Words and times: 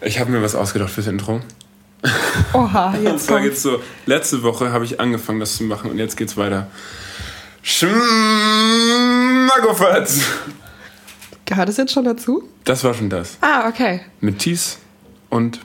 Ich 0.00 0.18
habe 0.20 0.30
mir 0.30 0.42
was 0.42 0.54
ausgedacht 0.54 0.90
fürs 0.90 1.06
Intro. 1.06 1.40
Oha, 2.52 2.90
Und 2.96 3.02
jetzt 3.02 3.26
zwar 3.26 3.38
kommt's. 3.40 3.50
geht's 3.50 3.62
so, 3.62 3.80
letzte 4.06 4.42
Woche 4.42 4.70
habe 4.72 4.84
ich 4.84 5.00
angefangen, 5.00 5.40
das 5.40 5.56
zu 5.56 5.64
machen 5.64 5.90
und 5.90 5.98
jetzt 5.98 6.16
geht's 6.16 6.36
weiter. 6.36 6.68
Schmackofatz! 7.62 10.20
Gehört 11.44 11.68
es 11.68 11.76
jetzt 11.78 11.92
schon 11.92 12.04
dazu? 12.04 12.48
Das 12.64 12.84
war 12.84 12.94
schon 12.94 13.10
das. 13.10 13.36
Ah, 13.40 13.68
okay. 13.68 14.02
Mit 14.20 14.38
Thies 14.38 14.78
und 15.30 15.58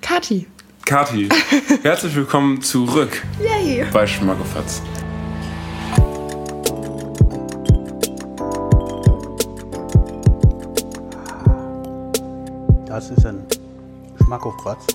Kati. 0.00 0.46
Kati. 0.84 1.28
Herzlich 1.82 2.14
willkommen 2.16 2.60
zurück 2.62 3.22
Yay. 3.40 3.84
bei 3.92 4.06
Schmackofatz. 4.06 4.82
Das 12.86 13.10
ist 13.10 13.26
ein 13.26 13.46
Schmackofatz. 14.28 14.86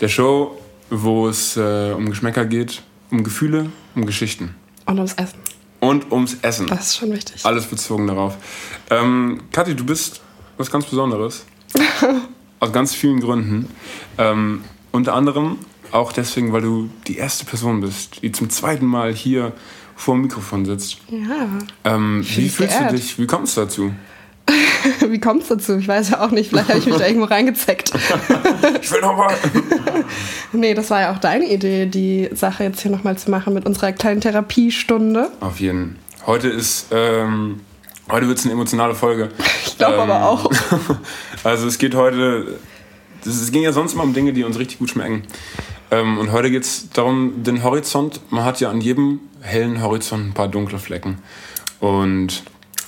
Der 0.00 0.08
Show, 0.08 0.58
wo 0.90 1.28
es 1.28 1.56
äh, 1.56 1.92
um 1.96 2.10
Geschmäcker 2.10 2.44
geht, 2.44 2.82
um 3.12 3.22
Gefühle, 3.22 3.70
um 3.94 4.04
Geschichten. 4.04 4.56
Und 4.84 4.96
ums 4.96 5.14
Essen. 5.14 5.38
Und 5.78 6.10
ums 6.10 6.38
Essen. 6.42 6.66
Das 6.66 6.88
ist 6.88 6.96
schon 6.96 7.12
wichtig. 7.12 7.46
Alles 7.46 7.66
bezogen 7.66 8.08
darauf. 8.08 8.36
Ähm, 8.90 9.42
Kathi, 9.52 9.76
du 9.76 9.86
bist 9.86 10.22
was 10.56 10.72
ganz 10.72 10.86
Besonderes. 10.86 11.46
Aus 12.58 12.72
ganz 12.72 12.96
vielen 12.96 13.20
Gründen. 13.20 13.70
Ähm, 14.18 14.64
unter 14.90 15.14
anderem 15.14 15.58
auch 15.92 16.10
deswegen, 16.12 16.52
weil 16.52 16.62
du 16.62 16.90
die 17.06 17.16
erste 17.16 17.44
Person 17.44 17.80
bist, 17.80 18.22
die 18.22 18.32
zum 18.32 18.50
zweiten 18.50 18.86
Mal 18.86 19.14
hier 19.14 19.52
vor 19.94 20.16
dem 20.16 20.22
Mikrofon 20.22 20.64
sitzt. 20.64 20.98
Ja. 21.10 21.48
Ähm, 21.84 22.24
wie 22.26 22.48
fühlst 22.48 22.76
geehrt. 22.76 22.90
du 22.90 22.96
dich? 22.96 23.20
Wie 23.20 23.26
kommst 23.28 23.56
du 23.56 23.60
dazu? 23.60 23.92
Wie 25.08 25.20
kommt 25.20 25.42
es 25.42 25.48
dazu? 25.48 25.76
Ich 25.76 25.88
weiß 25.88 26.10
ja 26.10 26.24
auch 26.24 26.30
nicht. 26.30 26.50
Vielleicht 26.50 26.68
habe 26.68 26.78
ich 26.78 26.86
mich 26.86 26.96
da 26.96 27.06
irgendwo 27.06 27.26
reingezeckt. 27.26 27.92
Ich 28.80 28.92
will 28.92 29.00
noch 29.00 29.16
mal. 29.16 29.34
Nee, 30.52 30.72
das 30.72 30.88
war 30.88 31.02
ja 31.02 31.12
auch 31.12 31.18
deine 31.18 31.44
Idee, 31.44 31.84
die 31.84 32.30
Sache 32.32 32.64
jetzt 32.64 32.80
hier 32.80 32.90
nochmal 32.90 33.18
zu 33.18 33.30
machen 33.30 33.52
mit 33.52 33.66
unserer 33.66 33.92
kleinen 33.92 34.22
Therapiestunde. 34.22 35.30
Auf 35.40 35.60
jeden. 35.60 35.98
Heute 36.26 36.48
ist, 36.48 36.86
ähm, 36.90 37.60
heute 38.10 38.28
wird 38.28 38.38
es 38.38 38.44
eine 38.44 38.54
emotionale 38.54 38.94
Folge. 38.94 39.28
Ich 39.66 39.76
glaube 39.76 39.98
aber 39.98 40.26
auch. 40.26 40.50
Also 41.44 41.66
es 41.66 41.76
geht 41.76 41.94
heute, 41.94 42.58
es 43.26 43.52
ging 43.52 43.62
ja 43.62 43.72
sonst 43.72 43.92
immer 43.92 44.04
um 44.04 44.14
Dinge, 44.14 44.32
die 44.32 44.42
uns 44.44 44.58
richtig 44.58 44.78
gut 44.78 44.88
schmecken. 44.88 45.24
Ähm, 45.90 46.18
und 46.18 46.32
heute 46.32 46.50
geht 46.50 46.64
es 46.64 46.88
darum, 46.90 47.42
den 47.42 47.62
Horizont, 47.62 48.20
man 48.30 48.44
hat 48.44 48.60
ja 48.60 48.70
an 48.70 48.80
jedem 48.80 49.20
hellen 49.42 49.82
Horizont 49.82 50.28
ein 50.28 50.32
paar 50.32 50.48
dunkle 50.48 50.78
Flecken. 50.78 51.18
Und 51.80 52.42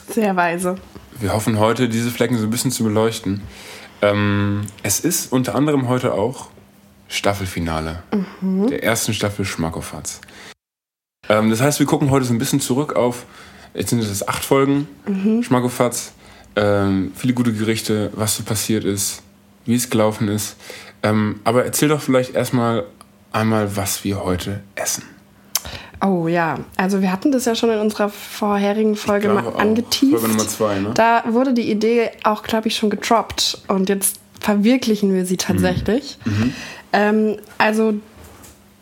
Sehr 0.08 0.34
weise. 0.34 0.76
Wir 1.20 1.32
hoffen 1.32 1.58
heute, 1.58 1.88
diese 1.88 2.10
Flecken 2.10 2.38
so 2.38 2.44
ein 2.44 2.50
bisschen 2.50 2.70
zu 2.70 2.84
beleuchten. 2.84 3.42
Ähm, 4.02 4.62
es 4.82 5.00
ist 5.00 5.32
unter 5.32 5.54
anderem 5.54 5.88
heute 5.88 6.14
auch 6.14 6.48
Staffelfinale 7.08 8.02
der 8.70 8.82
ersten 8.82 9.12
Staffel 9.12 9.44
Schmackofatz. 9.44 10.20
Ähm, 11.28 11.50
das 11.50 11.60
heißt, 11.60 11.78
wir 11.78 11.86
gucken 11.86 12.10
heute 12.10 12.24
so 12.24 12.32
ein 12.32 12.38
bisschen 12.38 12.60
zurück 12.60 12.94
auf, 12.94 13.26
jetzt 13.74 13.90
sind 13.90 14.00
es 14.00 14.26
acht 14.26 14.44
Folgen, 14.44 14.88
Schmackofatz, 15.42 16.12
ähm, 16.56 17.12
viele 17.14 17.34
gute 17.34 17.52
Gerichte, 17.52 18.10
was 18.14 18.36
so 18.36 18.42
passiert 18.42 18.84
ist, 18.84 19.22
wie 19.66 19.74
es 19.74 19.90
gelaufen 19.90 20.28
ist. 20.28 20.56
Ähm, 21.02 21.40
aber 21.44 21.64
erzähl 21.64 21.88
doch 21.88 22.00
vielleicht 22.00 22.34
erstmal 22.34 22.84
einmal, 23.32 23.76
was 23.76 24.04
wir 24.04 24.24
heute 24.24 24.60
essen. 24.74 25.04
Oh 26.02 26.28
ja, 26.28 26.58
also 26.76 27.02
wir 27.02 27.12
hatten 27.12 27.30
das 27.30 27.44
ja 27.44 27.54
schon 27.54 27.70
in 27.70 27.78
unserer 27.78 28.08
vorherigen 28.08 28.96
Folge 28.96 29.28
mal 29.28 29.46
angeteased. 29.56 30.12
Folge 30.12 30.28
Nummer 30.28 30.48
zwei, 30.48 30.78
ne? 30.78 30.92
Da 30.94 31.24
wurde 31.28 31.52
die 31.52 31.70
Idee 31.70 32.10
auch, 32.22 32.42
glaube 32.42 32.68
ich, 32.68 32.76
schon 32.76 32.88
gedroppt 32.88 33.58
und 33.68 33.88
jetzt 33.88 34.16
verwirklichen 34.40 35.12
wir 35.14 35.26
sie 35.26 35.36
tatsächlich. 35.36 36.16
Mhm. 36.24 36.54
Ähm, 36.92 37.36
also 37.58 37.94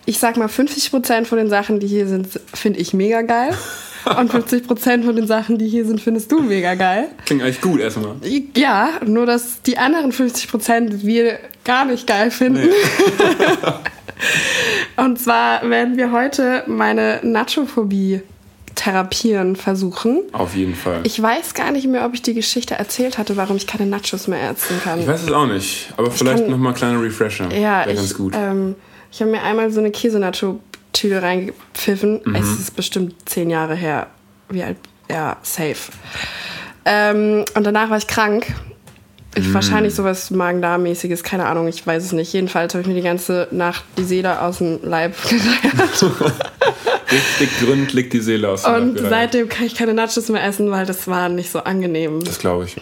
ich 0.09 0.19
sag 0.19 0.39
mal, 0.39 0.47
50% 0.47 1.27
von 1.27 1.37
den 1.37 1.51
Sachen, 1.51 1.81
die 1.81 1.87
hier 1.87 2.07
sind, 2.07 2.29
finde 2.55 2.79
ich 2.79 2.95
mega 2.95 3.23
geil. 3.23 3.55
Und 4.17 4.33
50% 4.33 5.05
von 5.05 5.17
den 5.17 5.27
Sachen, 5.27 5.59
die 5.59 5.69
hier 5.69 5.85
sind, 5.85 6.01
findest 6.01 6.33
du 6.33 6.41
mega 6.41 6.77
geil. 6.77 7.09
Klingt 7.27 7.43
eigentlich 7.43 7.61
gut 7.61 7.81
erstmal. 7.81 8.15
Ja, 8.57 8.93
nur 9.05 9.27
dass 9.27 9.61
die 9.63 9.77
anderen 9.77 10.13
50% 10.13 11.03
wir 11.03 11.39
gar 11.65 11.85
nicht 11.85 12.07
geil 12.07 12.31
finden. 12.31 12.71
Und 14.99 15.19
zwar 15.19 15.69
werden 15.69 15.97
wir 15.97 16.13
heute 16.13 16.65
meine 16.67 17.21
Nachophobie 17.23 18.21
therapieren 18.75 19.57
versuchen. 19.57 20.21
Auf 20.33 20.55
jeden 20.55 20.75
Fall. 20.75 21.01
Ich 21.05 21.21
weiß 21.21 21.55
gar 21.55 21.73
nicht 21.73 21.87
mehr, 21.89 22.05
ob 22.05 22.15
ich 22.15 22.23
die 22.23 22.35
Geschichte 22.35 22.75
erzählt 22.75 23.19
hatte, 23.19 23.37
warum 23.37 23.57
ich 23.57 23.67
keine 23.67 23.87
Nachos 23.87 24.29
mehr 24.29 24.51
essen 24.51 24.81
kann. 24.85 25.01
Ich 25.01 25.07
weiß 25.09 25.25
es 25.25 25.33
auch 25.33 25.47
nicht, 25.47 25.93
aber 25.97 26.11
vielleicht 26.11 26.43
kann- 26.45 26.51
nochmal 26.51 26.75
kleine 26.75 27.01
Refresher. 27.03 27.49
ja, 27.53 27.81
Wäre 27.81 27.91
ich, 27.93 27.97
ganz 27.97 28.15
gut. 28.15 28.35
Ähm, 28.37 28.77
ich 29.11 29.21
habe 29.21 29.31
mir 29.33 29.43
einmal 29.43 29.71
so 29.73 29.81
eine 29.81 29.91
Käsenacho-Tüte 29.91 31.23
reingepfiffen. 31.23 32.21
Mhm. 32.25 32.35
Es 32.37 32.51
ist 32.59 32.77
bestimmt 32.77 33.15
zehn 33.29 33.51
Jahre 33.51 33.75
her. 33.75 34.07
Wie 34.49 34.63
alt? 34.63 34.77
Ja, 35.11 35.39
safe. 35.43 35.91
Ähm, 36.85 37.45
und 37.55 37.65
danach 37.67 37.91
war 37.91 37.99
ich 37.99 38.07
krank. 38.07 38.47
Ich, 39.35 39.47
Mhm. 39.47 39.55
Wahrscheinlich 39.55 39.95
sowas 39.95 40.31
Magen-Darm-mäßiges, 40.31 41.23
keine 41.23 41.47
Ahnung, 41.47 41.69
ich 41.69 41.87
weiß 41.87 42.03
es 42.05 42.13
nicht. 42.13 42.33
Jedenfalls 42.33 42.73
habe 42.75 42.83
ich 42.83 42.89
mir 42.89 42.95
die 42.95 43.03
ganze 43.03 43.47
Nacht 43.51 43.85
die 43.97 44.05
Seele 44.05 44.41
aus 44.41 44.59
dem 44.59 44.81
Leib 44.83 45.15
gereiert. 45.29 46.03
Richtig 47.13 47.51
gründlich 47.61 48.09
die 48.11 48.21
Seele 48.21 48.49
aus. 48.49 48.63
dem 48.65 48.73
Und 48.75 48.81
Leib 48.89 48.95
gereißt. 48.97 49.11
seitdem 49.11 49.49
kann 49.49 49.67
ich 49.67 49.75
keine 49.75 49.95
Nachos 49.95 50.29
mehr 50.29 50.45
essen, 50.45 50.71
weil 50.71 50.87
das 50.87 51.07
war 51.09 51.29
nicht 51.29 51.51
so 51.51 51.61
angenehm. 51.61 52.23
Das 52.25 52.39
glaube 52.39 52.65
ich. 52.65 52.77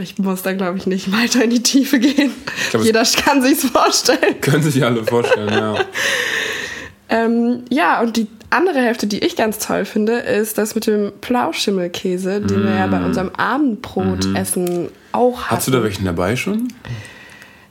Ich 0.00 0.18
muss 0.18 0.42
da, 0.42 0.52
glaube 0.54 0.78
ich, 0.78 0.86
nicht 0.86 1.12
weiter 1.12 1.44
in 1.44 1.50
die 1.50 1.62
Tiefe 1.62 1.98
gehen. 1.98 2.32
glaub, 2.70 2.82
Jeder 2.82 3.04
kann 3.24 3.42
sich's 3.42 3.64
vorstellen. 3.66 4.40
Können 4.40 4.62
sich 4.62 4.82
alle 4.84 5.04
vorstellen, 5.04 5.52
ja. 5.52 5.74
Ähm, 7.08 7.64
ja, 7.68 8.00
und 8.00 8.16
die 8.16 8.26
andere 8.52 8.80
Hälfte, 8.80 9.06
die 9.06 9.18
ich 9.18 9.36
ganz 9.36 9.58
toll 9.58 9.84
finde, 9.84 10.14
ist 10.14 10.58
das 10.58 10.74
mit 10.74 10.86
dem 10.86 11.12
Plauschimmelkäse, 11.20 12.40
den 12.40 12.64
wir 12.64 12.74
ja 12.74 12.86
bei 12.86 13.04
unserem 13.04 13.30
Abendbrotessen 13.36 14.88
auch 15.12 15.44
hatten. 15.44 15.56
Hast 15.56 15.68
du 15.68 15.72
da 15.72 15.82
welchen 15.82 16.04
dabei 16.04 16.36
schon? 16.36 16.68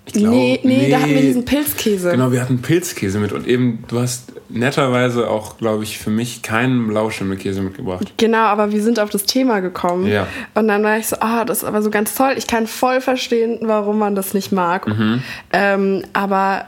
Ich 0.05 0.15
nee, 0.15 0.59
nee, 0.63 0.89
da 0.89 0.99
hatten 0.99 1.13
wir 1.13 1.21
diesen 1.21 1.45
Pilzkäse. 1.45 2.11
Genau, 2.11 2.31
wir 2.31 2.41
hatten 2.41 2.61
Pilzkäse 2.61 3.19
mit 3.19 3.31
und 3.31 3.47
eben, 3.47 3.83
du 3.87 3.99
hast 3.99 4.33
netterweise 4.49 5.29
auch, 5.29 5.57
glaube 5.57 5.83
ich, 5.83 5.99
für 5.99 6.09
mich 6.09 6.41
keinen 6.41 6.87
Blauschimmelkäse 6.87 7.61
mitgebracht. 7.61 8.11
Genau, 8.17 8.39
aber 8.39 8.71
wir 8.71 8.81
sind 8.81 8.99
auf 8.99 9.09
das 9.09 9.23
Thema 9.23 9.59
gekommen. 9.59 10.07
Ja. 10.07 10.27
Und 10.55 10.67
dann 10.67 10.83
war 10.83 10.97
ich 10.97 11.07
so, 11.07 11.17
ah, 11.19 11.45
das 11.45 11.59
ist 11.59 11.63
aber 11.63 11.81
so 11.81 11.89
ganz 11.89 12.15
toll. 12.15 12.33
Ich 12.35 12.47
kann 12.47 12.67
voll 12.67 12.99
verstehen, 12.99 13.59
warum 13.61 13.99
man 13.99 14.15
das 14.15 14.33
nicht 14.33 14.51
mag. 14.51 14.87
Mhm. 14.87 15.23
Ähm, 15.53 16.03
aber 16.13 16.65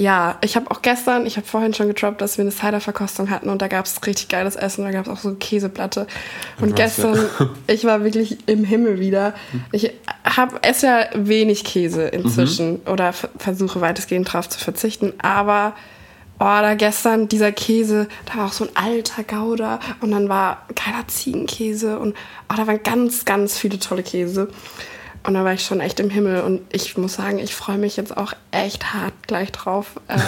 ja, 0.00 0.38
ich 0.40 0.56
habe 0.56 0.70
auch 0.70 0.80
gestern, 0.80 1.26
ich 1.26 1.36
habe 1.36 1.46
vorhin 1.46 1.74
schon 1.74 1.86
getroppt, 1.86 2.22
dass 2.22 2.38
wir 2.38 2.42
eine 2.42 2.52
Cider-Verkostung 2.52 3.28
hatten 3.28 3.50
und 3.50 3.60
da 3.60 3.68
gab 3.68 3.84
es 3.84 4.00
richtig 4.06 4.28
geiles 4.28 4.56
Essen. 4.56 4.82
Da 4.82 4.92
gab 4.92 5.06
es 5.06 5.12
auch 5.12 5.18
so 5.18 5.28
eine 5.28 5.36
Käseplatte. 5.36 6.06
Und 6.58 6.74
gestern, 6.74 7.16
ja. 7.16 7.50
ich 7.66 7.84
war 7.84 8.02
wirklich 8.02 8.48
im 8.48 8.64
Himmel 8.64 8.98
wieder. 8.98 9.34
Ich 9.72 9.92
hab, 10.24 10.66
esse 10.66 10.86
ja 10.86 11.04
wenig 11.14 11.64
Käse 11.64 12.04
inzwischen 12.04 12.72
Mhm. 12.72 12.80
oder 12.90 13.12
versuche 13.12 13.82
weitestgehend 13.82 14.32
drauf 14.32 14.48
zu 14.48 14.58
verzichten. 14.58 15.12
Aber 15.18 15.74
Oh, 16.42 16.44
da 16.44 16.72
gestern 16.72 17.28
dieser 17.28 17.52
Käse, 17.52 18.08
da 18.24 18.38
war 18.38 18.46
auch 18.46 18.54
so 18.54 18.64
ein 18.64 18.70
alter 18.74 19.24
Gouda 19.24 19.78
und 20.00 20.10
dann 20.10 20.30
war 20.30 20.64
keiner 20.74 21.06
Ziegenkäse 21.06 21.98
und 21.98 22.16
oh, 22.50 22.54
da 22.56 22.66
waren 22.66 22.82
ganz, 22.82 23.26
ganz 23.26 23.58
viele 23.58 23.78
tolle 23.78 24.02
Käse. 24.02 24.48
Und 25.22 25.34
da 25.34 25.44
war 25.44 25.52
ich 25.52 25.62
schon 25.64 25.80
echt 25.80 26.00
im 26.00 26.08
Himmel 26.08 26.40
und 26.40 26.62
ich 26.72 26.96
muss 26.96 27.14
sagen, 27.14 27.38
ich 27.38 27.54
freue 27.54 27.76
mich 27.76 27.96
jetzt 27.96 28.16
auch 28.16 28.32
echt 28.52 28.94
hart 28.94 29.12
gleich 29.26 29.52
drauf, 29.52 30.00
äh, 30.08 30.18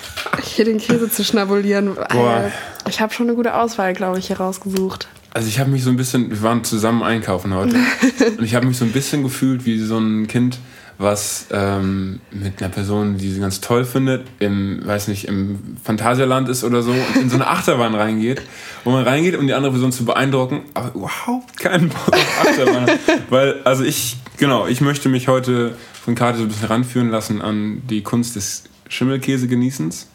hier 0.42 0.66
den 0.66 0.78
Käse 0.78 1.10
zu 1.10 1.24
schnabulieren. 1.24 1.94
Boah. 1.94 2.52
Ich 2.88 3.00
habe 3.00 3.14
schon 3.14 3.28
eine 3.28 3.36
gute 3.36 3.54
Auswahl, 3.54 3.94
glaube 3.94 4.18
ich, 4.18 4.26
hier 4.26 4.38
rausgesucht. 4.38 5.08
Also 5.34 5.48
ich 5.48 5.58
habe 5.58 5.70
mich 5.70 5.82
so 5.82 5.88
ein 5.88 5.96
bisschen, 5.96 6.30
wir 6.30 6.42
waren 6.42 6.62
zusammen 6.64 7.02
einkaufen 7.02 7.54
heute 7.54 7.76
und 8.38 8.44
ich 8.44 8.54
habe 8.54 8.66
mich 8.66 8.76
so 8.76 8.84
ein 8.84 8.92
bisschen 8.92 9.22
gefühlt 9.22 9.64
wie 9.64 9.78
so 9.78 9.96
ein 9.96 10.26
Kind, 10.26 10.58
was 10.98 11.46
ähm, 11.50 12.20
mit 12.30 12.60
einer 12.60 12.70
Person, 12.70 13.16
die 13.16 13.30
sie 13.30 13.40
ganz 13.40 13.62
toll 13.62 13.86
findet, 13.86 14.26
im, 14.40 14.86
weiß 14.86 15.08
nicht, 15.08 15.26
im 15.26 15.78
Phantasialand 15.82 16.50
ist 16.50 16.64
oder 16.64 16.82
so 16.82 16.90
und 16.90 17.22
in 17.22 17.30
so 17.30 17.36
eine 17.36 17.46
Achterbahn 17.48 17.94
reingeht, 17.94 18.42
wo 18.84 18.90
man 18.90 19.04
reingeht, 19.04 19.36
um 19.36 19.46
die 19.46 19.54
andere 19.54 19.72
Person 19.72 19.90
zu 19.90 20.04
beeindrucken, 20.04 20.60
aber 20.74 20.94
überhaupt 20.94 21.58
keinen 21.58 21.88
Bock 21.88 22.12
auf 22.12 22.46
Achterbahn. 22.46 22.86
hat. 22.86 22.98
Weil, 23.30 23.62
also 23.64 23.84
ich, 23.84 24.18
genau, 24.38 24.66
ich 24.66 24.80
möchte 24.80 25.08
mich 25.08 25.28
heute 25.28 25.76
von 26.04 26.14
Karte 26.14 26.38
so 26.38 26.44
ein 26.44 26.48
bisschen 26.48 26.68
ranführen 26.68 27.10
lassen 27.10 27.40
an 27.42 27.82
die 27.88 28.02
Kunst 28.02 28.36
des 28.36 28.64
Schimmelkäse-Genießens. 28.88 30.06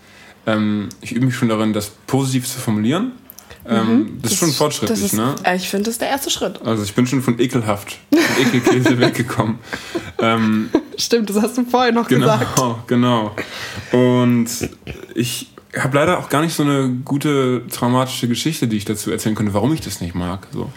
Ähm, 0.45 0.89
ich 1.01 1.11
übe 1.13 1.25
mich 1.25 1.35
schon 1.35 1.49
darin, 1.49 1.73
das 1.73 1.89
positiv 2.07 2.47
zu 2.47 2.59
formulieren. 2.59 3.13
Ähm, 3.69 4.19
das, 4.21 4.31
ist 4.33 4.39
schon 4.39 4.51
fortschrittlich, 4.53 4.97
Mhm. 4.99 5.03
das 5.03 5.11
ist, 5.13 5.17
ne? 5.17 5.35
äh, 5.43 5.55
Ich 5.57 5.69
finde, 5.69 5.85
das 5.85 5.93
ist 5.95 6.01
der 6.01 6.07
erste 6.09 6.29
Schritt. 6.29 6.61
Also 6.63 6.83
ich 6.83 6.93
bin 6.93 7.05
schon 7.05 7.21
von 7.21 7.37
ekelhaft, 7.39 7.97
von 8.11 8.45
Ekelkäse 8.45 8.97
weggekommen. 8.99 9.59
Ähm, 10.19 10.69
Stimmt, 10.97 11.29
das 11.29 11.41
hast 11.41 11.57
du 11.57 11.65
vorhin 11.65 11.95
noch 11.95 12.07
genau, 12.07 12.37
gesagt. 12.37 12.87
genau. 12.87 13.35
Und 13.91 14.47
ich 15.15 15.49
habe 15.77 15.97
leider 15.97 16.17
auch 16.19 16.29
gar 16.29 16.41
nicht 16.41 16.55
so 16.55 16.63
eine 16.63 16.89
gute 17.03 17.63
traumatische 17.67 18.27
Geschichte, 18.29 18.67
die 18.69 18.77
ich 18.77 18.85
dazu 18.85 19.11
erzählen 19.11 19.35
könnte, 19.35 19.53
warum 19.53 19.73
ich 19.73 19.81
das 19.81 19.99
nicht 20.01 20.15
mag. 20.15 20.47
So. 20.53 20.71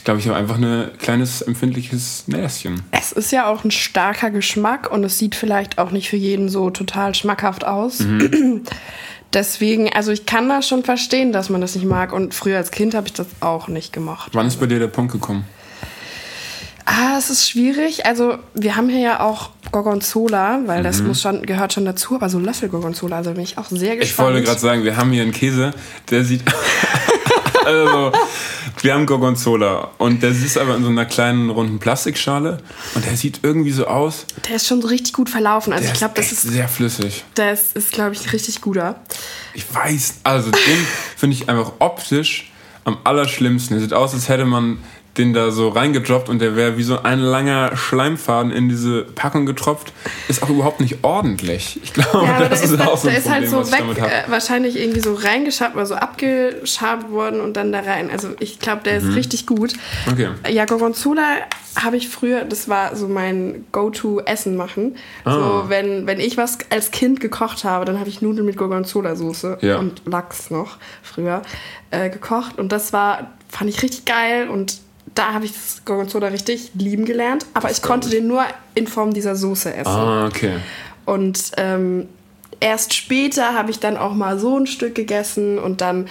Ich 0.00 0.04
glaube, 0.04 0.18
ich 0.18 0.26
habe 0.28 0.38
einfach 0.38 0.56
ein 0.56 0.92
kleines 0.98 1.42
empfindliches 1.42 2.24
Näschen. 2.26 2.80
Es 2.90 3.12
ist 3.12 3.32
ja 3.32 3.46
auch 3.46 3.64
ein 3.64 3.70
starker 3.70 4.30
Geschmack 4.30 4.90
und 4.90 5.04
es 5.04 5.18
sieht 5.18 5.34
vielleicht 5.34 5.76
auch 5.76 5.90
nicht 5.90 6.08
für 6.08 6.16
jeden 6.16 6.48
so 6.48 6.70
total 6.70 7.14
schmackhaft 7.14 7.66
aus. 7.66 7.98
Mhm. 7.98 8.62
Deswegen, 9.34 9.92
also 9.92 10.10
ich 10.10 10.24
kann 10.24 10.48
das 10.48 10.66
schon 10.66 10.84
verstehen, 10.84 11.32
dass 11.32 11.50
man 11.50 11.60
das 11.60 11.74
nicht 11.74 11.84
mag. 11.84 12.14
Und 12.14 12.32
früher 12.32 12.56
als 12.56 12.70
Kind 12.70 12.94
habe 12.94 13.08
ich 13.08 13.12
das 13.12 13.26
auch 13.40 13.68
nicht 13.68 13.92
gemocht. 13.92 14.30
Wann 14.32 14.46
ist 14.46 14.58
bei 14.58 14.64
dir 14.64 14.78
der 14.78 14.86
Punkt 14.86 15.12
gekommen? 15.12 15.44
Ah, 16.86 17.18
es 17.18 17.28
ist 17.28 17.50
schwierig. 17.50 18.06
Also 18.06 18.38
wir 18.54 18.76
haben 18.76 18.88
hier 18.88 19.00
ja 19.02 19.20
auch 19.20 19.50
Gorgonzola, 19.70 20.60
weil 20.64 20.78
Mhm. 20.80 20.84
das 20.84 21.02
muss 21.02 21.20
schon, 21.20 21.42
gehört 21.42 21.74
schon 21.74 21.84
dazu, 21.84 22.14
aber 22.14 22.30
so 22.30 22.38
Löffel 22.38 22.70
Gorgonzola, 22.70 23.18
also 23.18 23.32
bin 23.32 23.42
ich 23.42 23.58
auch 23.58 23.66
sehr 23.68 23.96
gespannt. 23.98 24.00
Ich 24.02 24.18
wollte 24.18 24.42
gerade 24.44 24.60
sagen, 24.60 24.82
wir 24.82 24.96
haben 24.96 25.10
hier 25.12 25.22
einen 25.24 25.32
Käse, 25.32 25.72
der 26.10 26.24
sieht. 26.24 26.42
also, 27.66 28.12
wir 28.82 28.94
haben 28.94 29.06
Gorgonzola 29.06 29.90
und 29.98 30.22
der 30.22 30.30
ist 30.30 30.56
aber 30.58 30.76
in 30.76 30.82
so 30.82 30.88
einer 30.88 31.04
kleinen 31.06 31.50
runden 31.50 31.78
Plastikschale 31.78 32.58
und 32.94 33.04
der 33.04 33.16
sieht 33.16 33.40
irgendwie 33.42 33.72
so 33.72 33.86
aus. 33.86 34.26
Der 34.48 34.56
ist 34.56 34.66
schon 34.66 34.80
so 34.82 34.88
richtig 34.88 35.12
gut 35.12 35.28
verlaufen. 35.28 35.72
Also 35.72 35.84
Der 35.84 35.92
ich 35.92 35.98
glaube, 35.98 36.14
das 36.16 36.32
ist, 36.32 36.42
sehr 36.42 36.68
flüssig. 36.68 37.24
das 37.34 37.72
ist, 37.72 37.92
glaube 37.92 38.14
ich, 38.14 38.24
ein 38.24 38.30
richtig 38.30 38.60
guter. 38.60 39.00
Ich 39.54 39.64
weiß, 39.72 40.20
also 40.24 40.50
den 40.50 40.86
finde 41.16 41.36
ich 41.36 41.48
einfach 41.48 41.72
optisch 41.78 42.50
am 42.84 42.98
allerschlimmsten. 43.04 43.76
Der 43.76 43.82
sieht 43.82 43.92
aus, 43.92 44.14
als 44.14 44.28
hätte 44.28 44.44
man 44.44 44.78
den 45.20 45.32
da 45.34 45.50
so 45.50 45.68
reingedroppt 45.68 46.28
und 46.28 46.40
der 46.40 46.56
wäre 46.56 46.76
wie 46.78 46.82
so 46.82 47.02
ein 47.02 47.18
langer 47.20 47.76
Schleimfaden 47.76 48.50
in 48.50 48.68
diese 48.68 49.02
Packung 49.04 49.46
getropft. 49.46 49.92
Ist 50.28 50.42
auch 50.42 50.48
überhaupt 50.48 50.80
nicht 50.80 50.98
ordentlich. 51.02 51.78
Ich 51.82 51.92
glaube, 51.92 52.24
Ja, 52.26 52.48
das 52.48 52.60
der 52.60 52.68
ist, 52.68 52.72
ist 52.74 52.80
auch 52.80 52.96
so 52.96 53.08
der 53.08 53.16
ein 53.16 53.22
ist 53.22 53.28
halt 53.30 53.44
Problem, 53.44 53.50
so 53.50 53.72
was 53.72 53.80
ich 53.80 53.96
weg, 54.02 54.24
äh, 54.26 54.30
wahrscheinlich 54.30 54.76
irgendwie 54.80 55.00
so 55.00 55.14
reingeschabt 55.14 55.74
oder 55.76 55.86
so 55.86 55.94
abgeschabt 55.94 57.10
worden 57.10 57.40
und 57.40 57.56
dann 57.56 57.72
da 57.72 57.80
rein. 57.80 58.10
Also 58.10 58.28
ich 58.40 58.58
glaube, 58.58 58.82
der 58.84 59.00
Mhm. 59.00 59.10
ist 59.10 59.16
richtig 59.16 59.46
gut. 59.46 59.74
Okay. 60.10 60.28
Ja, 60.50 60.64
Gorgonzola 60.64 61.22
habe 61.80 61.96
ich 61.96 62.08
früher, 62.08 62.44
das 62.44 62.68
war 62.68 62.96
so 62.96 63.06
mein 63.06 63.64
Go-To-Essen 63.72 64.56
machen. 64.56 64.96
Ah. 65.24 65.32
So, 65.34 65.64
wenn, 65.68 66.06
wenn 66.06 66.18
ich 66.18 66.36
was 66.36 66.58
als 66.70 66.90
Kind 66.90 67.20
gekocht 67.20 67.64
habe, 67.64 67.84
dann 67.84 68.00
habe 68.00 68.08
ich 68.08 68.22
Nudeln 68.22 68.44
mit 68.46 68.56
Gorgonzola-Soße 68.56 69.58
Ja. 69.60 69.76
und 69.78 70.02
Lachs 70.06 70.50
noch 70.50 70.78
früher 71.02 71.42
äh, 71.90 72.10
gekocht. 72.10 72.58
Und 72.58 72.72
das 72.72 72.92
war, 72.92 73.30
fand 73.48 73.70
ich 73.70 73.82
richtig 73.82 74.04
geil 74.04 74.48
und 74.48 74.78
da 75.14 75.32
habe 75.32 75.44
ich 75.44 75.52
das 75.52 75.82
Gorgonzola 75.84 76.28
richtig 76.28 76.70
lieben 76.74 77.04
gelernt. 77.04 77.46
Aber 77.54 77.70
ich 77.70 77.82
konnte 77.82 78.08
den 78.08 78.26
nur 78.26 78.44
in 78.74 78.86
Form 78.86 79.12
dieser 79.12 79.36
Soße 79.36 79.74
essen. 79.74 79.90
Ah, 79.90 80.26
okay. 80.26 80.58
Und 81.04 81.52
ähm, 81.56 82.08
erst 82.60 82.94
später 82.94 83.54
habe 83.54 83.70
ich 83.70 83.80
dann 83.80 83.96
auch 83.96 84.14
mal 84.14 84.38
so 84.38 84.56
ein 84.58 84.66
Stück 84.66 84.94
gegessen 84.94 85.58
und 85.58 85.80
dann 85.80 86.08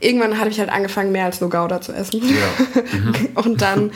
irgendwann 0.00 0.38
habe 0.38 0.50
ich 0.50 0.58
halt 0.60 0.70
angefangen, 0.70 1.12
mehr 1.12 1.26
als 1.26 1.40
nur 1.40 1.50
Gouda 1.50 1.80
zu 1.80 1.92
essen. 1.92 2.22
Ja. 2.22 3.12
und 3.42 3.60
dann, 3.60 3.90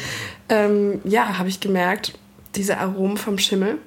ähm, 0.49 1.01
ja, 1.05 1.39
habe 1.39 1.49
ich 1.49 1.61
gemerkt, 1.61 2.13
diese 2.55 2.79
Aromen 2.79 3.17
vom 3.17 3.39
Schimmel, 3.39 3.79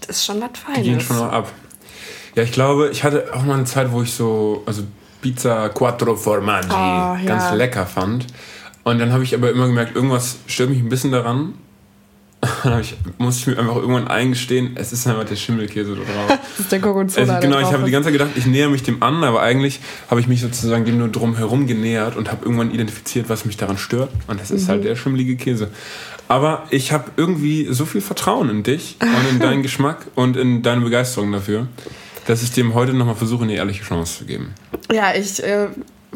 das 0.00 0.18
ist 0.18 0.24
schon 0.24 0.40
was 0.40 0.50
Die 0.76 0.82
gehen 0.82 1.00
Feines. 1.00 1.04
schon 1.04 1.16
noch 1.18 1.32
ab. 1.32 1.52
Ja, 2.34 2.42
ich 2.44 2.52
glaube, 2.52 2.90
ich 2.90 3.02
hatte 3.04 3.28
auch 3.34 3.42
mal 3.42 3.54
eine 3.54 3.64
Zeit, 3.64 3.90
wo 3.92 4.02
ich 4.02 4.12
so, 4.12 4.62
also 4.66 4.84
Pizza 5.20 5.68
Quattro 5.70 6.16
Formaggi 6.16 6.68
Oh, 6.70 6.74
ja. 6.74 7.20
ganz 7.26 7.52
lecker 7.52 7.86
fand. 7.86 8.26
Und 8.90 8.98
dann 8.98 9.12
habe 9.12 9.22
ich 9.22 9.34
aber 9.34 9.50
immer 9.50 9.66
gemerkt, 9.68 9.94
irgendwas 9.94 10.38
stört 10.46 10.70
mich 10.70 10.80
ein 10.80 10.88
bisschen 10.88 11.12
daran. 11.12 11.54
Dann 12.64 12.80
ich, 12.80 12.96
musste 13.18 13.40
ich 13.42 13.46
mir 13.54 13.60
einfach 13.60 13.76
irgendwann 13.76 14.08
eingestehen, 14.08 14.70
es 14.74 14.92
ist 14.94 15.06
einfach 15.06 15.24
der 15.24 15.36
Schimmelkäse 15.36 15.94
da 15.94 16.00
drauf. 16.00 16.38
Das 16.56 16.60
ist 16.60 16.72
der 16.72 16.78
Gorgonzola. 16.78 17.34
Also, 17.34 17.46
genau, 17.46 17.60
ich 17.60 17.70
habe 17.72 17.84
die 17.84 17.90
ganze 17.90 18.06
Zeit 18.06 18.14
gedacht, 18.14 18.30
ich 18.34 18.46
näher 18.46 18.70
mich 18.70 18.82
dem 18.82 19.02
an, 19.02 19.22
aber 19.22 19.42
eigentlich 19.42 19.78
habe 20.10 20.20
ich 20.20 20.26
mich 20.26 20.40
sozusagen 20.40 20.86
dem 20.86 20.96
nur 20.96 21.08
drum 21.08 21.36
herum 21.36 21.66
genähert 21.66 22.16
und 22.16 22.30
habe 22.32 22.44
irgendwann 22.46 22.70
identifiziert, 22.72 23.28
was 23.28 23.44
mich 23.44 23.58
daran 23.58 23.76
stört. 23.76 24.10
Und 24.26 24.40
das 24.40 24.50
ist 24.50 24.64
Mhm. 24.64 24.68
halt 24.68 24.84
der 24.84 24.96
schimmelige 24.96 25.36
Käse. 25.36 25.68
Aber 26.28 26.64
ich 26.70 26.92
habe 26.92 27.10
irgendwie 27.18 27.66
so 27.70 27.84
viel 27.84 28.00
Vertrauen 28.00 28.48
in 28.48 28.62
dich 28.62 28.96
und 29.00 29.30
in 29.30 29.38
deinen 29.38 29.62
Geschmack 29.68 30.06
und 30.14 30.36
in 30.38 30.62
deine 30.62 30.80
Begeisterung 30.80 31.30
dafür, 31.32 31.66
dass 32.26 32.42
ich 32.42 32.52
dem 32.52 32.72
heute 32.72 32.94
nochmal 32.94 33.16
versuche, 33.16 33.44
eine 33.44 33.54
ehrliche 33.54 33.84
Chance 33.84 34.18
zu 34.20 34.24
geben. 34.24 34.54
Ja, 34.90 35.14
ich 35.14 35.42
äh, 35.42 35.68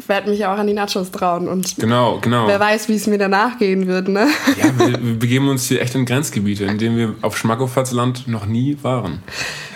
werde 0.07 0.29
mich 0.29 0.45
auch 0.45 0.57
an 0.57 0.67
die 0.67 0.73
Nachos 0.73 1.09
trauen 1.11 1.47
und 1.47 1.75
Genau, 1.77 2.19
genau. 2.21 2.47
wer 2.47 2.59
weiß, 2.59 2.89
wie 2.89 2.95
es 2.95 3.07
mir 3.07 3.17
danach 3.17 3.57
gehen 3.57 3.87
wird, 3.87 4.07
ne? 4.09 4.27
Ja, 4.61 4.77
wir, 4.77 5.01
wir 5.03 5.19
begeben 5.19 5.47
uns 5.49 5.67
hier 5.67 5.81
echt 5.81 5.95
in 5.95 6.05
Grenzgebiete, 6.05 6.65
in 6.65 6.77
denen 6.77 6.97
wir 6.97 7.15
auf 7.21 7.37
Schmackofatzland 7.37 8.27
noch 8.27 8.45
nie 8.45 8.77
waren. 8.81 9.23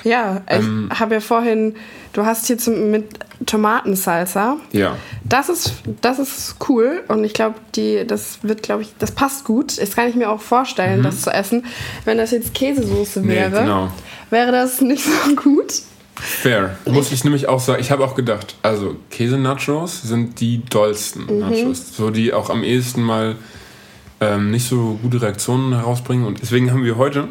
Ja, 0.03 0.41
ich 0.49 0.57
Ähm. 0.57 0.89
habe 0.93 1.15
ja 1.15 1.19
vorhin, 1.21 1.75
du 2.13 2.25
hast 2.25 2.47
hier 2.47 2.57
zum, 2.57 2.91
mit 2.91 3.05
Tomatensalsa. 3.45 4.57
Ja. 4.71 4.95
Das 5.23 5.49
ist, 5.49 5.73
das 6.01 6.19
ist 6.19 6.55
cool 6.67 7.01
und 7.07 7.23
ich 7.23 7.33
glaube, 7.33 7.55
die, 7.75 8.05
das 8.05 8.39
wird, 8.41 8.63
glaube 8.63 8.81
ich, 8.81 8.93
das 8.99 9.11
passt 9.11 9.45
gut. 9.45 9.79
Das 9.79 9.95
kann 9.95 10.09
ich 10.09 10.15
mir 10.15 10.29
auch 10.29 10.41
vorstellen, 10.41 11.03
das 11.03 11.21
zu 11.21 11.29
essen. 11.31 11.65
Wenn 12.05 12.17
das 12.17 12.31
jetzt 12.31 12.53
Käsesoße 12.53 13.21
Mhm. 13.21 13.27
Nee, 13.27 13.35
wäre, 13.35 13.61
genau. 13.61 13.91
wäre 14.29 14.51
das 14.51 14.81
nicht 14.81 15.03
so 15.05 15.35
gut. 15.35 15.73
Fair. 16.21 16.77
Muss 16.85 17.11
ich 17.11 17.23
nämlich 17.23 17.47
auch 17.47 17.59
sagen, 17.59 17.81
ich 17.81 17.91
habe 17.91 18.03
auch 18.03 18.15
gedacht, 18.15 18.55
also 18.61 18.95
Käse-Nachos 19.09 20.01
sind 20.01 20.39
die 20.39 20.63
dollsten 20.69 21.25
Mhm. 21.25 21.39
Nachos. 21.39 21.95
So 21.95 22.09
die 22.09 22.33
auch 22.33 22.49
am 22.49 22.63
ehesten 22.63 23.01
mal 23.01 23.35
ähm, 24.21 24.51
nicht 24.51 24.67
so 24.67 24.99
gute 25.01 25.21
Reaktionen 25.21 25.73
herausbringen. 25.73 26.25
Und 26.25 26.41
deswegen 26.41 26.71
haben 26.71 26.83
wir 26.83 26.97
heute, 26.97 27.29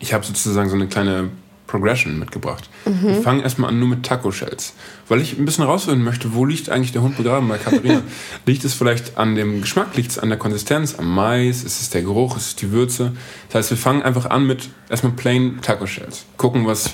ich 0.00 0.12
habe 0.14 0.24
sozusagen 0.24 0.70
so 0.70 0.74
eine 0.74 0.86
kleine 0.86 1.28
Progression 1.66 2.18
mitgebracht. 2.18 2.70
Mhm. 2.86 3.02
Wir 3.02 3.22
fangen 3.22 3.40
erstmal 3.40 3.68
an 3.70 3.78
nur 3.78 3.88
mit 3.88 4.02
Taco-Shells. 4.02 4.72
Weil 5.06 5.20
ich 5.20 5.38
ein 5.38 5.44
bisschen 5.44 5.64
rausfinden 5.64 6.02
möchte, 6.02 6.32
wo 6.34 6.46
liegt 6.46 6.70
eigentlich 6.70 6.92
der 6.92 7.02
Hund 7.02 7.18
begraben 7.18 7.46
bei 7.46 7.58
Katharina? 7.58 8.00
liegt 8.46 8.64
es 8.64 8.72
vielleicht 8.72 9.18
an 9.18 9.34
dem 9.34 9.60
Geschmack, 9.60 9.94
liegt 9.94 10.10
es 10.12 10.18
an 10.18 10.30
der 10.30 10.38
Konsistenz, 10.38 10.94
am 10.98 11.14
Mais, 11.14 11.62
ist 11.62 11.80
es 11.82 11.90
der 11.90 12.00
Geruch, 12.02 12.38
ist 12.38 12.46
es 12.46 12.56
die 12.56 12.72
Würze? 12.72 13.12
Das 13.48 13.56
heißt, 13.56 13.70
wir 13.70 13.76
fangen 13.76 14.02
einfach 14.02 14.26
an 14.30 14.46
mit 14.46 14.70
erstmal 14.88 15.12
plain 15.12 15.58
Taco-Shells. 15.60 16.24
Gucken, 16.38 16.66
was, 16.66 16.92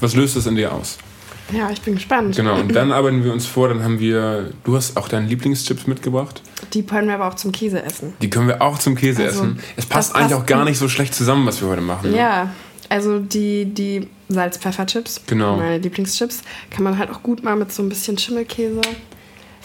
was 0.00 0.14
löst 0.14 0.36
das 0.36 0.46
in 0.46 0.56
dir 0.56 0.72
aus? 0.72 0.98
Ja, 1.50 1.70
ich 1.70 1.80
bin 1.80 1.94
gespannt. 1.94 2.36
Genau, 2.36 2.60
und 2.60 2.74
dann 2.74 2.92
arbeiten 2.98 3.24
wir 3.24 3.32
uns 3.32 3.46
vor, 3.46 3.68
dann 3.68 3.82
haben 3.82 3.98
wir, 4.00 4.50
du 4.64 4.76
hast 4.76 4.96
auch 4.98 5.08
deine 5.08 5.26
Lieblingschips 5.26 5.86
mitgebracht. 5.86 6.42
Die 6.74 6.82
können 6.82 7.08
wir 7.08 7.14
aber 7.14 7.28
auch 7.28 7.34
zum 7.34 7.52
Käse 7.52 7.82
essen. 7.82 8.12
Die 8.20 8.28
können 8.28 8.48
wir 8.48 8.60
auch 8.60 8.78
zum 8.78 8.94
Käse 8.96 9.24
Also, 9.24 9.40
essen. 9.44 9.58
Es 9.76 9.86
passt 9.86 10.10
das 10.10 10.14
eigentlich 10.16 10.30
passt 10.32 10.42
auch 10.42 10.46
gar 10.46 10.64
nicht 10.66 10.76
so 10.78 10.88
schlecht 10.88 11.14
zusammen, 11.14 11.46
was 11.46 11.62
wir 11.62 11.68
heute 11.68 11.80
machen. 11.80 12.10
ne? 12.10 12.16
Ja, 12.18 12.50
also 12.90 13.18
die, 13.18 13.64
die 13.64 14.08
Salz-Pfeffer-Chips, 14.28 15.22
Genau. 15.26 15.56
meine 15.56 15.78
Lieblingschips, 15.78 16.42
kann 16.70 16.84
man 16.84 16.98
halt 16.98 17.10
auch 17.10 17.22
gut 17.22 17.42
mal 17.42 17.56
mit 17.56 17.72
so 17.72 17.82
ein 17.82 17.88
bisschen 17.88 18.18
Schimmelkäse. 18.18 18.80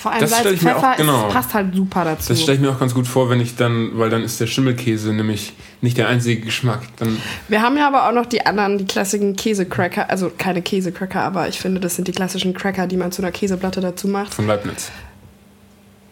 Vor 0.03 0.11
allem 0.11 0.19
Das 0.19 0.43
ich 0.45 0.61
mir 0.61 0.75
auch- 0.75 0.97
genau. 0.97 1.27
ist- 1.29 1.33
passt 1.33 1.53
halt 1.53 1.73
super 1.73 2.03
dazu. 2.03 2.27
Das 2.27 2.41
stelle 2.41 2.55
ich 2.57 2.61
mir 2.61 2.69
auch 2.71 2.79
ganz 2.79 2.93
gut 2.93 3.07
vor, 3.07 3.29
wenn 3.29 3.39
ich 3.39 3.55
dann, 3.55 3.91
weil 3.93 4.09
dann 4.09 4.21
ist 4.21 4.37
der 4.41 4.47
Schimmelkäse 4.47 5.13
nämlich 5.13 5.53
nicht 5.79 5.97
der 5.97 6.09
einzige 6.09 6.41
Geschmack. 6.41 6.81
Dann, 6.97 7.17
Wir 7.47 7.61
haben 7.61 7.77
ja 7.77 7.87
aber 7.87 8.09
auch 8.09 8.11
noch 8.13 8.25
die 8.25 8.45
anderen, 8.45 8.77
die 8.77 8.83
klassischen 8.85 9.37
Käsecracker, 9.37 10.09
also 10.09 10.29
keine 10.37 10.61
Käsecracker, 10.61 11.21
aber 11.21 11.47
ich 11.47 11.57
finde, 11.57 11.79
das 11.79 11.95
sind 11.95 12.09
die 12.09 12.11
klassischen 12.11 12.53
Cracker, 12.53 12.85
die 12.85 12.97
man 12.97 13.13
zu 13.13 13.21
einer 13.21 13.31
Käseplatte 13.31 13.79
dazu 13.79 14.09
macht. 14.09 14.33
von 14.33 14.45
Leibniz. 14.45 14.91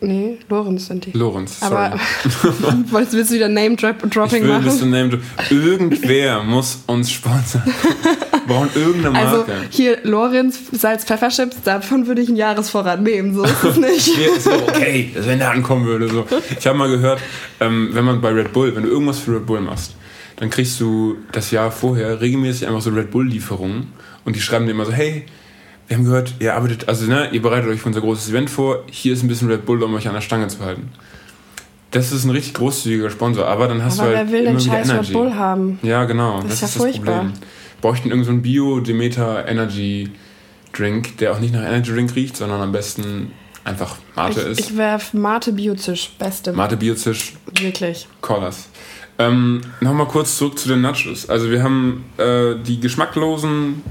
Nee, 0.03 0.39
Lorenz 0.49 0.87
sind 0.87 1.05
die. 1.05 1.11
Lorenz, 1.11 1.59
sorry. 1.59 1.75
aber 1.91 1.99
willst 2.91 3.13
du 3.13 3.35
wieder 3.35 3.47
ich 3.47 3.53
Name-Dropping 3.53 4.47
machen? 4.47 4.71
zum 4.71 4.89
Name 4.89 5.19
Irgendwer 5.51 6.41
muss 6.43 6.83
uns 6.87 7.11
sponsern. 7.11 7.61
Wir 7.65 8.39
brauchen 8.47 8.69
irgendeine 8.73 9.15
Also 9.15 9.37
Marke. 9.37 9.53
hier 9.69 9.99
Lorenz 10.01 10.59
Salz-Pfeffer-Chips, 10.71 11.57
davon 11.63 12.07
würde 12.07 12.23
ich 12.23 12.29
einen 12.29 12.37
Jahresvorrat 12.37 12.99
nehmen, 12.99 13.35
so 13.35 13.43
ist 13.43 13.63
es 13.63 13.77
nicht. 13.77 14.17
Mir 14.17 14.35
ist 14.35 14.45
so 14.45 14.51
okay, 14.51 15.11
wenn 15.13 15.37
der 15.37 15.51
ankommen 15.51 15.85
würde. 15.85 16.09
So. 16.09 16.25
Ich 16.57 16.65
habe 16.65 16.79
mal 16.79 16.89
gehört, 16.89 17.19
ähm, 17.59 17.89
wenn 17.91 18.03
man 18.03 18.21
bei 18.21 18.29
Red 18.29 18.53
Bull, 18.53 18.75
wenn 18.75 18.81
du 18.81 18.89
irgendwas 18.89 19.19
für 19.19 19.35
Red 19.35 19.45
Bull 19.45 19.61
machst, 19.61 19.95
dann 20.37 20.49
kriegst 20.49 20.79
du 20.79 21.17
das 21.31 21.51
Jahr 21.51 21.71
vorher 21.71 22.21
regelmäßig 22.21 22.67
einfach 22.67 22.81
so 22.81 22.89
Red 22.89 23.11
Bull-Lieferungen 23.11 23.93
und 24.25 24.35
die 24.35 24.41
schreiben 24.41 24.65
dir 24.65 24.71
immer 24.71 24.85
so, 24.85 24.93
hey, 24.93 25.25
wir 25.91 25.97
haben 25.97 26.05
gehört, 26.05 26.35
ihr 26.39 26.55
arbeitet, 26.55 26.87
also 26.87 27.05
ne, 27.05 27.27
ihr 27.33 27.41
bereitet 27.41 27.69
euch 27.69 27.81
für 27.81 27.87
unser 27.89 27.99
großes 27.99 28.29
Event 28.29 28.49
vor, 28.49 28.83
hier 28.89 29.11
ist 29.11 29.23
ein 29.23 29.27
bisschen 29.27 29.49
Red 29.51 29.65
Bull, 29.65 29.83
um 29.83 29.93
euch 29.93 30.07
an 30.07 30.13
der 30.13 30.21
Stange 30.21 30.47
zu 30.47 30.59
halten. 30.61 30.89
Das 31.91 32.13
ist 32.13 32.23
ein 32.23 32.29
richtig 32.29 32.53
großzügiger 32.53 33.09
Sponsor, 33.09 33.45
aber 33.45 33.67
dann 33.67 33.83
hast 33.83 33.99
Aber 33.99 34.07
du 34.07 34.13
wer 34.13 34.19
halt 34.19 34.31
will 34.31 34.39
immer 34.45 34.51
denn 34.51 34.63
wieder 34.65 34.73
scheiß 34.77 34.89
Energy. 34.89 35.07
Red 35.07 35.13
Bull 35.13 35.33
haben? 35.35 35.79
Ja, 35.81 36.05
genau. 36.05 36.39
Das 36.43 36.43
Das, 36.43 36.53
ist 36.53 36.61
ja 36.61 36.67
ist 36.67 36.75
das 36.75 36.81
furchtbar. 36.81 37.15
Problem. 37.17 37.33
Bräuchten 37.81 38.07
irgendeinen 38.09 38.23
so 38.23 38.31
einen 38.31 38.41
Bio-Demeter 38.41 39.47
Energy 39.49 40.11
Drink, 40.71 41.17
der 41.17 41.33
auch 41.33 41.39
nicht 41.39 41.53
nach 41.53 41.63
Energy 41.63 41.91
Drink 41.91 42.15
riecht, 42.15 42.37
sondern 42.37 42.61
am 42.61 42.71
besten 42.71 43.33
einfach 43.65 43.97
Mate 44.15 44.39
Ich, 44.39 44.47
ist. 44.47 44.59
ich 44.61 44.77
werf 44.77 45.13
Mate 45.13 45.51
Biozisch, 45.51 46.11
beste. 46.17 46.53
Mate 46.53 46.77
Biozisch, 46.77 47.33
Wirklich. 47.59 48.07
Callers. 48.21 48.69
Ähm, 49.19 49.59
Nochmal 49.81 50.07
kurz 50.07 50.37
zurück 50.37 50.57
zu 50.57 50.69
den 50.69 50.79
Nachos. 50.79 51.27
Also 51.29 51.51
wir 51.51 51.61
haben 51.61 52.05
äh, 52.17 52.55
die 52.65 52.79
geschmacklosen 52.79 53.83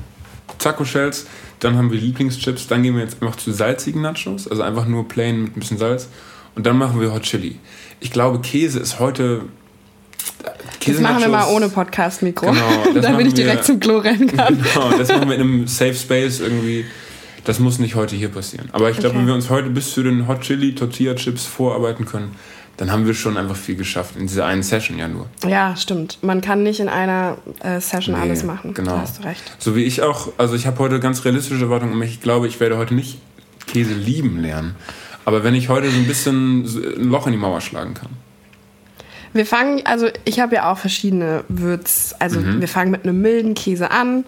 Taco 0.59 0.87
Shells, 0.87 1.27
dann 1.61 1.77
haben 1.77 1.91
wir 1.91 1.99
Lieblingschips, 2.01 2.67
dann 2.67 2.83
gehen 2.83 2.95
wir 2.97 3.03
jetzt 3.03 3.23
einfach 3.23 3.37
zu 3.37 3.53
salzigen 3.53 4.03
Nachos, 4.03 4.49
also 4.49 4.63
einfach 4.63 4.87
nur 4.87 5.07
plain 5.09 5.43
mit 5.45 5.57
ein 5.57 5.61
bisschen 5.61 5.79
Salz. 5.79 6.09
Und 6.57 6.67
dann 6.67 6.77
machen 6.77 7.01
wir 7.01 7.13
Hot 7.13 7.23
Chili. 7.23 7.57
Ich 8.01 8.11
glaube, 8.11 8.41
Käse 8.41 8.81
ist 8.81 8.99
heute. 8.99 9.43
Das 10.85 10.99
machen 11.01 11.21
wir 11.21 11.29
mal 11.29 11.47
ohne 11.55 11.69
Podcast-Mikro, 11.69 12.47
Genau, 12.47 12.61
damit 12.85 12.97
ich 12.97 13.03
machen 13.05 13.27
wir- 13.27 13.33
direkt 13.35 13.65
zum 13.65 13.79
Klo 13.81 13.99
rennen 13.99 14.27
kann. 14.37 14.59
Genau, 14.75 14.91
das 14.97 15.09
machen 15.09 15.29
wir 15.29 15.37
in 15.37 15.41
einem 15.43 15.67
Safe 15.67 15.95
Space 15.95 16.41
irgendwie. 16.41 16.85
Das 17.45 17.59
muss 17.59 17.79
nicht 17.79 17.95
heute 17.95 18.17
hier 18.17 18.29
passieren. 18.29 18.69
Aber 18.73 18.91
ich 18.91 18.97
glaube, 18.99 19.11
Okay. 19.11 19.19
wenn 19.21 19.27
wir 19.27 19.35
uns 19.35 19.49
heute 19.49 19.71
bis 19.71 19.93
zu 19.95 20.03
den 20.03 20.29
Hot 20.29 20.43
Chili 20.43 20.75
Tortilla 20.75 21.15
Chips 21.15 21.47
vorarbeiten 21.47 22.05
können, 22.05 22.33
dann 22.81 22.91
haben 22.91 23.07
wir 23.07 23.13
schon 23.15 23.37
einfach 23.37 23.57
viel 23.57 23.77
geschafft. 23.77 24.17
In 24.17 24.27
dieser 24.27 24.47
einen 24.47 24.63
Session 24.63 24.99
ja 24.99 25.07
nur. 25.07 25.27
Ja, 25.47 25.77
stimmt. 25.77 26.19
Man 26.23 26.41
kann 26.41 26.63
nicht 26.63 26.81
in 26.81 26.89
einer 26.89 27.37
äh, 27.63 27.79
Session 27.81 28.15
Nee, 28.15 28.23
alles 28.23 28.43
machen. 28.43 28.73
Genau. 28.75 28.93
Da 28.93 29.01
hast 29.03 29.19
du 29.19 29.25
recht. 29.25 29.43
So 29.59 29.77
wie 29.77 29.85
ich 29.85 30.01
auch, 30.03 30.33
also 30.39 30.55
ich 30.55 30.67
habe 30.67 30.79
heute 30.79 30.99
ganz 30.99 31.25
realistische 31.25 31.65
Erwartungen, 31.65 31.93
aber 31.95 32.05
ich 32.05 32.21
glaube, 32.23 32.49
ich 32.49 32.59
werde 32.59 32.79
heute 32.79 32.95
nicht 32.95 33.19
Käse 33.67 33.93
lieben 33.95 34.41
lernen. 34.41 34.75
Aber 35.27 35.45
wenn 35.45 35.55
ich 35.55 35.69
heute 35.69 35.91
so 35.91 35.97
ein 35.99 36.07
bisschen 36.07 36.65
ein 36.65 37.11
Loch 37.11 37.27
in 37.27 37.33
die 37.33 37.39
Mauer 37.39 37.61
schlagen 37.61 37.93
kann. 37.95 38.09
Wir 39.33 39.47
fangen, 39.47 39.83
also 39.85 40.09
ich 40.25 40.41
habe 40.41 40.57
ja 40.57 40.73
auch 40.73 40.79
verschiedene 40.79 41.45
Würz, 41.49 42.15
also 42.19 42.41
Mhm. 42.41 42.61
wir 42.61 42.67
fangen 42.67 42.91
mit 42.91 43.05
einem 43.05 43.21
milden 43.21 43.55
Käse 43.55 43.91
an 43.93 44.25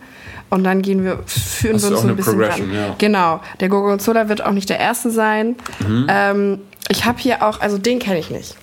und 0.48 0.62
dann 0.62 0.80
gehen 0.82 1.02
wir, 1.02 1.18
führen 1.26 1.70
wir 1.70 1.74
uns 1.74 1.84
auch 1.86 1.90
so 1.90 1.96
ein 1.96 2.02
eine 2.08 2.14
bisschen 2.14 2.38
Progression, 2.38 2.68
ran. 2.70 2.76
ja. 2.76 2.94
Genau, 2.98 3.40
der 3.58 3.68
Gorgonzola 3.68 4.28
wird 4.28 4.44
auch 4.44 4.52
nicht 4.52 4.68
der 4.68 4.78
erste 4.78 5.10
sein. 5.10 5.56
Mhm. 5.80 6.06
Ähm, 6.08 6.58
ich 6.92 7.04
habe 7.04 7.18
hier 7.18 7.42
auch, 7.42 7.60
also 7.60 7.78
den 7.78 7.98
kenne 7.98 8.18
ich 8.18 8.30
nicht. 8.30 8.56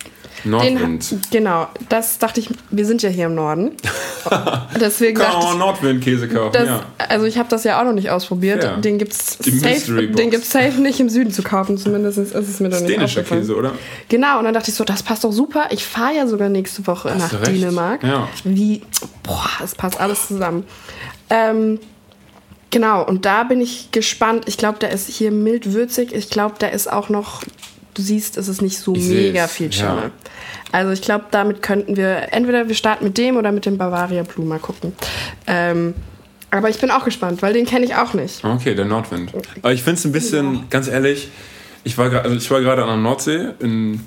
Den, 0.44 0.50
Nordwind. 0.50 1.18
genau, 1.30 1.68
das 1.90 2.18
dachte 2.18 2.40
ich, 2.40 2.48
wir 2.70 2.86
sind 2.86 3.02
ja 3.02 3.10
hier 3.10 3.26
im 3.26 3.34
Norden. 3.34 3.72
Deswegen 4.80 5.18
Kann 5.18 5.32
auch 5.32 5.58
Nordwind-Käse 5.58 6.28
kaufen, 6.28 6.52
das, 6.54 6.66
ja. 6.66 6.84
also 6.96 7.26
ich 7.26 7.36
habe 7.36 7.48
das 7.50 7.64
ja 7.64 7.78
auch 7.78 7.84
noch 7.84 7.92
nicht 7.92 8.10
ausprobiert. 8.10 8.64
Ja. 8.64 8.76
Den 8.76 8.98
gibt's 8.98 9.36
Die 9.38 9.50
Mystery 9.50 10.06
safe, 10.06 10.06
den 10.08 10.30
gibt's 10.30 10.50
safe 10.50 10.80
nicht 10.80 10.98
im 10.98 11.10
Süden 11.10 11.30
zu 11.30 11.42
kaufen. 11.42 11.76
Zumindest 11.76 12.16
ist 12.16 12.34
es 12.34 12.60
mir 12.60 12.70
noch 12.70 12.76
ist 12.76 12.84
nicht 12.84 12.96
dänischer. 12.96 13.22
Käse, 13.22 13.54
oder? 13.54 13.72
Genau, 14.08 14.38
und 14.38 14.44
dann 14.44 14.54
dachte 14.54 14.70
ich 14.70 14.76
so, 14.76 14.84
das 14.84 15.02
passt 15.02 15.24
doch 15.24 15.32
super. 15.32 15.66
Ich 15.70 15.84
fahre 15.84 16.16
ja 16.16 16.26
sogar 16.26 16.48
nächste 16.48 16.86
Woche 16.86 17.10
Hast 17.10 17.32
nach. 17.34 17.42
Dänemark. 17.42 18.02
Ja. 18.02 18.28
Wie, 18.44 18.80
boah, 19.22 19.50
es 19.62 19.74
passt 19.74 20.00
alles 20.00 20.26
zusammen. 20.28 20.64
Ähm, 21.28 21.78
genau, 22.70 23.04
und 23.04 23.26
da 23.26 23.44
bin 23.44 23.60
ich 23.60 23.90
gespannt. 23.92 24.44
Ich 24.46 24.56
glaube, 24.56 24.78
der 24.78 24.90
ist 24.90 25.08
hier 25.08 25.30
mild 25.30 25.74
würzig. 25.74 26.14
Ich 26.14 26.30
glaube, 26.30 26.54
der 26.60 26.72
ist 26.72 26.90
auch 26.90 27.10
noch, 27.10 27.42
du 28.00 28.04
siehst, 28.06 28.36
es 28.36 28.48
ist 28.48 28.62
nicht 28.62 28.78
so 28.78 28.94
Ich 28.94 29.04
mega 29.08 29.46
seh's, 29.46 29.52
viel 29.56 29.66
ja. 29.66 29.72
Schimmel. 29.72 30.10
Also 30.72 30.92
ich 30.92 31.02
glaube, 31.02 31.26
damit 31.30 31.62
könnten 31.62 31.96
wir, 31.96 32.32
entweder 32.32 32.68
wir 32.68 32.74
starten 32.74 33.04
mit 33.04 33.18
dem 33.18 33.36
oder 33.36 33.52
mit 33.52 33.66
dem 33.66 33.76
Bavaria 33.76 34.22
Blue, 34.22 34.46
mal 34.46 34.58
gucken. 34.58 34.92
Ähm, 35.46 35.94
aber 36.50 36.68
ich 36.68 36.78
bin 36.80 36.90
auch 36.90 37.04
gespannt, 37.04 37.42
weil 37.42 37.52
den 37.52 37.66
kenne 37.66 37.84
ich 37.84 37.94
auch 37.94 38.14
nicht. 38.14 38.44
Okay, 38.44 38.74
der 38.74 38.84
Nordwind. 38.84 39.32
Aber 39.62 39.72
ich 39.72 39.82
finde 39.82 39.98
es 39.98 40.04
ein 40.04 40.12
bisschen, 40.12 40.68
ganz 40.70 40.88
ehrlich, 40.88 41.28
ich 41.84 41.96
war, 41.98 42.12
also 42.12 42.36
ich 42.36 42.50
war 42.50 42.60
gerade 42.60 42.82
an 42.82 42.88
der 42.88 42.96
Nordsee 42.96 43.48
in 43.60 44.00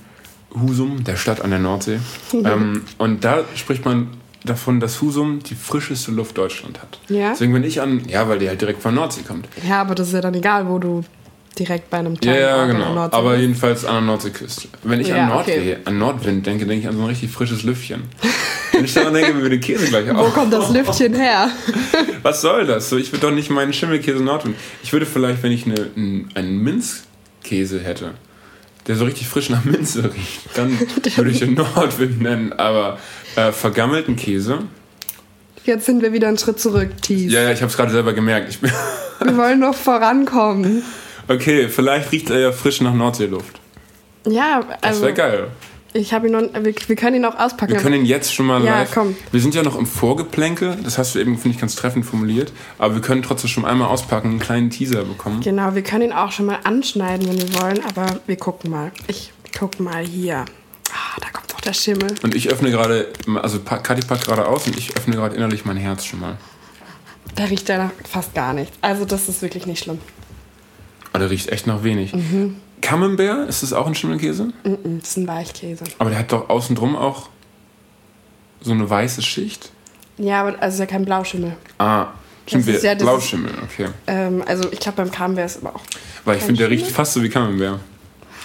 Husum, 0.54 1.04
der 1.04 1.16
Stadt 1.16 1.42
an 1.42 1.50
der 1.52 1.60
Nordsee. 1.60 2.00
ähm, 2.34 2.84
und 2.98 3.24
da 3.24 3.44
spricht 3.56 3.86
man 3.86 4.10
davon, 4.44 4.80
dass 4.80 5.02
Husum 5.02 5.40
die 5.42 5.56
frischeste 5.56 6.12
Luft 6.12 6.38
Deutschland 6.38 6.82
hat. 6.82 7.00
Ja? 7.08 7.32
Deswegen 7.32 7.54
bin 7.54 7.64
ich 7.64 7.82
an, 7.82 8.04
ja, 8.08 8.28
weil 8.28 8.40
die 8.40 8.50
halt 8.50 8.62
direkt 8.62 8.82
von 8.82 8.94
der 8.94 9.02
Nordsee 9.04 9.22
kommt. 9.28 9.48
Ja, 9.68 9.82
aber 9.82 9.96
das 9.96 10.08
ist 10.08 10.14
ja 10.14 10.22
dann 10.22 10.34
egal, 10.34 10.68
wo 10.68 10.80
du 10.80 11.04
direkt 11.60 11.89
bei 11.89 12.00
einem 12.00 12.13
Ja, 12.15 12.19
kleinen 12.19 12.39
ja, 12.41 12.65
der 12.65 12.74
genau. 12.75 12.93
Nordsee 12.93 13.17
Aber 13.17 13.36
jedenfalls 13.38 13.86
an 13.86 13.93
der 13.95 14.01
Nordseeküste. 14.01 14.67
Wenn 14.83 15.00
ich 15.00 15.07
Ja, 15.10 15.24
an 15.24 15.29
Nordweh, 15.29 15.51
okay. 15.60 15.77
an 15.86 15.98
Nordwind 15.98 16.45
denke, 16.45 16.65
denke 16.65 16.81
ich 16.83 16.88
an 16.88 16.95
so 16.95 17.01
ein 17.03 17.07
richtig 17.10 17.31
frisches 17.31 17.63
Lüftchen. 17.63 18.03
Wenn 18.72 18.86
ich 18.86 18.93
daran 18.93 19.13
denke, 19.13 19.38
wie 19.38 19.43
wir 19.43 19.50
den 19.50 19.62
Käse 19.62 19.88
gleich 19.88 20.07
Wo 20.13 20.29
kommt 20.29 20.51
das 20.51 20.72
Lüftchen 20.72 21.13
her? 21.13 21.50
Was 22.24 22.41
soll 22.41 22.65
das? 22.65 22.89
So, 22.89 22.98
ich 22.98 23.12
würde 23.12 23.27
doch 23.27 23.33
nicht 23.33 23.50
meinen 23.50 23.74
Schimmelkäse 23.74 24.24
Nordwind. 24.24 24.55
Ich 24.81 24.91
würde 24.93 25.05
vielleicht, 25.05 25.43
wenn 25.43 25.51
ich 25.51 25.65
eine, 25.65 25.89
einen, 26.33 26.57
Minzkäse 26.57 27.79
hätte, 27.79 28.12
der 28.88 28.95
so 28.95 29.05
richtig 29.05 29.27
frisch 29.27 29.50
nach 29.50 29.63
Minze 29.63 30.05
riecht, 30.05 30.41
dann 30.55 30.77
würde 31.15 31.29
ich 31.29 31.39
den 31.39 31.53
Nordwind 31.75 32.22
nennen. 32.22 32.53
Aber 32.53 32.98
äh, 33.36 33.51
vergammelten 33.51 34.15
Käse, 34.15 34.60
Jetzt 35.65 35.86
sind 35.86 36.01
wir 36.01 36.12
wieder 36.12 36.27
einen 36.27 36.38
Schritt 36.38 36.60
zurück, 36.60 36.89
Thies. 37.01 37.31
ja, 37.31 37.41
ja, 37.43 37.51
ich 37.51 37.62
habe 37.62 37.69
es 37.72 37.77
gerade 37.77 37.89
selber 37.91 38.12
gemerkt. 38.12 38.60
Wir 38.62 39.38
wollen 39.38 39.60
noch 39.60 39.75
vorankommen. 39.75 40.83
Okay, 41.27 41.70
vielleicht 41.70 42.12
riecht 42.12 42.30
er 42.30 42.39
ja 42.39 42.51
frisch 42.51 42.82
nach 42.82 42.94
Nordseeluft. 42.94 43.60
Ja, 44.27 44.62
Das 44.62 44.77
also 44.84 45.01
wäre 45.03 45.13
geil. 45.13 45.48
ich 45.94 46.13
habe 46.13 46.27
ihn 46.27 46.34
noch, 46.34 46.42
wir, 46.42 46.74
wir 46.88 46.96
können 46.96 47.18
ihn 47.18 47.25
auch 47.25 47.36
auspacken. 47.38 47.74
Wir 47.74 47.80
können 47.82 47.96
ihn 47.96 48.06
jetzt 48.06 48.34
schon 48.34 48.46
mal 48.46 48.63
Ja, 48.63 48.80
live. 48.80 48.92
komm. 48.94 49.15
Wir 49.32 49.42
sind 49.42 49.53
ja 49.53 49.63
noch 49.63 49.77
im 49.77 49.86
Vorgeplänkel, 49.86 50.77
das 50.84 50.98
hast 50.98 51.15
du 51.15 51.20
eben, 51.20 51.38
finde 51.38 51.56
ich, 51.56 51.62
ganz 51.62 51.75
treffend 51.75 52.06
formuliert. 52.06 52.53
Aber 52.77 52.96
wir 52.96 53.01
können 53.01 53.22
trotzdem 53.22 53.50
schon 53.50 53.65
einmal 53.65 53.89
auspacken, 53.89 54.30
einen 54.30 54.39
kleinen 54.39 54.70
Teaser 54.70 55.03
bekommen. 55.03 55.42
genau, 55.42 55.75
wir 55.75 55.84
können 55.84 56.03
ihn 56.06 56.13
auch 56.13 56.32
schon 56.32 56.46
mal 56.46 56.60
anschneiden, 56.63 57.27
wenn 57.27 57.38
wir 57.38 57.62
wollen, 57.62 57.80
aber 57.86 58.20
wir 58.27 58.38
gucken 58.38 58.72
mal. 58.72 58.92
Ich 59.08 59.34
guck 59.58 59.80
mal 59.80 60.06
hier. 60.06 60.46
Ah, 60.92 61.20
da 61.20 61.27
kommt 61.34 61.51
doch 61.51 61.60
der 61.62 61.74
Schimmel. 61.74 62.15
Und 62.24 62.34
ich 62.36 62.50
öffne 62.50 62.72
gerade, 62.72 63.08
also 63.42 63.60
Kathi 63.60 64.06
packt 64.06 64.25
gerade 64.25 64.48
aus 64.48 64.68
und 64.68 64.77
ich 64.77 64.96
öffne 64.96 65.15
gerade 65.15 65.36
innerlich 65.36 65.65
mein 65.65 65.77
Herz 65.77 66.06
schon 66.06 66.20
mal. 66.22 66.38
Da 67.36 67.46
riecht 67.46 67.68
er 67.70 67.92
fast 68.10 68.34
gar 68.36 68.53
nichts. 68.53 68.77
Also 68.82 69.06
das 69.06 69.27
ist 69.27 69.42
wirklich 69.42 69.65
nicht 69.65 69.84
schlimm. 69.84 70.00
Aber 71.13 71.20
der 71.20 71.29
riecht 71.29 71.50
echt 71.50 71.67
nach 71.67 71.84
wenig. 71.84 72.13
Mhm. 72.13 72.58
Camembert, 72.82 73.48
ist 73.48 73.63
das 73.63 73.72
auch 73.72 73.88
ein 73.88 73.96
Schimmelkäse? 73.96 74.46
Mm, 74.65 75.00
Das 75.00 75.10
ist 75.12 75.17
ein 75.17 75.27
Weichkäse. 75.27 75.86
Aber 76.00 76.10
der 76.10 76.20
hat 76.20 76.32
doch 76.34 76.50
außen 76.50 76.75
drum 76.75 76.96
auch 76.98 77.29
so 78.62 78.72
eine 78.72 78.89
weiße 78.89 79.22
Schicht. 79.22 79.72
Ja, 80.17 80.41
aber 80.41 80.62
also 80.62 80.75
ist 80.75 80.79
ja 80.79 80.86
kein 80.86 81.05
Blauschimmel. 81.05 81.55
Ah, 81.77 82.08
stimmt, 82.46 82.67
ist 82.67 82.84
ja 82.84 82.93
Blauschimmel, 82.96 83.51
okay. 83.63 83.88
Ähm, 84.08 84.43
also 84.46 84.70
ich 84.72 84.79
glaube 84.79 84.98
beim 84.98 85.12
Camembert 85.12 85.46
ist 85.46 85.58
aber 85.65 85.75
auch. 85.75 85.82
Weil 86.25 86.38
ich 86.38 86.43
finde, 86.43 86.60
der 86.60 86.70
riecht 86.70 86.88
fast 86.88 87.13
so 87.13 87.24
wie 87.24 87.29
Camembert. 87.29 87.79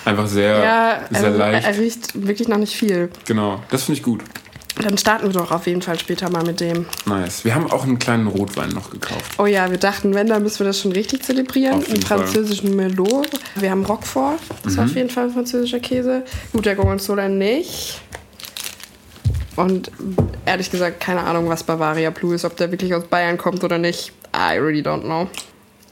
Einfach 0.04 0.26
sehr, 0.28 0.62
Ja, 0.62 1.00
sehr 1.10 1.26
also, 1.26 1.38
leicht. 1.38 1.66
er 1.66 1.78
riecht 1.78 2.26
wirklich 2.26 2.48
noch 2.48 2.56
nicht 2.58 2.74
viel. 2.74 3.10
genau, 3.26 3.60
das 3.70 3.82
finde 3.84 3.98
ich 3.98 4.04
gut. 4.04 4.22
Dann 4.80 4.96
starten 4.96 5.26
wir 5.26 5.32
doch 5.32 5.50
auf 5.50 5.66
jeden 5.66 5.82
Fall 5.82 5.98
später 5.98 6.30
mal 6.30 6.44
mit 6.44 6.60
dem. 6.60 6.86
Nice. 7.06 7.44
Wir 7.44 7.54
haben 7.54 7.68
auch 7.70 7.82
einen 7.84 7.98
kleinen 7.98 8.28
Rotwein 8.28 8.68
noch 8.70 8.90
gekauft. 8.90 9.32
Oh 9.38 9.46
ja, 9.46 9.68
wir 9.70 9.78
dachten, 9.78 10.14
wenn, 10.14 10.28
dann 10.28 10.42
müssen 10.44 10.60
wir 10.60 10.66
das 10.66 10.80
schon 10.80 10.92
richtig 10.92 11.24
zelebrieren. 11.24 11.84
Einen 11.84 12.02
französischen 12.02 12.76
Merlot. 12.76 13.28
Wir 13.56 13.70
haben 13.72 13.84
Roquefort. 13.84 14.38
Das 14.62 14.74
Mhm. 14.76 14.78
ist 14.84 14.90
auf 14.90 14.96
jeden 14.96 15.10
Fall 15.10 15.24
ein 15.24 15.30
französischer 15.32 15.80
Käse. 15.80 16.22
Gut, 16.52 16.64
der 16.66 16.76
Gorgonzola 16.76 17.28
nicht. 17.28 18.00
Und 19.56 19.90
ehrlich 20.46 20.70
gesagt, 20.70 21.00
keine 21.00 21.22
Ahnung, 21.22 21.48
was 21.48 21.64
Bavaria 21.64 22.10
Blue 22.10 22.32
ist. 22.36 22.44
Ob 22.44 22.56
der 22.56 22.70
wirklich 22.70 22.94
aus 22.94 23.04
Bayern 23.04 23.36
kommt 23.36 23.64
oder 23.64 23.78
nicht. 23.78 24.12
I 24.36 24.58
really 24.58 24.82
don't 24.82 25.00
know. 25.02 25.26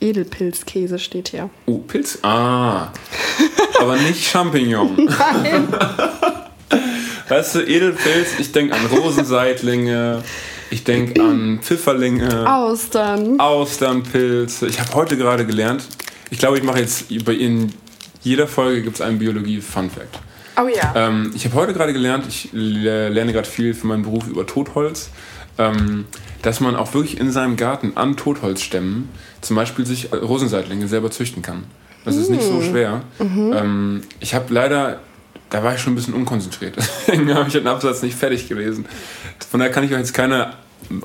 Edelpilzkäse 0.00 1.00
steht 1.00 1.28
hier. 1.30 1.50
Oh, 1.64 1.78
Pilz? 1.78 2.18
Ah. 2.22 2.92
Aber 3.80 3.96
nicht 3.96 4.22
Champignon. 4.30 4.94
Nein. 5.42 5.68
Weißt 7.28 7.56
du, 7.56 7.60
Edelpilz, 7.60 8.38
ich 8.38 8.52
denke 8.52 8.74
an 8.74 8.86
Rosenseitlinge, 8.86 10.22
ich 10.70 10.84
denke 10.84 11.20
an 11.22 11.58
Pfifferlinge, 11.60 12.48
Austern. 12.48 13.40
Austernpilze. 13.40 14.68
Ich 14.68 14.78
habe 14.80 14.94
heute 14.94 15.16
gerade 15.16 15.44
gelernt, 15.44 15.84
ich 16.30 16.38
glaube, 16.38 16.58
ich 16.58 16.64
mache 16.64 16.78
jetzt 16.80 17.06
bei 17.24 17.32
in 17.34 17.72
jeder 18.22 18.46
Folge 18.48 18.82
gibt 18.82 18.96
es 18.96 19.00
einen 19.00 19.18
Biologie-Fun-Fact. 19.18 20.18
Oh 20.60 20.68
ja. 20.68 20.92
Ähm, 20.96 21.32
ich 21.34 21.44
habe 21.44 21.54
heute 21.56 21.72
gerade 21.74 21.92
gelernt, 21.92 22.24
ich 22.28 22.48
le- 22.52 23.08
lerne 23.08 23.32
gerade 23.32 23.48
viel 23.48 23.74
für 23.74 23.86
meinen 23.86 24.02
Beruf 24.02 24.26
über 24.26 24.46
Totholz, 24.46 25.10
ähm, 25.58 26.06
dass 26.42 26.60
man 26.60 26.74
auch 26.76 26.94
wirklich 26.94 27.20
in 27.20 27.30
seinem 27.30 27.56
Garten 27.56 27.92
an 27.96 28.16
Totholzstämmen 28.16 29.08
zum 29.42 29.56
Beispiel 29.56 29.84
sich 29.86 30.12
Rosenseitlinge 30.12 30.88
selber 30.88 31.10
züchten 31.10 31.42
kann. 31.42 31.64
Das 32.04 32.16
ist 32.16 32.30
nicht 32.30 32.42
so 32.42 32.62
schwer. 32.62 33.02
Ähm, 33.20 34.02
ich 34.20 34.34
habe 34.34 34.52
leider, 34.54 35.00
da 35.50 35.62
war 35.62 35.74
ich 35.74 35.80
schon 35.80 35.92
ein 35.92 35.96
bisschen 35.96 36.14
unkonzentriert, 36.14 36.76
deswegen 37.06 37.32
habe 37.34 37.46
ich 37.46 37.52
den 37.52 37.66
Absatz 37.66 38.02
nicht 38.02 38.16
fertig 38.16 38.48
gelesen. 38.48 38.86
Von 39.50 39.60
daher 39.60 39.72
kann 39.72 39.84
ich 39.84 39.92
euch 39.92 39.98
jetzt 39.98 40.14
keine 40.14 40.54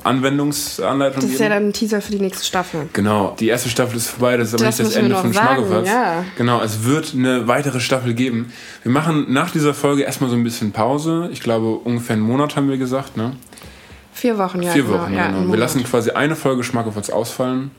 Anwendungsanleitung 0.03 1.15
Das 1.15 1.23
ist 1.25 1.31
geben. 1.37 1.43
ja 1.43 1.49
dann 1.49 1.67
ein 1.69 1.73
Teaser 1.73 2.01
für 2.01 2.11
die 2.11 2.19
nächste 2.19 2.45
Staffel. 2.45 2.89
Genau, 2.93 3.35
die 3.39 3.47
erste 3.47 3.69
Staffel 3.69 3.97
ist 3.97 4.09
vorbei, 4.09 4.37
das 4.37 4.49
ist 4.49 4.53
aber 4.55 4.65
Das 4.65 4.77
nicht 4.79 4.89
das 4.91 4.95
Ende 4.95 5.15
von 5.15 5.33
Schmackofatz. 5.33 5.87
ja. 5.87 6.23
Genau, 6.37 6.61
es 6.61 6.83
wird 6.83 7.13
eine 7.15 7.47
weitere 7.47 7.79
Staffel 7.79 8.13
geben. 8.13 8.51
Wir 8.83 8.91
machen 8.91 9.25
nach 9.29 9.51
dieser 9.51 9.73
Folge 9.73 10.03
erstmal 10.03 10.29
so 10.29 10.35
ein 10.35 10.43
bisschen 10.43 10.71
Pause. 10.71 11.29
Ich 11.31 11.41
glaube, 11.41 11.75
ungefähr 11.75 12.15
einen 12.15 12.23
Monat 12.23 12.55
haben 12.55 12.69
wir 12.69 12.77
gesagt, 12.77 13.17
ne? 13.17 13.35
Vier 14.13 14.37
Wochen, 14.37 14.61
ja. 14.61 14.71
Vier 14.71 14.83
genau. 14.83 14.99
Wochen, 14.99 15.13
ja, 15.13 15.27
genau. 15.27 15.39
einen 15.39 15.51
Wir 15.51 15.57
lassen 15.59 15.83
quasi 15.83 16.11
eine 16.11 16.35
Folge 16.35 16.63
Schmackofatz 16.63 17.09
ausfallen. 17.09 17.71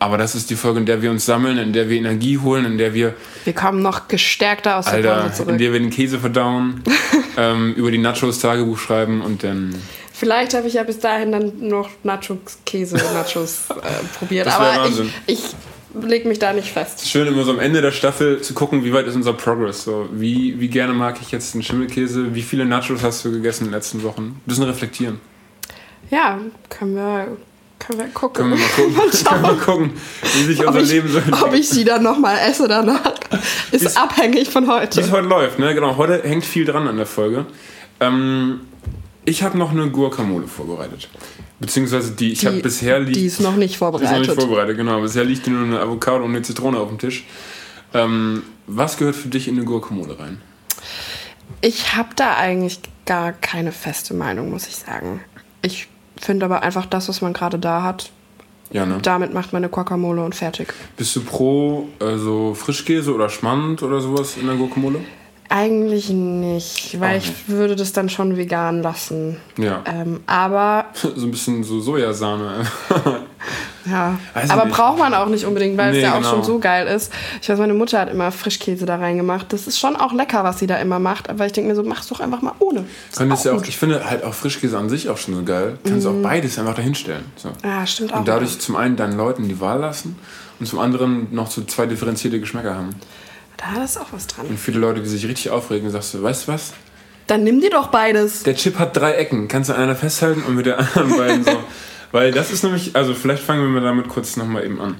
Aber 0.00 0.16
das 0.16 0.34
ist 0.34 0.48
die 0.48 0.56
Folge, 0.56 0.80
in 0.80 0.86
der 0.86 1.02
wir 1.02 1.10
uns 1.10 1.26
sammeln, 1.26 1.58
in 1.58 1.74
der 1.74 1.90
wir 1.90 1.98
Energie 1.98 2.38
holen, 2.38 2.64
in 2.64 2.78
der 2.78 2.94
wir, 2.94 3.14
Wir 3.44 3.52
kommen 3.52 3.82
noch 3.82 4.08
gestärkter 4.08 4.76
aus 4.78 4.86
der 4.86 4.92
Pause 4.92 5.10
Alter, 5.12 5.26
in 5.26 5.32
zurück. 5.34 5.58
der 5.58 5.72
wir 5.74 5.78
den 5.78 5.90
Käse 5.90 6.18
verdauen, 6.18 6.82
ähm, 7.36 7.74
über 7.74 7.90
die 7.90 7.98
Nachos 7.98 8.38
Tagebuch 8.38 8.78
schreiben 8.78 9.20
und 9.20 9.44
dann. 9.44 9.74
Vielleicht 10.14 10.54
habe 10.54 10.68
ich 10.68 10.74
ja 10.74 10.84
bis 10.84 10.98
dahin 11.00 11.32
dann 11.32 11.68
noch 11.68 11.90
Nachos, 12.02 12.38
Käse, 12.64 12.96
Nachos 12.96 13.64
äh, 13.70 14.18
probiert. 14.18 14.46
Das 14.46 14.54
Aber 14.54 14.72
ich, 14.72 14.78
Wahnsinn. 14.78 15.12
ich 15.26 15.40
lege 16.02 16.28
mich 16.28 16.38
da 16.38 16.54
nicht 16.54 16.72
fest. 16.72 17.06
Schön 17.06 17.26
immer 17.26 17.44
so 17.44 17.52
am 17.52 17.58
Ende 17.58 17.82
der 17.82 17.92
Staffel 17.92 18.40
zu 18.40 18.54
gucken, 18.54 18.84
wie 18.84 18.94
weit 18.94 19.06
ist 19.06 19.16
unser 19.16 19.34
Progress. 19.34 19.84
So, 19.84 20.08
wie, 20.12 20.58
wie 20.60 20.68
gerne 20.68 20.94
mag 20.94 21.18
ich 21.20 21.30
jetzt 21.30 21.52
den 21.54 21.62
Schimmelkäse? 21.62 22.34
Wie 22.34 22.42
viele 22.42 22.64
Nachos 22.64 23.02
hast 23.02 23.22
du 23.26 23.32
gegessen 23.32 23.64
in 23.64 23.70
den 23.70 23.74
letzten 23.74 24.02
Wochen? 24.02 24.22
Ein 24.22 24.42
bisschen 24.46 24.64
reflektieren. 24.64 25.20
Ja, 26.10 26.38
können 26.70 26.94
wir, 26.96 27.36
können 27.80 27.98
wir 27.98 28.06
gucken. 28.08 28.34
Können 28.34 28.50
wir 28.52 28.58
mal 28.58 28.68
gucken, 28.68 29.10
können 29.24 29.42
wir 29.42 29.48
mal 29.52 29.56
gucken 29.58 29.92
wie 30.22 30.42
sich 30.44 30.64
unser 30.66 30.80
ich, 30.80 30.90
Leben 30.90 31.08
so 31.08 31.20
ob 31.44 31.52
ich 31.54 31.68
sie 31.68 31.84
dann 31.84 32.02
nochmal 32.04 32.38
esse 32.48 32.68
danach, 32.68 33.00
ist 33.72 33.82
Wie's- 33.84 33.96
abhängig 33.96 34.48
von 34.50 34.64
Wie 34.66 34.70
es 34.70 34.96
heute. 34.98 35.10
heute 35.10 35.26
läuft, 35.26 35.58
ne? 35.58 35.74
Genau, 35.74 35.96
heute 35.96 36.22
hängt 36.22 36.44
viel 36.44 36.64
dran 36.64 36.86
an 36.86 36.96
der 36.96 37.06
Folge. 37.06 37.46
Ähm, 37.98 38.60
ich 39.24 39.42
habe 39.42 39.58
noch 39.58 39.70
eine 39.72 39.90
Guacamole 39.90 40.46
vorbereitet. 40.46 41.08
Beziehungsweise 41.58 42.12
die, 42.12 42.32
ich 42.32 42.46
habe 42.46 42.56
bisher 42.60 43.00
liegt. 43.00 43.16
die 43.16 43.26
ist 43.26 43.40
noch 43.40 43.54
nicht 43.56 43.72
Die 43.72 43.74
ist 43.74 43.80
noch 43.80 43.90
nicht 43.90 44.00
vorbereitet. 44.08 44.34
vorbereitet, 44.40 44.76
genau. 44.78 45.00
Bisher 45.02 45.24
liegt 45.24 45.46
nur 45.46 45.62
eine 45.62 45.80
Avocado 45.80 46.24
und 46.24 46.30
eine 46.30 46.40
Zitrone 46.42 46.78
auf 46.78 46.88
dem 46.88 46.98
Tisch. 46.98 47.24
Ähm, 47.92 48.44
was 48.66 48.96
gehört 48.96 49.16
für 49.16 49.28
dich 49.28 49.46
in 49.48 49.56
eine 49.56 49.64
Guacamole 49.66 50.18
rein? 50.18 50.40
Ich 51.60 51.94
habe 51.96 52.10
da 52.16 52.36
eigentlich 52.36 52.80
gar 53.04 53.32
keine 53.32 53.72
feste 53.72 54.14
Meinung, 54.14 54.48
muss 54.50 54.68
ich 54.68 54.76
sagen. 54.76 55.20
Ich 55.60 55.88
finde 56.20 56.44
aber 56.46 56.62
einfach 56.62 56.86
das, 56.86 57.08
was 57.08 57.20
man 57.20 57.32
gerade 57.32 57.58
da 57.58 57.82
hat, 57.82 58.10
Ja, 58.70 58.86
ne? 58.86 58.98
damit 59.02 59.32
macht 59.34 59.52
man 59.52 59.62
eine 59.64 59.70
Guacamole 59.70 60.22
und 60.24 60.34
fertig. 60.34 60.72
Bist 60.96 61.16
du 61.16 61.22
pro 61.22 61.88
also 61.98 62.54
Frischkäse 62.54 63.14
oder 63.14 63.28
Schmand 63.28 63.82
oder 63.82 64.00
sowas 64.00 64.36
in 64.36 64.46
der 64.46 64.56
Guacamole? 64.56 65.00
Eigentlich 65.52 66.10
nicht, 66.10 67.00
weil 67.00 67.18
Auch 67.18 67.22
ich 67.22 67.48
würde 67.48 67.74
das 67.74 67.92
dann 67.92 68.08
schon 68.08 68.36
vegan 68.36 68.82
lassen. 68.82 69.36
Ja. 69.58 69.82
Ähm, 69.84 70.20
aber 70.26 70.86
So 70.94 71.26
ein 71.26 71.30
bisschen 71.30 71.64
so 71.64 71.80
Sojasahne. 71.80 72.64
Ja, 73.86 74.18
Weiß 74.34 74.50
aber 74.50 74.66
braucht 74.66 74.98
man 74.98 75.14
auch 75.14 75.26
nicht 75.26 75.46
unbedingt, 75.46 75.78
weil 75.78 75.92
Nee, 75.92 75.98
es 75.98 76.04
ja 76.04 76.12
auch 76.12 76.18
genau. 76.18 76.30
schon 76.30 76.44
so 76.44 76.58
geil 76.58 76.86
ist. 76.86 77.10
Ich 77.40 77.48
weiß, 77.48 77.58
meine 77.58 77.72
Mutter 77.72 77.98
hat 77.98 78.10
immer 78.10 78.30
Frischkäse 78.30 78.84
da 78.84 78.96
reingemacht. 78.96 79.50
Das 79.52 79.66
ist 79.66 79.78
schon 79.78 79.96
auch 79.96 80.12
lecker, 80.12 80.44
was 80.44 80.58
sie 80.58 80.66
da 80.66 80.76
immer 80.76 80.98
macht. 80.98 81.30
Aber 81.30 81.46
ich 81.46 81.52
denke 81.52 81.70
mir 81.70 81.74
so, 81.74 81.82
mach's 81.82 82.06
doch 82.08 82.20
einfach 82.20 82.42
mal 82.42 82.52
ohne. 82.58 82.84
Könntest 83.16 83.46
ja 83.46 83.54
auch, 83.54 83.64
ich 83.64 83.78
finde 83.78 84.08
halt 84.08 84.22
auch 84.22 84.34
Frischkäse 84.34 84.76
an 84.76 84.90
sich 84.90 85.08
auch 85.08 85.16
schon 85.16 85.34
so 85.34 85.42
geil. 85.44 85.78
Kannst 85.82 86.06
auch 86.06 86.22
beides 86.22 86.58
einfach 86.58 86.74
dahinstellen. 86.74 87.24
So. 87.36 87.48
Ja, 87.64 87.86
stimmt 87.86 88.12
auch. 88.12 88.18
Und 88.18 88.28
dadurch 88.28 88.58
zum 88.58 88.76
einen 88.76 88.96
deinen 88.96 89.16
Leuten 89.16 89.48
die 89.48 89.60
Wahl 89.60 89.80
lassen 89.80 90.16
und 90.60 90.66
zum 90.66 90.78
anderen 90.78 91.28
noch 91.34 91.50
so 91.50 91.62
zwei 91.64 91.86
differenzierte 91.86 92.38
Geschmäcker 92.38 92.74
haben. 92.74 92.94
Da 93.60 93.84
ist 93.84 93.98
auch 93.98 94.12
was 94.12 94.26
dran. 94.26 94.46
Und 94.46 94.58
viele 94.58 94.78
Leute, 94.78 95.00
die 95.02 95.08
sich 95.08 95.26
richtig 95.26 95.50
aufregen, 95.50 95.90
sagst 95.90 96.14
du, 96.14 96.22
weißt 96.22 96.48
du 96.48 96.52
was? 96.52 96.72
Dann 97.26 97.44
nimm 97.44 97.60
dir 97.60 97.70
doch 97.70 97.88
beides. 97.88 98.42
Der 98.42 98.56
Chip 98.56 98.78
hat 98.78 98.96
drei 98.96 99.12
Ecken. 99.12 99.46
Kannst 99.48 99.70
du 99.70 99.74
an 99.74 99.80
einer 99.82 99.94
festhalten 99.96 100.42
und 100.42 100.54
mit 100.56 100.66
der 100.66 100.78
anderen 100.78 101.10
beiden 101.16 101.44
so. 101.44 101.52
Weil 102.12 102.32
das 102.32 102.50
ist 102.50 102.64
nämlich, 102.64 102.96
also 102.96 103.14
vielleicht 103.14 103.42
fangen 103.42 103.62
wir 103.62 103.68
mal 103.68 103.86
damit 103.86 104.08
kurz 104.08 104.36
nochmal 104.36 104.64
eben 104.64 104.80
an. 104.80 104.96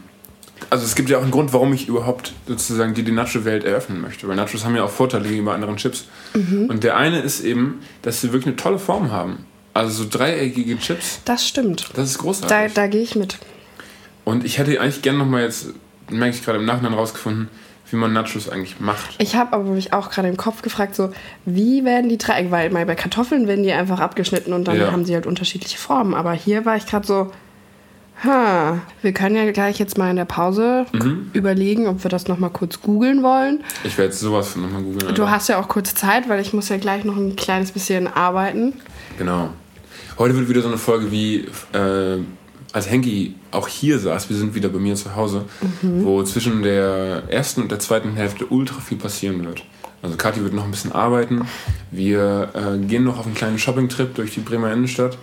Also 0.69 0.85
es 0.85 0.95
gibt 0.95 1.09
ja 1.09 1.19
auch 1.19 1.23
einen 1.23 1.33
Grund, 1.33 1.53
warum 1.53 1.73
ich 1.73 1.89
überhaupt 1.89 2.33
sozusagen 2.47 2.95
die, 2.95 3.03
die 3.03 3.11
Nacho-Welt 3.11 3.65
eröffnen 3.65 4.01
möchte. 4.01 4.29
Weil 4.29 4.37
Nachos 4.37 4.65
haben 4.65 4.77
ja 4.77 4.85
auch 4.85 4.91
Vorteile 4.91 5.27
gegenüber 5.27 5.55
anderen 5.55 5.77
Chips. 5.77 6.05
Und 6.35 6.85
der 6.85 6.97
eine 6.97 7.21
ist 7.21 7.41
eben, 7.41 7.81
dass 8.03 8.21
sie 8.21 8.29
wirklich 8.33 8.47
eine 8.49 8.57
tolle 8.57 8.79
Form 8.79 9.11
haben. 9.11 9.45
Also 9.75 10.05
so 10.05 10.09
dreieckige 10.09 10.79
Chips, 10.79 11.21
Das 11.25 11.49
stimmt. 11.49 11.91
das 11.95 12.11
ist 12.11 12.19
Da, 12.19 12.23
großartig. 12.23 12.75
da 12.75 12.87
gehe 12.87 13.03
ich 13.03 13.17
mit. 13.17 13.39
Und 14.25 14.45
ich 14.45 14.59
hätte 14.59 14.79
eigentlich 14.81 15.03
gerne 15.03 15.19
nochmal 15.19 15.43
jetzt, 15.43 15.69
merke 16.11 16.37
ich 16.37 16.45
gerade 16.45 16.59
im 16.59 16.67
Nachhinein 16.67 16.93
rausgefunden, 16.95 17.49
wie 17.93 17.97
man 17.97 18.13
Nachos 18.13 18.49
eigentlich 18.49 18.81
macht. 18.81 19.17
Ich 19.19 19.35
habe 19.37 19.53
aber 19.55 19.65
mich 19.71 19.93
auch 19.93 20.11
gerade 20.11 20.29
im 20.29 20.37
Kopf 20.37 20.63
gefragt, 20.63 20.95
so, 20.95 21.11
wie 21.45 21.85
werden 21.85 22.09
die 22.09 22.19
Dreiecke? 22.19 22.51
Weil 22.51 22.71
mal 22.71 22.87
bei 22.87 22.95
Kartoffeln 22.95 23.47
werden 23.49 23.63
die 23.65 23.73
einfach 23.73 24.01
abgeschnitten 24.01 24.53
und 24.53 24.67
dann 24.69 24.79
Ja. 24.79 24.93
haben 24.93 25.05
sie 25.05 25.15
halt 25.15 25.27
unterschiedliche 25.27 25.79
Formen. 25.79 26.15
Aber 26.15 26.33
hier 26.33 26.65
war 26.65 26.77
ich 26.77 26.87
gerade 26.87 27.07
so, 27.07 27.31
ha, 28.25 28.79
wir 29.03 29.13
können 29.13 29.35
ja 29.37 29.51
gleich 29.51 29.79
jetzt 29.79 29.97
mal 29.97 30.11
in 30.11 30.17
der 30.17 30.25
Pause 30.27 30.87
Mhm. 30.93 31.31
überlegen, 31.33 31.87
ob 31.87 32.03
wir 32.05 32.11
das 32.11 32.29
nochmal 32.29 32.51
kurz 32.51 32.81
googeln 32.83 33.23
wollen. 33.23 33.65
Ich 33.85 33.97
werde 33.97 34.11
jetzt 34.11 34.21
sowas 34.21 34.49
von 34.51 34.63
nochmal 34.63 34.83
googeln. 34.83 35.15
Du 35.15 35.31
hast 35.31 35.49
ja 35.49 35.59
auch 35.59 35.69
kurz 35.69 35.95
Zeit, 35.95 36.29
weil 36.29 36.41
ich 36.41 36.53
muss 36.53 36.69
ja 36.69 36.77
gleich 36.77 37.05
noch 37.05 37.17
ein 37.17 37.37
kleines 37.37 37.73
bisschen 37.73 38.07
arbeiten. 38.09 38.75
Genau. 39.19 39.51
Heute 40.19 40.37
wird 40.37 40.51
wieder 40.51 40.61
so 40.61 40.69
eine 40.69 40.77
Folge 40.77 41.11
wie, 41.11 41.47
äh, 41.73 42.19
als 42.73 42.89
Henki 42.91 43.35
auch 43.51 43.67
hier 43.69 43.99
saß, 43.99 44.29
wir 44.31 44.37
sind 44.37 44.55
wieder 44.55 44.69
bei 44.69 44.79
mir 44.79 44.95
zu 44.95 45.17
Hause, 45.17 45.45
wo 45.83 46.23
zwischen 46.23 46.63
der 46.63 47.25
ersten 47.29 47.63
und 47.63 47.71
der 47.71 47.79
zweiten 47.81 48.15
Hälfte 48.15 48.47
ultra 48.47 48.81
viel 48.81 48.99
passieren 48.99 49.45
wird. 49.45 49.63
Also 50.03 50.17
Kathi 50.17 50.43
wird 50.43 50.55
noch 50.55 50.65
ein 50.65 50.71
bisschen 50.71 50.93
arbeiten. 50.93 51.43
Wir 51.91 52.51
äh, 52.55 52.79
gehen 52.87 53.05
noch 53.05 53.19
auf 53.19 53.27
einen 53.27 53.35
kleinen 53.35 53.59
Shopping-Trip 53.59 54.15
durch 54.15 54.33
die 54.33 54.41
Bremer 54.41 54.73
Innenstadt. 54.73 55.19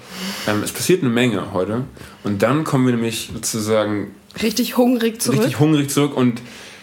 Ähm, 0.48 0.62
es 0.64 0.72
passiert 0.72 1.02
eine 1.02 1.12
Menge 1.12 1.52
heute. 1.52 1.84
Und 2.24 2.44
dann 2.44 2.64
kommen 2.64 2.86
wir 2.86 2.94
nämlich 2.94 3.32
sozusagen 3.34 4.12
Richtig 4.44 4.78
hungrig 4.78 5.20
zurück. 5.20 5.40
richtig 5.40 5.60
hungrig 5.60 5.90
zurück 5.90 6.16
und 6.16 6.42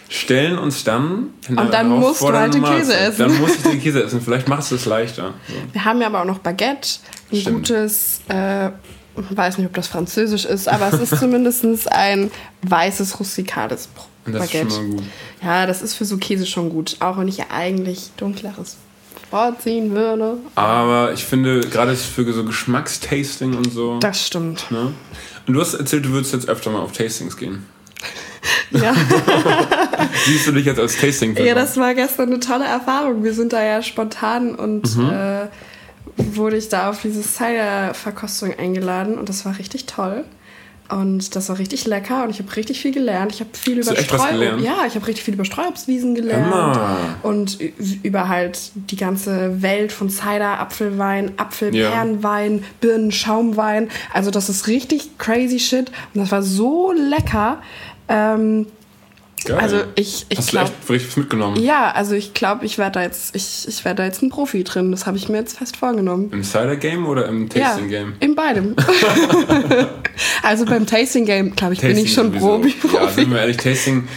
stellen 0.09 0.57
uns 0.57 0.83
dann 0.83 1.27
Und 1.47 1.73
dann 1.73 1.87
musst 1.89 2.21
du 2.21 2.33
halt 2.33 2.53
den 2.53 2.63
Käse 2.63 2.91
Mahlzeit. 2.91 3.09
essen. 3.09 3.19
Dann 3.19 3.39
muss 3.39 3.55
ich 3.55 3.61
den 3.63 3.81
Käse 3.81 4.03
essen. 4.03 4.19
Vielleicht 4.19 4.49
machst 4.49 4.71
du 4.71 4.75
es 4.75 4.85
leichter. 4.85 5.33
So. 5.47 5.53
Wir 5.71 5.85
haben 5.85 6.01
ja 6.01 6.07
aber 6.07 6.21
auch 6.21 6.25
noch 6.25 6.39
Baguette, 6.39 6.89
ein 7.31 7.37
Stimmt. 7.37 7.55
gutes, 7.69 8.19
äh, 8.27 8.71
weiß 9.15 9.57
nicht, 9.57 9.67
ob 9.67 9.73
das 9.73 9.87
französisch 9.87 10.45
ist, 10.45 10.67
aber 10.67 10.91
es 10.93 10.99
ist 11.11 11.19
zumindest 11.19 11.63
ein 11.91 12.31
weißes, 12.63 13.19
rustikales 13.19 13.89
Und 14.25 14.33
das 14.33 14.47
Baguette. 14.47 14.67
ist 14.67 14.75
schon 14.75 14.87
mal 14.89 14.95
gut. 14.97 15.03
Ja, 15.43 15.65
das 15.65 15.81
ist 15.81 15.93
für 15.95 16.05
so 16.05 16.17
Käse 16.17 16.45
schon 16.45 16.69
gut, 16.69 16.97
auch 16.99 17.17
wenn 17.17 17.27
ich 17.27 17.37
ja 17.37 17.45
eigentlich 17.51 18.11
dunkleres 18.17 18.77
vorziehen 19.29 19.91
würde. 19.91 20.37
Aber 20.55 21.11
ich 21.13 21.23
finde, 21.25 21.61
gerade 21.61 21.95
für 21.95 22.31
so 22.31 22.43
Geschmackstasting 22.45 23.55
und 23.55 23.71
so. 23.73 23.99
Das 23.99 24.25
stimmt. 24.25 24.69
Ne? 24.71 24.93
Und 25.47 25.53
du 25.53 25.59
hast 25.61 25.73
erzählt, 25.73 26.05
du 26.05 26.09
würdest 26.09 26.33
jetzt 26.33 26.47
öfter 26.47 26.69
mal 26.71 26.79
auf 26.81 26.91
Tastings 26.91 27.37
gehen. 27.37 27.65
Ja. 28.71 28.93
Siehst 30.25 30.47
du 30.47 30.51
dich 30.51 30.65
jetzt 30.65 30.79
als 30.79 30.97
tasting 30.97 31.35
ja, 31.37 31.55
das 31.55 31.77
war 31.77 31.93
gestern 31.95 32.29
eine 32.29 32.39
tolle 32.39 32.65
Erfahrung. 32.65 33.23
Wir 33.23 33.33
sind 33.33 33.53
da 33.53 33.63
ja 33.63 33.81
spontan 33.81 34.53
und 34.55 34.95
Mhm. 34.97 35.09
äh, 35.09 35.47
wurde 36.17 36.57
ich 36.57 36.69
da 36.69 36.89
auf 36.89 37.01
diese 37.01 37.21
Cider-Verkostung 37.21 38.53
eingeladen 38.57 39.17
und 39.17 39.29
das 39.29 39.45
war 39.45 39.57
richtig 39.57 39.85
toll. 39.85 40.23
Und 40.87 41.35
das 41.35 41.49
war 41.49 41.57
richtig 41.57 41.87
lecker 41.87 42.23
und 42.23 42.29
ich 42.29 42.37
habe 42.37 42.55
richtig 42.55 42.79
viel 42.79 42.91
gelernt. 42.91 43.31
Ich 43.33 43.39
habe 43.39 43.49
viel 43.53 43.79
über 43.79 43.91
du 43.91 43.97
echt 43.97 44.13
was 44.13 44.21
Streu 44.21 44.33
gelernt? 44.33 44.61
Ja, 44.61 44.85
ich 44.87 44.93
habe 44.93 45.07
richtig 45.07 45.23
viel 45.23 45.33
über 45.33 45.45
Streuobstwiesen 45.45 46.13
gelernt. 46.13 46.45
Hammer. 46.45 47.15
Und 47.23 47.57
über 48.03 48.29
halt 48.29 48.71
die 48.75 48.95
ganze 48.95 49.63
Welt 49.63 49.91
von 49.91 50.11
Cider, 50.11 50.59
Apfelwein, 50.59 51.31
Apfelbeerenwein, 51.37 52.63
Birnen, 52.81 53.11
Schaumwein. 53.11 53.89
Also 54.13 54.29
das 54.29 54.47
ist 54.47 54.67
richtig 54.67 55.17
crazy 55.17 55.59
shit. 55.59 55.91
Und 56.13 56.21
das 56.21 56.31
war 56.31 56.43
so 56.43 56.91
lecker. 56.91 57.63
Ähm, 58.07 58.67
Geil. 59.45 59.59
also 59.59 59.83
ich, 59.95 60.25
ich 60.29 60.37
Hast 60.39 60.49
glaube. 60.49 60.71
du 60.87 60.93
echt 60.93 61.15
mitgenommen? 61.17 61.61
Ja, 61.61 61.91
also 61.91 62.15
ich 62.15 62.33
glaube, 62.33 62.65
ich 62.65 62.77
werde 62.77 62.93
da 62.93 63.01
jetzt, 63.03 63.35
ich, 63.35 63.67
ich 63.67 63.85
werde 63.85 63.97
da 63.97 64.05
jetzt 64.05 64.21
ein 64.21 64.29
Profi 64.29 64.63
drin. 64.63 64.91
Das 64.91 65.05
habe 65.05 65.17
ich 65.17 65.29
mir 65.29 65.37
jetzt 65.37 65.57
fest 65.57 65.77
vorgenommen. 65.77 66.31
Im 66.31 66.43
Cider-Game 66.43 67.05
oder 67.05 67.27
im 67.27 67.47
Tasting-Game? 67.47 68.09
Ja, 68.19 68.25
in 68.25 68.35
beidem. 68.35 68.75
also 70.43 70.65
beim 70.65 70.85
Tasting 70.85 71.25
Game, 71.25 71.55
glaube 71.55 71.73
ich, 71.73 71.81
bin 71.81 71.97
ich 71.97 72.13
schon 72.13 72.27
sowieso. 72.31 72.59
Profi. 72.59 72.95
Ja, 72.95 73.07
sind 73.09 73.29
wir 73.31 73.39
ehrlich, 73.39 73.57
Tasting, 73.57 74.07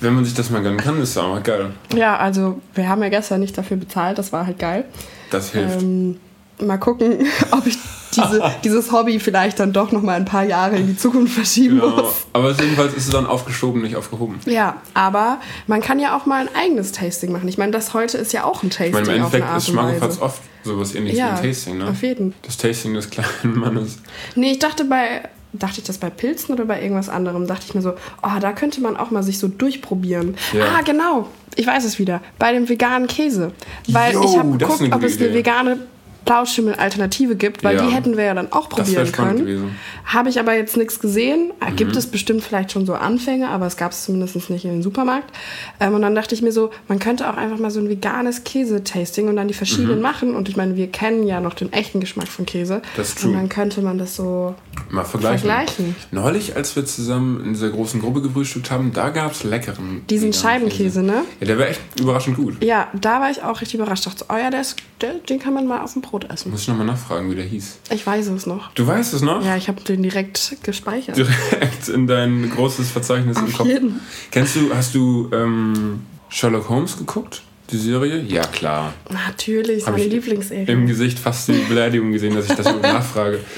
wenn 0.00 0.14
man 0.14 0.24
sich 0.24 0.34
das 0.34 0.50
mal 0.50 0.62
gönnen 0.62 0.78
kann, 0.78 1.00
ist 1.00 1.16
auch 1.18 1.28
mal 1.28 1.42
geil. 1.42 1.72
Ja, 1.94 2.16
also 2.16 2.60
wir 2.74 2.88
haben 2.88 3.02
ja 3.02 3.08
gestern 3.08 3.40
nicht 3.40 3.56
dafür 3.58 3.76
bezahlt, 3.76 4.18
das 4.18 4.32
war 4.32 4.46
halt 4.46 4.58
geil. 4.58 4.84
Das 5.30 5.50
hilft. 5.50 5.82
Ähm, 5.82 6.20
mal 6.60 6.78
gucken, 6.78 7.26
ob 7.50 7.66
ich 7.66 7.78
diese, 8.14 8.52
dieses 8.64 8.92
Hobby 8.92 9.18
vielleicht 9.18 9.60
dann 9.60 9.72
doch 9.72 9.92
noch 9.92 10.02
mal 10.02 10.14
ein 10.14 10.24
paar 10.24 10.44
Jahre 10.44 10.76
in 10.76 10.86
die 10.86 10.96
Zukunft 10.96 11.34
verschieben 11.34 11.80
genau. 11.80 11.96
muss. 11.96 12.26
Aber 12.32 12.52
jedenfalls 12.52 12.94
ist 12.94 13.06
es 13.06 13.10
dann 13.10 13.26
aufgeschoben, 13.26 13.82
nicht 13.82 13.96
aufgehoben. 13.96 14.38
Ja, 14.46 14.76
aber 14.94 15.38
man 15.66 15.80
kann 15.80 15.98
ja 15.98 16.16
auch 16.16 16.26
mal 16.26 16.42
ein 16.42 16.54
eigenes 16.54 16.92
Tasting 16.92 17.32
machen. 17.32 17.48
Ich 17.48 17.58
meine, 17.58 17.72
das 17.72 17.94
heute 17.94 18.18
ist 18.18 18.32
ja 18.32 18.44
auch 18.44 18.62
ein 18.62 18.70
Tasting 18.70 18.88
Ich 18.88 18.92
meine, 18.92 19.08
im 19.08 19.14
Endeffekt 19.16 19.56
ist 19.56 19.74
Weise. 19.74 20.22
oft 20.22 20.42
sowas 20.64 20.94
ähnliches 20.94 21.18
Ja, 21.18 21.26
wie 21.26 21.46
ein 21.46 21.52
Tasting, 21.52 21.78
ne? 21.78 21.88
auf 21.88 22.02
jeden. 22.02 22.34
Das 22.42 22.56
Tasting 22.56 22.94
des 22.94 23.10
kleinen 23.10 23.58
Mannes. 23.58 23.98
Nee, 24.34 24.52
ich 24.52 24.58
dachte 24.58 24.84
bei, 24.84 25.28
dachte 25.52 25.80
ich 25.80 25.84
das 25.84 25.98
bei 25.98 26.10
Pilzen 26.10 26.54
oder 26.54 26.64
bei 26.64 26.82
irgendwas 26.82 27.08
anderem, 27.08 27.46
dachte 27.46 27.64
ich 27.66 27.74
mir 27.74 27.82
so, 27.82 27.94
oh, 28.22 28.38
da 28.40 28.52
könnte 28.52 28.80
man 28.80 28.96
auch 28.96 29.10
mal 29.10 29.22
sich 29.22 29.38
so 29.38 29.48
durchprobieren. 29.48 30.36
Ja. 30.52 30.64
Ah, 30.76 30.82
genau, 30.82 31.28
ich 31.54 31.66
weiß 31.66 31.84
es 31.84 31.98
wieder, 31.98 32.20
bei 32.38 32.52
dem 32.52 32.68
veganen 32.68 33.08
Käse. 33.08 33.52
Weil 33.88 34.14
Yo, 34.14 34.24
ich 34.24 34.38
habe 34.38 34.56
geguckt, 34.56 34.82
ob 34.92 35.02
es 35.02 35.16
eine 35.16 35.26
Idee. 35.26 35.34
vegane 35.34 35.78
Blauschimmel-Alternative 36.26 37.36
gibt, 37.36 37.64
weil 37.64 37.76
Ja. 37.76 37.86
die 37.86 37.94
hätten 37.94 38.16
wir 38.16 38.24
ja 38.24 38.34
dann 38.34 38.52
auch 38.52 38.68
probieren 38.68 39.10
können. 39.12 39.44
Mhm. 39.44 39.70
Habe 40.04 40.28
ich 40.28 40.38
aber 40.38 40.54
jetzt 40.54 40.76
nichts 40.76 41.00
gesehen. 41.00 41.52
Ah, 41.60 41.70
Gibt 41.70 41.96
es 41.96 42.06
bestimmt 42.06 42.42
vielleicht 42.44 42.72
schon 42.72 42.84
so 42.86 42.94
Anfänge, 42.94 43.48
aber 43.48 43.66
es 43.66 43.76
gab 43.76 43.92
es 43.92 44.04
zumindest 44.04 44.50
nicht 44.50 44.64
in 44.64 44.70
den 44.72 44.82
Supermarkt. 44.82 45.34
Ähm, 45.80 45.94
und 45.94 46.02
dann 46.02 46.14
dachte 46.14 46.34
ich 46.34 46.42
mir 46.42 46.52
so, 46.52 46.70
man 46.88 46.98
könnte 46.98 47.28
auch 47.30 47.36
einfach 47.36 47.58
mal 47.58 47.70
so 47.70 47.80
ein 47.80 47.88
veganes 47.88 48.44
Käse-Tasting 48.44 49.28
und 49.28 49.36
dann 49.36 49.48
die 49.48 49.54
verschiedenen 49.54 50.00
machen. 50.02 50.34
Und 50.34 50.48
ich 50.48 50.56
meine, 50.56 50.76
wir 50.76 50.88
kennen 50.88 51.26
ja 51.26 51.40
noch 51.40 51.54
den 51.54 51.72
echten 51.72 52.00
Geschmack 52.00 52.28
von 52.28 52.44
Käse. 52.46 52.76
Mhm. 52.76 52.80
Das 52.96 53.08
ist 53.08 53.20
true. 53.20 53.30
Und 53.30 53.36
dann 53.38 53.48
könnte 53.48 53.80
man 53.82 53.98
das 53.98 54.14
so 54.16 54.54
Mal 54.90 55.04
vergleichen. 55.04 55.48
Vergleichen. 55.48 55.96
Neulich, 56.10 56.54
als 56.54 56.76
wir 56.76 56.84
zusammen 56.84 57.42
in 57.44 57.52
dieser 57.54 57.70
großen 57.70 58.00
Gruppe 58.00 58.20
gefrühstückt 58.22 58.70
haben, 58.70 58.92
da 58.92 59.08
gab 59.10 59.32
es 59.32 59.42
leckeren. 59.42 60.02
Diesen 60.10 60.32
Scheibenkäse, 60.32 61.02
ne? 61.02 61.22
Ja, 61.40 61.46
der 61.46 61.58
war 61.58 61.66
echt 61.68 61.80
überraschend 61.98 62.36
gut. 62.36 62.62
Ja, 62.62 62.88
da 63.00 63.20
war 63.20 63.30
ich 63.30 63.42
auch 63.42 63.60
richtig 63.60 63.80
überrascht. 63.80 64.06
Ich 64.06 64.12
dachte, 64.12 64.26
oh 64.28 64.36
ja, 64.36 64.50
der 64.50 64.60
ist, 64.60 64.76
der, 65.00 65.14
den 65.14 65.38
kann 65.38 65.54
man 65.54 65.66
mal 65.66 65.80
auf 65.82 65.92
dem 65.94 66.02
Brot 66.02 66.15
essen. 66.24 66.50
Muss 66.50 66.62
ich 66.62 66.68
nochmal 66.68 66.86
nachfragen, 66.86 67.30
wie 67.30 67.34
der 67.34 67.44
hieß. 67.44 67.78
Ich 67.90 68.06
weiß 68.06 68.28
es 68.28 68.46
noch. 68.46 68.72
Du 68.72 68.86
weißt 68.86 69.14
es 69.14 69.22
noch? 69.22 69.44
Ja, 69.44 69.56
ich 69.56 69.68
habe 69.68 69.80
den 69.82 70.02
direkt 70.02 70.56
gespeichert. 70.62 71.16
Direkt 71.16 71.88
in 71.88 72.06
dein 72.06 72.50
großes 72.50 72.90
Verzeichnis 72.90 73.36
im 73.38 73.44
Auf 73.44 73.52
Kopf. 73.58 73.66
jeden. 73.66 74.00
Kennst 74.30 74.56
du, 74.56 74.74
hast 74.74 74.94
du 74.94 75.28
ähm, 75.32 76.00
Sherlock 76.28 76.68
Holmes 76.68 76.96
geguckt? 76.98 77.42
Die 77.70 77.78
Serie? 77.78 78.22
Ja, 78.22 78.42
klar. 78.42 78.94
Natürlich, 79.10 79.84
meine 79.86 80.04
Lieblingsserie. 80.04 80.66
Im 80.72 80.86
Gesicht 80.86 81.18
fast 81.18 81.48
die 81.48 81.64
Beleidigung 81.68 82.12
gesehen, 82.12 82.34
dass 82.34 82.48
ich 82.48 82.54
das 82.56 82.66
nachfrage. 82.82 83.40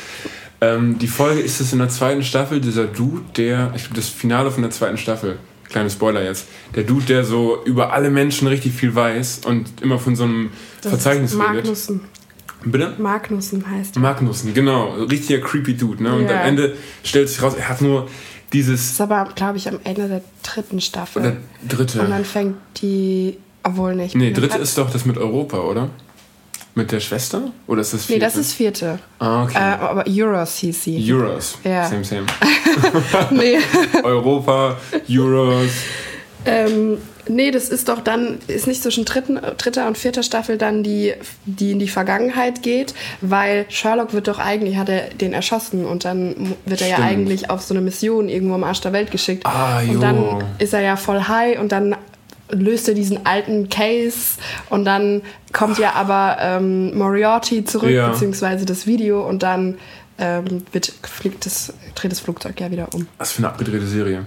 Ähm, 0.60 0.98
die 0.98 1.06
Folge 1.06 1.40
ist 1.40 1.60
es 1.60 1.72
in 1.72 1.78
der 1.78 1.88
zweiten 1.88 2.24
Staffel, 2.24 2.60
dieser 2.60 2.86
Dude, 2.86 3.22
der, 3.36 3.72
ich 3.76 3.82
glaube, 3.82 3.94
das 3.94 4.08
Finale 4.08 4.50
von 4.50 4.62
der 4.62 4.72
zweiten 4.72 4.98
Staffel, 4.98 5.38
kleine 5.68 5.88
Spoiler 5.88 6.24
jetzt, 6.24 6.46
der 6.74 6.82
Dude, 6.82 7.04
der 7.06 7.24
so 7.24 7.62
über 7.64 7.92
alle 7.92 8.10
Menschen 8.10 8.48
richtig 8.48 8.72
viel 8.72 8.92
weiß 8.92 9.42
und 9.44 9.80
immer 9.82 10.00
von 10.00 10.16
so 10.16 10.24
einem 10.24 10.50
Das 10.82 10.90
Verzeichnis 10.90 11.34
redet. 11.34 11.46
Magnussen. 11.54 12.00
Bitte? 12.64 12.94
Magnussen 12.98 13.64
heißt 13.70 13.96
er. 13.96 14.00
Magnussen, 14.02 14.52
genau. 14.54 14.94
Richtiger 14.94 15.40
creepy 15.40 15.76
Dude, 15.76 16.02
ne? 16.02 16.14
Und 16.14 16.28
Ja. 16.28 16.40
am 16.42 16.48
Ende 16.48 16.76
stellt 17.04 17.28
sich 17.28 17.40
raus, 17.42 17.54
er 17.58 17.68
hat 17.68 17.80
nur 17.80 18.08
dieses, 18.52 18.80
Das 18.80 18.90
ist 18.92 19.00
aber, 19.00 19.28
glaube 19.34 19.58
ich, 19.58 19.68
am 19.68 19.78
Ende 19.84 20.08
der 20.08 20.22
dritten 20.42 20.80
Staffel. 20.80 21.22
oder 21.22 21.36
dritte. 21.68 22.00
Und 22.00 22.10
dann 22.10 22.24
fängt 22.24 22.56
die, 22.82 23.38
obwohl 23.62 23.94
nicht. 23.94 24.14
Nee, 24.14 24.32
dritte 24.32 24.58
ist 24.58 24.76
doch 24.78 24.90
das 24.90 25.04
mit 25.04 25.18
Europa, 25.18 25.58
oder? 25.58 25.90
Mit 26.74 26.92
der 26.92 27.00
Schwester? 27.00 27.50
Oder 27.66 27.80
ist 27.80 27.92
das 27.92 28.02
Nee, 28.08 28.14
vierte? 28.16 28.24
das 28.24 28.36
ist 28.36 28.52
vierte. 28.52 28.98
Ah, 29.18 29.42
okay. 29.44 29.54
Äh, 29.56 29.58
aber 29.82 30.04
Euros 30.08 30.56
hieß 30.58 30.84
sie. 30.84 31.12
Euros. 31.12 31.58
Ja. 31.64 31.88
Same, 31.88 32.04
same. 32.04 32.26
nee. 33.32 33.58
Europa, 34.04 34.76
Euros. 35.10 35.70
Ähm, 36.44 36.98
nee, 37.28 37.50
das 37.50 37.68
ist 37.68 37.88
doch 37.88 38.00
dann, 38.00 38.38
ist 38.46 38.66
nicht 38.66 38.82
zwischen 38.82 39.04
dritten, 39.04 39.38
dritter 39.56 39.86
und 39.86 39.96
vierter 39.98 40.22
Staffel 40.22 40.58
dann 40.58 40.82
die, 40.82 41.14
die 41.44 41.72
in 41.72 41.78
die 41.78 41.88
Vergangenheit 41.88 42.62
geht, 42.62 42.94
weil 43.20 43.66
Sherlock 43.68 44.12
wird 44.12 44.28
doch 44.28 44.38
eigentlich, 44.38 44.76
hat 44.76 44.88
er 44.88 45.10
den 45.10 45.32
erschossen 45.32 45.84
und 45.86 46.04
dann 46.04 46.54
wird 46.66 46.80
er 46.80 46.88
ja 46.88 46.94
Stimmt. 46.96 47.08
eigentlich 47.08 47.50
auf 47.50 47.62
so 47.62 47.74
eine 47.74 47.80
Mission 47.82 48.28
irgendwo 48.28 48.54
am 48.54 48.64
Arsch 48.64 48.80
der 48.80 48.92
Welt 48.92 49.10
geschickt. 49.10 49.46
Ah, 49.46 49.80
jo. 49.82 49.92
und 49.92 50.00
dann 50.00 50.44
ist 50.58 50.72
er 50.74 50.80
ja 50.80 50.96
voll 50.96 51.22
high 51.28 51.58
und 51.58 51.72
dann 51.72 51.96
löst 52.50 52.88
er 52.88 52.94
diesen 52.94 53.26
alten 53.26 53.68
Case 53.68 54.38
und 54.70 54.84
dann 54.86 55.22
kommt 55.52 55.78
ja 55.78 55.92
aber 55.92 56.38
ähm, 56.40 56.96
Moriarty 56.96 57.64
zurück, 57.64 57.90
Ja. 57.90 58.08
beziehungsweise 58.08 58.64
das 58.64 58.86
Video 58.86 59.26
und 59.26 59.42
dann 59.42 59.76
ähm, 60.18 60.62
wird, 60.72 60.92
fliegt 61.02 61.44
das, 61.46 61.72
dreht 61.94 62.10
das 62.10 62.20
Flugzeug 62.20 62.58
ja 62.60 62.70
wieder 62.70 62.88
um. 62.94 63.06
Was 63.18 63.32
für 63.32 63.38
eine 63.38 63.48
abgedrehte 63.48 63.86
Serie. 63.86 64.24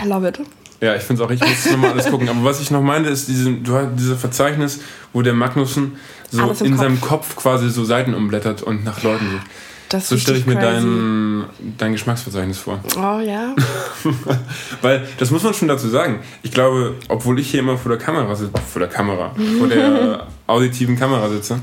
I 0.00 0.06
love 0.06 0.26
it. 0.28 0.38
Ja, 0.80 0.94
ich 0.94 1.02
finde 1.02 1.22
es 1.22 1.28
auch, 1.28 1.32
ich 1.32 1.40
muss 1.40 1.70
nochmal 1.72 1.90
alles 1.92 2.06
gucken. 2.06 2.28
Aber 2.28 2.44
was 2.44 2.60
ich 2.60 2.70
noch 2.70 2.82
meinte, 2.82 3.10
ist 3.10 3.26
diese, 3.28 3.50
du 3.52 3.74
hast 3.74 3.88
dieses 3.96 4.20
Verzeichnis, 4.20 4.80
wo 5.12 5.22
der 5.22 5.34
Magnussen 5.34 5.96
so 6.30 6.42
in 6.42 6.48
Kopf. 6.70 6.78
seinem 6.78 7.00
Kopf 7.00 7.36
quasi 7.36 7.68
so 7.70 7.84
Seiten 7.84 8.14
umblättert 8.14 8.62
und 8.62 8.84
nach 8.84 9.02
Leuten 9.02 9.28
sucht. 9.32 9.46
Das 9.88 10.08
So 10.10 10.18
stelle 10.18 10.38
ich 10.38 10.46
mir 10.46 10.54
crazy. 10.56 10.82
dein, 10.82 11.44
dein 11.78 11.92
Geschmacksverzeichnis 11.92 12.58
vor. 12.58 12.78
Oh 12.96 13.20
ja. 13.20 13.56
Weil, 14.82 15.08
das 15.18 15.30
muss 15.30 15.42
man 15.42 15.54
schon 15.54 15.66
dazu 15.68 15.88
sagen. 15.88 16.20
Ich 16.42 16.52
glaube, 16.52 16.94
obwohl 17.08 17.38
ich 17.40 17.50
hier 17.50 17.60
immer 17.60 17.78
vor 17.78 17.88
der 17.90 17.98
Kamera 17.98 18.34
sitze, 18.36 18.52
vor 18.70 18.80
der 18.80 18.88
Kamera, 18.90 19.34
vor 19.58 19.66
der 19.66 20.26
auditiven 20.46 20.98
Kamera 20.98 21.28
sitze, 21.30 21.60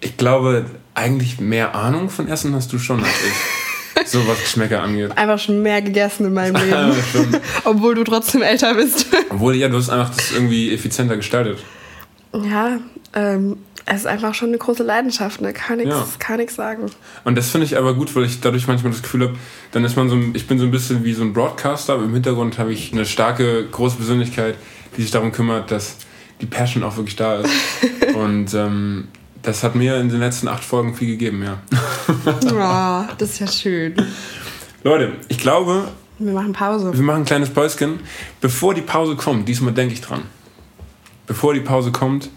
ich 0.00 0.16
glaube, 0.18 0.66
eigentlich 0.92 1.40
mehr 1.40 1.74
Ahnung 1.74 2.10
von 2.10 2.28
Essen 2.28 2.54
hast 2.54 2.70
du 2.74 2.78
schon 2.78 3.00
als 3.00 3.08
ich. 3.26 3.63
So 4.06 4.26
was 4.26 4.40
Geschmäcker 4.40 4.82
angeht. 4.82 5.16
Einfach 5.16 5.38
schon 5.38 5.62
mehr 5.62 5.82
gegessen 5.82 6.26
in 6.26 6.34
meinem 6.34 6.54
Leben. 6.64 7.40
Obwohl 7.64 7.94
du 7.94 8.04
trotzdem 8.04 8.42
älter 8.42 8.74
bist. 8.74 9.06
Obwohl, 9.30 9.54
ja, 9.56 9.68
du 9.68 9.76
hast 9.76 9.90
einfach 9.90 10.14
das 10.14 10.32
irgendwie 10.32 10.72
effizienter 10.72 11.16
gestaltet. 11.16 11.58
ja, 12.32 12.78
ähm, 13.14 13.56
es 13.86 13.96
ist 14.00 14.06
einfach 14.06 14.32
schon 14.34 14.48
eine 14.48 14.56
große 14.58 14.82
Leidenschaft, 14.82 15.42
ne? 15.42 15.52
Kann 15.52 15.76
nichts 15.76 15.92
Ja. 15.94 16.06
kann 16.18 16.38
nix 16.38 16.54
sagen. 16.54 16.86
Und 17.24 17.36
das 17.36 17.50
finde 17.50 17.66
ich 17.66 17.76
aber 17.76 17.92
gut, 17.94 18.14
weil 18.16 18.24
ich 18.24 18.40
dadurch 18.40 18.66
manchmal 18.66 18.92
das 18.92 19.02
Gefühl 19.02 19.24
habe, 19.24 19.34
dann 19.72 19.84
ist 19.84 19.94
man 19.96 20.08
so, 20.08 20.14
ein- 20.16 20.32
ich 20.34 20.46
bin 20.46 20.58
so 20.58 20.64
ein 20.64 20.70
bisschen 20.70 21.04
wie 21.04 21.12
so 21.12 21.22
ein 21.22 21.34
Broadcaster, 21.34 21.92
aber 21.94 22.04
im 22.04 22.14
Hintergrund 22.14 22.58
habe 22.58 22.72
ich 22.72 22.92
eine 22.94 23.04
starke, 23.04 23.66
große 23.70 23.96
Persönlichkeit, 23.96 24.54
die 24.96 25.02
sich 25.02 25.10
darum 25.10 25.32
kümmert, 25.32 25.70
dass 25.70 25.96
die 26.40 26.46
Passion 26.46 26.82
auch 26.82 26.96
wirklich 26.96 27.16
da 27.16 27.40
ist. 27.40 27.50
Und 28.14 28.54
ähm, 28.54 29.08
das 29.44 29.62
hat 29.62 29.74
mir 29.74 29.96
in 29.98 30.08
den 30.08 30.20
letzten 30.20 30.48
acht 30.48 30.64
Folgen 30.64 30.94
viel 30.94 31.08
gegeben, 31.08 31.42
ja. 31.42 31.58
Oh, 33.06 33.12
das 33.18 33.30
ist 33.30 33.38
ja 33.40 33.46
schön. 33.46 33.94
Leute, 34.82 35.12
ich 35.28 35.38
glaube, 35.38 35.88
Wir 36.18 36.32
machen 36.32 36.52
Pause. 36.52 36.92
wir 36.92 37.02
machen 37.02 37.22
ein 37.22 37.24
kleines 37.24 37.50
Päuschen. 37.50 38.00
Bevor 38.40 38.74
die 38.74 38.82
Pause 38.82 39.16
kommt, 39.16 39.48
diesmal 39.48 39.72
denke 39.72 39.94
ich 39.94 40.00
dran. 40.00 40.22
Bevor 41.26 41.54
die 41.54 41.60
Pause 41.60 41.90
kommt, 41.92 42.28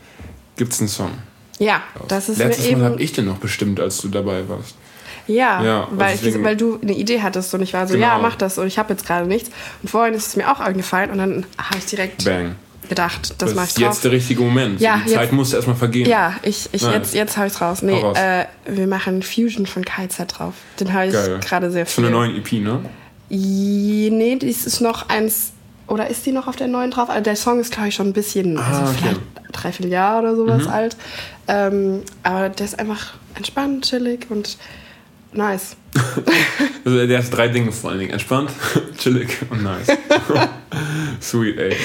gibt 0.56 0.74
es 0.74 0.80
einen 0.80 0.90
Song. 0.90 1.12
Ja, 1.60 1.82
das 2.08 2.30
ist 2.30 2.38
Letztes 2.38 2.70
mir 2.70 2.78
Mal 2.78 2.86
habe 2.92 3.02
ich 3.02 3.12
den 3.14 3.26
noch 3.26 3.38
bestimmt, 3.38 3.80
als 3.80 3.98
du 4.00 4.08
dabei 4.10 4.48
warst. 4.48 4.76
Ja, 5.28 5.62
Ja, 5.64 5.88
weil, 5.92 6.16
ich, 6.16 6.44
weil 6.44 6.56
du 6.56 6.80
eine 6.82 6.94
Idee 6.94 7.22
hattest 7.22 7.54
und 7.54 7.62
ich 7.62 7.74
war 7.74 7.86
so, 7.88 7.96
Genau. 7.96 8.08
ja, 8.08 8.18
mach 8.20 8.36
das 8.36 8.58
und 8.58 8.68
ich 8.68 8.80
habe 8.80 8.94
jetzt 8.94 9.06
gerade 9.06 9.28
nichts. 9.28 9.50
Und 9.82 9.90
vorhin 9.90 10.14
ist 10.14 10.28
es 10.28 10.36
mir 10.38 10.50
auch 10.50 10.60
eingefallen 10.62 11.12
und 11.12 11.18
dann 11.18 11.46
habe 11.58 11.80
ich 11.80 11.86
direkt 11.86 12.24
Bang. 12.24 12.56
Gedacht, 12.90 13.36
das, 13.42 13.54
mach 13.56 13.64
ich 13.64 13.70
ist 13.70 13.78
drauf. 13.80 13.86
jetzt 13.94 14.04
der 14.04 14.12
richtige 14.12 14.42
Moment. 14.42 14.80
Ja, 14.82 15.02
die 15.06 15.12
Zeit 15.12 15.24
jetzt- 15.24 15.32
muss 15.34 15.54
erstmal 15.54 15.76
vergehen. 15.76 16.08
ja, 16.10 16.34
ich, 16.44 16.70
ich 16.72 16.82
jetzt, 16.82 17.14
jetzt 17.14 17.38
habe 17.38 17.48
ich 17.48 17.62
raus. 17.62 17.82
Nee, 17.82 18.00
raus. 18.02 18.18
äh, 18.18 18.46
wir 18.68 18.88
machen 18.88 19.22
Fusion 19.24 19.66
von 19.66 19.84
KZ 19.86 20.26
drauf. 20.38 20.54
Den 20.80 20.94
habe 20.94 21.08
ich 21.08 21.14
gerade 21.46 21.72
sehr 21.72 21.86
Von 21.86 22.04
viel. 22.04 22.12
der 22.12 22.20
neuen 22.20 22.36
EP, 22.36 22.52
ne? 22.62 22.82
I- 23.30 24.10
Nee, 24.12 24.36
dies 24.38 24.66
ist 24.66 24.82
noch 24.82 25.10
eins. 25.10 25.52
Oder 25.88 26.10
ist 26.10 26.26
die 26.26 26.32
noch 26.34 26.48
auf 26.48 26.56
der 26.58 26.68
neuen 26.68 26.92
drauf? 26.92 27.10
Also 27.10 27.22
der 27.24 27.36
Song 27.38 27.60
ist, 27.62 27.72
glaube 27.72 27.88
ich, 27.90 27.96
schon 27.96 28.08
ein 28.08 28.14
bisschen, 28.14 28.58
also 28.58 28.82
Ah, 28.82 28.90
okay. 28.90 28.92
Mhm. 28.92 28.98
vielleicht 28.98 29.20
drei, 29.54 29.72
vier 29.72 29.88
Jahre 29.88 30.20
oder 30.20 30.36
sowas 30.36 30.68
alt. 30.68 30.98
Ähm, 31.48 32.02
aber 32.24 32.50
der 32.50 32.66
ist 32.66 32.78
einfach 32.78 33.14
entspannt, 33.36 33.86
chillig 33.90 34.28
und 34.30 34.58
nice. 35.32 35.76
Also 36.86 37.06
der 37.06 37.20
ist 37.20 37.30
drei 37.32 37.50
Dinge 37.50 37.72
vor 37.74 37.90
allen 37.90 38.00
Dingen. 38.00 38.12
Entspannt, 38.12 38.50
chillig 38.98 39.30
und 39.50 39.62
nice. 39.64 39.88
Sweet, 41.22 41.58
ey. 41.58 41.76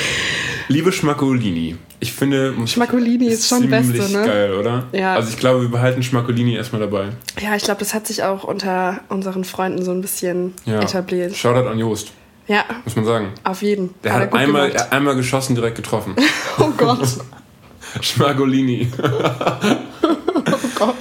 Liebe 0.68 0.92
Schmackolini, 0.92 1.77
ich 2.01 2.12
finde... 2.12 2.55
Schmackolini 2.66 3.27
ist 3.27 3.48
schon 3.48 3.61
ziemlich 3.62 3.92
Beste, 3.92 4.16
ne? 4.18 4.25
geil, 4.27 4.53
oder? 4.55 4.85
Ja. 4.92 5.14
Also 5.14 5.31
ich 5.31 5.37
glaube, 5.38 5.62
wir 5.62 5.68
behalten 5.68 6.03
Schmackolini 6.03 6.55
erstmal 6.55 6.81
dabei. 6.81 7.09
Ja, 7.40 7.55
ich 7.57 7.62
glaube, 7.62 7.81
das 7.81 7.94
hat 7.94 8.07
sich 8.07 8.22
auch 8.22 8.44
unter 8.44 9.01
unseren 9.09 9.44
Freunden 9.44 9.85
so 9.85 9.90
ein 9.92 10.01
bisschen 10.01 10.55
Ja. 10.64 10.81
etabliert. 10.81 11.37
Shoutout 11.37 11.68
an 11.68 11.79
Jost, 11.79 12.12
Ja, 12.48 12.64
muss 12.85 12.96
man 12.96 13.05
sagen. 13.05 13.29
auf 13.44 13.62
jeden. 13.62 13.94
Der 14.05 14.12
er 14.12 14.20
hat 14.20 14.31
gut 14.31 14.40
einmal, 14.40 14.68
gemacht. 14.68 14.75
er 14.81 14.85
hat 14.87 14.92
einmal 14.92 15.16
geschossen, 15.16 15.55
direkt 15.55 15.77
getroffen. 15.77 16.14
Oh 16.59 16.70
Gott, 16.77 17.07
Schmackolini. 18.01 18.88
oh 19.03 20.68
Gott. 20.77 20.96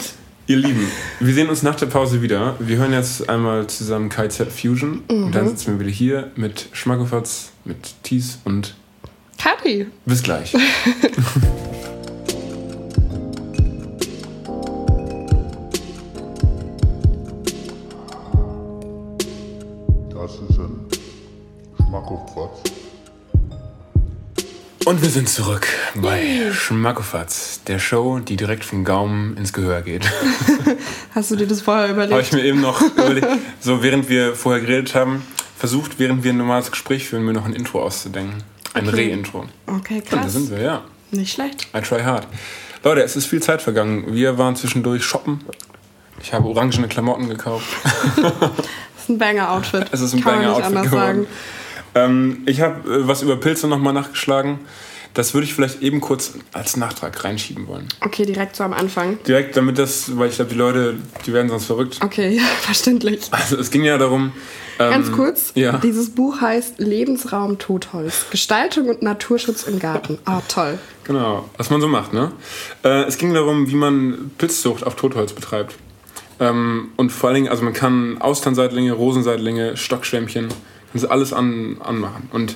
Ihr 0.48 0.58
Lieben, 0.58 0.86
wir 1.20 1.34
sehen 1.34 1.50
uns 1.50 1.64
nach 1.64 1.76
der 1.76 1.86
Pause 1.86 2.22
wieder. 2.22 2.56
Wir 2.60 2.78
hören 2.78 2.92
jetzt 2.94 3.30
einmal 3.30 3.68
zusammen 3.68 4.10
KZ 4.10 4.52
Fusion. 4.52 5.04
Und 5.08 5.28
Mhm. 5.28 5.32
dann 5.32 5.48
sitzen 5.48 5.74
wir 5.80 5.86
wieder 5.86 5.96
hier 5.96 6.32
mit 6.36 6.68
Schmackofatz, 6.74 7.52
mit 7.64 7.78
Thies 8.04 8.40
und 8.44 8.76
Kathi. 9.42 9.88
bis 10.06 10.22
gleich. 10.24 10.54
Das 20.10 20.32
ist 20.34 20.60
ein 20.60 20.88
Schmackofatz. 21.78 22.62
Und 24.86 25.02
wir 25.02 25.10
sind 25.10 25.30
zurück 25.30 25.68
bei 25.96 26.52
Schmackofatz, 26.52 27.62
der 27.68 27.80
Show, 27.80 28.20
die 28.20 28.36
direkt 28.36 28.66
vom 28.66 28.84
Gaumen 28.84 29.38
ins 29.38 29.54
Gehör 29.54 29.82
geht. 29.82 30.04
Hast 31.16 31.32
du 31.32 31.36
dir 31.36 31.48
das 31.48 31.62
vorher 31.62 31.90
Habe 31.90 32.04
überlegt? 32.06 32.28
ich 32.28 32.34
mir 32.34 32.44
eben 32.44 32.62
noch 32.62 32.82
überlegt, 32.98 33.28
so 33.60 33.84
während 33.84 34.10
wir 34.10 34.36
vorher 34.36 34.62
geredet 34.62 34.96
haben, 34.96 35.24
versucht, 35.58 36.00
während 36.00 36.24
wir 36.24 36.34
ein 36.34 36.38
normales 36.38 36.72
Gespräch 36.72 37.08
führen, 37.08 37.24
mir 37.26 37.34
noch 37.34 37.46
ein 37.46 37.54
Intro 37.54 37.82
auszudenken. 37.84 38.44
Ein 38.74 38.88
Okay. 38.88 38.96
Re-Intro. 39.08 39.46
Okay, 39.68 39.96
Und 39.96 40.14
da 40.14 40.18
krass. 40.18 40.34
sind 40.34 40.50
wir, 40.52 40.62
ja. 40.62 40.82
Nicht 41.12 41.34
schlecht. 41.34 41.68
I 41.76 41.82
try 41.82 42.02
hard. 42.04 42.26
Leute, 42.84 43.02
es 43.04 43.16
ist 43.16 43.26
viel 43.28 43.42
Zeit 43.42 43.62
vergangen. 43.62 44.14
Wir 44.14 44.38
waren 44.38 44.56
zwischendurch 44.56 45.04
shoppen. 45.04 45.42
Ich 46.22 46.34
habe 46.34 46.48
orangene 46.48 46.88
Klamotten 46.88 47.30
gekauft. 47.30 47.68
Das 48.16 48.24
ist 49.04 49.10
ein 49.10 49.18
Banger-Outfit. 49.18 49.88
Es 49.92 50.02
ist 50.02 50.14
ein 50.14 50.22
Banger-Outfit 50.24 50.66
anders 50.66 50.86
geworden. 50.86 51.28
sagen. 51.94 52.12
Ähm, 52.14 52.44
ich 52.46 52.62
habe 52.62 52.90
äh, 52.90 53.08
was 53.08 53.22
über 53.22 53.36
Pilze 53.38 53.68
nochmal 53.68 53.94
nachgeschlagen. 53.94 54.60
Das 55.14 55.34
würde 55.34 55.46
ich 55.46 55.54
vielleicht 55.54 55.82
eben 55.82 56.00
kurz 56.00 56.34
als 56.54 56.78
Nachtrag 56.78 57.24
reinschieben 57.24 57.68
wollen. 57.68 57.88
Okay, 58.00 58.26
direkt 58.26 58.56
so 58.56 58.64
am 58.64 58.72
Anfang. 58.74 59.20
Direkt, 59.28 59.58
damit 59.58 59.78
das, 59.78 60.18
weil 60.18 60.30
ich 60.30 60.36
glaube, 60.36 60.52
die 60.52 60.58
Leute, 60.58 60.96
die 61.26 61.34
werden 61.34 61.50
sonst 61.50 61.66
verrückt. 61.66 62.00
Okay, 62.02 62.30
ja, 62.38 62.44
verständlich. 62.62 63.22
Also 63.32 63.58
es 63.58 63.72
ging 63.72 63.84
ja 63.84 63.98
darum. 63.98 64.32
Ähm, 64.80 64.90
Ganz 64.90 65.12
kurz, 65.12 65.52
Ja. 65.56 65.78
dieses 65.80 66.12
Buch 66.12 66.40
heißt 66.40 66.80
Lebensraum 66.80 67.60
Totholz. 67.60 68.28
Gestaltung 68.32 68.88
und 68.88 69.02
Naturschutz 69.02 69.64
im 69.64 69.80
Garten. 69.80 70.18
Ah, 70.26 70.42
toll. 70.48 70.80
Genau, 71.04 71.50
was 71.58 71.70
man 71.70 71.82
so 71.82 71.88
macht, 71.90 72.14
ne? 72.14 72.32
Äh, 72.84 73.04
es 73.04 73.18
ging 73.18 73.34
darum, 73.34 73.70
wie 73.70 73.76
man 73.76 74.32
Pilzzucht 74.38 74.86
auf 74.86 74.96
Totholz 74.96 75.34
betreibt. 75.34 75.76
Ähm, 76.40 76.90
und 76.96 77.12
vor 77.12 77.30
allen 77.30 77.36
Dingen, 77.36 77.50
also 77.50 77.64
man 77.64 77.74
kann 77.74 78.18
Austernseitlinge, 78.22 78.94
Rosenseitlinge, 78.94 79.76
Stockschwämmchen, 79.78 80.48
kann 80.94 81.06
alles 81.06 81.34
an, 81.34 81.78
anmachen. 81.84 82.30
Und 82.32 82.56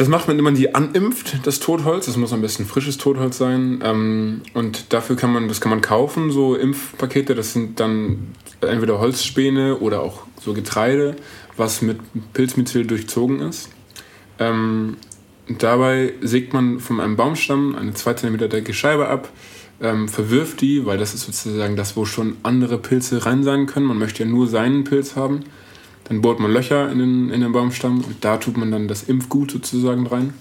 das 0.00 0.08
macht 0.08 0.28
man, 0.28 0.38
indem 0.38 0.44
man 0.44 0.54
die 0.54 0.74
animpft, 0.74 1.46
das 1.46 1.60
Totholz. 1.60 2.06
Das 2.06 2.16
muss 2.16 2.32
am 2.32 2.40
besten 2.40 2.64
frisches 2.64 2.96
Totholz 2.96 3.36
sein. 3.36 3.82
Ähm, 3.84 4.40
und 4.54 4.94
dafür 4.94 5.14
kann 5.14 5.30
man, 5.30 5.46
das 5.46 5.60
kann 5.60 5.68
man 5.68 5.82
kaufen, 5.82 6.30
so 6.30 6.54
Impfpakete. 6.54 7.34
Das 7.34 7.52
sind 7.52 7.80
dann 7.80 8.28
entweder 8.62 8.98
Holzspäne 8.98 9.76
oder 9.76 10.00
auch 10.00 10.22
so 10.40 10.54
Getreide, 10.54 11.16
was 11.58 11.82
mit 11.82 11.98
Pilzmyzel 12.32 12.86
durchzogen 12.86 13.40
ist. 13.40 13.68
Ähm, 14.38 14.96
dabei 15.58 16.14
sägt 16.22 16.54
man 16.54 16.80
von 16.80 16.98
einem 16.98 17.16
Baumstamm 17.16 17.74
eine 17.74 17.92
2 17.92 18.14
cm 18.14 18.38
dicke 18.48 18.72
Scheibe 18.72 19.06
ab, 19.06 19.30
ähm, 19.82 20.08
verwirft 20.08 20.62
die, 20.62 20.86
weil 20.86 20.96
das 20.96 21.12
ist 21.12 21.26
sozusagen 21.26 21.76
das, 21.76 21.94
wo 21.94 22.06
schon 22.06 22.38
andere 22.42 22.78
Pilze 22.78 23.26
rein 23.26 23.42
sein 23.42 23.66
können. 23.66 23.84
Man 23.84 23.98
möchte 23.98 24.22
ja 24.22 24.30
nur 24.30 24.46
seinen 24.46 24.84
Pilz 24.84 25.14
haben. 25.14 25.40
Dann 26.10 26.22
bohrt 26.22 26.40
man 26.40 26.52
Löcher 26.52 26.90
in 26.90 26.98
den, 26.98 27.30
in 27.30 27.40
den 27.40 27.52
Baumstamm 27.52 27.98
und 27.98 28.16
da 28.24 28.36
tut 28.36 28.56
man 28.56 28.72
dann 28.72 28.88
das 28.88 29.04
Impfgut 29.04 29.52
sozusagen 29.52 30.08
rein. 30.08 30.34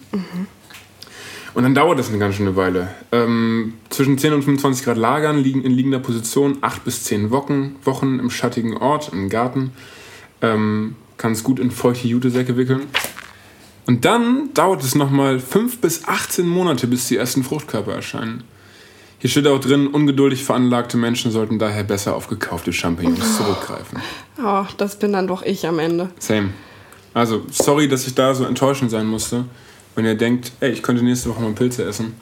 Und 1.53 1.61
dann 1.61 1.75
dauert 1.75 1.99
das 1.99 2.09
eine 2.09 2.17
ganz 2.17 2.35
schöne 2.35 2.55
Weile. 2.55 2.87
Ähm, 3.11 3.75
zwischen 3.89 4.17
10 4.17 4.33
und 4.33 4.43
25 4.43 4.83
Grad 4.83 4.97
lagern, 4.97 5.37
liegen 5.37 5.61
in 5.63 5.71
liegender 5.71 5.99
Position, 5.99 6.57
8 6.61 6.83
bis 6.83 7.03
10 7.03 7.29
Wochen, 7.29 7.75
Wochen 7.83 8.17
im 8.17 8.31
schattigen 8.31 8.77
Ort, 8.77 9.13
im 9.13 9.29
Garten. 9.29 9.71
Ähm, 10.41 10.95
kann 11.17 11.33
es 11.33 11.43
gut 11.43 11.59
in 11.59 11.69
feuchte 11.69 12.07
Jutesäcke 12.07 12.57
wickeln. 12.57 12.87
Und 13.85 14.05
dann 14.05 14.49
dauert 14.55 14.83
es 14.83 14.95
nochmal 14.95 15.39
5 15.39 15.81
bis 15.81 16.07
18 16.07 16.47
Monate, 16.47 16.87
bis 16.87 17.07
die 17.09 17.17
ersten 17.17 17.43
Fruchtkörper 17.43 17.93
erscheinen. 17.93 18.43
Hier 19.19 19.29
steht 19.29 19.47
auch 19.47 19.59
drin, 19.59 19.87
ungeduldig 19.87 20.45
veranlagte 20.45 20.95
Menschen 20.95 21.31
sollten 21.31 21.59
daher 21.59 21.83
besser 21.83 22.15
auf 22.15 22.27
gekaufte 22.27 22.71
Champignons 22.71 23.37
zurückgreifen. 23.37 23.99
Oh, 24.41 24.63
das 24.77 24.97
bin 24.97 25.11
dann 25.11 25.27
doch 25.27 25.41
ich 25.43 25.67
am 25.67 25.77
Ende. 25.77 26.09
Same. 26.19 26.51
Also, 27.13 27.43
sorry, 27.51 27.89
dass 27.89 28.07
ich 28.07 28.15
da 28.15 28.33
so 28.33 28.45
enttäuschend 28.45 28.91
sein 28.91 29.05
musste. 29.05 29.43
Wenn 29.95 30.05
ihr 30.05 30.15
denkt, 30.15 30.53
ey, 30.61 30.71
ich 30.71 30.81
könnte 30.81 31.03
nächste 31.03 31.29
Woche 31.29 31.41
mal 31.41 31.51
Pilze 31.51 31.83
essen, 31.83 32.13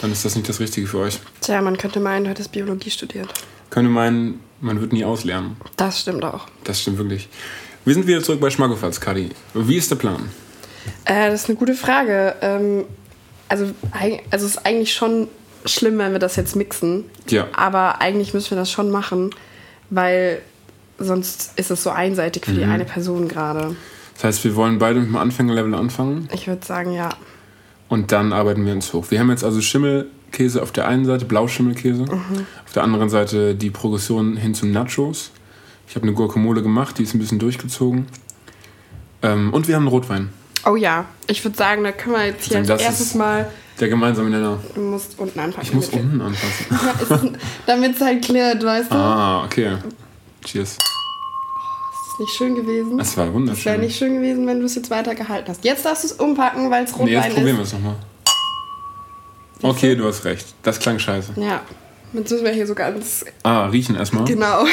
dann 0.00 0.12
ist 0.12 0.24
das 0.24 0.36
nicht 0.36 0.48
das 0.48 0.60
Richtige 0.60 0.86
für 0.86 0.98
euch. 0.98 1.18
Tja, 1.40 1.60
man 1.62 1.76
könnte 1.76 1.98
meinen, 1.98 2.24
du 2.24 2.30
hättest 2.30 2.52
Biologie 2.52 2.90
studiert. 2.90 3.28
Könnte 3.70 3.90
meinen, 3.90 4.38
man 4.60 4.80
wird 4.80 4.92
nie 4.92 5.04
auslernen. 5.04 5.56
Das 5.76 6.00
stimmt 6.00 6.24
auch. 6.24 6.46
Das 6.62 6.80
stimmt 6.80 6.98
wirklich. 6.98 7.28
Wir 7.84 7.94
sind 7.94 8.06
wieder 8.06 8.22
zurück 8.22 8.40
bei 8.40 8.50
Schmackofatz, 8.50 9.00
Kadi. 9.00 9.30
Wie 9.54 9.76
ist 9.76 9.90
der 9.90 9.96
Plan? 9.96 10.28
Äh, 11.06 11.30
das 11.30 11.42
ist 11.42 11.48
eine 11.48 11.58
gute 11.58 11.74
Frage. 11.74 12.36
Ähm, 12.40 12.84
also, 13.48 13.72
also 14.30 14.46
es 14.46 14.54
ist 14.54 14.66
eigentlich 14.66 14.92
schon 14.92 15.26
schlimm, 15.68 15.98
wenn 15.98 16.12
wir 16.12 16.18
das 16.18 16.36
jetzt 16.36 16.56
mixen. 16.56 17.04
Ja. 17.28 17.46
Aber 17.54 18.00
eigentlich 18.00 18.34
müssen 18.34 18.50
wir 18.50 18.56
das 18.58 18.70
schon 18.70 18.90
machen, 18.90 19.30
weil 19.90 20.40
sonst 20.98 21.52
ist 21.56 21.70
es 21.70 21.82
so 21.82 21.90
einseitig 21.90 22.44
für 22.44 22.52
die 22.52 22.64
Mhm. 22.64 22.72
eine 22.72 22.84
Person 22.84 23.28
gerade. 23.28 23.76
Das 24.14 24.24
heißt, 24.24 24.44
wir 24.44 24.56
wollen 24.56 24.78
beide 24.78 24.98
mit 24.98 25.08
dem 25.08 25.16
Anfängerlevel 25.16 25.74
anfangen 25.74 26.28
Ich 26.32 26.48
würde 26.48 26.66
sagen, 26.66 26.92
ja. 26.92 27.10
und 27.88 28.10
dann 28.12 28.32
arbeiten 28.32 28.66
wir 28.66 28.72
uns 28.72 28.92
hoch. 28.92 29.06
Wir 29.10 29.20
haben 29.20 29.30
jetzt 29.30 29.44
also 29.44 29.60
Schimmelkäse 29.60 30.60
auf 30.60 30.72
der 30.72 30.88
einen 30.88 31.04
Seite, 31.04 31.24
Blauschimmelkäse. 31.24 32.04
Auf 32.66 32.72
der 32.74 32.82
anderen 32.82 33.08
Seite 33.10 33.54
die 33.54 33.70
Progression 33.70 34.36
hin 34.36 34.54
zu 34.54 34.66
Nachos. 34.66 35.30
Ich 35.86 35.94
habe 35.94 36.02
eine 36.02 36.14
Guacamole 36.14 36.62
gemacht, 36.62 36.98
die 36.98 37.04
ist 37.04 37.14
ein 37.14 37.18
bisschen 37.20 37.38
durchgezogen. 37.38 38.06
Ähm, 39.22 39.52
und 39.54 39.68
wir 39.68 39.74
haben 39.76 39.82
einen 39.82 39.88
Rotwein. 39.88 40.30
Oh 40.66 40.76
ja, 40.76 41.04
ich 41.28 41.42
würde 41.44 41.56
sagen, 41.56 41.84
da 41.84 41.92
können 41.92 42.16
wir 42.16 42.26
jetzt 42.26 42.44
hier 42.48 42.58
als 42.58 42.66
das 42.68 42.82
erstes 42.82 43.14
mal. 43.14 43.48
Der 43.80 43.88
gemeinsame 43.88 44.30
Nenner. 44.30 44.58
Du 44.74 44.80
musst 44.80 45.18
unten 45.18 45.38
anpacken. 45.38 45.62
Ich 45.68 45.72
muss 45.74 45.88
unten 45.90 46.20
anpassen. 46.20 47.38
Damit 47.66 47.94
es 47.94 48.00
halt 48.00 48.24
klärt, 48.24 48.64
weißt 48.64 48.90
du? 48.90 48.94
Ah, 48.96 49.44
okay. 49.44 49.76
Cheers. 50.44 50.70
Ist 50.70 50.78
das 50.78 52.18
nicht 52.20 52.30
schön 52.36 52.54
gewesen? 52.56 52.98
Das 52.98 53.16
war 53.16 53.24
Das 53.26 53.26
wäre 53.26 53.34
wunderschön. 53.34 53.80
nicht 53.80 53.96
schön 53.96 54.14
gewesen, 54.14 54.46
wenn 54.48 54.58
du 54.58 54.66
es 54.66 54.74
jetzt 54.74 54.90
weiter 54.90 55.14
gehalten 55.14 55.48
hast. 55.50 55.64
Jetzt 55.64 55.84
darfst 55.84 56.02
du 56.04 56.08
es 56.08 56.12
umpacken, 56.14 56.70
weil 56.70 56.84
es 56.84 56.96
Nee, 56.96 57.12
jetzt 57.12 57.24
Rotwein 57.26 57.34
probieren 57.34 57.56
wir 57.56 57.62
ist. 57.62 57.68
es 57.68 57.74
nochmal. 57.74 57.96
Okay, 59.62 59.94
du 59.94 60.04
hast 60.06 60.24
recht. 60.24 60.46
Das 60.62 60.78
klang 60.80 60.98
scheiße. 60.98 61.32
Ja, 61.36 61.60
jetzt 62.12 62.30
müssen 62.30 62.44
wir 62.44 62.52
hier 62.52 62.66
so 62.66 62.74
ganz 62.74 63.24
Ah, 63.44 63.66
riechen 63.66 63.94
erstmal. 63.96 64.24
Genau. 64.24 64.64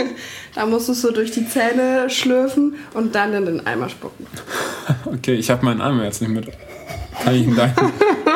da 0.54 0.66
musst 0.66 0.88
du 0.88 0.92
es 0.92 1.00
so 1.00 1.10
durch 1.12 1.30
die 1.30 1.46
Zähne 1.48 2.10
schlürfen 2.10 2.74
und 2.94 3.14
dann 3.14 3.32
in 3.32 3.46
den 3.46 3.66
Eimer 3.66 3.88
spucken. 3.88 4.26
Okay, 5.06 5.34
ich 5.34 5.48
habe 5.50 5.64
meinen 5.64 5.80
Arm 5.80 6.02
jetzt 6.02 6.20
nicht 6.20 6.30
mit. 6.30 6.48
Kann 7.22 7.34
ich 7.34 7.42
ihn 7.46 7.54
deinen? 7.54 7.74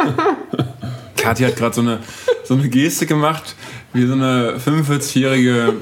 Kathi 1.17 1.45
hat 1.45 1.57
gerade 1.57 1.75
so 1.75 1.81
eine, 1.81 2.01
so 2.45 2.55
eine 2.55 2.69
Geste 2.69 3.07
gemacht, 3.07 3.55
wie 3.93 4.07
so 4.07 4.13
eine 4.13 4.59
45-jährige 4.59 5.75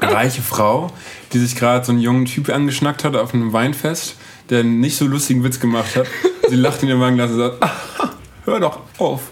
reiche 0.00 0.42
Frau, 0.42 0.92
die 1.32 1.38
sich 1.38 1.56
gerade 1.56 1.84
so 1.84 1.92
einen 1.92 2.00
jungen 2.00 2.24
Typ 2.26 2.50
angeschnackt 2.50 3.04
hat 3.04 3.16
auf 3.16 3.34
einem 3.34 3.52
Weinfest, 3.52 4.16
der 4.50 4.60
einen 4.60 4.80
nicht 4.80 4.96
so 4.96 5.06
lustigen 5.06 5.42
Witz 5.42 5.58
gemacht 5.58 5.96
hat. 5.96 6.06
Sie 6.48 6.56
lacht 6.56 6.82
in 6.82 6.88
ihr 6.88 7.00
Weinglas 7.00 7.32
und 7.32 7.38
sagt, 7.38 7.62
ah, 7.62 7.72
hör 8.44 8.60
doch 8.60 8.80
auf. 8.98 9.22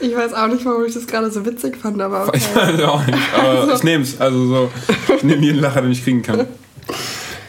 Ich 0.00 0.14
weiß 0.14 0.34
auch 0.34 0.48
nicht, 0.48 0.64
warum 0.64 0.84
ich 0.84 0.94
das 0.94 1.06
gerade 1.06 1.30
so 1.30 1.44
witzig 1.46 1.76
fand, 1.76 2.00
aber 2.00 2.28
okay. 2.28 2.36
Ich 2.38 2.54
weiß 2.54 2.80
auch 2.82 3.06
nicht, 3.06 3.18
aber 3.36 3.74
ich 3.74 3.82
nehme 3.82 4.04
es. 4.04 4.20
Also 4.20 4.46
so, 4.46 4.70
ich 5.16 5.22
nehme 5.22 5.42
jeden 5.42 5.60
Lacher, 5.60 5.80
den 5.82 5.92
ich 5.92 6.04
kriegen 6.04 6.22
kann. 6.22 6.46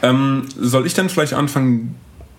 Ähm, 0.02 0.46
soll 0.58 0.86
ich 0.86 0.94
dann 0.94 1.10
vielleicht 1.10 1.34
anfangen, 1.34 1.96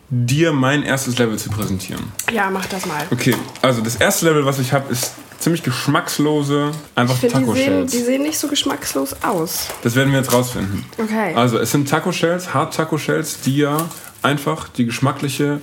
dir 0.09 0.53
mein 0.53 0.83
erstes 0.83 1.19
Level 1.19 1.39
zu 1.39 1.51
präsentieren? 1.51 2.03
Ja, 2.33 2.49
mach 2.51 2.67
das 2.67 2.87
mal. 2.87 3.05
Okay, 3.11 3.35
also 3.63 3.81
das 3.83 3.97
erste 3.97 4.27
Level, 4.27 4.45
was 4.47 4.59
ich 4.59 4.73
habe, 4.73 4.93
ist 4.93 5.13
ziemlich 5.39 5.63
geschmackslose, 5.63 6.71
einfach 6.95 7.15
Ich 7.15 7.21
finde, 7.21 7.39
die 7.39 7.45
sehen, 7.45 7.55
Taco-Shells. 7.55 7.91
die 7.93 7.99
sehen 7.99 8.23
nicht 8.23 8.39
so 8.39 8.49
geschmackslos 8.49 9.15
aus. 9.23 9.69
Das 9.83 9.95
werden 9.95 10.13
wir 10.13 10.19
jetzt 10.21 10.33
rausfinden. 10.33 10.85
Okay. 10.99 11.35
Also 11.35 11.59
es 11.59 11.71
sind 11.73 11.89
Taco-Shells, 11.89 12.55
Hard-Taco-Shells, 12.55 13.41
die 13.43 13.59
ja 13.59 13.77
einfach 14.23 14.69
die 14.69 14.87
geschmackliche, 14.87 15.61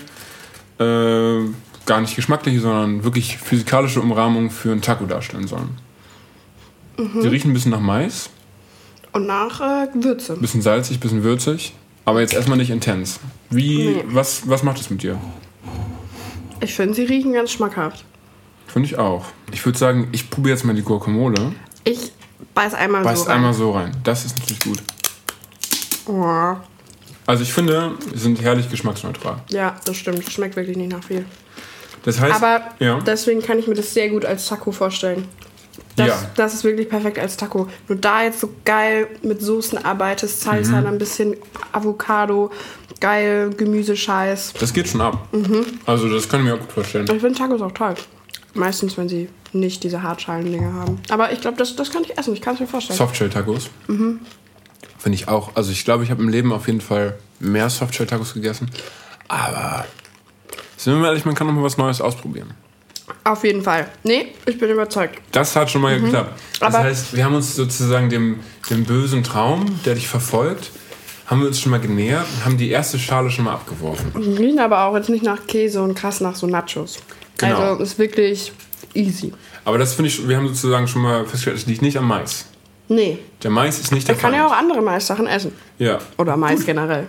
äh, 0.80 1.40
gar 1.86 2.02
nicht 2.02 2.16
geschmackliche, 2.16 2.60
sondern 2.60 3.04
wirklich 3.04 3.38
physikalische 3.38 4.00
Umrahmung 4.02 4.52
für 4.52 4.72
einen 4.72 4.82
Taco 4.82 5.06
darstellen 5.06 5.48
sollen. 5.48 5.78
Mhm. 6.98 7.22
Die 7.22 7.28
riechen 7.28 7.52
ein 7.52 7.54
bisschen 7.54 7.72
nach 7.72 7.80
Mais, 7.80 8.30
Und 9.12 9.26
nach 9.26 9.60
äh, 9.60 9.88
Würze. 9.96 10.36
bisschen 10.38 10.62
salzig, 10.62 11.00
bisschen 11.00 11.24
würzig, 11.24 11.74
aber 12.06 12.22
jetzt 12.22 12.34
erstmal 12.34 12.58
nicht 12.58 12.70
intens. 12.70 13.20
Wie, 13.50 13.78
Nee. 13.96 14.04
was, 14.08 14.48
was 14.50 14.64
macht 14.64 14.80
es 14.80 14.90
mit 14.90 15.04
dir? 15.04 15.18
Ich 16.60 16.74
finde, 16.76 16.94
sie 16.94 17.04
riechen 17.04 17.34
ganz 17.34 17.52
schmackhaft. 17.52 18.06
Finde 18.68 18.88
ich 18.88 18.98
auch. 18.98 19.26
Ich 19.52 19.66
würde 19.66 19.78
sagen, 19.78 20.08
ich 20.12 20.30
probiere 20.30 20.56
jetzt 20.56 20.64
mal 20.66 20.74
die 20.74 20.82
Guacamole. 20.82 21.54
Ich 21.84 22.12
beiß 22.54 22.74
einmal 22.74 23.04
Beißt 23.04 23.24
so 23.24 23.28
rein. 23.30 23.36
einmal 23.38 23.54
so 23.54 23.72
rein. 23.72 23.92
Das 24.04 24.26
ist 24.26 24.40
natürlich 24.40 24.64
gut. 24.64 24.80
Oh. 26.08 26.56
Also 27.26 27.44
ich 27.44 27.54
finde, 27.54 27.92
sie 28.14 28.20
sind 28.20 28.42
herrlich 28.42 28.70
geschmacksneutral. 28.70 29.42
Ja, 29.50 29.76
das 29.86 29.96
stimmt. 29.98 30.30
Schmeckt 30.32 30.56
wirklich 30.56 30.76
nicht 30.78 30.92
nach 30.92 31.04
viel. 31.04 31.26
Das 32.04 32.20
heißt, 32.20 32.36
Aber 32.36 32.62
ja, 32.80 33.00
deswegen 33.00 33.42
kann 33.42 33.60
ich 33.60 33.68
mir 33.68 33.76
das 33.76 33.94
sehr 33.94 34.10
gut 34.10 34.26
als 34.26 34.48
Taco 34.48 34.72
vorstellen. 34.72 35.26
Das, 35.96 36.08
Ja. 36.08 36.32
das 36.36 36.54
ist 36.56 36.64
wirklich 36.64 36.90
perfekt 36.90 37.20
als 37.20 37.38
Taco. 37.38 37.68
Nur 37.88 37.98
da 38.00 38.24
jetzt 38.24 38.40
so 38.40 38.50
geil 38.66 39.08
mit 39.22 39.42
Soßen 39.42 39.84
arbeitest, 39.86 40.42
Salsa, 40.42 40.72
Mhm. 40.80 40.84
dann 40.86 40.94
ein 40.94 40.98
bisschen 40.98 41.36
Avocado, 41.72 42.52
geil 43.00 43.52
Gemüsescheiß. 43.56 44.54
das 44.60 44.74
geht 44.74 44.88
schon 44.88 45.02
ab. 45.02 45.28
Mhm. 45.32 45.66
Also 45.86 46.10
das 46.10 46.28
kann 46.28 46.40
ich 46.42 46.48
mir 46.48 46.56
auch 46.56 46.60
gut 46.60 46.72
vorstellen. 46.72 47.06
Ich 47.14 47.22
finde 47.22 47.38
Tacos 47.38 47.62
auch 47.62 47.72
toll. 47.74 47.94
Meistens, 48.56 48.98
wenn 48.98 49.10
sie 49.10 49.30
nicht 49.52 49.84
diese 49.84 50.02
Hartschalen-Dinge 50.04 50.74
haben. 50.74 51.00
Aber 51.10 51.32
ich 51.32 51.42
glaube, 51.42 51.58
das, 51.58 51.76
das 51.76 51.92
kann 51.92 52.04
ich 52.04 52.18
essen. 52.18 52.34
Ich 52.34 52.42
kann 52.42 52.56
es 52.56 52.60
mir 52.60 52.68
vorstellen. 52.68 52.98
Softshell-Tacos. 52.98 53.70
Mhm. 53.88 54.20
Finde 54.98 55.16
ich 55.16 55.28
auch. 55.28 55.56
Also 55.56 55.72
ich 55.72 55.84
glaube, 55.86 56.04
ich 56.04 56.12
habe 56.12 56.22
im 56.24 56.30
Leben 56.30 56.52
auf 56.54 56.68
jeden 56.68 56.82
Fall 56.82 57.18
mehr 57.40 57.70
Softshell-Tacos 57.70 58.34
gegessen. 58.34 58.70
Aber 59.28 59.86
sind 60.78 60.94
wir 60.94 61.00
mal 61.02 61.08
ehrlich, 61.08 61.26
man 61.26 61.36
kann 61.36 61.48
noch 61.48 61.54
mal 61.54 61.64
was 61.64 61.78
Neues 61.78 62.02
ausprobieren. 62.02 62.52
Auf 63.26 63.44
jeden 63.46 63.62
Fall. 63.64 63.88
Nee, 64.04 64.28
ich 64.46 64.58
bin 64.60 64.70
überzeugt. 64.70 65.20
Das 65.32 65.56
hat 65.56 65.72
schon 65.72 65.82
mal 65.82 66.00
geklappt. 66.00 66.40
Das 66.60 66.70
Mhm. 66.72 66.76
Aber- 66.76 66.84
heißt, 66.86 67.16
wir 67.16 67.24
haben 67.24 67.36
uns 67.36 67.56
sozusagen 67.56 68.10
dem, 68.10 68.40
dem 68.70 68.84
bösen 68.84 69.24
Traum, 69.24 69.80
der 69.86 69.96
dich 69.96 70.08
verfolgt, 70.08 70.72
haben 71.28 71.40
wir 71.42 71.48
uns 71.48 71.60
schon 71.62 71.72
mal 71.72 71.80
genähert 71.80 72.26
und 72.36 72.46
haben 72.46 72.58
die 72.58 72.70
erste 72.70 73.00
Schale 73.00 73.30
schon 73.32 73.46
mal 73.46 73.54
abgeworfen. 73.54 74.12
Riechen 74.16 74.60
aber 74.60 74.84
auch 74.84 74.96
jetzt 74.96 75.10
nicht 75.10 75.24
nach 75.24 75.48
Käse 75.48 75.82
und 75.82 75.96
krass 75.96 76.20
nach 76.20 76.36
so 76.36 76.48
Nachos. 76.48 76.98
Genau. 77.38 77.58
Also 77.58 77.82
ist 77.84 77.98
wirklich 77.98 78.52
easy. 78.94 79.32
Aber 79.66 79.78
das 79.78 79.94
finde 79.94 80.10
ich, 80.10 80.28
wir 80.28 80.36
haben 80.36 80.48
sozusagen 80.50 80.88
schon 80.88 81.02
mal 81.02 81.22
festgestellt, 81.24 81.58
es 81.58 81.66
liegt 81.66 81.82
nicht 81.82 81.98
am 81.98 82.08
Mais. 82.08 82.46
Nee, 82.90 83.20
Der 83.42 83.50
Mais 83.52 83.80
ist 83.80 83.94
nicht 83.94 84.08
der 84.10 84.16
man 84.16 84.22
kann 84.22 84.34
ja 84.34 84.46
auch 84.46 84.52
andere 84.52 84.82
Maissachen 84.82 85.26
essen. 85.26 85.54
Ja. 85.80 86.00
Oder 86.18 86.36
Mais 86.36 86.66
generell. 86.66 87.08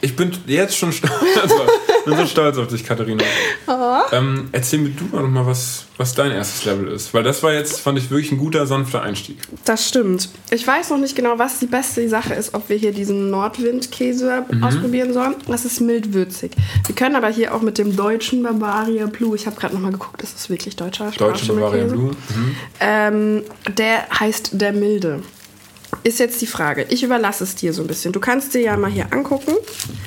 Ich 0.00 0.16
bin 0.16 0.32
jetzt 0.46 0.76
schon 0.76 0.92
stolz, 0.92 1.12
also, 1.40 1.54
bin 2.06 2.16
so 2.16 2.24
stolz 2.26 2.56
auf 2.56 2.68
dich, 2.68 2.84
Katharina. 2.84 3.22
Ähm, 4.12 4.48
erzähl 4.52 4.78
mir 4.78 4.90
du 4.90 5.04
doch 5.10 5.26
mal, 5.28 5.44
was, 5.46 5.86
was 5.96 6.14
dein 6.14 6.30
erstes 6.30 6.64
Level 6.64 6.88
ist. 6.88 7.12
Weil 7.12 7.24
das 7.24 7.42
war 7.42 7.52
jetzt, 7.52 7.80
fand 7.80 7.98
ich, 7.98 8.08
wirklich 8.10 8.30
ein 8.30 8.38
guter, 8.38 8.64
sanfter 8.66 9.02
Einstieg. 9.02 9.38
Das 9.64 9.88
stimmt. 9.88 10.28
Ich 10.50 10.64
weiß 10.66 10.90
noch 10.90 10.98
nicht 10.98 11.16
genau, 11.16 11.38
was 11.38 11.58
die 11.58 11.66
beste 11.66 12.08
Sache 12.08 12.34
ist, 12.34 12.54
ob 12.54 12.68
wir 12.68 12.76
hier 12.76 12.92
diesen 12.92 13.30
Nordwind-Käse 13.30 14.44
Mhm. 14.48 14.62
ausprobieren 14.62 15.12
sollen. 15.12 15.34
Das 15.48 15.64
ist 15.64 15.80
mild-würzig. 15.80 16.52
Wir 16.86 16.94
können 16.94 17.16
aber 17.16 17.28
hier 17.28 17.52
auch 17.54 17.62
mit 17.62 17.78
dem 17.78 17.96
deutschen 17.96 18.42
Bavaria 18.44 19.06
Blue, 19.06 19.34
ich 19.34 19.46
habe 19.46 19.56
gerade 19.56 19.74
noch 19.74 19.80
mal 19.82 19.90
geguckt, 19.92 20.22
das 20.22 20.32
ist 20.34 20.48
wirklich 20.48 20.76
deutscher 20.76 21.10
Deutsche 21.10 21.52
Bavaria. 21.52 21.84
Blue. 21.84 22.10
Mhm. 22.12 22.56
Ähm, 22.80 23.42
der 23.76 24.08
heißt 24.20 24.50
der 24.52 24.72
Milde. 24.72 25.20
Ist 26.02 26.18
jetzt 26.20 26.40
die 26.40 26.46
Frage. 26.46 26.86
Ich 26.90 27.02
überlasse 27.02 27.42
es 27.44 27.54
dir 27.56 27.72
so 27.72 27.82
ein 27.82 27.88
bisschen. 27.88 28.12
Du 28.12 28.20
kannst 28.20 28.54
dir 28.54 28.60
ja 28.60 28.76
mal 28.76 28.90
hier 28.90 29.12
angucken. 29.12 29.52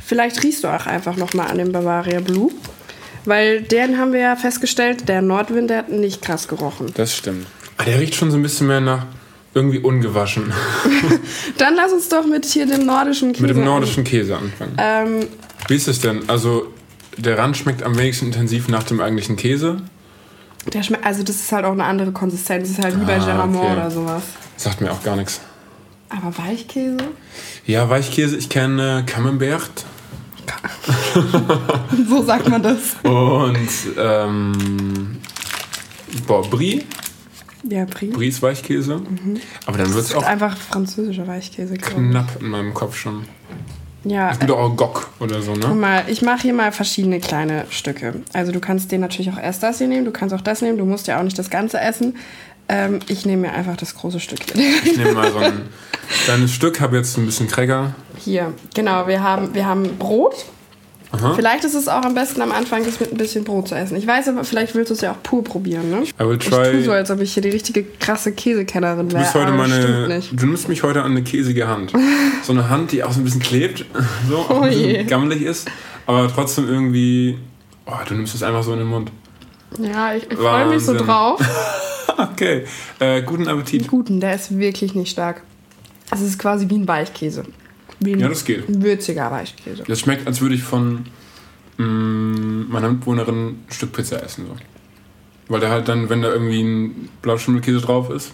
Vielleicht 0.05 0.41
riechst 0.43 0.63
du 0.63 0.67
auch 0.69 0.85
einfach 0.85 1.17
noch 1.17 1.33
mal 1.33 1.47
an 1.47 1.57
dem 1.57 1.71
Bavaria 1.71 2.19
Blue. 2.21 2.51
Weil 3.25 3.61
den 3.61 3.97
haben 3.97 4.13
wir 4.13 4.21
ja 4.21 4.35
festgestellt, 4.37 5.09
der 5.09 5.21
Nordwind, 5.21 5.69
der 5.69 5.79
hat 5.79 5.89
nicht 5.89 6.21
krass 6.21 6.47
gerochen. 6.47 6.87
Das 6.95 7.15
stimmt. 7.15 7.47
Ah, 7.77 7.83
der 7.83 7.99
riecht 7.99 8.15
schon 8.15 8.31
so 8.31 8.37
ein 8.37 8.43
bisschen 8.43 8.67
mehr 8.67 8.79
nach 8.81 9.05
irgendwie 9.53 9.79
ungewaschen. 9.79 10.53
Dann 11.57 11.75
lass 11.75 11.91
uns 11.91 12.07
doch 12.07 12.25
mit 12.25 12.45
hier 12.45 12.65
dem 12.65 12.85
nordischen 12.85 13.33
Käse 13.33 13.45
Mit 13.47 13.55
dem 13.55 13.63
nordischen 13.65 14.03
Käse 14.05 14.37
anfangen. 14.37 14.75
Ähm, 14.77 15.27
Wie 15.67 15.75
ist 15.75 15.87
es 15.89 15.99
denn? 15.99 16.29
Also, 16.29 16.67
der 17.17 17.37
Rand 17.37 17.57
schmeckt 17.57 17.83
am 17.83 17.97
wenigsten 17.97 18.27
intensiv 18.27 18.69
nach 18.69 18.83
dem 18.83 19.01
eigentlichen 19.01 19.35
Käse. 19.35 19.77
der 20.73 20.83
schmeckt, 20.83 21.05
also 21.05 21.21
das 21.23 21.35
ist 21.37 21.51
halt 21.51 21.65
auch 21.65 21.73
eine 21.73 21.83
andere 21.83 22.11
Konsistenz. 22.13 22.69
Das 22.69 22.77
ist 22.79 22.83
halt 22.83 22.99
wie 23.01 23.05
bei 23.05 23.17
Ah, 23.17 23.25
Geramont 23.25 23.63
okay. 23.65 23.73
oder 23.73 23.91
sowas. 23.91 24.23
Sagt 24.55 24.79
mir 24.81 24.91
auch 24.91 25.03
gar 25.03 25.15
nichts. 25.17 25.41
Aber 26.09 26.37
Weichkäse? 26.37 26.97
Ja, 27.65 27.89
Weichkäse, 27.89 28.35
ich 28.37 28.49
kenne 28.49 29.03
Camembert 29.05 29.85
So 32.09 32.23
sagt 32.23 32.49
man 32.49 32.61
das. 32.63 32.95
und 33.03 33.57
ähm, 33.97 35.17
boah, 36.27 36.41
Brie. 36.49 36.83
Ja, 37.63 37.85
Brie. 37.85 38.07
Brie 38.07 38.29
ist 38.29 38.41
Weichkäse. 38.41 39.01
Aber 39.65 39.77
dann 39.77 39.93
wird 39.93 40.05
es 40.05 40.15
auch 40.15 40.23
Einfach 40.23 40.57
französischer 40.57 41.27
Weichkäse. 41.27 41.75
knapp 41.75 42.41
in 42.41 42.47
meinem 42.49 42.73
Kopf 42.73 42.95
schon. 42.97 43.25
Ja, 44.05 44.31
Es 44.31 44.39
gibt 44.39 44.49
auch 44.51 44.75
Gok 44.77 45.09
oder 45.19 45.41
so, 45.41 45.51
Guck 45.51 45.67
ne? 45.69 45.75
mal, 45.75 46.03
ich 46.07 46.21
mache 46.21 46.43
hier 46.43 46.53
mal 46.53 46.71
verschiedene 46.71 47.19
kleine 47.19 47.65
Stücke. 47.69 48.15
Also 48.31 48.53
du 48.53 48.61
kannst 48.61 48.93
den 48.93 49.01
natürlich 49.01 49.29
auch 49.29 49.37
erst 49.37 49.61
das 49.61 49.79
hier 49.79 49.87
nehmen, 49.89 50.05
du 50.05 50.11
kannst 50.11 50.33
auch 50.33 50.39
das 50.41 50.61
nehmen, 50.61 50.77
du 50.77 50.85
musst 50.85 51.07
ja 51.07 51.19
auch 51.19 51.23
nicht 51.23 51.37
das 51.37 51.49
Ganze 51.49 51.81
essen. 51.81 52.15
Ähm, 52.69 52.99
ich 53.07 53.25
nehme 53.25 53.47
mir 53.47 53.53
einfach 53.53 53.75
das 53.77 53.95
große 53.95 54.19
Stück 54.19 54.39
hier. 54.53 54.63
Ich 54.85 54.95
nehme 54.97 55.13
mal 55.13 55.31
so 55.31 55.39
ein 55.39 55.61
kleines 56.25 56.51
Stück, 56.53 56.79
habe 56.81 56.97
jetzt 56.97 57.17
ein 57.17 57.25
bisschen 57.25 57.47
Cracker. 57.47 57.95
Hier, 58.17 58.53
genau, 58.75 59.07
wir 59.07 59.23
haben, 59.23 59.53
wir 59.55 59.65
haben 59.65 59.97
Brot. 59.97 60.45
Aha. 61.11 61.33
Vielleicht 61.33 61.63
ist 61.63 61.73
es 61.73 61.87
auch 61.87 62.03
am 62.03 62.13
besten 62.13 62.39
am 62.43 62.51
Anfang, 62.51 62.85
das 62.85 62.99
mit 62.99 63.11
ein 63.11 63.17
bisschen 63.17 63.43
Brot 63.43 63.67
zu 63.69 63.73
essen. 63.75 63.97
Ich 63.97 64.05
weiß 64.05 64.27
aber, 64.27 64.43
vielleicht 64.43 64.75
willst 64.75 64.91
du 64.91 64.93
es 64.93 65.01
ja 65.01 65.11
auch 65.13 65.23
pur 65.23 65.43
probieren, 65.43 65.89
ne? 65.89 66.03
I 66.03 66.19
will 66.19 66.37
Ich 66.39 66.47
tue 66.47 66.71
try. 66.71 66.83
so, 66.83 66.91
als 66.91 67.09
ob 67.09 67.19
ich 67.21 67.33
hier 67.33 67.41
die 67.41 67.49
richtige 67.49 67.83
krasse 67.83 68.31
Käsekennerin 68.31 69.09
Du 69.09 69.15
wäre. 69.15 69.23
bist 69.23 69.33
heute 69.33 69.51
meine. 69.51 70.21
Du 70.31 70.45
nimmst 70.45 70.69
mich 70.69 70.83
heute 70.83 71.01
an 71.01 71.09
eine 71.11 71.23
käsige 71.23 71.67
Hand. 71.67 71.91
So 72.43 72.53
eine 72.53 72.69
Hand, 72.69 72.91
die 72.93 73.03
auch 73.03 73.11
so 73.11 73.19
ein 73.19 73.23
bisschen 73.25 73.41
klebt, 73.41 73.85
so 74.29 74.37
auch 74.37 74.49
Oh 74.51 74.61
ein 74.61 74.69
bisschen 74.69 74.89
je. 74.91 75.03
gammelig 75.05 75.41
ist, 75.41 75.67
aber 76.05 76.31
trotzdem 76.33 76.69
irgendwie. 76.69 77.37
Oh, 77.87 77.91
du 78.07 78.13
nimmst 78.13 78.33
es 78.35 78.43
einfach 78.43 78.63
so 78.63 78.71
in 78.73 78.79
den 78.79 78.87
Mund. 78.87 79.11
Ja, 79.79 80.13
ich, 80.13 80.23
ich 80.31 80.37
freue 80.37 80.67
mich 80.69 80.85
so 80.85 80.93
drauf. 80.95 81.41
Okay, 82.33 82.65
äh, 82.99 83.21
guten 83.21 83.47
Appetit. 83.47 83.87
Guten, 83.87 84.19
der 84.19 84.35
ist 84.35 84.57
wirklich 84.57 84.93
nicht 84.93 85.11
stark. 85.11 85.41
Es 86.11 86.21
ist 86.21 86.37
quasi 86.37 86.69
wie 86.69 86.75
ein 86.75 86.87
Weichkäse. 86.87 87.45
Wie 87.99 88.13
ein 88.13 88.19
Ja, 88.19 88.27
das 88.27 88.43
geht. 88.43 88.63
würziger 88.67 89.31
Weichkäse. 89.31 89.83
Das 89.87 89.99
schmeckt, 89.99 90.27
als 90.27 90.41
würde 90.41 90.55
ich 90.55 90.63
von 90.63 91.05
mm, 91.77 92.69
meiner 92.69 92.89
Mitbewohnerin 92.89 93.47
ein 93.47 93.65
Stück 93.69 93.93
Pizza 93.93 94.21
essen. 94.23 94.47
So. 94.47 94.55
Weil 95.47 95.61
da 95.61 95.69
halt 95.69 95.87
dann, 95.87 96.09
wenn 96.09 96.21
da 96.21 96.29
irgendwie 96.31 96.61
ein 96.61 97.09
Blauschimmelkäse 97.21 97.79
drauf 97.79 98.09
ist, 98.09 98.33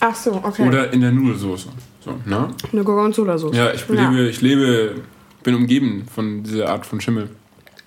Ach 0.00 0.14
so, 0.14 0.34
okay. 0.42 0.66
oder 0.66 0.92
in 0.92 1.00
der 1.00 1.12
Nudelsoße. 1.12 1.68
So, 2.04 2.18
ne? 2.26 2.48
Eine 2.72 2.84
Gorgonzola-Soße. 2.84 3.56
Ja, 3.56 3.72
ich 3.72 3.88
lebe, 3.88 4.28
ich 4.28 4.40
lebe, 4.40 4.96
bin 5.42 5.54
umgeben 5.54 6.04
von 6.12 6.42
dieser 6.42 6.68
Art 6.68 6.84
von 6.84 7.00
Schimmel. 7.00 7.30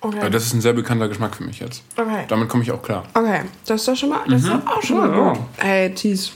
Okay. 0.00 0.20
Aber 0.20 0.30
das 0.30 0.46
ist 0.46 0.54
ein 0.54 0.60
sehr 0.60 0.74
bekannter 0.74 1.08
Geschmack 1.08 1.34
für 1.36 1.42
mich 1.44 1.58
jetzt. 1.58 1.82
okay. 1.96 2.24
Damit 2.28 2.48
komme 2.48 2.62
ich 2.62 2.70
auch 2.70 2.82
klar. 2.82 3.04
Okay, 3.14 3.40
das 3.66 3.80
ist 3.80 3.88
doch 3.88 3.96
schon 3.96 4.10
mal, 4.10 4.20
das 4.28 4.42
ist 4.44 4.50
doch 4.50 4.66
auch 4.66 4.82
schon 4.82 4.98
mal 4.98 5.08
Mhm. 5.08 5.16
Ja, 5.16 5.32
gut. 5.32 5.38
Ey, 5.58 5.94
Thies, 5.94 6.32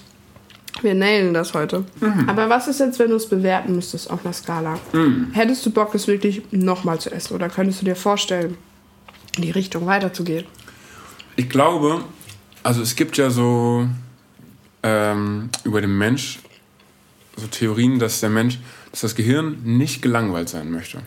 wir 0.81 0.95
nailen 0.95 1.33
das 1.33 1.55
heute. 1.55 1.85
Mhm. 2.01 2.29
Aber 2.29 2.49
was 2.49 2.67
ist 2.67 2.81
jetzt, 2.81 2.99
wenn 2.99 3.11
du 3.11 3.17
es 3.17 3.29
bewerten 3.29 3.77
müsstest 3.77 4.11
auf 4.11 4.25
einer 4.25 4.33
Skala? 4.33 4.79
Mhm. 4.93 5.29
Hättest 5.33 5.65
du 5.65 5.71
Bock, 5.71 5.95
es 5.95 6.09
wirklich 6.09 6.43
nochmal 6.51 6.99
zu 7.01 7.13
essen? 7.13 7.35
Oder 7.35 7.49
könntest 7.49 7.81
du 7.81 7.85
dir 7.85 7.95
vorstellen, 7.97 8.57
in 9.37 9.43
die 9.43 9.51
Richtung 9.53 9.87
weiterzugehen? 9.87 10.45
Ich 11.37 11.49
glaube, 11.49 12.03
also 12.65 12.83
es 12.83 12.97
gibt 12.97 13.17
ja 13.17 13.31
so 13.31 13.87
ähm, 14.83 15.51
über 15.65 15.81
den 15.81 15.97
Mensch 15.97 16.41
so 17.37 17.47
Theorien, 17.47 17.99
dass 17.99 18.21
der 18.21 18.29
Mensch, 18.31 18.59
dass 18.91 19.01
das 19.03 19.15
Gehirn 19.15 19.59
nicht 19.65 20.03
gelangweilt 20.03 20.49
sein 20.49 20.71
möchte. 20.71 20.99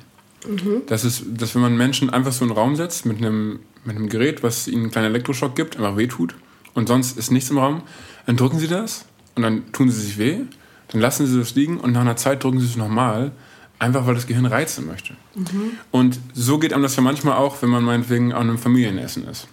Das 0.88 1.04
ist, 1.06 1.24
dass 1.30 1.56
wenn 1.56 1.62
man 1.62 1.78
Menschen 1.78 2.10
einfach 2.10 2.32
so 2.32 2.46
in 2.46 2.52
einen 2.52 2.58
Raum 2.58 2.76
setzt 2.76 3.06
mit 3.06 3.18
einem, 3.18 3.60
mit 3.84 3.96
einem 3.96 4.10
Gerät, 4.10 4.44
was 4.44 4.68
ihnen 4.68 4.84
einen 4.84 4.92
kleinen 4.92 5.08
Elektroschock 5.08 5.56
gibt, 5.56 5.78
einfach 5.78 5.98
wehtut 5.98 6.36
und 6.74 6.88
sonst 6.88 7.18
ist 7.18 7.32
nichts 7.32 7.50
im 7.50 7.58
Raum, 7.58 7.82
dann 8.26 8.38
drücken 8.38 8.60
sie 8.60 8.68
das 8.68 9.06
und 9.36 9.44
dann 9.44 9.72
tun 9.72 9.90
sie 9.90 10.02
sich 10.02 10.18
weh, 10.18 10.40
dann 10.90 11.02
lassen 11.02 11.26
sie 11.28 11.38
das 11.38 11.56
liegen 11.56 11.80
und 11.80 11.92
nach 11.94 12.02
einer 12.02 12.16
Zeit 12.16 12.44
drücken 12.44 12.60
sie 12.60 12.68
es 12.68 12.76
nochmal, 12.76 13.32
einfach 13.80 14.08
weil 14.08 14.16
das 14.16 14.28
Gehirn 14.28 14.46
reizen 14.46 14.88
möchte. 14.88 15.16
Und 15.92 16.20
so 16.34 16.60
geht 16.60 16.74
einem 16.74 16.84
das 16.84 16.96
ja 16.96 17.02
manchmal 17.02 17.38
auch, 17.38 17.62
wenn 17.62 17.70
man 17.70 17.84
meinetwegen 17.84 18.34
an 18.34 18.50
einem 18.50 18.58
Familienessen 18.58 19.28
ist. 19.28 19.48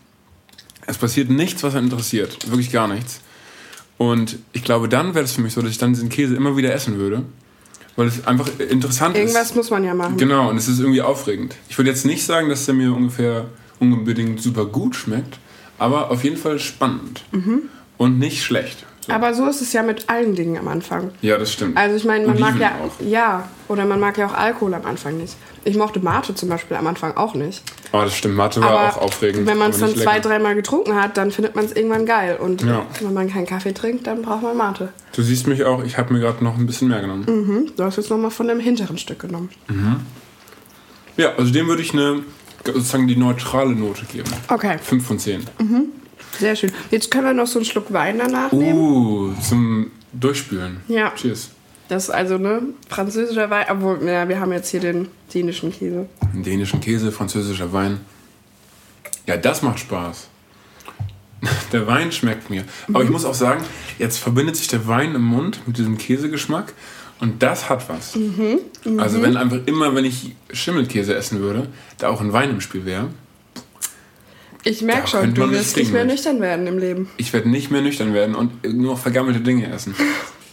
Es 0.87 0.99
passiert 0.99 1.31
nichts, 1.31 1.63
was 1.63 1.75
einen 1.75 1.87
interessiert. 1.87 2.49
Wirklich 2.49 2.71
gar 2.73 2.89
nichts. 2.89 3.21
Und 3.99 4.39
ich 4.53 4.65
glaube, 4.65 4.89
dann 4.89 5.15
wäre 5.15 5.25
es 5.25 5.33
für 5.33 5.41
mich 5.43 5.53
so, 5.53 5.63
dass 5.63 5.71
ich 5.71 5.79
dann 5.79 5.93
diesen 5.93 6.09
Käse 6.09 6.35
immer 6.35 6.57
wieder 6.57 6.73
essen 6.75 6.99
würde. 6.99 7.25
Weil 7.97 8.09
es 8.09 8.27
einfach 8.27 8.49
interessant 8.59 9.17
Irgendwas 9.17 9.51
ist. 9.51 9.57
muss 9.57 9.71
man 9.71 9.85
ja 9.85 9.95
machen. 9.95 10.17
Genau, 10.17 10.49
und 10.49 10.57
es 10.57 10.69
ist 10.69 10.81
irgendwie 10.81 11.03
aufregend. 11.03 11.57
Ich 11.69 11.77
würde 11.77 11.91
jetzt 11.91 12.07
nicht 12.07 12.25
sagen, 12.25 12.49
dass 12.49 12.65
der 12.65 12.75
mir 12.75 12.95
ungefähr 12.95 13.47
unbedingt 13.81 14.41
super 14.41 14.65
gut 14.65 14.97
schmeckt, 14.97 15.39
aber 15.79 16.11
auf 16.11 16.25
jeden 16.25 16.37
Fall 16.37 16.59
spannend. 16.59 17.25
Mhm. 17.33 17.63
Und 17.99 18.19
nicht 18.19 18.43
schlecht. 18.43 18.87
So. 19.07 19.13
Aber 19.13 19.35
so 19.35 19.47
ist 19.47 19.61
es 19.61 19.73
ja 19.73 19.83
mit 19.83 20.09
allen 20.09 20.35
Dingen 20.35 20.57
am 20.57 20.69
Anfang. 20.69 21.11
Ja, 21.23 21.37
das 21.37 21.53
stimmt. 21.53 21.77
Also 21.77 21.97
ich 21.97 22.05
meine, 22.05 22.27
man 22.27 22.39
mag 22.39 22.51
Oliven 22.51 22.61
ja 22.63 22.73
auch. 22.81 23.05
ja 23.05 23.49
oder 23.69 23.85
man 23.85 23.99
mag 24.01 24.17
ja 24.17 24.27
auch 24.27 24.35
Alkohol 24.35 24.75
am 24.75 24.87
Anfang 24.87 25.19
nicht. 25.19 25.35
Ich 25.65 25.77
mochte 25.77 26.01
Mate 26.01 26.35
zum 26.35 26.49
Beispiel 26.49 26.77
am 26.77 26.87
Anfang 26.87 27.17
auch 27.17 27.35
nicht. 27.35 27.63
Oh, 27.93 28.01
das 28.01 28.17
stimmt. 28.17 28.35
Mathe 28.37 28.61
war 28.61 28.71
Aber 28.71 28.89
auch 28.97 29.03
aufregend. 29.03 29.47
wenn 29.47 29.59
man 29.59 29.71
es 29.71 29.79
dann 29.79 29.95
zwei, 29.95 30.19
dreimal 30.19 30.55
getrunken 30.55 30.95
hat, 30.95 31.17
dann 31.17 31.31
findet 31.31 31.55
man 31.55 31.65
es 31.65 31.73
irgendwann 31.73 32.05
geil. 32.07 32.37
Und 32.41 32.63
Ja. 32.63 32.87
wenn 33.01 33.13
man 33.15 33.29
keinen 33.31 33.47
Kaffee 33.47 33.73
trinkt, 33.73 34.07
dann 34.07 34.23
braucht 34.23 34.43
man 34.43 34.57
Mate. 34.57 34.89
Du 35.15 35.23
siehst 35.23 35.47
mich 35.47 35.65
auch, 35.65 35.85
ich 35.85 35.99
habe 35.99 36.13
mir 36.13 36.21
gerade 36.21 36.43
noch 36.43 36.57
ein 36.59 36.67
bisschen 36.67 36.89
mehr 36.89 37.01
genommen. 37.01 37.25
Mhm. 37.27 37.73
Du 37.77 37.85
hast 37.85 37.97
jetzt 37.97 38.11
nochmal 38.11 38.31
von 38.31 38.49
dem 38.49 38.59
hinteren 38.61 38.99
Stück 38.99 39.21
genommen. 39.21 39.51
Ja, 41.17 41.35
also 41.37 41.53
dem 41.53 41.69
würde 41.69 41.83
ich 41.83 41.93
eine, 41.93 42.23
sozusagen 42.65 43.07
die 43.07 43.17
neutrale 43.17 43.71
Note 43.73 44.05
geben. 44.07 44.31
Okay, 44.49 44.79
5 44.83 45.07
von 45.07 45.19
10. 45.19 45.45
sehr 46.39 46.57
schön. 46.57 46.73
Jetzt 46.91 47.11
können 47.11 47.27
wir 47.27 47.35
noch 47.35 47.47
so 47.47 47.59
einen 47.59 47.67
Schluck 47.67 47.93
Wein 47.93 48.19
danach 48.19 48.51
nehmen. 48.53 48.79
Uh, 48.81 49.35
zum 49.41 49.91
Durchspülen. 50.13 50.81
Ja. 50.89 51.13
Cheers. 51.15 51.51
Das 51.93 52.05
ist 52.05 52.11
also 52.11 52.39
ne 52.39 52.63
französischer 52.89 53.51
Wein, 53.51 53.67
obwohl 53.69 54.03
ja, 54.09 54.27
wir 54.27 54.41
haben 54.41 54.51
jetzt 54.51 54.71
hier 54.71 54.81
den 54.81 55.09
dänischen 55.35 55.71
Käse. 55.71 56.07
Einen 56.33 56.43
dänischen 56.43 56.81
Käse, 56.81 57.13
französischer 57.13 57.71
Wein. 57.75 58.01
Ja, 59.27 59.37
das 59.37 59.61
macht 59.61 59.81
Spaß. 59.81 60.29
Der 61.73 61.87
Wein 61.87 62.11
schmeckt 62.11 62.49
mir. 62.49 62.65
Aber 62.89 63.05
ich 63.05 63.11
muss 63.11 63.27
auch 63.27 63.35
sagen, 63.35 63.63
jetzt 63.99 64.17
verbindet 64.17 64.57
sich 64.57 64.69
der 64.69 64.89
Wein 64.89 65.15
im 65.15 65.23
Mund 65.23 65.61
mit 65.67 65.77
diesem 65.77 65.99
Käsegeschmack 65.99 66.73
und 67.21 67.43
das 67.43 67.69
hat 67.69 67.87
was. 67.91 68.17
Also 68.97 69.21
wenn 69.21 69.37
einfach 69.37 69.59
immer, 69.67 69.95
wenn 69.95 70.07
ich 70.07 70.35
Schimmelkäse 70.51 71.15
essen 71.15 71.41
würde, 71.41 71.69
da 71.99 72.09
auch 72.09 72.23
ein 72.23 72.33
Wein 72.33 72.49
im 72.49 72.63
Spiel 72.63 72.87
wäre, 72.87 73.09
Ich 74.65 74.81
merke 74.81 75.09
schon, 75.09 75.35
du 75.35 75.51
wirst 75.51 75.77
nicht 75.77 75.93
mehr 75.93 76.07
nüchtern 76.07 76.41
werden 76.41 76.67
im 76.67 76.79
Leben. 76.79 77.11
ich 77.19 77.35
werde 77.35 77.51
nicht 77.51 77.71
mehr 77.71 77.83
nüchtern 77.83 78.15
werden 78.15 78.35
und 78.35 78.65
nur 78.65 78.97
vergammelte 78.97 79.41
Dinge 79.41 79.71
essen. 79.71 79.95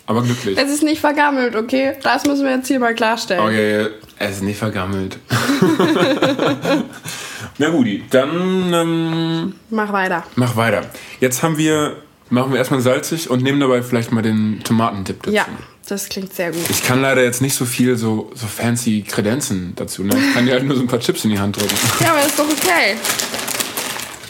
Aber 0.09 0.23
glücklich. 0.23 0.57
Es 0.57 0.71
ist 0.71 0.81
nicht 0.81 0.99
vergammelt, 0.99 1.55
okay? 1.55 1.93
Das 2.01 2.25
müssen 2.25 2.43
wir 2.43 2.55
jetzt 2.55 2.67
hier 2.67 2.79
mal 2.79 2.95
klarstellen. 2.95 3.43
Oh 3.45 3.49
ja, 3.49 3.59
ja, 3.83 3.87
er 4.17 4.29
ist 4.31 4.41
nicht 4.41 4.57
vergammelt. 4.57 5.19
Na 7.59 7.69
gut, 7.69 7.87
dann 8.09 8.73
ähm, 8.73 9.53
Mach 9.69 9.93
weiter. 9.93 10.23
mach 10.35 10.55
weiter. 10.55 10.81
Jetzt 11.19 11.43
haben 11.43 11.59
wir, 11.59 11.97
machen 12.31 12.51
wir 12.51 12.57
erstmal 12.57 12.81
salzig 12.81 13.29
und 13.29 13.43
nehmen 13.43 13.59
dabei 13.59 13.83
vielleicht 13.83 14.11
mal 14.11 14.23
den 14.23 14.61
Tomatendip 14.63 15.21
dazu. 15.21 15.35
Ja, 15.35 15.45
das 15.87 16.09
klingt 16.09 16.33
sehr 16.33 16.51
gut. 16.53 16.67
Ich 16.71 16.81
kann 16.83 17.03
leider 17.03 17.23
jetzt 17.23 17.43
nicht 17.43 17.53
so 17.53 17.65
viel 17.65 17.95
so, 17.95 18.31
so 18.33 18.47
fancy 18.47 19.05
Kredenzen 19.07 19.73
dazu. 19.75 20.03
Ne? 20.03 20.15
Ich 20.17 20.33
kann 20.33 20.47
dir 20.47 20.53
halt 20.53 20.63
nur 20.65 20.75
so 20.75 20.81
ein 20.81 20.87
paar 20.87 21.01
Chips 21.01 21.23
in 21.25 21.29
die 21.31 21.39
Hand 21.39 21.55
drücken. 21.55 21.75
Ja, 21.99 22.13
aber 22.13 22.25
ist 22.25 22.39
doch 22.39 22.45
okay. 22.49 22.95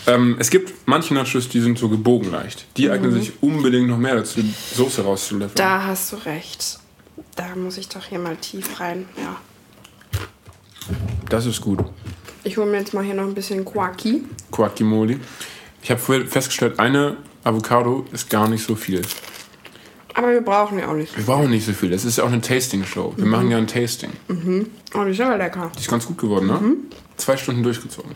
Ähm, 0.10 0.38
es 0.40 0.50
gibt 0.50 0.74
manche 0.88 1.14
Nachos, 1.14 1.50
die 1.50 1.60
sind 1.60 1.78
so 1.78 1.88
gebogen 1.88 2.32
leicht. 2.32 2.66
Die 2.78 2.90
eignen 2.90 3.12
sich 3.12 3.34
unbedingt 3.42 3.88
noch 3.88 3.98
mehr 3.98 4.16
dazu, 4.16 4.42
Soße 4.74 5.04
rauszulöffeln. 5.04 5.56
Da 5.56 5.86
hast 5.86 6.12
du 6.12 6.16
recht. 6.26 6.80
Da 7.36 7.56
muss 7.56 7.78
ich 7.78 7.90
doch 7.90 8.06
hier 8.06 8.18
mal 8.18 8.36
tief 8.38 8.80
rein. 8.80 9.06
Ja. 9.18 9.36
Das 11.30 11.46
ist 11.46 11.62
gut. 11.62 11.80
Ich 12.44 12.58
hole 12.58 12.72
mir 12.72 12.80
jetzt 12.80 12.94
mal 12.94 13.04
hier 13.04 13.14
noch 13.14 13.26
ein 13.26 13.36
bisschen 13.36 13.64
Quaki. 13.64 14.24
Guacamole. 14.50 15.20
Ich 15.84 15.92
habe 15.92 16.00
vorher 16.00 16.26
festgestellt, 16.26 16.80
eine 16.80 17.18
Avocado 17.44 18.06
ist 18.12 18.30
gar 18.30 18.50
nicht 18.50 18.66
so 18.66 18.76
viel. 18.76 19.04
Aber 20.16 20.32
wir 20.32 20.42
brauchen 20.42 20.80
ja 20.80 20.88
auch 20.88 20.96
nicht. 20.96 21.16
Wir 21.16 21.24
brauchen 21.24 21.52
nicht 21.52 21.66
so 21.66 21.74
viel. 21.74 21.92
Das 21.92 22.04
ist 22.04 22.18
ja 22.18 22.24
auch 22.24 22.32
eine 22.32 22.42
Tasting-Show. 22.42 23.14
Wir 23.16 23.26
machen 23.26 23.52
ja 23.52 23.58
ein 23.58 23.68
Tasting. 23.68 24.12
Oh, 24.96 25.04
die 25.04 25.12
ist 25.12 25.22
aber 25.22 25.38
lecker. 25.38 25.72
Die 25.76 25.82
ist 25.82 25.90
ganz 25.90 26.08
gut 26.08 26.18
geworden, 26.18 26.48
ne? 26.48 26.60
Zwei 27.16 27.38
Stunden 27.38 27.62
durchgezogen. 27.62 28.12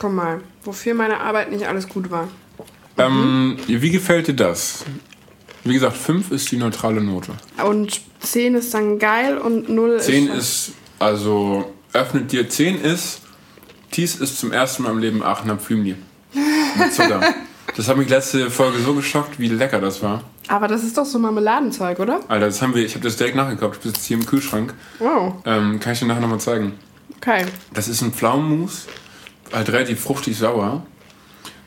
Komm 0.00 0.14
mal, 0.14 0.40
wofür 0.64 0.94
meine 0.94 1.20
Arbeit 1.20 1.52
nicht 1.52 1.66
alles 1.68 1.86
gut 1.86 2.10
war. 2.10 2.26
Ähm, 2.96 3.58
wie 3.66 3.90
gefällt 3.90 4.28
dir 4.28 4.34
das? 4.34 4.84
Wie 5.62 5.74
gesagt, 5.74 5.96
5 5.96 6.30
ist 6.30 6.50
die 6.50 6.56
neutrale 6.56 7.02
Note. 7.02 7.32
Und 7.62 8.00
10 8.20 8.54
ist 8.54 8.72
dann 8.72 8.98
geil 8.98 9.36
und 9.36 9.68
0 9.68 10.00
10 10.00 10.28
ist. 10.28 10.34
ist, 10.38 10.72
also, 10.98 11.70
öffnet 11.92 12.32
dir. 12.32 12.48
10 12.48 12.80
ist, 12.80 13.20
Thies 13.90 14.16
ist 14.16 14.38
zum 14.38 14.52
ersten 14.52 14.84
Mal 14.84 14.92
im 14.92 14.98
Leben 14.98 15.22
Aachener 15.22 15.58
Pflümli. 15.58 15.96
Mit 16.32 16.92
Zucker. 16.92 17.20
Das 17.76 17.86
hat 17.88 17.96
mich 17.96 18.08
letzte 18.08 18.50
Folge 18.50 18.80
so 18.80 18.94
geschockt, 18.94 19.38
wie 19.38 19.46
lecker 19.46 19.80
das 19.80 20.02
war. 20.02 20.24
Aber 20.48 20.66
das 20.66 20.82
ist 20.82 20.98
doch 20.98 21.04
so 21.04 21.20
Marmeladenzeug, 21.20 22.00
oder? 22.00 22.20
Alter, 22.26 22.46
das 22.46 22.60
haben 22.60 22.74
wir, 22.74 22.84
ich 22.84 22.94
habe 22.94 23.04
das 23.04 23.16
direkt 23.16 23.36
nachgekauft. 23.36 23.76
Ich 23.76 23.82
bin 23.82 23.92
jetzt 23.92 24.04
hier 24.04 24.16
im 24.16 24.26
Kühlschrank. 24.26 24.74
Wow. 24.98 25.34
Ähm, 25.46 25.78
kann 25.78 25.92
ich 25.92 26.00
dir 26.00 26.06
nachher 26.06 26.20
nochmal 26.20 26.40
zeigen. 26.40 26.72
Okay. 27.18 27.46
Das 27.72 27.86
ist 27.86 28.02
ein 28.02 28.12
Pflaumenmus, 28.12 28.86
halt 29.52 29.70
relativ 29.70 30.00
fruchtig 30.00 30.36
sauer 30.38 30.82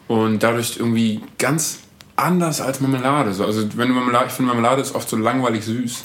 und 0.07 0.41
dadurch 0.43 0.77
irgendwie 0.77 1.21
ganz 1.37 1.79
anders 2.15 2.61
als 2.61 2.79
Marmelade. 2.81 3.33
So, 3.33 3.45
Also 3.45 3.67
wenn 3.77 3.87
du 3.89 3.93
Marmelade, 3.95 4.27
ich 4.27 4.33
finde 4.33 4.51
Marmelade 4.51 4.81
ist 4.81 4.93
oft 4.95 5.09
so 5.09 5.17
langweilig 5.17 5.65
süß. 5.65 6.03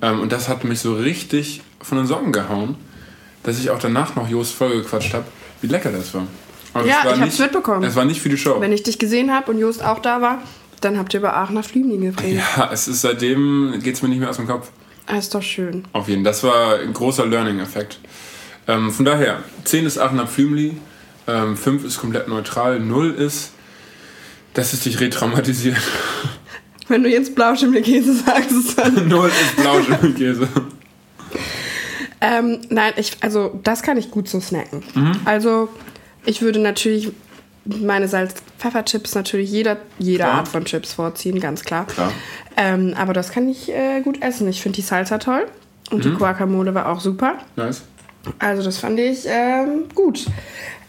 Ähm, 0.00 0.20
und 0.20 0.32
das 0.32 0.48
hat 0.48 0.64
mich 0.64 0.80
so 0.80 0.94
richtig 0.94 1.60
von 1.82 1.98
den 1.98 2.06
Socken 2.06 2.32
gehauen, 2.32 2.76
dass 3.42 3.58
ich 3.58 3.68
auch 3.70 3.78
danach 3.78 4.16
noch 4.16 4.28
Jost 4.28 4.54
vollgequatscht 4.54 5.12
habe, 5.12 5.24
wie 5.60 5.66
lecker 5.66 5.92
das 5.92 6.14
war. 6.14 6.26
Aber 6.72 6.86
Ja, 6.86 6.98
es 7.00 7.04
war 7.04 7.14
ich 7.14 7.20
hab's 7.20 7.30
nicht- 7.32 7.40
mitbekommen. 7.40 7.82
Es 7.84 7.94
war 7.96 8.04
nicht 8.06 8.20
für 8.22 8.28
die 8.30 8.38
Show. 8.38 8.56
Wenn 8.60 8.72
ich 8.72 8.82
dich 8.84 8.98
gesehen 8.98 9.30
habe 9.34 9.50
und 9.52 9.58
Jost 9.58 9.84
auch 9.84 9.98
da 9.98 10.22
war, 10.22 10.38
dann 10.80 10.96
habt 10.98 11.12
ihr 11.12 11.20
über 11.20 11.34
Aachener 11.36 11.62
Flügel 11.62 11.98
geredet. 11.98 12.42
ja, 12.56 12.70
es 12.72 12.88
ist 12.88 13.02
seitdem 13.02 13.74
geht's 13.82 14.00
mir 14.00 14.08
nicht 14.08 14.20
mehr 14.20 14.30
aus 14.30 14.36
dem 14.36 14.46
Kopf. 14.46 14.70
Das 15.06 15.18
ist 15.24 15.34
doch 15.34 15.42
schön. 15.42 15.84
Auf 15.92 16.08
jeden 16.08 16.22
Fall. 16.24 16.32
Das 16.32 16.42
war 16.42 16.78
ein 16.78 16.94
großer 16.94 17.26
Learning-Effekt. 17.26 17.98
Ähm, 18.66 18.90
von 18.90 19.04
daher, 19.04 19.42
10 19.64 19.84
ist 19.84 19.98
8 19.98 20.14
nach 20.14 20.28
Flümli, 20.28 20.76
ähm, 21.26 21.56
5 21.56 21.84
ist 21.84 21.98
komplett 22.00 22.28
neutral, 22.28 22.80
0 22.80 23.12
ist, 23.12 23.52
dass 24.54 24.72
es 24.72 24.80
dich 24.80 25.00
retraumatisiert. 25.00 25.76
Wenn 26.88 27.04
du 27.04 27.08
jetzt 27.08 27.34
Blauschimmelkäse 27.34 28.14
sagst, 28.14 28.76
dann. 28.76 29.08
0 29.08 29.28
ist 29.28 29.56
Blauschimmelkäse. 29.56 30.48
Ähm, 32.22 32.60
nein, 32.68 32.92
ich, 32.96 33.16
also 33.22 33.58
das 33.62 33.82
kann 33.82 33.96
ich 33.96 34.10
gut 34.10 34.28
so 34.28 34.40
snacken. 34.40 34.82
Also 35.24 35.70
ich 36.26 36.42
würde 36.42 36.58
natürlich 36.58 37.12
meine 37.64 38.08
Salz-Pfeffer-Chips 38.08 39.14
natürlich 39.14 39.50
jeder, 39.50 39.78
jeder 39.98 40.24
Klar. 40.24 40.38
Art 40.38 40.48
von 40.48 40.64
Chips 40.64 40.92
vorziehen, 40.92 41.40
ganz 41.40 41.64
klar. 41.64 41.86
Klar. 41.86 42.12
Ähm, 42.56 42.94
aber 42.98 43.12
das 43.12 43.30
kann 43.32 43.48
ich 43.48 43.70
äh, 43.70 44.02
gut 44.02 44.22
essen. 44.22 44.48
Ich 44.48 44.60
finde 44.60 44.76
die 44.76 44.82
Salsa 44.82 45.18
toll 45.18 45.46
und 45.90 46.04
die 46.04 46.10
Guacamole 46.10 46.74
war 46.74 46.88
auch 46.90 47.00
super. 47.00 47.36
Nice. 47.56 47.82
Also 48.38 48.62
das 48.62 48.78
fand 48.78 48.98
ich 49.00 49.24
ähm, 49.26 49.84
gut. 49.94 50.26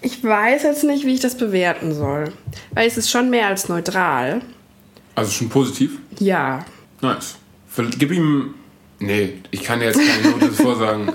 Ich 0.01 0.23
weiß 0.23 0.63
jetzt 0.63 0.83
nicht, 0.83 1.05
wie 1.05 1.13
ich 1.13 1.19
das 1.19 1.37
bewerten 1.37 1.93
soll. 1.93 2.31
Weil 2.71 2.87
es 2.87 2.97
ist 2.97 3.09
schon 3.11 3.29
mehr 3.29 3.47
als 3.47 3.69
neutral. 3.69 4.41
Also 5.15 5.31
schon 5.31 5.49
positiv. 5.49 5.99
Ja. 6.19 6.65
Nice. 7.01 7.35
Gib 7.97 8.11
ihm. 8.11 8.55
Nee, 8.99 9.33
ich 9.51 9.63
kann 9.63 9.79
dir 9.79 9.85
jetzt 9.87 9.99
keine 9.99 10.29
Note 10.31 10.51
vorsagen. 10.51 11.11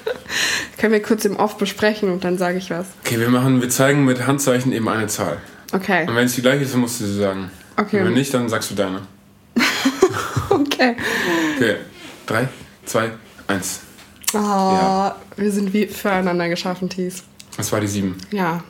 Können 0.78 0.92
wir 0.92 1.02
kurz 1.02 1.24
im 1.24 1.36
Off 1.36 1.56
besprechen 1.56 2.10
und 2.10 2.24
dann 2.24 2.38
sage 2.38 2.58
ich 2.58 2.70
was. 2.70 2.86
Okay, 3.04 3.18
wir 3.20 3.28
machen, 3.30 3.60
wir 3.62 3.68
zeigen 3.70 4.04
mit 4.04 4.26
Handzeichen 4.26 4.72
eben 4.72 4.88
eine 4.88 5.06
Zahl. 5.06 5.38
Okay. 5.72 6.06
Und 6.08 6.14
wenn 6.16 6.26
es 6.26 6.34
die 6.34 6.42
gleiche 6.42 6.64
ist, 6.64 6.74
dann 6.74 6.80
musst 6.80 7.00
du 7.00 7.04
sie 7.06 7.18
sagen. 7.18 7.50
Okay. 7.76 8.00
Und 8.00 8.06
wenn 8.06 8.14
nicht, 8.14 8.34
dann 8.34 8.48
sagst 8.48 8.70
du 8.70 8.74
deine. 8.74 9.02
Okay. 10.50 10.94
Okay. 11.56 11.76
Drei, 12.26 12.48
zwei, 12.84 13.10
eins. 13.48 13.80
Oh, 14.34 14.38
Ja. 14.38 15.16
wir 15.36 15.50
sind 15.50 15.72
wie 15.72 15.86
füreinander 15.86 16.48
geschaffen, 16.48 16.88
Thies. 16.88 17.22
Das 17.56 17.72
war 17.72 17.80
die 17.80 17.86
sieben. 17.86 18.16
Ja. 18.30 18.62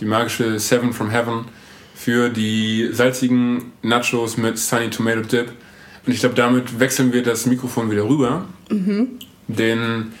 Die 0.00 0.04
magische 0.04 0.58
Seven 0.58 0.92
from 0.92 1.10
Heaven 1.10 1.44
für 1.94 2.28
die 2.28 2.88
salzigen 2.92 3.72
Nachos 3.82 4.36
mit 4.36 4.58
Sunny 4.58 4.90
Tomato 4.90 5.20
Dip. 5.20 5.52
Und 6.04 6.12
ich 6.12 6.20
glaube, 6.20 6.34
damit 6.34 6.80
wechseln 6.80 7.12
wir 7.12 7.22
das 7.22 7.46
Mikrofon 7.46 7.90
wieder 7.90 8.08
rüber. 8.08 8.46
Denn 9.48 10.12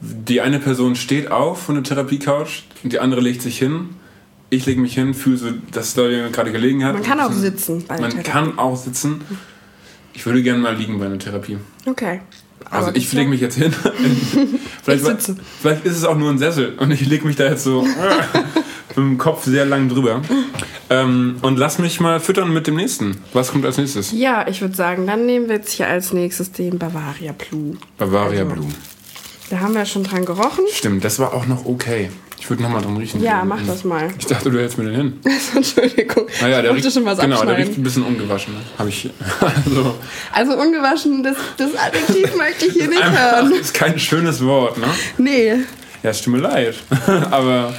die 0.00 0.40
eine 0.40 0.58
Person 0.58 0.96
steht 0.96 1.30
auf 1.30 1.62
von 1.62 1.76
der 1.76 1.84
Therapiecouch 1.84 2.64
und 2.82 2.92
die 2.92 2.98
andere 2.98 3.20
legt 3.20 3.40
sich 3.42 3.58
hin. 3.58 3.90
Ich 4.50 4.66
lege 4.66 4.80
mich 4.80 4.94
hin, 4.94 5.14
fühle 5.14 5.36
so, 5.36 5.46
dass 5.70 5.94
da 5.94 6.08
jemand 6.08 6.32
gerade 6.32 6.50
gelegen 6.52 6.84
hat. 6.84 6.94
Man 6.94 7.02
kann 7.02 7.20
auch 7.20 7.32
sitzen 7.32 7.84
bei 7.86 7.94
der 7.94 8.02
Man 8.02 8.10
Therapie. 8.10 8.30
kann 8.30 8.58
auch 8.58 8.76
sitzen. 8.76 9.20
Ich 10.12 10.26
würde 10.26 10.42
gerne 10.42 10.58
mal 10.60 10.74
liegen 10.74 10.98
bei 10.98 11.06
einer 11.06 11.18
Therapie. 11.18 11.56
Okay. 11.86 12.20
Also 12.68 12.90
ich 12.94 13.04
das- 13.04 13.12
lege 13.14 13.30
mich 13.30 13.40
jetzt 13.40 13.56
hin. 13.56 13.72
vielleicht, 14.82 15.02
Ich 15.02 15.06
sitze. 15.08 15.36
vielleicht 15.60 15.84
ist 15.84 15.96
es 15.96 16.04
auch 16.04 16.16
nur 16.16 16.30
ein 16.30 16.38
Sessel 16.38 16.74
und 16.78 16.90
ich 16.90 17.04
lege 17.06 17.26
mich 17.26 17.36
da 17.36 17.44
jetzt 17.44 17.64
so 17.64 17.82
mit 18.88 18.96
dem 18.96 19.18
Kopf 19.18 19.44
sehr 19.44 19.64
lang 19.64 19.88
drüber. 19.88 20.22
Ähm, 20.88 21.36
und 21.42 21.56
lass 21.58 21.78
mich 21.78 22.00
mal 22.00 22.18
füttern 22.20 22.52
mit 22.52 22.66
dem 22.66 22.74
nächsten. 22.76 23.18
Was 23.32 23.52
kommt 23.52 23.64
als 23.64 23.76
nächstes? 23.78 24.12
Ja, 24.12 24.46
ich 24.48 24.60
würde 24.60 24.74
sagen, 24.74 25.06
dann 25.06 25.24
nehmen 25.26 25.48
wir 25.48 25.56
jetzt 25.56 25.72
hier 25.72 25.86
als 25.88 26.12
nächstes 26.12 26.50
den 26.52 26.78
Bavaria 26.78 27.32
Blue. 27.32 27.76
Bavaria 27.98 28.42
Also, 28.42 28.54
Blue. 28.54 28.68
Da 29.50 29.60
haben 29.60 29.74
wir 29.74 29.84
schon 29.84 30.04
dran 30.04 30.24
gerochen. 30.24 30.64
Stimmt, 30.72 31.04
das 31.04 31.18
war 31.18 31.32
auch 31.34 31.46
noch 31.46 31.64
okay. 31.66 32.10
Ich 32.40 32.48
würde 32.48 32.62
nochmal 32.62 32.80
dran 32.80 32.96
riechen. 32.96 33.22
Ja, 33.22 33.44
mach 33.44 33.60
das 33.66 33.84
mal. 33.84 34.08
Ich 34.18 34.24
dachte, 34.26 34.50
du 34.50 34.58
hältst 34.58 34.78
mir 34.78 34.84
den 34.84 34.94
hin. 34.94 35.20
Entschuldigung. 35.54 36.26
Naja, 36.40 36.56
ich 36.56 36.62
der 36.64 36.74
riecht, 36.74 36.92
schon 36.92 37.04
was 37.04 37.18
genau, 37.18 37.36
der 37.44 37.48
riecht 37.58 37.68
abschneiden. 37.68 37.74
ein 37.74 37.82
bisschen 37.82 38.02
ungewaschen. 38.04 38.54
Habe 38.78 38.88
ich. 38.88 39.10
Also, 39.40 39.94
Also 40.32 40.52
ungewaschen, 40.58 41.22
das, 41.22 41.36
das 41.58 41.76
Adjektiv 41.76 42.34
möchte 42.36 42.64
ich 42.66 42.72
hier 42.72 42.88
nicht 42.88 43.02
einfach, 43.02 43.42
hören. 43.42 43.52
ist 43.52 43.74
kein 43.74 43.98
schönes 43.98 44.42
Wort, 44.44 44.78
ne? 44.78 44.86
Nee, 45.18 45.52
Ja, 46.02 46.10
es 46.10 46.22
tut 46.22 46.32
mir 46.32 46.40
leid. 46.40 46.74
Aber 47.30 47.74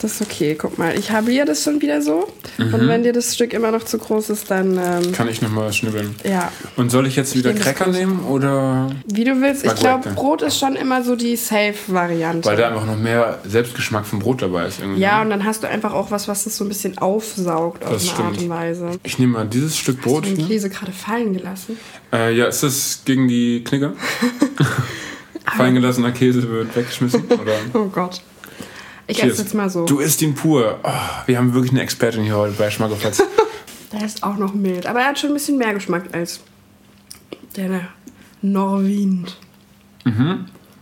das 0.00 0.20
ist 0.20 0.22
okay. 0.22 0.54
Guck 0.58 0.78
mal, 0.78 0.98
ich 0.98 1.10
habe 1.10 1.30
hier 1.30 1.44
das 1.44 1.62
schon 1.62 1.80
wieder 1.80 2.02
so. 2.02 2.28
Mhm. 2.58 2.74
Und 2.74 2.88
wenn 2.88 3.02
dir 3.02 3.12
das 3.12 3.34
Stück 3.34 3.52
immer 3.52 3.70
noch 3.70 3.84
zu 3.84 3.98
groß 3.98 4.30
ist, 4.30 4.50
dann 4.50 4.78
ähm, 4.78 5.12
kann 5.12 5.28
ich 5.28 5.40
nochmal 5.42 5.72
schnibbeln. 5.72 6.14
ja, 6.24 6.50
Und 6.76 6.90
soll 6.90 7.06
ich 7.06 7.16
jetzt 7.16 7.34
wieder 7.36 7.52
das 7.52 7.62
Cracker 7.62 7.88
nehmen 7.88 8.24
oder. 8.24 8.90
wie 9.06 9.24
du 9.24 9.40
willst. 9.40 9.64
Ich 9.64 9.74
glaube, 9.74 10.10
Brot 10.10 10.42
ist 10.42 10.58
schon 10.58 10.76
immer 10.76 11.02
so 11.02 11.16
die 11.16 11.36
Safe-Variante. 11.36 12.48
Weil 12.48 12.56
da 12.56 12.68
einfach 12.68 12.86
noch 12.86 12.96
mehr 12.98 13.38
Selbstgeschmack 13.46 14.06
vom 14.06 14.18
Brot 14.18 14.42
dabei 14.42 14.66
ist. 14.66 14.80
Irgendwie. 14.80 15.00
Ja, 15.00 15.22
und 15.22 15.30
dann 15.30 15.44
hast 15.44 15.62
du 15.62 15.68
einfach 15.68 15.92
auch 15.92 16.10
was, 16.10 16.28
was 16.28 16.44
das 16.44 16.56
so 16.56 16.64
ein 16.64 16.68
bisschen 16.68 16.98
aufsaugt 16.98 17.84
auf 17.84 17.92
Das 17.92 18.08
eine 18.14 18.24
Art 18.24 18.34
stimmt. 18.36 18.50
und 18.50 18.56
Weise. 18.56 18.90
Ich 19.02 19.18
nehme 19.18 19.32
mal 19.34 19.46
dieses 19.46 19.76
Stück 19.76 20.00
Brot 20.02 20.24
Hast 20.24 20.32
du 20.32 20.36
den. 20.36 20.48
Käse 20.48 20.70
gerade 20.70 20.92
fallen 20.92 21.32
gelassen? 21.34 21.78
Äh, 22.12 22.34
ja, 22.36 22.46
ist 22.46 22.62
das 22.62 23.02
gegen 23.04 23.28
die 23.28 23.62
Knicker? 23.64 23.92
Fallen 25.56 25.74
gelassener 25.74 26.12
Käse 26.12 26.48
wird 26.48 26.74
weggeschmissen? 26.76 27.24
Oder? 27.26 27.52
Oh 27.74 27.84
Gott. 27.86 28.20
Ich 29.06 29.18
Cheers. 29.18 29.34
esse 29.34 29.42
jetzt 29.42 29.54
mal 29.54 29.70
so. 29.70 29.84
Du 29.84 30.00
isst 30.00 30.20
ihn 30.22 30.34
pur. 30.34 30.80
Oh, 30.82 30.90
wir 31.26 31.38
haben 31.38 31.54
wirklich 31.54 31.72
eine 31.72 31.82
Expertin 31.82 32.24
hier 32.24 32.36
heute 32.36 32.54
bei 32.54 32.70
Schmackofatz. 32.70 33.22
Der 33.92 34.04
ist 34.04 34.22
auch 34.22 34.36
noch 34.36 34.52
mild. 34.52 34.86
Aber 34.86 35.00
er 35.00 35.06
hat 35.08 35.18
schon 35.18 35.30
ein 35.30 35.34
bisschen 35.34 35.58
mehr 35.58 35.72
Geschmack 35.72 36.12
als 36.12 36.40
der 37.56 37.88
Norwind. 38.42 39.36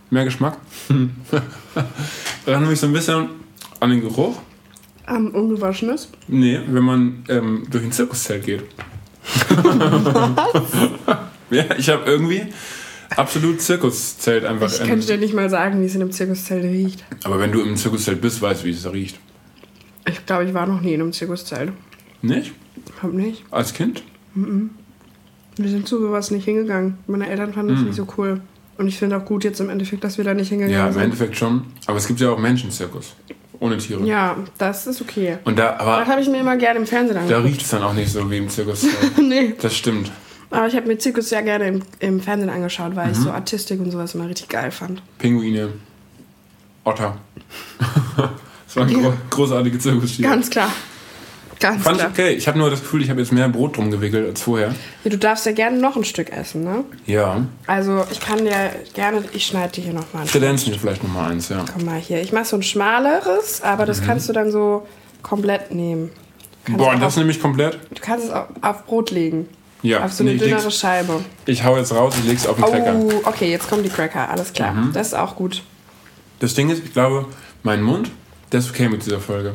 Mehr 0.09 0.25
Geschmack. 0.25 0.57
Erinnert 2.45 2.69
mich 2.69 2.79
so 2.79 2.87
ein 2.87 2.93
bisschen 2.93 3.29
an 3.79 3.89
den 3.91 4.01
Geruch. 4.01 4.37
Am 5.05 5.27
ungewaschenes. 5.27 6.09
Nee, 6.27 6.59
wenn 6.67 6.83
man 6.83 7.23
ähm, 7.29 7.67
durch 7.69 7.83
ein 7.83 7.91
Zirkuszelt 7.91 8.43
geht. 8.45 8.63
ja, 11.51 11.63
ich 11.77 11.89
habe 11.89 12.05
irgendwie 12.05 12.47
absolut 13.17 13.61
Zirkuszelt 13.61 14.45
einfach. 14.45 14.71
Ich 14.71 14.87
könnte 14.87 15.05
dir 15.07 15.17
nicht 15.17 15.33
mal 15.33 15.49
sagen, 15.49 15.81
wie 15.81 15.85
es 15.85 15.95
in 15.95 16.01
einem 16.01 16.11
Zirkuszelt 16.11 16.63
riecht. 16.63 17.03
aber 17.23 17.39
wenn 17.39 17.51
du 17.51 17.61
im 17.61 17.75
Zirkuszelt 17.75 18.21
bist, 18.21 18.41
weißt 18.41 18.61
du, 18.63 18.65
wie 18.67 18.71
es 18.71 18.83
da 18.83 18.89
riecht. 18.89 19.19
Ich 20.07 20.25
glaube, 20.25 20.45
ich 20.45 20.53
war 20.53 20.67
noch 20.67 20.81
nie 20.81 20.93
in 20.93 21.01
einem 21.01 21.13
Zirkuszelt. 21.13 21.71
Nicht? 22.21 22.53
Hab 23.01 23.11
nicht. 23.13 23.43
Als 23.51 23.73
Kind? 23.73 24.03
Wir 24.35 25.69
sind 25.69 25.87
zu 25.87 25.99
sowas 25.99 26.31
nicht 26.31 26.45
hingegangen. 26.45 26.97
Meine 27.07 27.29
Eltern 27.29 27.53
fanden 27.53 27.73
das 27.75 27.83
nicht 27.83 27.95
so 27.95 28.07
cool. 28.17 28.41
Und 28.77 28.87
ich 28.87 28.97
finde 28.97 29.15
auch 29.17 29.23
gut 29.25 29.43
jetzt 29.45 29.61
im 29.61 29.69
Endeffekt, 29.69 30.03
dass 30.03 30.17
wir 30.17 30.25
da 30.25 30.33
nicht 30.33 30.49
hingegangen 30.49 30.75
Hm. 30.75 30.81
Ja, 30.83 30.87
im 30.87 30.93
sind. 30.93 31.03
Endeffekt 31.03 31.37
schon. 31.37 31.63
Aber 31.85 31.97
es 31.97 32.07
gibt 32.07 32.19
ja 32.19 32.29
auch 32.29 32.37
Menschenzirkus. 32.37 33.15
Ohne 33.61 33.77
Tiere. 33.77 34.05
Ja, 34.05 34.35
das 34.57 34.85
ist 34.85 35.01
okay. 35.01 35.37
Und 35.45 35.57
da, 35.57 35.71
Das 35.71 35.79
aber 35.79 36.05
habe 36.07 36.19
ich 36.21 36.27
mir 36.27 36.41
immer 36.41 36.57
gerne 36.57 36.79
im 36.79 36.85
Fernsehen 36.85 37.15
da 37.15 37.21
angeguckt. 37.21 37.45
riecht 37.47 37.61
es 37.61 37.69
dann 37.69 37.83
auch 37.83 37.93
nicht 37.93 38.11
so 38.11 38.29
wie 38.29 38.37
im 38.37 38.49
Zirkus. 38.49 38.85
nee. 39.17 39.53
Das 39.61 39.73
stimmt. 39.75 40.11
Aber 40.51 40.67
ich 40.67 40.75
habe 40.75 40.87
mir 40.87 40.97
Zirkus 40.97 41.29
sehr 41.29 41.41
gerne 41.43 41.67
im, 41.67 41.81
im 41.99 42.19
Fernsehen 42.21 42.49
angeschaut, 42.49 42.95
weil 42.95 43.11
ich 43.11 43.17
Mhm. 43.17 43.23
so 43.23 43.31
Artistik 43.31 43.79
und 43.79 43.91
sowas 43.91 44.15
immer 44.15 44.27
richtig 44.29 44.47
geil 44.49 44.71
fand. 44.71 45.01
Pinguine. 45.17 45.69
Otter. 46.83 47.17
das 48.67 48.75
waren 48.75 48.93
gro 48.93 49.13
großartige 49.29 49.79
Zirkustiere. 49.79 50.29
Ganz 50.29 50.49
klar. 50.49 50.71
Ganz 51.59 51.83
Fand 51.83 51.95
ich 51.95 52.01
klar. 52.01 52.11
okay. 52.11 52.33
Ich 52.33 52.47
habe 52.47 52.57
nur 52.59 52.69
das 52.69 52.81
Gefühl, 52.81 53.01
ich 53.01 53.09
habe 53.09 53.21
jetzt 53.21 53.31
mehr 53.31 53.47
Brot 53.47 53.77
drum 53.77 53.89
gewickelt 53.89 54.27
als 54.27 54.41
vorher. 54.41 54.75
Ja, 55.03 55.09
du 55.09 55.17
darfst 55.17 55.45
ja 55.45 55.53
gerne 55.53 55.77
noch 55.79 55.95
ein 55.95 56.03
Stück 56.03 56.29
essen, 56.31 56.63
ne? 56.63 56.83
Ja. 57.05 57.45
Also 57.65 58.03
ich 58.11 58.19
kann 58.19 58.39
dir 58.39 58.71
gerne, 58.93 59.23
ich 59.31 59.45
schneide 59.47 59.71
dir 59.71 59.83
hier 59.85 59.93
nochmal 59.93 60.23
ein. 60.23 60.27
Kredenzen 60.27 60.71
mir 60.73 60.77
vielleicht 60.79 61.01
nochmal 61.01 61.31
eins, 61.31 61.47
ja. 61.49 61.63
Komm 61.73 61.85
mal 61.85 61.99
hier. 61.99 62.21
Ich 62.21 62.33
mache 62.33 62.45
so 62.45 62.57
ein 62.57 62.63
schmaleres, 62.63 63.61
aber 63.61 63.83
Mhm. 63.83 63.87
das 63.87 64.01
kannst 64.03 64.27
du 64.29 64.33
dann 64.33 64.51
so 64.51 64.85
komplett 65.23 65.71
nehmen. 65.73 66.11
Kannst 66.65 66.77
Boah, 66.79 66.93
das 66.95 67.03
auf, 67.13 67.17
nehme 67.17 67.31
ich 67.31 67.41
komplett. 67.41 67.79
du 67.93 68.01
kannst 68.01 68.25
es 68.25 68.31
auf, 68.31 68.47
auf 68.61 68.85
Brot 68.85 69.11
legen. 69.11 69.47
Ja. 69.85 70.03
Auf 70.03 70.13
so 70.13 70.23
nee, 70.23 70.31
eine 70.31 70.39
ich, 70.39 70.49
dünnere 70.49 70.71
Scheibe. 70.71 71.23
ich 71.45 71.63
hau 71.63 71.77
jetzt 71.77 71.93
raus, 71.93 72.15
ich 72.17 72.25
leg's 72.25 72.47
auf 72.47 72.55
den 72.55 72.65
Cracker. 72.65 72.95
Oh, 72.95 73.21
okay, 73.25 73.51
jetzt 73.51 73.69
kommen 73.69 73.83
die 73.83 73.89
Cracker. 73.89 74.29
Alles 74.29 74.51
klar. 74.51 74.73
Mhm. 74.73 74.93
Das 74.93 75.07
ist 75.07 75.13
auch 75.13 75.35
gut. 75.35 75.61
Das 76.39 76.55
Ding 76.55 76.69
ist, 76.71 76.83
ich 76.83 76.91
glaube, 76.91 77.27
mein 77.61 77.83
Mund, 77.83 78.09
der 78.51 78.59
ist 78.59 78.69
okay 78.69 78.89
mit 78.89 79.05
dieser 79.05 79.19
Folge. 79.19 79.53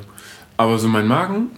Aber 0.57 0.79
so 0.79 0.87
mein 0.87 1.09
Magen, 1.09 1.51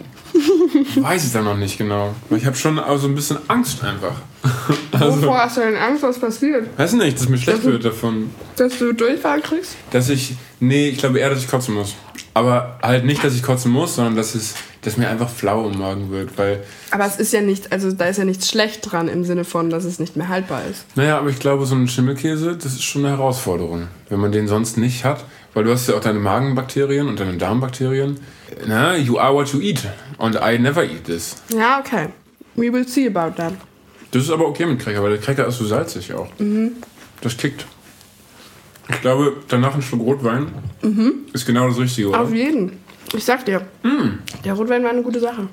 weiß 0.95 1.25
ich 1.25 1.31
dann 1.31 1.43
noch 1.43 1.57
nicht 1.57 1.77
genau. 1.77 2.15
Ich 2.31 2.47
habe 2.47 2.55
schon 2.55 2.81
so 2.97 3.07
ein 3.07 3.15
bisschen 3.15 3.37
Angst 3.47 3.83
einfach. 3.83 4.15
Also, 4.91 5.23
Wovor 5.23 5.39
hast 5.39 5.57
du 5.57 5.61
denn 5.61 5.75
Angst, 5.75 6.03
was 6.03 6.19
passiert? 6.19 6.67
weiß 6.77 6.93
nicht, 6.93 7.19
dass 7.19 7.27
mir 7.27 7.37
schlecht 7.39 7.63
wird 7.63 7.83
davon. 7.83 8.29
Dass 8.55 8.77
du 8.77 8.93
Durchfall 8.93 9.41
kriegst? 9.41 9.75
Dass 9.89 10.07
ich, 10.09 10.35
nee, 10.59 10.89
ich 10.89 10.99
glaube 10.99 11.19
eher, 11.19 11.31
dass 11.31 11.39
ich 11.39 11.47
kotzen 11.47 11.73
muss. 11.73 11.95
Aber 12.35 12.77
halt 12.81 13.03
nicht, 13.03 13.23
dass 13.23 13.33
ich 13.33 13.41
kotzen 13.41 13.71
muss, 13.71 13.95
sondern 13.95 14.15
dass 14.15 14.35
es, 14.35 14.53
dass 14.83 14.97
mir 14.97 15.09
einfach 15.09 15.29
flau 15.29 15.69
im 15.69 15.79
Magen 15.79 16.11
wird. 16.11 16.37
Weil, 16.37 16.63
Aber 16.91 17.05
es 17.05 17.17
ist 17.17 17.33
ja 17.33 17.41
nicht, 17.41 17.71
also 17.71 17.91
da 17.91 18.05
ist 18.05 18.17
ja 18.17 18.25
nichts 18.25 18.49
schlecht 18.49 18.91
dran 18.91 19.07
im 19.07 19.23
Sinne 19.23 19.43
von, 19.45 19.69
dass 19.69 19.83
es 19.85 19.99
nicht 19.99 20.15
mehr 20.15 20.27
haltbar 20.29 20.61
ist. 20.69 20.85
naja, 20.95 21.17
aber 21.17 21.29
ich 21.29 21.39
glaube, 21.39 21.65
so 21.65 21.75
ein 21.75 21.87
Schimmelkäse, 21.87 22.55
das 22.55 22.73
ist 22.73 22.83
schon 22.83 23.05
eine 23.05 23.15
Herausforderung. 23.17 23.87
Wenn 24.09 24.19
man 24.19 24.31
den 24.31 24.47
sonst 24.47 24.77
nicht 24.77 25.03
hat. 25.05 25.25
Weil 25.53 25.65
du 25.65 25.71
hast 25.71 25.87
ja 25.87 25.95
auch 25.95 26.01
deine 26.01 26.19
Magenbakterien 26.19 27.07
und 27.07 27.19
deine 27.19 27.37
Darmbakterien. 27.37 28.19
Na, 28.67 28.95
you 28.97 29.19
are 29.19 29.33
what 29.35 29.49
you 29.53 29.59
eat. 29.59 29.87
Und 30.17 30.35
I 30.35 30.57
never 30.57 30.83
eat 30.83 31.05
this. 31.05 31.35
Ja, 31.55 31.79
okay. 31.79 32.07
We 32.55 32.71
will 32.73 32.87
see 32.87 33.07
about 33.07 33.35
that. 33.37 33.53
Das 34.11 34.23
ist 34.23 34.29
aber 34.31 34.47
okay 34.47 34.65
mit 34.65 34.79
Cracker, 34.79 35.01
weil 35.03 35.11
der 35.11 35.19
Cracker 35.19 35.47
ist 35.47 35.57
so 35.57 35.65
salzig 35.65 36.13
auch. 36.13 36.27
Das 37.21 37.37
kickt. 37.37 37.65
Ich 38.89 39.01
glaube, 39.01 39.33
danach 39.47 39.75
ein 39.75 39.81
Schluck 39.81 40.01
Rotwein 40.01 40.47
ist 41.33 41.45
genau 41.45 41.67
das 41.67 41.77
Richtige, 41.79 42.09
oder? 42.09 42.21
Auf 42.21 42.33
jeden. 42.33 42.79
Ich 43.15 43.25
sag 43.25 43.45
dir, 43.45 43.61
der 44.43 44.53
Rotwein 44.53 44.83
war 44.83 44.89
eine 44.91 45.03
gute 45.03 45.19
Sache. 45.19 45.47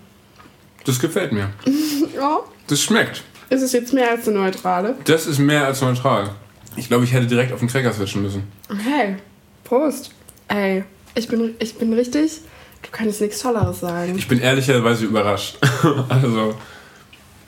Das 0.84 0.98
gefällt 0.98 1.32
mir. 1.32 1.50
Ja. 2.14 2.40
Das 2.66 2.82
schmeckt. 2.82 3.22
Ist 3.48 3.62
es 3.62 3.72
jetzt 3.72 3.94
mehr 3.94 4.10
als 4.10 4.28
eine 4.28 4.38
neutrale? 4.38 4.94
Das 5.04 5.26
ist 5.26 5.38
mehr 5.38 5.64
als 5.64 5.80
neutral. 5.80 6.30
Ich 6.76 6.88
glaube, 6.88 7.04
ich 7.04 7.12
hätte 7.12 7.26
direkt 7.26 7.52
auf 7.52 7.60
den 7.60 7.68
Cracker 7.68 7.92
switchen 7.92 8.22
müssen. 8.22 8.42
Hey, 8.84 9.16
Prost. 9.64 10.10
Ey, 10.48 10.84
ich 11.14 11.28
bin, 11.28 11.54
ich 11.58 11.76
bin 11.76 11.92
richtig. 11.92 12.40
Du 12.82 12.88
kannst 12.90 13.20
nichts 13.20 13.38
Tolleres 13.40 13.80
sagen. 13.80 14.16
Ich 14.18 14.28
bin 14.28 14.40
ehrlicherweise 14.40 15.04
überrascht. 15.04 15.58
also, 16.08 16.54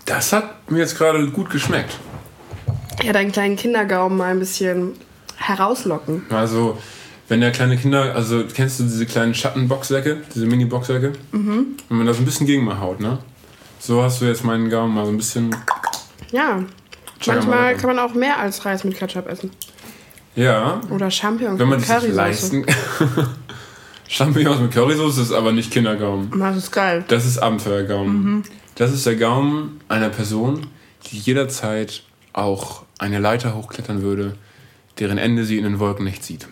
das 0.06 0.32
hat 0.32 0.70
mir 0.70 0.78
jetzt 0.78 0.96
gerade 0.96 1.26
gut 1.30 1.50
geschmeckt. 1.50 1.98
Ja, 3.02 3.12
deinen 3.12 3.32
kleinen 3.32 3.56
Kindergaumen 3.56 4.16
mal 4.16 4.30
ein 4.30 4.38
bisschen 4.38 4.92
herauslocken. 5.36 6.24
Also, 6.30 6.78
wenn 7.32 7.40
der 7.40 7.50
kleine 7.50 7.78
Kinder, 7.78 8.14
also 8.14 8.44
kennst 8.44 8.78
du 8.78 8.82
diese 8.82 9.06
kleinen 9.06 9.34
Schattenboxsäcke, 9.34 10.18
diese 10.34 10.44
Mini-Boxsäcke? 10.44 11.14
Mhm. 11.32 11.78
Wenn 11.88 11.96
man 11.96 12.06
da 12.06 12.12
so 12.12 12.20
ein 12.20 12.26
bisschen 12.26 12.46
gegen 12.46 12.62
mal 12.62 12.78
haut, 12.78 13.00
ne? 13.00 13.20
So 13.78 14.02
hast 14.02 14.20
du 14.20 14.26
jetzt 14.26 14.44
meinen 14.44 14.68
Gaumen 14.68 14.94
mal 14.94 15.06
so 15.06 15.12
ein 15.12 15.16
bisschen. 15.16 15.56
Ja. 16.30 16.62
Manchmal 17.26 17.74
kann 17.78 17.96
man 17.96 17.98
auch 18.00 18.12
mehr 18.12 18.38
als 18.38 18.62
Reis 18.66 18.84
mit 18.84 18.98
Ketchup 18.98 19.26
essen. 19.28 19.50
Ja, 20.36 20.82
Oder 20.90 21.10
Champignons 21.10 21.58
wenn 21.58 21.70
man 21.70 21.80
mit 21.80 21.88
das 21.88 21.96
Currysoße. 22.02 22.16
leisten. 22.16 22.66
Champignons 24.08 24.60
mit 24.60 24.72
Currysoße 24.72 25.22
ist 25.22 25.32
aber 25.32 25.52
nicht 25.52 25.70
Kindergaumen. 25.70 26.38
Das 26.38 26.58
ist 26.58 26.70
geil. 26.70 27.02
Das 27.08 27.24
ist 27.24 27.38
Abenteuergaumen. 27.38 28.42
Das 28.74 28.92
ist 28.92 29.06
der 29.06 29.16
Gaumen 29.16 29.80
einer 29.88 30.10
Person, 30.10 30.66
die 31.06 31.16
jederzeit 31.16 32.02
auch 32.34 32.82
eine 32.98 33.20
Leiter 33.20 33.54
hochklettern 33.54 34.02
würde, 34.02 34.34
deren 34.98 35.16
Ende 35.16 35.46
sie 35.46 35.56
in 35.56 35.64
den 35.64 35.78
Wolken 35.78 36.04
nicht 36.04 36.22
sieht. 36.24 36.46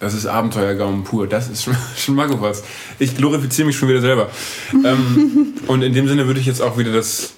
Das 0.00 0.14
ist 0.14 0.26
Abenteuergaumen 0.26 1.04
pur. 1.04 1.26
Das 1.26 1.48
ist 1.48 1.64
schon, 1.64 1.76
schon 1.96 2.14
mal 2.14 2.28
was. 2.40 2.62
Ich 2.98 3.16
glorifiziere 3.16 3.66
mich 3.66 3.76
schon 3.76 3.88
wieder 3.88 4.00
selber. 4.00 4.30
ähm, 4.72 5.54
und 5.66 5.82
in 5.82 5.92
dem 5.92 6.08
Sinne 6.08 6.26
würde 6.26 6.40
ich 6.40 6.46
jetzt 6.46 6.60
auch 6.60 6.76
wieder 6.78 6.92
das, 6.92 7.34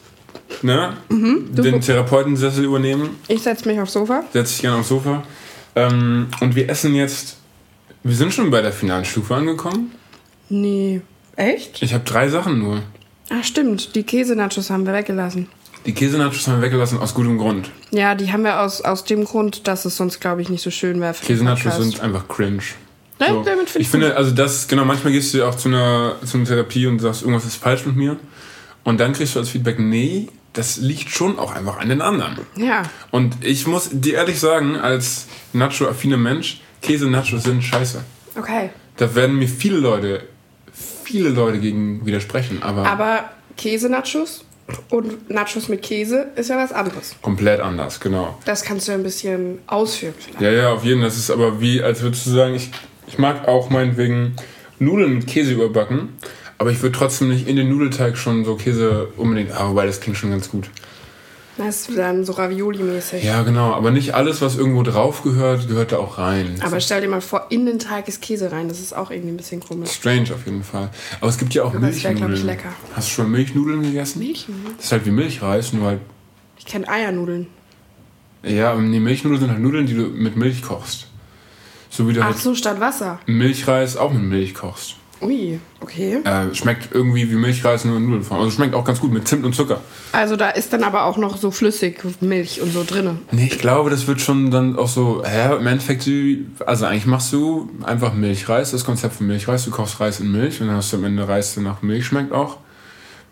ne, 0.62 0.96
den 1.10 1.80
Therapeutensessel 1.80 2.64
übernehmen. 2.64 3.10
Ich 3.28 3.42
setze 3.42 3.68
mich 3.68 3.80
aufs 3.80 3.92
Sofa. 3.92 4.24
Setze 4.32 4.54
ich 4.54 4.60
gerne 4.62 4.78
aufs 4.78 4.88
Sofa. 4.88 5.22
Ähm, 5.74 6.28
und 6.40 6.56
wir 6.56 6.68
essen 6.68 6.94
jetzt. 6.94 7.36
Wir 8.02 8.14
sind 8.14 8.32
schon 8.32 8.50
bei 8.50 8.62
der 8.62 8.72
finalen 8.72 9.04
Stufe 9.04 9.34
angekommen. 9.34 9.92
Nee. 10.48 11.00
Echt? 11.34 11.82
Ich 11.82 11.92
habe 11.92 12.04
drei 12.04 12.28
Sachen 12.28 12.58
nur. 12.60 12.82
Ah, 13.30 13.42
stimmt. 13.42 13.94
Die 13.94 14.04
Käsenachos 14.04 14.70
haben 14.70 14.86
wir 14.86 14.92
weggelassen. 14.92 15.48
Die 15.86 15.94
Käsenachos 15.94 16.48
haben 16.48 16.56
wir 16.60 16.62
weggelassen 16.62 16.98
aus 16.98 17.14
gutem 17.14 17.38
Grund. 17.38 17.70
Ja, 17.92 18.16
die 18.16 18.32
haben 18.32 18.42
wir 18.42 18.60
aus, 18.60 18.80
aus 18.82 19.04
dem 19.04 19.24
Grund, 19.24 19.68
dass 19.68 19.84
es 19.84 19.96
sonst, 19.96 20.20
glaube 20.20 20.42
ich, 20.42 20.48
nicht 20.48 20.62
so 20.62 20.70
schön 20.70 21.00
wäre. 21.00 21.14
Käsenachos 21.14 21.76
sind 21.76 22.00
einfach 22.00 22.26
cringe. 22.26 22.62
Nein, 23.18 23.30
So. 23.30 23.42
damit 23.44 23.70
finde 23.70 23.82
Ich 23.82 23.88
finde, 23.88 24.16
also 24.16 24.32
das, 24.32 24.66
genau, 24.68 24.84
manchmal 24.84 25.12
gehst 25.12 25.32
du 25.32 25.38
ja 25.38 25.48
auch 25.48 25.54
zu 25.54 25.68
einer, 25.68 26.16
zu 26.24 26.36
einer 26.36 26.46
Therapie 26.46 26.86
und 26.86 26.98
sagst, 26.98 27.22
irgendwas 27.22 27.44
ist 27.44 27.56
falsch 27.56 27.86
mit 27.86 27.96
mir. 27.96 28.18
Und 28.84 28.98
dann 29.00 29.12
kriegst 29.12 29.36
du 29.36 29.38
als 29.38 29.48
Feedback, 29.48 29.78
nee, 29.78 30.28
das 30.52 30.76
liegt 30.78 31.10
schon 31.10 31.38
auch 31.38 31.54
einfach 31.54 31.78
an 31.78 31.88
den 31.88 32.02
anderen. 32.02 32.38
Ja. 32.56 32.82
Und 33.10 33.44
ich 33.44 33.66
muss 33.66 33.88
dir 33.92 34.14
ehrlich 34.14 34.40
sagen, 34.40 34.76
als 34.76 35.26
Nacho-affiner 35.52 36.16
Mensch, 36.16 36.60
Käse-Nachos 36.82 37.44
sind 37.44 37.62
scheiße. 37.62 38.02
Okay. 38.36 38.70
Da 38.96 39.14
werden 39.14 39.36
mir 39.36 39.48
viele 39.48 39.78
Leute, 39.78 40.24
viele 41.04 41.28
Leute 41.30 41.58
gegen 41.58 42.04
widersprechen, 42.04 42.62
aber, 42.62 42.86
Aber 42.86 43.30
Käsenachos 43.56 44.45
und 44.90 45.30
Nachos 45.30 45.68
mit 45.68 45.82
Käse 45.82 46.26
ist 46.36 46.50
ja 46.50 46.56
was 46.56 46.72
anderes. 46.72 47.14
komplett 47.22 47.60
anders, 47.60 48.00
genau. 48.00 48.38
Das 48.44 48.62
kannst 48.62 48.88
du 48.88 48.92
ein 48.92 49.02
bisschen 49.02 49.58
ausführen 49.66 50.14
vielleicht. 50.18 50.40
Ja, 50.40 50.50
ja, 50.50 50.72
auf 50.72 50.84
jeden 50.84 51.00
Fall. 51.00 51.08
Das 51.08 51.18
ist 51.18 51.30
aber 51.30 51.60
wie, 51.60 51.82
als 51.82 52.02
würdest 52.02 52.26
du 52.26 52.30
sagen, 52.30 52.54
ich, 52.54 52.70
ich 53.06 53.18
mag 53.18 53.46
auch 53.46 53.70
meinetwegen 53.70 54.34
Nudeln 54.78 55.14
mit 55.14 55.26
Käse 55.26 55.52
überbacken, 55.52 56.10
aber 56.58 56.70
ich 56.70 56.82
würde 56.82 56.96
trotzdem 56.96 57.28
nicht 57.28 57.46
in 57.46 57.56
den 57.56 57.68
Nudelteig 57.68 58.16
schon 58.16 58.44
so 58.44 58.56
Käse 58.56 59.08
unbedingt, 59.16 59.52
ah, 59.52 59.68
wobei 59.68 59.86
das 59.86 60.00
klingt 60.00 60.16
schon 60.18 60.30
ganz 60.30 60.50
gut. 60.50 60.68
Das 61.58 61.88
ist 61.88 61.96
dann 61.96 62.24
so 62.24 62.32
Ravioli-mäßig. 62.34 63.24
Ja, 63.24 63.42
genau, 63.42 63.72
aber 63.72 63.90
nicht 63.90 64.14
alles, 64.14 64.42
was 64.42 64.56
irgendwo 64.56 64.82
drauf 64.82 65.22
gehört, 65.22 65.68
gehört 65.68 65.92
da 65.92 65.98
auch 65.98 66.18
rein. 66.18 66.60
Aber 66.62 66.80
stell 66.80 67.00
dir 67.00 67.08
mal 67.08 67.22
vor, 67.22 67.46
in 67.48 67.64
den 67.64 67.78
Teig 67.78 68.08
ist 68.08 68.20
Käse 68.20 68.52
rein. 68.52 68.68
Das 68.68 68.78
ist 68.78 68.94
auch 68.94 69.10
irgendwie 69.10 69.30
ein 69.30 69.36
bisschen 69.38 69.60
komisch. 69.60 69.90
Strange 69.90 70.34
auf 70.34 70.44
jeden 70.44 70.62
Fall. 70.62 70.90
Aber 71.20 71.30
es 71.30 71.38
gibt 71.38 71.54
ja 71.54 71.62
auch 71.62 71.74
Aber 71.74 71.88
es 71.88 72.02
wär, 72.04 72.10
Milchnudeln. 72.10 72.18
glaub 72.18 72.38
ich, 72.38 72.44
lecker. 72.44 72.72
Hast 72.94 73.08
du 73.08 73.12
schon 73.12 73.30
mal 73.30 73.38
Milchnudeln 73.38 73.82
gegessen? 73.82 74.18
Milchnudeln? 74.18 74.74
Das 74.76 74.86
ist 74.86 74.92
halt 74.92 75.06
wie 75.06 75.10
Milchreis, 75.10 75.72
nur 75.72 75.86
halt. 75.86 76.00
Ich 76.58 76.66
kenne 76.66 76.88
Eiernudeln. 76.88 77.46
Ja, 78.42 78.76
die 78.76 79.00
Milchnudeln 79.00 79.40
sind 79.40 79.50
halt 79.50 79.60
Nudeln, 79.60 79.86
die 79.86 79.94
du 79.94 80.02
mit 80.02 80.36
Milch 80.36 80.62
kochst. 80.62 81.06
So 81.88 82.06
wie 82.08 82.12
du 82.12 82.20
Ach 82.20 82.26
halt 82.26 82.38
so, 82.38 82.54
statt 82.54 82.80
Wasser. 82.80 83.18
Milchreis 83.26 83.96
auch 83.96 84.12
mit 84.12 84.22
Milch 84.22 84.54
kochst. 84.54 84.96
Ui, 85.22 85.58
okay. 85.80 86.20
Äh, 86.24 86.54
schmeckt 86.54 86.94
irgendwie 86.94 87.30
wie 87.30 87.36
Milchreis 87.36 87.84
nur 87.86 87.96
in 87.96 88.04
Nudelnform. 88.04 88.40
Also 88.40 88.50
schmeckt 88.50 88.74
auch 88.74 88.84
ganz 88.84 89.00
gut 89.00 89.12
mit 89.12 89.26
Zimt 89.26 89.44
und 89.44 89.54
Zucker. 89.54 89.80
Also 90.12 90.36
da 90.36 90.50
ist 90.50 90.72
dann 90.72 90.84
aber 90.84 91.04
auch 91.04 91.16
noch 91.16 91.38
so 91.38 91.50
flüssig 91.50 92.02
Milch 92.20 92.60
und 92.60 92.72
so 92.72 92.84
drinne. 92.84 93.16
Nee, 93.30 93.48
ich 93.50 93.58
glaube, 93.58 93.88
das 93.88 94.06
wird 94.06 94.20
schon 94.20 94.50
dann 94.50 94.76
auch 94.76 94.88
so, 94.88 95.22
hä, 95.24 95.56
im 95.56 95.66
Endeffekt, 95.66 96.08
also 96.66 96.84
eigentlich 96.84 97.06
machst 97.06 97.32
du 97.32 97.70
einfach 97.82 98.12
Milchreis, 98.12 98.72
das 98.72 98.84
Konzept 98.84 99.14
von 99.14 99.26
Milchreis, 99.26 99.64
du 99.64 99.70
kochst 99.70 100.00
Reis 100.00 100.20
in 100.20 100.30
Milch 100.30 100.60
und 100.60 100.66
dann 100.68 100.76
hast 100.76 100.92
du 100.92 100.98
am 100.98 101.04
Ende 101.04 101.26
Reis, 101.26 101.54
der 101.54 101.62
nach 101.62 101.80
Milch 101.80 102.06
schmeckt 102.06 102.32
auch. 102.32 102.58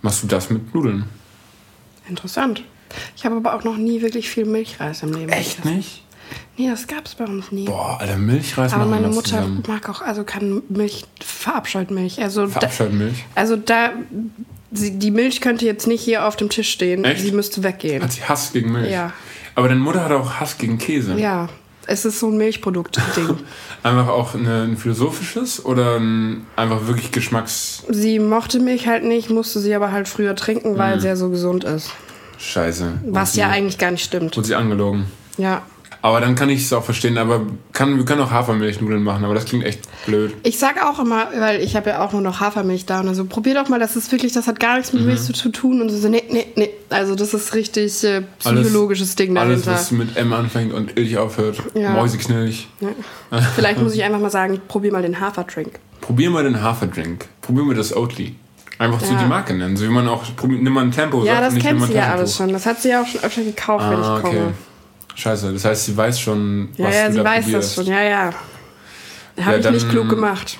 Machst 0.00 0.22
du 0.22 0.26
das 0.26 0.50
mit 0.50 0.74
Nudeln. 0.74 1.04
Interessant. 2.08 2.64
Ich 3.16 3.24
habe 3.24 3.36
aber 3.36 3.54
auch 3.54 3.64
noch 3.64 3.76
nie 3.76 4.02
wirklich 4.02 4.28
viel 4.28 4.44
Milchreis 4.44 5.02
im 5.02 5.12
Leben 5.12 5.28
Echt 5.30 5.56
gegessen. 5.56 5.76
nicht? 5.76 6.03
Nee, 6.56 6.68
das 6.70 6.86
gab's 6.86 7.14
bei 7.14 7.24
uns 7.24 7.50
nie. 7.52 7.64
Boah, 7.64 7.98
Alter, 8.00 8.16
Milchreis 8.16 8.72
aber 8.72 8.86
meine 8.86 9.08
Mutter 9.08 9.22
zusammen. 9.38 9.62
mag 9.66 9.88
auch, 9.88 10.00
also 10.02 10.22
kann 10.24 10.62
Milch, 10.68 11.04
verabscheut 11.20 11.90
Milch. 11.90 12.20
Also 12.22 12.42
da, 12.46 12.52
Verabscheut-Milch. 12.52 13.24
also 13.34 13.56
da, 13.56 13.90
sie, 14.72 14.98
die 14.98 15.10
Milch 15.10 15.40
könnte 15.40 15.64
jetzt 15.66 15.86
nicht 15.86 16.02
hier 16.02 16.26
auf 16.26 16.36
dem 16.36 16.48
Tisch 16.50 16.70
stehen. 16.70 17.04
Echt? 17.04 17.20
Sie 17.22 17.32
müsste 17.32 17.62
weggehen. 17.64 18.02
Hat 18.02 18.12
sie 18.12 18.22
Hass 18.22 18.52
gegen 18.52 18.70
Milch? 18.72 18.90
Ja. 18.92 19.12
Aber 19.56 19.68
deine 19.68 19.80
Mutter 19.80 20.04
hat 20.04 20.12
auch 20.12 20.34
Hass 20.34 20.56
gegen 20.58 20.78
Käse. 20.78 21.14
Ja, 21.18 21.48
es 21.86 22.04
ist 22.04 22.20
so 22.20 22.28
ein 22.30 22.36
Milchprodukt-Ding. 22.36 23.36
Einfach 23.82 24.08
auch 24.08 24.34
eine, 24.34 24.62
ein 24.62 24.76
philosophisches 24.76 25.64
oder 25.64 25.96
ein 25.98 26.46
einfach 26.56 26.86
wirklich 26.86 27.12
Geschmacks... 27.12 27.82
sie 27.90 28.18
mochte 28.18 28.58
Milch 28.60 28.86
halt 28.86 29.04
nicht, 29.04 29.28
musste 29.28 29.60
sie 29.60 29.74
aber 29.74 29.92
halt 29.92 30.08
früher 30.08 30.34
trinken, 30.34 30.72
Mhm. 30.74 30.78
weil 30.78 31.00
sie 31.00 31.08
ja 31.08 31.16
so 31.16 31.28
gesund 31.30 31.64
ist. 31.64 31.90
Scheiße. 32.38 33.00
Was 33.06 33.32
Wurde 33.32 33.40
ja 33.42 33.48
sie- 33.48 33.54
eigentlich 33.54 33.76
gar 33.78 33.90
nicht 33.90 34.04
stimmt. 34.04 34.36
Wurde 34.36 34.46
sie 34.46 34.54
angelogen. 34.54 35.04
Ja. 35.36 35.62
Aber 36.04 36.20
dann 36.20 36.34
kann 36.34 36.50
ich 36.50 36.60
es 36.66 36.72
auch 36.74 36.84
verstehen, 36.84 37.16
aber 37.16 37.40
kann, 37.72 37.96
wir 37.96 38.04
können 38.04 38.20
auch 38.20 38.30
Hafermilchnudeln 38.30 39.02
machen, 39.02 39.24
aber 39.24 39.32
das 39.32 39.46
klingt 39.46 39.64
echt 39.64 39.80
blöd. 40.04 40.34
Ich 40.42 40.58
sag 40.58 40.84
auch 40.84 40.98
immer, 40.98 41.28
weil 41.38 41.62
ich 41.62 41.76
habe 41.76 41.88
ja 41.88 42.04
auch 42.04 42.12
nur 42.12 42.20
noch 42.20 42.40
Hafermilch 42.40 42.84
da 42.84 43.00
und 43.00 43.08
also 43.08 43.24
probier 43.24 43.54
doch 43.54 43.70
mal, 43.70 43.80
das 43.80 43.96
ist 43.96 44.12
wirklich, 44.12 44.34
das 44.34 44.46
hat 44.46 44.60
gar 44.60 44.76
nichts 44.76 44.92
mit 44.92 45.00
Mhm. 45.00 45.08
Milch 45.08 45.22
zu 45.22 45.32
zu 45.32 45.48
tun 45.48 45.80
und 45.80 45.88
so, 45.88 45.96
so 45.96 46.10
nee, 46.10 46.22
nee, 46.28 46.44
nee. 46.56 46.68
Also 46.90 47.14
das 47.14 47.32
ist 47.32 47.54
richtig 47.54 48.04
äh, 48.04 48.20
psychologisches 48.38 49.16
Ding 49.16 49.34
Alles, 49.38 49.62
dahinter. 49.62 49.80
was 49.80 49.90
mit 49.92 50.14
M 50.18 50.34
anfängt 50.34 50.74
und 50.74 50.94
Ilch 50.98 51.16
aufhört. 51.16 51.62
Ja. 51.72 51.92
Mäuseknilch. 51.94 52.68
Ja. 52.80 53.40
Vielleicht 53.54 53.80
muss 53.80 53.94
ich 53.94 54.04
einfach 54.04 54.20
mal 54.20 54.28
sagen, 54.30 54.60
probier 54.68 54.92
mal 54.92 55.00
den 55.00 55.18
Haferdrink. 55.20 55.78
Probier 56.02 56.28
mal 56.28 56.44
den 56.44 56.60
Haferdrink. 56.60 57.24
Probier 57.40 57.62
mal 57.62 57.74
das 57.74 57.96
Oatly. 57.96 58.34
Einfach 58.78 59.00
so 59.00 59.14
Ja. 59.14 59.20
die 59.22 59.26
Marke 59.26 59.54
nennen. 59.54 59.78
So 59.78 59.84
wie 59.86 59.88
man 59.88 60.06
auch, 60.08 60.22
nimm 60.46 60.70
mal 60.70 60.82
ein 60.84 60.90
Tempo. 60.92 61.24
Ja, 61.24 61.40
das 61.40 61.54
mal 61.54 61.86
sie 61.86 61.94
ja 61.94 62.12
alles 62.12 62.36
schon. 62.36 62.52
Das 62.52 62.66
hat 62.66 62.82
sie 62.82 62.90
ja 62.90 63.00
auch 63.00 63.06
schon 63.06 63.22
öfter 63.24 63.42
gekauft, 63.42 63.86
wenn 63.88 64.00
Ah, 64.00 64.18
ich 64.18 64.24
okay. 64.26 64.40
Scheiße, 65.16 65.52
das 65.52 65.64
heißt, 65.64 65.84
sie 65.86 65.96
weiß 65.96 66.18
schon, 66.20 66.68
Ja, 66.76 66.86
was 66.86 66.94
ja, 66.94 67.06
du 67.06 67.12
sie 67.12 67.18
da 67.18 67.24
weiß 67.24 67.44
probierst. 67.44 67.68
das 67.78 67.84
schon. 67.86 67.92
Ja, 67.92 68.02
ja. 68.02 68.34
Habe 69.40 69.58
Ja, 69.58 69.58
ich 69.58 69.70
nicht 69.70 69.90
klug 69.90 70.08
gemacht. 70.08 70.58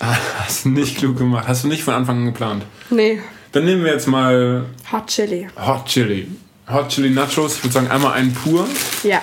Hast 0.38 0.64
du 0.64 0.70
nicht 0.70 0.98
klug 0.98 1.16
gemacht. 1.18 1.46
Hast 1.46 1.64
du 1.64 1.68
nicht 1.68 1.84
von 1.84 1.94
Anfang 1.94 2.18
an 2.18 2.26
geplant. 2.26 2.64
Nee. 2.90 3.20
Dann 3.52 3.64
nehmen 3.64 3.84
wir 3.84 3.92
jetzt 3.92 4.08
mal 4.08 4.64
Hot 4.90 5.06
Chili. 5.08 5.46
Hot 5.64 5.86
Chili. 5.86 6.26
Hot 6.68 6.88
Chili 6.88 7.10
Nachos. 7.10 7.56
Ich 7.56 7.64
würde 7.64 7.74
sagen, 7.74 7.90
einmal 7.90 8.14
einen 8.14 8.32
pur 8.34 8.66
Ja. 9.04 9.20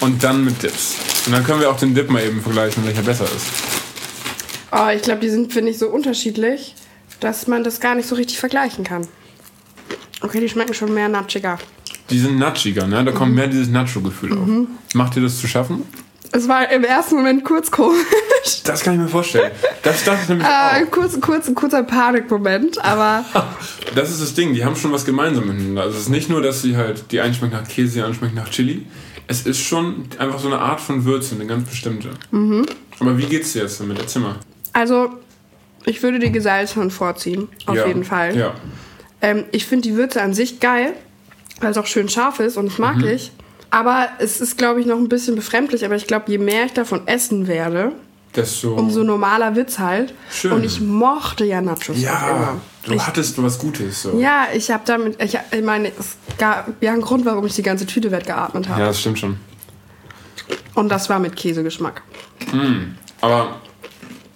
und 0.00 0.22
dann 0.22 0.44
mit 0.44 0.62
Dips. 0.62 0.96
Und 1.26 1.32
dann 1.32 1.42
können 1.44 1.60
wir 1.60 1.70
auch 1.70 1.78
den 1.78 1.94
Dip 1.94 2.08
mal 2.10 2.22
eben 2.22 2.40
vergleichen, 2.42 2.84
welcher 2.86 3.02
besser 3.02 3.24
ist. 3.24 3.46
Oh, 4.72 4.88
ich 4.94 5.02
glaube, 5.02 5.20
die 5.20 5.30
sind, 5.30 5.52
finde 5.52 5.70
ich, 5.70 5.78
so 5.78 5.88
unterschiedlich, 5.88 6.74
dass 7.20 7.46
man 7.46 7.64
das 7.64 7.80
gar 7.80 7.94
nicht 7.94 8.06
so 8.08 8.14
richtig 8.14 8.38
vergleichen 8.38 8.84
kann. 8.84 9.08
Okay, 10.20 10.40
die 10.40 10.48
schmecken 10.48 10.74
schon 10.74 10.92
mehr 10.92 11.08
natschiger. 11.08 11.58
Die 12.10 12.18
sind 12.18 12.38
natschiger, 12.38 12.86
ne? 12.86 13.04
Da 13.04 13.12
kommt 13.12 13.30
Mhm. 13.30 13.36
mehr 13.36 13.46
dieses 13.48 13.68
Nacho-Gefühl 13.68 14.32
auf. 14.32 14.48
Macht 14.94 15.16
dir 15.16 15.22
das 15.22 15.38
zu 15.40 15.48
schaffen? 15.48 15.82
Es 16.32 16.48
war 16.48 16.70
im 16.70 16.84
ersten 16.84 17.16
Moment 17.16 17.44
kurz 17.44 17.70
komisch. 17.70 18.02
Das 18.64 18.82
kann 18.82 18.94
ich 18.94 19.00
mir 19.00 19.08
vorstellen. 19.08 19.50
Das 19.82 20.04
dachte 20.04 20.20
ich 20.24 20.28
nämlich 20.28 20.46
Äh, 20.46 20.84
auch. 20.84 20.90
kurz, 20.90 21.20
kurz, 21.20 21.48
ein 21.48 21.54
kurzer 21.54 21.82
Panikmoment, 21.82 22.84
aber 22.84 23.24
Das 23.94 24.10
ist 24.10 24.20
das 24.20 24.34
Ding, 24.34 24.52
die 24.54 24.64
haben 24.64 24.76
schon 24.76 24.92
was 24.92 25.04
gemeinsam 25.04 25.46
miteinander. 25.46 25.82
Also 25.82 25.96
es 25.96 26.02
ist 26.04 26.08
nicht 26.10 26.28
nur, 26.28 26.42
dass 26.42 26.62
sie 26.62 26.76
halt, 26.76 27.10
die 27.12 27.20
eine 27.20 27.32
schmeckt 27.34 27.54
nach 27.54 27.66
Käse, 27.66 27.94
die 27.94 28.00
andere 28.00 28.14
schmeckt 28.14 28.34
nach 28.34 28.50
Chili. 28.50 28.86
Es 29.28 29.42
ist 29.46 29.60
schon 29.60 30.06
einfach 30.18 30.38
so 30.38 30.46
eine 30.48 30.58
Art 30.58 30.80
von 30.80 31.04
Würze, 31.04 31.34
eine 31.34 31.46
ganz 31.46 31.68
bestimmte. 31.68 32.10
Mhm. 32.30 32.66
Aber 33.00 33.18
wie 33.18 33.24
geht's 33.26 33.52
dir 33.52 33.62
jetzt 33.62 33.80
damit? 33.80 33.98
Erzähl 33.98 34.22
mal. 34.22 34.36
also 34.72 35.10
ich 35.84 36.02
würde 36.02 36.18
die 36.18 36.32
gesalzenen 36.32 36.90
vorziehen, 36.90 37.48
auf 37.66 37.76
ja. 37.76 37.86
jeden 37.86 38.04
Fall. 38.04 38.36
Ja. 38.36 38.54
Ähm, 39.22 39.44
ich 39.52 39.66
finde 39.66 39.88
die 39.88 39.94
Würze 39.96 40.20
an 40.20 40.34
sich 40.34 40.58
geil, 40.60 40.92
weil 41.60 41.70
es 41.70 41.78
auch 41.78 41.86
schön 41.86 42.08
scharf 42.08 42.40
ist 42.40 42.56
und 42.56 42.66
das 42.70 42.78
mag 42.78 42.96
Mhm. 42.96 43.08
ich. 43.08 43.32
Aber 43.70 44.08
es 44.18 44.40
ist, 44.40 44.56
glaube 44.58 44.80
ich, 44.80 44.86
noch 44.86 44.96
ein 44.96 45.08
bisschen 45.08 45.34
befremdlich. 45.34 45.84
Aber 45.84 45.96
ich 45.96 46.06
glaube, 46.06 46.30
je 46.30 46.38
mehr 46.38 46.66
ich 46.66 46.72
davon 46.72 47.06
essen 47.06 47.46
werde, 47.48 47.92
Desto. 48.34 48.74
umso 48.74 49.02
normaler 49.02 49.56
wird's 49.56 49.78
halt. 49.78 50.14
Schön. 50.30 50.52
Und 50.52 50.64
ich 50.64 50.80
mochte 50.80 51.44
ja 51.44 51.60
Nachos 51.60 52.00
ja, 52.00 52.56
du 52.84 52.92
Ich, 52.94 53.06
hattest 53.06 53.42
was 53.42 53.58
Gutes. 53.58 54.02
So. 54.02 54.18
ja, 54.20 54.46
ich 54.54 54.70
habe 54.70 54.82
damit, 54.86 55.20
ich, 55.22 55.36
ich 55.50 55.62
meine, 55.64 55.88
es 55.98 56.16
gab 56.38 56.80
ja 56.80 56.92
einen 56.92 57.02
Grund, 57.02 57.24
warum 57.24 57.44
ich 57.46 57.54
die 57.54 57.62
ganze 57.62 57.86
Tüte 57.86 58.10
weggeatmet 58.12 58.68
habe. 58.68 58.80
ja, 58.80 58.86
das 58.86 59.00
stimmt 59.00 59.18
schon. 59.18 59.36
Und 60.74 60.88
das 60.90 61.08
war 61.10 61.18
mit 61.18 61.34
Käsegeschmack. 61.34 62.02
Aber 63.20 63.56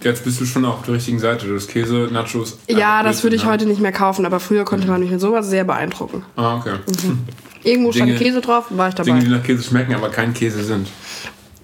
jetzt 0.03 0.25
bist 0.25 0.41
du 0.41 0.45
schon 0.47 0.65
auf 0.65 0.83
der 0.83 0.95
richtigen 0.95 1.19
Seite. 1.19 1.47
Du 1.47 1.55
hast 1.55 1.69
Käse, 1.69 2.09
Nachos. 2.11 2.59
Ja, 2.69 3.01
äh, 3.01 3.05
das 3.05 3.23
würde 3.23 3.37
ich 3.37 3.45
ne? 3.45 3.51
heute 3.51 3.67
nicht 3.67 3.81
mehr 3.81 3.93
kaufen, 3.93 4.27
aber 4.27 4.41
früher 4.41 4.65
konnte 4.65 4.87
man 4.89 5.01
mich 5.01 5.11
mit 5.11 5.21
sowas 5.21 5.49
sehr 5.49 5.65
beeindrucken. 5.65 6.25
Ah, 6.37 6.57
okay. 6.57 6.75
Irgendwo 7.63 7.93
stand 7.93 8.11
Dinge- 8.11 8.19
Käse 8.19 8.41
drauf, 8.41 8.67
war 8.71 8.89
ich 8.89 8.95
dabei. 8.95 9.11
Dinge, 9.11 9.25
die 9.25 9.31
nach 9.31 9.43
Käse 9.43 9.63
schmecken, 9.63 9.95
aber 9.95 10.09
kein 10.09 10.33
Käse 10.33 10.65
sind. 10.65 10.89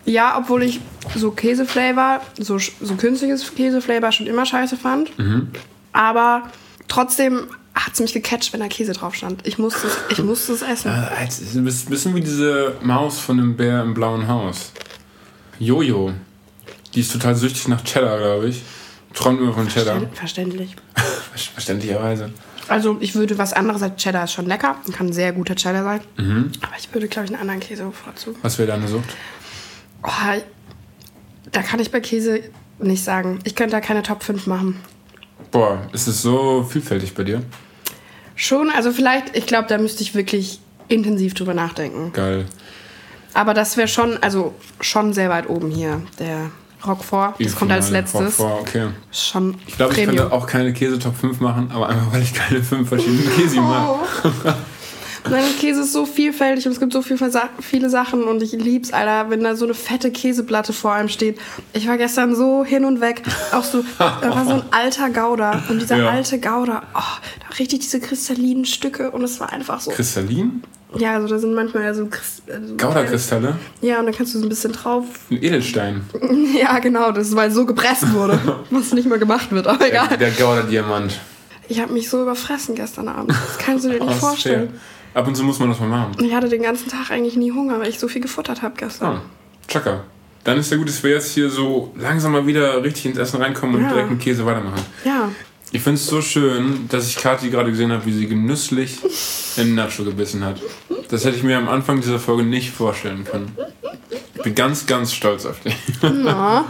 Ja, 0.04 0.38
obwohl 0.38 0.62
ich 0.62 0.80
so 1.16 1.32
Käseflavor, 1.32 2.20
so, 2.38 2.58
so 2.58 2.94
künstliches 2.96 3.52
Käseflavor 3.54 4.12
schon 4.12 4.26
immer 4.26 4.46
scheiße 4.46 4.76
fand. 4.76 5.18
Mhm. 5.18 5.48
Aber 5.92 6.44
trotzdem 6.86 7.46
hat 7.74 7.92
es 7.94 8.00
mich 8.00 8.12
gecatcht, 8.12 8.52
wenn 8.52 8.60
da 8.60 8.68
Käse 8.68 8.92
drauf 8.92 9.14
stand. 9.14 9.46
Ich 9.46 9.58
musste 9.58 9.86
es, 9.86 9.98
ich 10.10 10.22
musste 10.22 10.52
es 10.52 10.62
essen. 10.62 10.90
Äh, 10.92 11.26
ist 11.28 11.54
ein 11.54 11.64
bisschen 11.64 12.14
wie 12.14 12.20
diese 12.20 12.74
Maus 12.82 13.18
von 13.18 13.36
dem 13.36 13.56
Bär 13.56 13.82
im 13.82 13.94
blauen 13.94 14.28
Haus. 14.28 14.72
Jojo. 15.58 16.12
Die 16.96 17.00
ist 17.00 17.12
total 17.12 17.34
süchtig 17.34 17.68
nach 17.68 17.84
Cheddar, 17.84 18.18
glaube 18.18 18.48
ich. 18.48 18.62
Träumt 19.12 19.38
immer 19.38 19.52
von 19.52 19.68
Cheddar. 19.68 20.00
Verständlich. 20.14 20.74
Verständlicherweise. 21.54 22.30
Also 22.68 22.96
ich 23.00 23.14
würde 23.14 23.36
was 23.36 23.52
anderes 23.52 23.82
als 23.82 24.02
Cheddar 24.02 24.24
ist 24.24 24.32
schon 24.32 24.46
lecker 24.46 24.76
kann 24.92 25.12
sehr 25.12 25.32
guter 25.32 25.54
Cheddar 25.54 25.84
sein. 25.84 26.00
Mhm. 26.16 26.52
Aber 26.62 26.72
ich 26.78 26.92
würde, 26.92 27.06
glaube 27.06 27.26
ich, 27.26 27.32
einen 27.32 27.40
anderen 27.40 27.60
Käse 27.60 27.84
bevorzugen. 27.84 28.38
Was 28.40 28.58
wäre 28.58 28.68
deine 28.68 28.88
Sucht? 28.88 29.14
Oh, 30.02 30.08
da 31.52 31.62
kann 31.62 31.80
ich 31.80 31.90
bei 31.90 32.00
Käse 32.00 32.40
nicht 32.78 33.04
sagen. 33.04 33.40
Ich 33.44 33.54
könnte 33.54 33.72
da 33.72 33.80
keine 33.80 34.02
Top 34.02 34.22
5 34.22 34.46
machen. 34.46 34.80
Boah, 35.50 35.86
ist 35.92 36.06
es 36.08 36.22
so 36.22 36.64
vielfältig 36.64 37.14
bei 37.14 37.24
dir? 37.24 37.42
Schon, 38.34 38.70
also 38.70 38.90
vielleicht, 38.90 39.36
ich 39.36 39.46
glaube, 39.46 39.68
da 39.68 39.76
müsste 39.76 40.02
ich 40.02 40.14
wirklich 40.14 40.60
intensiv 40.88 41.34
drüber 41.34 41.52
nachdenken. 41.52 42.12
Geil. 42.14 42.46
Aber 43.34 43.52
das 43.52 43.76
wäre 43.76 43.88
schon, 43.88 44.16
also 44.22 44.54
schon 44.80 45.12
sehr 45.12 45.28
weit 45.28 45.48
oben 45.50 45.70
hier. 45.70 46.00
Der 46.18 46.50
Roquefort, 46.86 47.34
das 47.38 47.54
kommt 47.54 47.72
als 47.72 47.90
letztes. 47.90 48.36
Vor, 48.36 48.60
okay. 48.60 48.88
Schon 49.10 49.56
Ich 49.66 49.76
glaube, 49.76 49.94
ich 49.94 50.04
könnte 50.04 50.32
auch 50.32 50.46
keine 50.46 50.72
Käse-Top 50.72 51.16
5 51.16 51.40
machen, 51.40 51.70
aber 51.72 51.88
einfach, 51.88 52.12
weil 52.12 52.22
ich 52.22 52.34
keine 52.34 52.62
fünf 52.62 52.88
verschiedenen 52.88 53.28
Käse 53.34 53.60
mag. 53.60 53.88
Oh. 53.88 54.52
Nein, 55.30 55.44
Käse 55.58 55.80
ist 55.82 55.92
so 55.92 56.06
vielfältig 56.06 56.66
und 56.66 56.72
es 56.72 56.80
gibt 56.80 56.92
so 56.92 57.02
viel, 57.02 57.18
viele 57.60 57.90
Sachen 57.90 58.24
und 58.24 58.42
ich 58.42 58.52
lieb's, 58.52 58.92
Alter, 58.92 59.30
wenn 59.30 59.42
da 59.42 59.56
so 59.56 59.64
eine 59.64 59.74
fette 59.74 60.10
Käseplatte 60.10 60.72
vor 60.72 60.92
einem 60.92 61.08
steht. 61.08 61.38
Ich 61.72 61.88
war 61.88 61.96
gestern 61.96 62.34
so 62.34 62.64
hin 62.64 62.84
und 62.84 63.00
weg. 63.00 63.22
Auch 63.52 63.64
so, 63.64 63.84
da 63.98 64.34
war 64.34 64.44
so 64.44 64.52
ein 64.52 64.62
alter 64.70 65.10
Gouda 65.10 65.62
und 65.68 65.80
dieser 65.80 65.96
Ja. 65.96 66.10
alte 66.10 66.38
Gouda, 66.38 66.82
oh, 66.94 67.00
da 67.40 67.56
richtig 67.58 67.80
diese 67.80 68.00
kristallinen 68.00 68.64
Stücke 68.64 69.10
und 69.10 69.22
es 69.24 69.40
war 69.40 69.52
einfach 69.52 69.80
so. 69.80 69.90
Kristallin? 69.90 70.62
Ja, 71.00 71.14
also 71.14 71.28
da 71.28 71.38
sind 71.38 71.54
manchmal 71.54 71.84
ja 71.84 71.94
so, 71.94 72.06
Christ- 72.06 72.42
so 72.46 72.74
Gouda-Kristalle? 72.76 73.56
Ja, 73.82 73.98
und 74.00 74.06
dann 74.06 74.14
kannst 74.14 74.34
du 74.34 74.38
so 74.38 74.46
ein 74.46 74.48
bisschen 74.48 74.72
drauf. 74.72 75.04
Ein 75.30 75.42
Edelstein. 75.42 76.02
Ja, 76.58 76.78
genau, 76.78 77.12
das 77.12 77.28
ist, 77.28 77.36
weil 77.36 77.50
so 77.50 77.66
gepresst 77.66 78.12
wurde, 78.14 78.38
was 78.70 78.92
nicht 78.92 79.08
mehr 79.08 79.18
gemacht 79.18 79.50
wird, 79.52 79.66
aber 79.66 79.78
Der, 79.78 79.88
egal. 79.88 80.16
der 80.18 80.30
Gouda-Diamant. 80.30 81.18
Ich 81.68 81.80
habe 81.80 81.92
mich 81.92 82.08
so 82.08 82.22
überfressen 82.22 82.74
gestern 82.74 83.08
Abend. 83.08 83.30
Das 83.30 83.58
kannst 83.58 83.84
du 83.84 83.88
dir 83.90 84.00
Oh, 84.00 84.04
nicht 84.04 84.14
ist 84.14 84.20
vorstellen. 84.20 84.68
fair. 84.70 85.20
Ab 85.22 85.26
und 85.28 85.34
zu 85.34 85.42
muss 85.44 85.58
man 85.58 85.68
das 85.70 85.80
mal 85.80 85.88
machen. 85.88 86.12
Ich 86.22 86.32
hatte 86.34 86.48
den 86.48 86.62
ganzen 86.62 86.88
Tag 86.88 87.10
eigentlich 87.10 87.36
nie 87.36 87.50
Hunger, 87.52 87.80
weil 87.80 87.88
ich 87.88 87.98
so 87.98 88.06
viel 88.08 88.20
gefuttert 88.22 88.62
habe 88.62 88.74
gestern. 88.76 89.16
Ah, 89.16 89.22
Chaka. 89.66 90.04
Dann 90.44 90.58
ist 90.58 90.70
ja 90.70 90.76
gut, 90.76 90.88
dass 90.88 91.02
wir 91.02 91.10
jetzt 91.10 91.32
hier 91.32 91.50
so 91.50 91.92
langsam 91.98 92.32
mal 92.32 92.46
wieder 92.46 92.82
richtig 92.84 93.06
ins 93.06 93.18
Essen 93.18 93.42
reinkommen 93.42 93.76
und 93.76 93.82
Ja. 93.82 93.88
direkt 93.88 94.10
mit 94.10 94.20
Käse 94.20 94.46
weitermachen. 94.46 94.80
Ja. 95.04 95.28
Ich 95.76 95.82
finde 95.82 96.00
es 96.00 96.06
so 96.06 96.22
schön, 96.22 96.88
dass 96.88 97.06
ich 97.06 97.16
Kathi 97.16 97.50
gerade 97.50 97.70
gesehen 97.70 97.92
habe, 97.92 98.06
wie 98.06 98.12
sie 98.12 98.26
genüsslich 98.26 98.96
in 99.58 99.74
Nacho 99.74 100.04
gebissen 100.04 100.42
hat. 100.42 100.58
Das 101.10 101.26
hätte 101.26 101.36
ich 101.36 101.42
mir 101.42 101.58
am 101.58 101.68
Anfang 101.68 102.00
dieser 102.00 102.18
Folge 102.18 102.44
nicht 102.44 102.70
vorstellen 102.70 103.24
können. 103.24 103.54
Ich 104.36 104.42
bin 104.42 104.54
ganz, 104.54 104.86
ganz 104.86 105.12
stolz 105.12 105.44
auf 105.44 105.60
dich. 105.60 105.76
Na, 106.00 106.64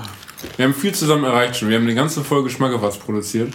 Wir 0.57 0.65
haben 0.65 0.75
viel 0.75 0.93
zusammen 0.93 1.23
erreicht 1.23 1.55
schon. 1.55 1.69
Wir 1.69 1.77
haben 1.77 1.85
eine 1.85 1.95
ganze 1.95 2.25
Folge 2.25 2.51
Schmackefatz 2.51 2.97
produziert 2.97 3.53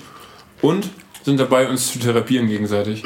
und 0.61 0.89
sind 1.25 1.37
dabei, 1.37 1.67
uns 1.67 1.91
zu 1.91 1.99
therapieren 1.99 2.47
gegenseitig 2.47 3.03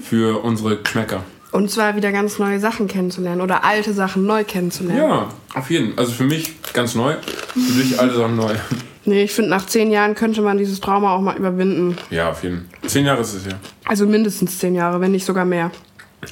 für 0.00 0.44
unsere 0.44 0.76
Geschmäcker. 0.76 1.24
Und 1.50 1.68
zwar 1.68 1.96
wieder 1.96 2.12
ganz 2.12 2.38
neue 2.38 2.60
Sachen 2.60 2.86
kennenzulernen 2.86 3.40
oder 3.40 3.64
alte 3.64 3.92
Sachen 3.92 4.24
neu 4.24 4.44
kennenzulernen. 4.44 5.02
Ja, 5.02 5.28
auf 5.52 5.68
jeden 5.68 5.94
Fall. 5.94 6.04
Also 6.04 6.12
für 6.12 6.24
mich 6.24 6.62
ganz 6.72 6.94
neu, 6.94 7.16
für 7.54 7.82
dich 7.82 7.98
alle 7.98 8.14
Sachen 8.14 8.36
neu. 8.36 8.54
Nee, 9.08 9.22
ich 9.24 9.32
finde, 9.32 9.48
nach 9.50 9.64
zehn 9.66 9.90
Jahren 9.90 10.14
könnte 10.14 10.42
man 10.42 10.58
dieses 10.58 10.80
Trauma 10.80 11.14
auch 11.14 11.20
mal 11.22 11.34
überwinden. 11.36 11.96
Ja, 12.10 12.30
auf 12.30 12.42
jeden 12.42 12.68
Fall. 12.80 12.88
Zehn 12.90 13.06
Jahre 13.06 13.22
ist 13.22 13.32
es 13.32 13.46
ja. 13.46 13.52
Also 13.86 14.06
mindestens 14.06 14.58
zehn 14.58 14.74
Jahre, 14.74 15.00
wenn 15.00 15.12
nicht 15.12 15.24
sogar 15.24 15.46
mehr. 15.46 15.70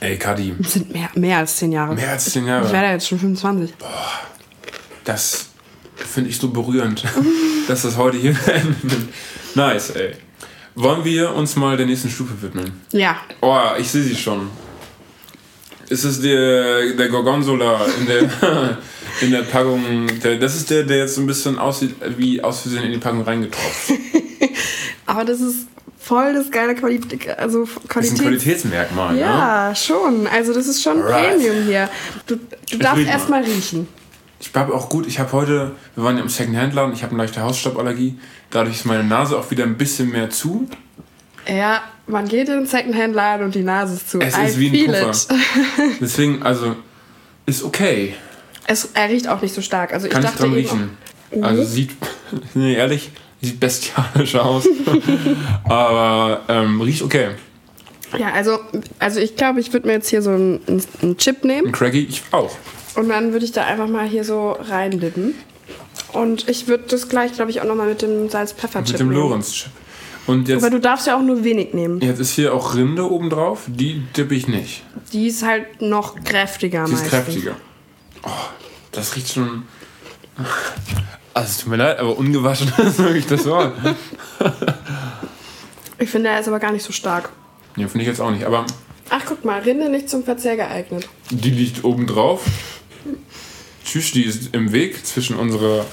Ey, 0.00 0.18
Kadi, 0.18 0.54
Es 0.60 0.74
sind 0.74 0.92
mehr, 0.92 1.08
mehr 1.14 1.38
als 1.38 1.56
zehn 1.56 1.72
Jahre. 1.72 1.94
mehr 1.94 2.10
als 2.10 2.26
zehn 2.30 2.42
Ich 2.42 2.48
Jahre. 2.48 2.70
werde 2.70 2.88
jetzt 2.88 3.08
schon 3.08 3.18
25. 3.18 3.72
Das 5.04 5.46
finde 5.96 6.28
ich 6.30 6.38
so 6.38 6.48
berührend, 6.50 7.02
dass 7.68 7.82
das 7.82 7.96
heute 7.96 8.18
hier. 8.18 8.36
Nice, 9.54 9.90
ey. 9.90 10.12
Wollen 10.74 11.02
wir 11.04 11.34
uns 11.34 11.56
mal 11.56 11.78
der 11.78 11.86
nächsten 11.86 12.10
Stufe 12.10 12.42
widmen? 12.42 12.82
Ja. 12.92 13.16
Oh, 13.40 13.58
ich 13.78 13.88
sehe 13.90 14.02
sie 14.02 14.14
schon. 14.14 14.50
Ist 15.88 16.04
es 16.04 16.20
der, 16.20 16.92
der 16.92 17.08
Gorgonzola 17.08 17.86
in 18.00 18.06
der, 18.06 18.22
in 19.20 19.30
der 19.30 19.42
Packung? 19.42 20.06
Das 20.40 20.56
ist 20.56 20.70
der, 20.70 20.84
der 20.84 20.98
jetzt 20.98 21.14
so 21.14 21.20
ein 21.20 21.26
bisschen 21.26 21.58
aussieht 21.58 21.94
wie 22.16 22.42
aus 22.42 22.60
Versehen 22.60 22.84
in 22.84 22.92
die 22.92 22.98
Packung 22.98 23.22
reingetropft. 23.22 23.92
Aber 25.06 25.24
das 25.24 25.40
ist 25.40 25.68
voll 25.98 26.34
das 26.34 26.50
geile 26.50 26.74
Qualität. 26.74 27.38
Also 27.38 27.64
Das 27.64 27.74
ist 27.74 27.82
ein 27.82 27.88
Qualität. 27.88 28.20
Qualitätsmerkmal, 28.20 29.14
ne? 29.14 29.20
Ja, 29.20 29.74
schon. 29.74 30.26
Also 30.26 30.52
das 30.52 30.66
ist 30.66 30.82
schon 30.82 31.02
Alright. 31.02 31.36
Premium 31.36 31.64
hier. 31.64 31.88
Du, 32.26 32.36
du 32.70 32.78
darfst 32.78 32.98
riech 32.98 33.06
mal. 33.06 33.12
erst 33.12 33.28
mal 33.28 33.42
riechen. 33.42 33.88
Ich 34.38 34.50
habe 34.54 34.74
auch 34.74 34.88
gut, 34.88 35.06
ich 35.06 35.18
habe 35.18 35.32
heute, 35.32 35.72
wir 35.94 36.04
waren 36.04 36.16
ja 36.16 36.22
im 36.22 36.28
Secondhand-Laden, 36.28 36.92
ich 36.92 37.02
habe 37.02 37.12
eine 37.12 37.22
leichte 37.22 37.40
Hausstauballergie. 37.40 38.18
Dadurch 38.50 38.76
ist 38.76 38.84
meine 38.84 39.02
Nase 39.02 39.36
auch 39.38 39.50
wieder 39.50 39.64
ein 39.64 39.78
bisschen 39.78 40.10
mehr 40.10 40.28
zu. 40.30 40.68
Ja, 41.48 41.82
man 42.06 42.28
geht 42.28 42.48
in 42.48 42.56
den 42.56 42.66
Secondhand-Laden 42.66 43.46
und 43.46 43.54
die 43.54 43.62
Nase 43.62 43.94
ist 43.94 44.10
zu. 44.10 44.20
Es 44.20 44.36
I 44.36 44.46
ist 44.46 44.58
wie 44.58 44.84
ein 44.84 44.86
Puffer. 44.86 45.10
it. 45.34 45.40
Deswegen, 46.00 46.42
also, 46.42 46.76
ist 47.46 47.64
okay. 47.64 48.14
Es, 48.66 48.90
er 48.94 49.08
riecht 49.08 49.28
auch 49.28 49.42
nicht 49.42 49.54
so 49.54 49.60
stark. 49.62 49.92
Also 49.92 50.06
ich 50.06 50.12
Kann 50.12 50.22
ich 50.22 50.28
dachte 50.30 50.42
dran 50.42 50.52
riechen. 50.54 50.90
auch- 51.38 51.42
Also 51.42 51.64
sieht, 51.64 51.90
nee, 52.54 52.74
ehrlich, 52.74 53.10
sieht 53.40 53.60
bestialisch 53.60 54.34
aus. 54.36 54.66
Aber 55.64 56.42
ähm, 56.48 56.80
riecht 56.80 57.02
okay. 57.02 57.28
Ja, 58.18 58.32
also, 58.32 58.58
also 58.98 59.20
ich 59.20 59.36
glaube, 59.36 59.60
ich 59.60 59.72
würde 59.72 59.86
mir 59.88 59.94
jetzt 59.94 60.08
hier 60.08 60.22
so 60.22 60.30
einen, 60.30 60.60
einen 61.02 61.16
Chip 61.18 61.44
nehmen 61.44 61.68
Ein 61.68 61.72
Craggy, 61.72 62.06
ich 62.08 62.22
auch. 62.30 62.56
und 62.94 63.08
dann 63.08 63.32
würde 63.32 63.44
ich 63.44 63.52
da 63.52 63.64
einfach 63.64 63.88
mal 63.88 64.06
hier 64.06 64.24
so 64.24 64.52
reindippen. 64.52 65.34
Und 66.12 66.48
ich 66.48 66.68
würde 66.68 66.84
das 66.88 67.08
gleich, 67.08 67.32
glaube 67.34 67.50
ich, 67.50 67.60
auch 67.60 67.64
nochmal 67.66 67.88
mit 67.88 68.00
dem 68.02 68.28
Salz-Pfeffer-Chip 68.30 68.92
Mit 68.92 69.00
dem. 69.00 69.10
Lorenz-Chip. 69.10 69.70
Und 70.28 70.48
jetzt, 70.48 70.62
Aber 70.62 70.70
du 70.70 70.80
darfst 70.80 71.06
ja 71.06 71.16
auch 71.16 71.22
nur 71.22 71.44
wenig 71.44 71.74
nehmen. 71.74 72.00
jetzt 72.00 72.18
ist 72.20 72.32
hier 72.32 72.54
auch 72.54 72.74
Rinde 72.74 73.08
oben 73.10 73.28
drauf. 73.30 73.64
Die 73.66 74.02
dippe 74.16 74.34
ich 74.34 74.48
nicht. 74.48 74.82
Die 75.12 75.26
ist 75.28 75.44
halt 75.44 75.80
noch 75.82 76.16
kräftiger 76.24 76.84
Die 76.84 76.92
ist 76.92 77.02
meistens. 77.02 77.10
kräftiger. 77.10 77.56
Oh, 78.24 78.28
das 78.96 79.14
riecht 79.16 79.32
schon. 79.32 79.62
Also, 81.34 81.48
es 81.50 81.58
tut 81.58 81.68
mir 81.70 81.76
leid, 81.76 81.98
aber 81.98 82.16
ungewaschen 82.16 82.72
ist 82.78 82.98
wirklich 82.98 83.26
das 83.26 83.44
Wort. 83.46 83.74
Ich 85.98 86.10
finde, 86.10 86.30
er 86.30 86.40
ist 86.40 86.48
aber 86.48 86.58
gar 86.60 86.72
nicht 86.72 86.82
so 86.84 86.92
stark. 86.92 87.30
Ja, 87.76 87.88
finde 87.88 88.02
ich 88.02 88.08
jetzt 88.08 88.20
auch 88.20 88.30
nicht. 88.30 88.44
Aber 88.44 88.66
Ach, 89.08 89.22
guck 89.24 89.44
mal, 89.44 89.60
Rinde 89.60 89.88
nicht 89.88 90.10
zum 90.10 90.24
Verzehr 90.24 90.56
geeignet. 90.56 91.08
die 91.30 91.50
liegt 91.50 91.84
oben 91.84 92.06
drauf. 92.06 92.44
Tschüss, 93.84 94.10
die 94.12 94.24
ist 94.24 94.54
im 94.54 94.72
Weg 94.72 95.06
zwischen 95.06 95.36
unserer. 95.36 95.84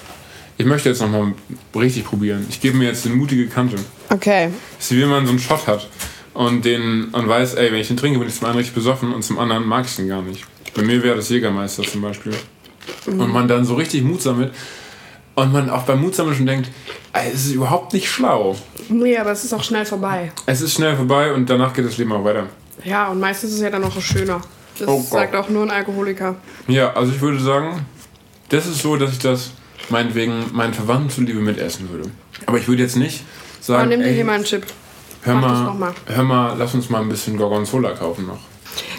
Ich 0.58 0.66
möchte 0.66 0.90
jetzt 0.90 1.02
nochmal 1.02 1.34
richtig 1.76 2.06
probieren. 2.06 2.46
Ich 2.50 2.60
gebe 2.62 2.78
mir 2.78 2.86
jetzt 2.88 3.06
eine 3.06 3.16
mutige 3.16 3.48
Kante. 3.48 3.76
Okay. 4.10 4.50
Das 4.78 4.86
ist 4.92 4.98
wie 4.98 5.02
wenn 5.02 5.10
man 5.10 5.26
so 5.26 5.32
einen 5.32 5.40
Shot 5.40 5.68
hat 5.68 5.88
und 6.34 6.64
den 6.66 7.06
und 7.12 7.28
weiß, 7.28 7.56
ey, 7.56 7.72
wenn 7.72 7.80
ich 7.80 7.88
den 7.88 7.98
trinke, 7.98 8.20
bin 8.20 8.28
ich 8.28 8.36
zum 8.36 8.48
einen 8.48 8.58
richtig 8.58 8.76
besoffen 8.76 9.14
und 9.14 9.24
zum 9.24 9.40
anderen 9.40 9.66
mag 9.66 9.86
ich 9.86 9.96
den 9.96 10.08
gar 10.08 10.22
nicht. 10.22 10.44
Bei 10.74 10.82
mir 10.82 11.04
wäre 11.04 11.16
das 11.16 11.30
Jägermeister 11.30 11.84
zum 11.84 12.02
Beispiel. 12.02 12.34
Und 13.06 13.32
man 13.32 13.48
dann 13.48 13.66
so 13.66 13.76
richtig 13.76 14.04
Mut 14.04 14.22
sammelt 14.22 14.54
und 15.36 15.52
man 15.52 15.70
auch 15.70 15.84
beim 15.84 16.02
Mut 16.02 16.16
sammeln 16.16 16.36
schon 16.36 16.46
denkt, 16.46 16.70
es 17.14 17.46
ist 17.46 17.54
überhaupt 17.54 17.94
nicht 17.94 18.10
schlau. 18.10 18.56
Nee, 18.90 19.18
aber 19.18 19.32
es 19.32 19.44
ist 19.44 19.54
auch 19.54 19.64
schnell 19.64 19.86
vorbei. 19.86 20.32
Es 20.46 20.62
ist 20.62 20.74
schnell 20.74 20.96
vorbei 20.96 21.34
und 21.34 21.50
danach 21.50 21.74
geht 21.74 21.86
das 21.86 21.98
Leben 21.98 22.12
auch 22.12 22.24
weiter. 22.24 22.48
Ja, 22.84 23.08
und 23.08 23.20
meistens 23.20 23.52
ist 23.52 23.58
es 23.58 23.62
ja 23.62 23.70
dann 23.70 23.82
noch 23.82 23.94
so 23.94 24.02
schöner. 24.02 24.42
Das 24.80 24.88
Oh 24.88 25.02
sagt 25.02 25.36
auch 25.36 25.50
nur 25.50 25.64
ein 25.64 25.72
Alkoholiker. 25.72 26.36
Ja, 26.68 26.94
also 26.94 27.12
ich 27.12 27.22
würde 27.22 27.40
sagen, 27.40 27.86
das 28.50 28.66
ist 28.66 28.82
so, 28.82 28.96
dass 28.96 29.12
ich 29.12 29.20
das 29.20 29.52
meinetwegen 29.90 30.46
meinen 30.54 30.74
Verwandten 30.74 31.10
zuliebe 31.10 31.40
mitessen 31.40 31.90
würde. 31.90 32.10
Aber 32.46 32.58
ich 32.58 32.68
würde 32.68 32.82
jetzt 32.82 32.96
nicht 32.96 33.22
Aber 33.22 33.64
sagen, 33.64 33.90
nimm 33.90 34.00
dir 34.02 34.08
ey, 34.08 34.16
hier 34.16 34.26
mal 34.26 34.34
einen 34.34 34.44
Chip. 34.44 34.66
hör, 35.22 35.36
mal, 35.36 35.74
mal. 35.76 35.94
hör 36.08 36.24
mal, 36.24 36.56
lass 36.58 36.74
uns 36.74 36.90
mal 36.90 37.02
ein 37.02 37.10
bisschen 37.10 37.38
Gorgonzola 37.38 37.92
kaufen 37.92 38.28
noch. 38.28 38.40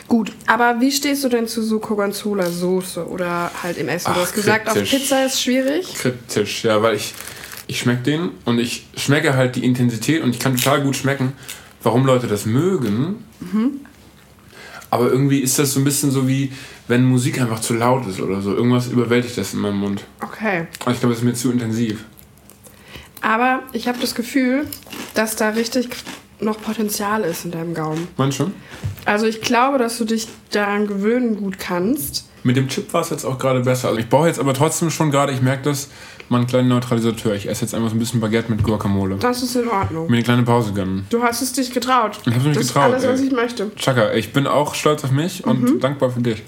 Gut, 0.09 0.33
aber 0.47 0.81
wie 0.81 0.93
stehst 0.93 1.25
du 1.25 1.29
denn 1.29 1.49
zu 1.49 1.63
so 1.63 1.79
Gorgonzola-Soße 1.81 3.07
oder 3.09 3.51
halt 3.63 3.79
im 3.79 3.89
Essen? 3.89 4.13
du 4.13 4.21
Ach, 4.21 4.23
hast 4.23 4.35
gesagt, 4.35 4.69
auf 4.69 4.75
kritisch. 4.75 4.91
Pizza 4.91 5.25
ist 5.27 5.43
schwierig. 5.43 5.95
Kritisch, 5.95 6.65
ja, 6.65 6.83
weil 6.83 6.97
ich, 6.97 7.15
ich 7.67 7.79
schmecke 7.81 8.03
den 8.03 8.31
und 8.45 8.59
ich 8.59 8.87
schmecke 8.97 9.35
halt 9.35 9.57
die 9.57 9.65
Intensität 9.65 10.23
und 10.23 10.31
ich 10.31 10.39
kann 10.39 10.57
total 10.57 10.83
gut 10.83 10.97
schmecken, 10.97 11.33
warum 11.83 12.05
Leute 12.07 12.27
das 12.27 12.47
mögen. 12.47 13.25
Aber 14.91 15.11
irgendwie 15.11 15.41
ist 15.41 15.59
das 15.59 15.73
so 15.73 15.81
ein 15.81 15.85
bisschen 15.85 16.11
so 16.11 16.29
wie, 16.29 16.53
wenn 16.87 17.05
Musik 17.05 17.41
einfach 17.41 17.61
zu 17.61 17.75
laut 17.75 18.07
ist 18.07 18.21
oder 18.21 18.41
so. 18.41 18.55
Irgendwas 18.55 18.87
überwältigt 18.89 19.37
das 19.37 19.55
in 19.55 19.61
meinem 19.61 19.79
Mund. 19.79 20.05
Okay. 20.21 20.67
Aber 20.81 20.93
ich 20.93 21.01
glaube, 21.01 21.15
das 21.15 21.19
ist 21.19 21.25
mir 21.25 21.35
zu 21.35 21.51
intensiv. 21.51 22.05
Aber 23.21 23.63
ich 23.73 23.89
habe 23.89 23.99
das 24.01 24.15
Gefühl, 24.15 24.67
dass 25.15 25.35
da 25.35 25.49
richtig 25.49 25.89
noch 26.41 26.61
Potenzial 26.61 27.23
ist 27.23 27.45
in 27.45 27.51
deinem 27.51 27.75
Gaumen. 27.75 28.09
Meinst 28.17 28.41
du? 28.41 28.51
Also 29.05 29.27
ich 29.27 29.41
glaube, 29.41 29.79
dass 29.79 29.99
du 29.99 30.05
dich 30.05 30.29
daran 30.51 30.87
gewöhnen 30.87 31.37
gut 31.37 31.59
kannst. 31.59 32.29
Mit 32.43 32.57
dem 32.57 32.69
Chip 32.69 32.93
war 32.93 33.01
es 33.01 33.11
jetzt 33.11 33.25
auch 33.25 33.39
gerade 33.39 33.61
besser. 33.61 33.89
Also 33.89 34.01
ich 34.01 34.09
brauche 34.09 34.27
jetzt 34.27 34.39
aber 34.39 34.53
trotzdem 34.53 34.91
schon 34.91 35.11
gerade, 35.11 35.33
ich 35.33 35.41
merke 35.41 35.63
das, 35.65 35.89
mal 36.29 36.39
einen 36.39 36.47
kleinen 36.47 36.69
Neutralisateur. 36.69 37.35
Ich 37.35 37.49
esse 37.49 37.63
jetzt 37.63 37.75
einfach 37.75 37.89
so 37.89 37.97
ein 37.97 37.99
bisschen 37.99 38.21
Baguette 38.21 38.51
mit 38.51 38.63
Guacamole. 38.63 39.17
Das 39.17 39.43
ist 39.43 39.57
in 39.57 39.69
Ordnung. 39.69 40.07
Mir 40.09 40.17
eine 40.17 40.25
kleine 40.25 40.43
Pause 40.43 40.73
gönnen. 40.73 41.07
Du 41.11 41.23
hast 41.23 41.41
es 41.41 41.53
dich 41.53 41.73
getraut. 41.73 42.21
Ich 42.27 42.35
hab's 42.35 42.45
mich 42.45 42.57
das 42.57 42.67
getraut, 42.69 42.97
ist 42.97 43.05
alles, 43.05 43.21
was 43.21 43.27
ich 43.27 43.33
möchte. 43.33 43.71
Chaka, 43.77 44.13
ich 44.13 44.33
bin 44.33 44.47
auch 44.47 44.75
stolz 44.75 45.05
auf 45.05 45.11
mich 45.11 45.47
und 45.47 45.81
dankbar 45.81 46.11
für 46.11 46.21
dich. 46.21 46.43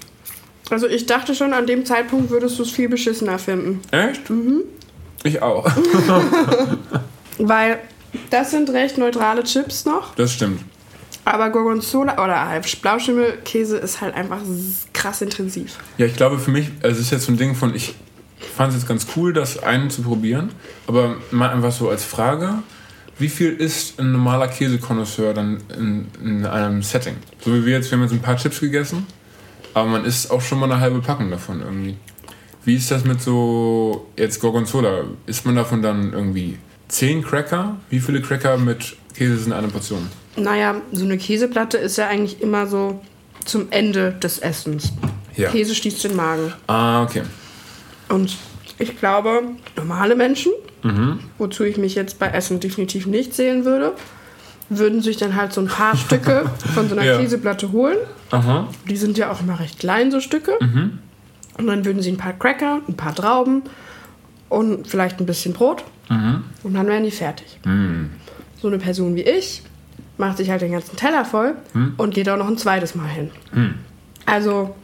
Also 0.69 0.87
ich 0.87 1.05
dachte 1.05 1.33
schon, 1.33 1.53
an 1.53 1.65
dem 1.65 1.85
Zeitpunkt 1.85 2.29
würdest 2.29 2.59
du 2.59 2.63
es 2.63 2.71
viel 2.71 2.89
beschissener 2.89 3.39
finden. 3.39 3.79
Echt? 3.91 4.29
Mhm. 4.29 4.63
Ich 5.23 5.41
auch. 5.41 5.69
Weil 7.37 7.79
das 8.29 8.51
sind 8.51 8.69
recht 8.69 8.97
neutrale 8.97 9.43
Chips 9.43 9.85
noch. 9.85 10.15
Das 10.15 10.33
stimmt. 10.33 10.61
Aber 11.25 11.49
Gorgonzola 11.49 12.23
oder 12.23 12.47
halt 12.47 12.81
Blauschimmelkäse 12.81 13.77
ist 13.77 13.99
halt 13.99 14.15
einfach 14.15 14.39
krass 14.93 15.21
intensiv. 15.21 15.77
Ja, 15.97 16.05
ich 16.05 16.15
glaube 16.15 16.39
für 16.39 16.51
mich, 16.51 16.71
also 16.81 16.95
es 16.95 17.07
ist 17.07 17.11
jetzt 17.11 17.25
so 17.25 17.33
ein 17.33 17.37
Ding 17.37 17.53
von, 17.53 17.75
ich 17.75 17.95
fand 18.55 18.69
es 18.69 18.79
jetzt 18.79 18.87
ganz 18.87 19.07
cool, 19.15 19.33
das 19.33 19.61
einen 19.61 19.89
zu 19.89 20.03
probieren, 20.03 20.51
aber 20.87 21.17
mal 21.31 21.49
einfach 21.49 21.73
so 21.73 21.89
als 21.89 22.05
Frage, 22.05 22.63
wie 23.19 23.29
viel 23.29 23.53
isst 23.53 23.99
ein 23.99 24.11
normaler 24.11 24.47
Käsekonnoisseur 24.47 25.33
dann 25.33 25.61
in, 25.77 26.07
in 26.23 26.45
einem 26.45 26.81
Setting? 26.81 27.15
So 27.43 27.53
wie 27.53 27.65
wir 27.65 27.73
jetzt, 27.73 27.91
wir 27.91 27.97
haben 27.97 28.03
jetzt 28.03 28.13
ein 28.13 28.21
paar 28.21 28.37
Chips 28.37 28.59
gegessen, 28.59 29.05
aber 29.73 29.89
man 29.89 30.05
isst 30.05 30.31
auch 30.31 30.41
schon 30.41 30.59
mal 30.59 30.71
eine 30.71 30.79
halbe 30.79 31.01
Packung 31.01 31.29
davon 31.29 31.61
irgendwie. 31.61 31.97
Wie 32.63 32.75
ist 32.75 32.89
das 32.91 33.03
mit 33.05 33.21
so, 33.21 34.07
jetzt 34.17 34.39
Gorgonzola, 34.39 35.05
isst 35.25 35.45
man 35.45 35.55
davon 35.55 35.81
dann 35.81 36.13
irgendwie 36.13 36.57
10 36.89 37.23
Cracker? 37.23 37.77
Wie 37.89 37.99
viele 37.99 38.21
Cracker 38.21 38.57
mit 38.57 38.95
Käse 39.13 39.37
sind 39.37 39.53
eine 39.53 39.67
Portion? 39.67 40.07
Naja, 40.35 40.75
so 40.91 41.03
eine 41.05 41.17
Käseplatte 41.17 41.77
ist 41.77 41.97
ja 41.97 42.07
eigentlich 42.07 42.41
immer 42.41 42.67
so 42.67 43.01
zum 43.45 43.67
Ende 43.71 44.11
des 44.13 44.39
Essens. 44.39 44.93
Ja. 45.35 45.49
Käse 45.49 45.73
schließt 45.75 46.03
den 46.03 46.15
Magen. 46.15 46.53
Ah, 46.67 47.03
okay. 47.03 47.23
Und 48.09 48.35
ich 48.79 48.97
glaube, 48.97 49.41
normale 49.75 50.15
Menschen, 50.15 50.51
Mhm. 50.83 51.19
wozu 51.37 51.63
ich 51.63 51.77
mich 51.77 51.95
jetzt 51.95 52.19
bei 52.19 52.27
Essen 52.27 52.59
definitiv 52.59 53.07
nicht 53.07 53.33
zählen 53.33 53.65
würde, 53.65 53.93
würden 54.69 55.01
sich 55.01 55.17
dann 55.17 55.35
halt 55.35 55.51
so 55.53 55.61
ein 55.61 55.67
paar 55.67 55.95
Stücke 55.97 56.49
von 56.75 56.87
so 56.87 56.95
einer 56.95 57.03
Ja. 57.05 57.17
Käseplatte 57.17 57.71
holen. 57.71 57.97
Aha. 58.31 58.67
Die 58.87 58.97
sind 58.97 59.17
ja 59.17 59.31
auch 59.31 59.41
immer 59.41 59.59
recht 59.59 59.79
klein, 59.79 60.11
so 60.11 60.19
Stücke. 60.21 60.53
Mhm. 60.59 60.99
Und 61.57 61.67
dann 61.67 61.83
würden 61.85 62.01
sie 62.03 62.11
ein 62.11 62.17
paar 62.17 62.33
Cracker, 62.33 62.81
ein 62.87 62.95
paar 62.95 63.15
Trauben 63.15 63.63
und 64.49 64.87
vielleicht 64.87 65.19
ein 65.19 65.25
bisschen 65.25 65.53
Brot. 65.53 65.83
Mhm. 66.09 66.43
Und 66.63 66.73
dann 66.73 66.87
wären 66.87 67.03
die 67.03 67.11
fertig. 67.11 67.59
So 68.61 68.67
eine 68.67 68.77
Person 68.77 69.15
wie 69.15 69.21
ich 69.23 69.61
macht 70.17 70.37
sich 70.37 70.49
halt 70.49 70.61
den 70.63 70.71
ganzen 70.71 70.95
Teller 70.95 71.25
voll 71.25 71.55
Mhm. 71.73 71.93
und 71.97 72.13
geht 72.15 72.27
auch 72.29 72.37
noch 72.37 72.47
ein 72.47 72.57
zweites 72.57 72.95
Mal 72.95 73.07
hin. 73.07 73.29
Also, 74.25 74.75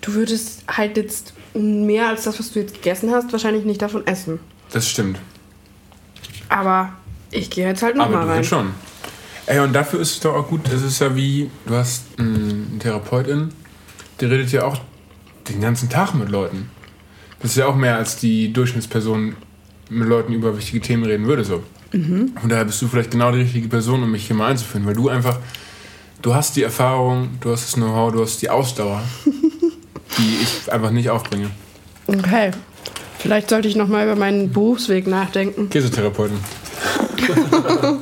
du 0.00 0.14
würdest 0.14 0.64
halt 0.68 0.96
jetzt 0.96 1.34
mehr 1.54 2.08
als 2.08 2.24
das, 2.24 2.38
was 2.38 2.50
du 2.52 2.58
jetzt 2.60 2.74
gegessen 2.74 3.10
hast, 3.12 3.30
wahrscheinlich 3.32 3.64
nicht 3.64 3.80
davon 3.80 4.06
essen. 4.06 4.40
Das 4.72 4.88
stimmt. 4.88 5.18
Aber 6.48 6.92
ich 7.30 7.50
gehe 7.50 7.66
jetzt 7.66 7.82
halt 7.82 7.94
Aber 7.98 8.04
nochmal 8.06 8.22
du 8.24 8.28
rein. 8.28 8.36
willst 8.38 8.50
schon. 8.50 8.70
Ey, 9.46 9.60
und 9.60 9.72
dafür 9.72 10.00
ist 10.00 10.10
es 10.12 10.20
doch 10.20 10.34
auch 10.34 10.48
gut, 10.48 10.68
es 10.72 10.82
ist 10.82 10.98
ja 11.00 11.14
wie, 11.14 11.48
du 11.66 11.74
hast 11.74 12.04
einen 12.18 12.78
Therapeutin, 12.80 13.50
die 14.20 14.24
redet 14.24 14.50
ja 14.50 14.64
auch 14.64 14.78
den 15.48 15.60
ganzen 15.60 15.88
Tag 15.88 16.14
mit 16.14 16.28
Leuten. 16.28 16.68
Das 17.46 17.52
ist 17.52 17.58
ja 17.58 17.68
auch 17.68 17.76
mehr, 17.76 17.96
als 17.96 18.16
die 18.16 18.52
Durchschnittsperson 18.52 19.36
mit 19.88 20.08
Leuten 20.08 20.32
über 20.32 20.56
wichtige 20.56 20.80
Themen 20.80 21.04
reden 21.04 21.28
würde. 21.28 21.44
So. 21.44 21.62
Mhm. 21.92 22.32
Von 22.40 22.48
daher 22.50 22.64
bist 22.64 22.82
du 22.82 22.88
vielleicht 22.88 23.12
genau 23.12 23.30
die 23.30 23.42
richtige 23.42 23.68
Person, 23.68 24.02
um 24.02 24.10
mich 24.10 24.26
hier 24.26 24.34
mal 24.34 24.50
einzuführen, 24.50 24.84
weil 24.84 24.94
du 24.94 25.08
einfach, 25.08 25.38
du 26.22 26.34
hast 26.34 26.56
die 26.56 26.64
Erfahrung, 26.64 27.28
du 27.40 27.52
hast 27.52 27.62
das 27.66 27.74
Know-how, 27.74 28.12
du 28.12 28.20
hast 28.20 28.42
die 28.42 28.50
Ausdauer, 28.50 29.00
die 30.18 30.42
ich 30.42 30.72
einfach 30.72 30.90
nicht 30.90 31.08
aufbringe. 31.08 31.50
Okay. 32.08 32.50
Vielleicht 33.20 33.48
sollte 33.48 33.68
ich 33.68 33.76
nochmal 33.76 34.06
über 34.06 34.16
meinen 34.16 34.50
Berufsweg 34.50 35.06
nachdenken. 35.06 35.70
Käsetherapeutin. 35.70 36.38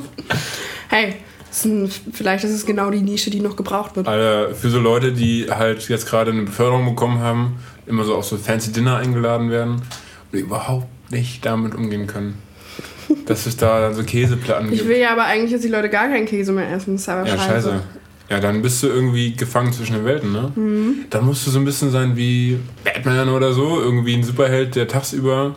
Hey, 0.89 1.15
ist 1.51 1.65
ein, 1.65 1.91
vielleicht 2.13 2.45
ist 2.45 2.51
es 2.51 2.65
genau 2.65 2.89
die 2.89 3.01
Nische, 3.01 3.29
die 3.29 3.41
noch 3.41 3.55
gebraucht 3.55 3.95
wird. 3.95 4.07
Alter, 4.07 4.55
für 4.55 4.69
so 4.69 4.79
Leute, 4.79 5.11
die 5.11 5.47
halt 5.49 5.87
jetzt 5.89 6.07
gerade 6.07 6.31
eine 6.31 6.43
Beförderung 6.43 6.85
bekommen 6.85 7.19
haben, 7.19 7.57
immer 7.87 8.03
so 8.03 8.15
auf 8.15 8.25
so 8.25 8.37
fancy 8.37 8.71
Dinner 8.71 8.97
eingeladen 8.97 9.49
werden 9.49 9.81
und 10.31 10.39
überhaupt 10.39 10.87
nicht 11.11 11.45
damit 11.45 11.75
umgehen 11.75 12.07
können. 12.07 12.35
Dass 13.27 13.45
es 13.45 13.55
da 13.57 13.93
so 13.93 14.03
Käseplatten 14.03 14.71
Ich 14.71 14.79
gibt. 14.79 14.89
will 14.89 14.97
ja 14.97 15.11
aber 15.11 15.25
eigentlich, 15.25 15.51
dass 15.51 15.61
die 15.61 15.67
Leute 15.67 15.89
gar 15.89 16.07
keinen 16.07 16.25
Käse 16.25 16.51
mehr 16.51 16.71
essen. 16.71 16.93
Das 16.93 17.01
ist 17.03 17.09
aber 17.09 17.27
Ja, 17.27 17.37
scheiße. 17.37 17.47
scheiße. 17.69 17.81
Ja, 18.29 18.39
dann 18.39 18.63
bist 18.63 18.81
du 18.81 18.87
irgendwie 18.87 19.35
gefangen 19.35 19.71
zwischen 19.71 19.93
den 19.93 20.05
Welten, 20.05 20.31
ne? 20.31 20.51
Mhm. 20.55 20.95
Dann 21.11 21.25
musst 21.25 21.45
du 21.45 21.51
so 21.51 21.59
ein 21.59 21.65
bisschen 21.65 21.91
sein 21.91 22.15
wie 22.17 22.57
Batman 22.83 23.29
oder 23.29 23.53
so, 23.53 23.79
irgendwie 23.79 24.15
ein 24.15 24.23
Superheld, 24.23 24.75
der 24.75 24.87
tagsüber 24.87 25.55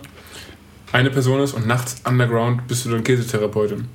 eine 0.92 1.08
Person 1.10 1.40
ist 1.40 1.54
und 1.54 1.66
nachts 1.66 1.96
underground 2.06 2.66
bist 2.68 2.84
du 2.84 2.90
dann 2.90 3.02
Käsetherapeutin. 3.04 3.86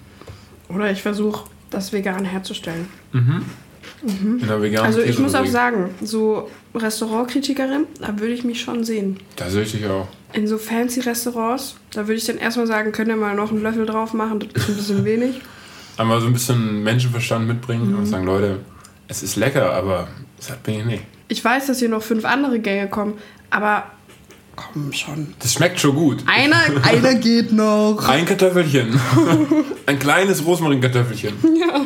Oder 0.70 0.92
ich 0.92 1.04
versuche, 1.04 1.46
das 1.70 1.94
vegan 1.94 2.26
herzustellen. 2.26 2.88
In 3.14 4.40
der 4.48 4.60
veganen 4.62 4.88
Also 4.88 5.02
ich 5.02 5.20
muss 5.20 5.36
auch 5.36 5.46
sagen, 5.46 5.92
so 6.02 6.50
Restaurantkritikerin, 6.76 7.86
da 8.00 8.20
würde 8.20 8.34
ich 8.34 8.44
mich 8.44 8.62
schon 8.62 8.84
sehen. 8.84 9.18
Da 9.36 9.50
sehe 9.50 9.64
ich 9.64 9.72
dich 9.72 9.86
auch. 9.88 10.08
In 10.34 10.48
so 10.48 10.58
fancy 10.58 11.02
Restaurants, 11.02 11.76
da 11.92 12.02
würde 12.08 12.16
ich 12.16 12.26
dann 12.26 12.38
erstmal 12.38 12.66
sagen, 12.68 12.92
könnt 12.92 13.10
ihr 13.10 13.16
mal 13.16 13.36
noch 13.36 13.52
einen 13.52 13.62
Löffel 13.62 13.86
drauf 13.86 14.14
machen, 14.14 14.40
das 14.54 14.64
ist 14.64 14.70
ein 14.70 14.76
bisschen 14.78 15.06
wenig. 15.06 15.42
Einmal 15.98 16.20
so 16.22 16.28
ein 16.28 16.34
bisschen 16.34 16.82
Menschenverstand 16.84 17.48
mitbringen 17.48 17.92
Mhm. 17.92 17.98
und 18.00 18.06
sagen, 18.08 18.26
Leute, 18.26 18.60
es 19.08 19.22
ist 19.22 19.36
lecker, 19.36 19.72
aber 19.74 20.08
satt 20.40 20.64
bin 20.64 20.80
ich 20.80 20.86
nicht. 20.86 21.04
Ich 21.28 21.44
weiß, 21.46 21.68
dass 21.68 21.80
hier 21.80 21.90
noch 21.90 22.02
fünf 22.04 22.26
andere 22.26 22.60
Gänge 22.60 22.88
kommen, 22.90 23.14
aber 23.52 23.84
komm 24.56 24.92
schon. 24.94 25.34
Das 25.40 25.54
schmeckt 25.54 25.80
schon 25.80 25.96
gut. 25.96 26.24
Einer, 26.26 26.58
einer 26.84 27.14
geht 27.16 27.52
noch. 27.52 28.08
Ein 28.08 28.26
Kartoffelchen. 28.26 29.00
Ein 29.86 30.00
kleines 30.00 30.44
Rosmarinkartoffelchen. 30.46 31.34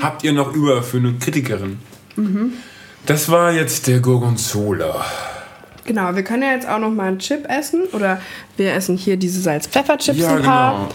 Habt 0.01 0.23
ihr 0.23 0.31
noch 0.33 0.53
über 0.53 0.81
für 0.83 0.97
eine 0.97 1.13
Kritikerin? 1.13 1.77
Mhm. 2.15 2.53
Das 3.08 3.30
war 3.30 3.51
jetzt 3.53 3.88
der 3.88 3.99
Gorgonzola. 3.99 5.05
Genau, 5.86 6.14
wir 6.16 6.24
können 6.24 6.43
ja 6.43 6.51
jetzt 6.51 6.68
auch 6.68 6.80
noch 6.80 6.89
mal 6.91 7.08
einen 7.08 7.20
Chip 7.20 7.45
essen. 7.49 7.86
Oder 7.93 8.20
wir 8.58 8.74
essen 8.74 8.97
hier 8.97 9.16
diese 9.18 9.39
Salz-Pfeffer-Chips 9.39 10.20
Ja, 10.20 10.36
ein 10.36 10.43
paar. 10.43 10.89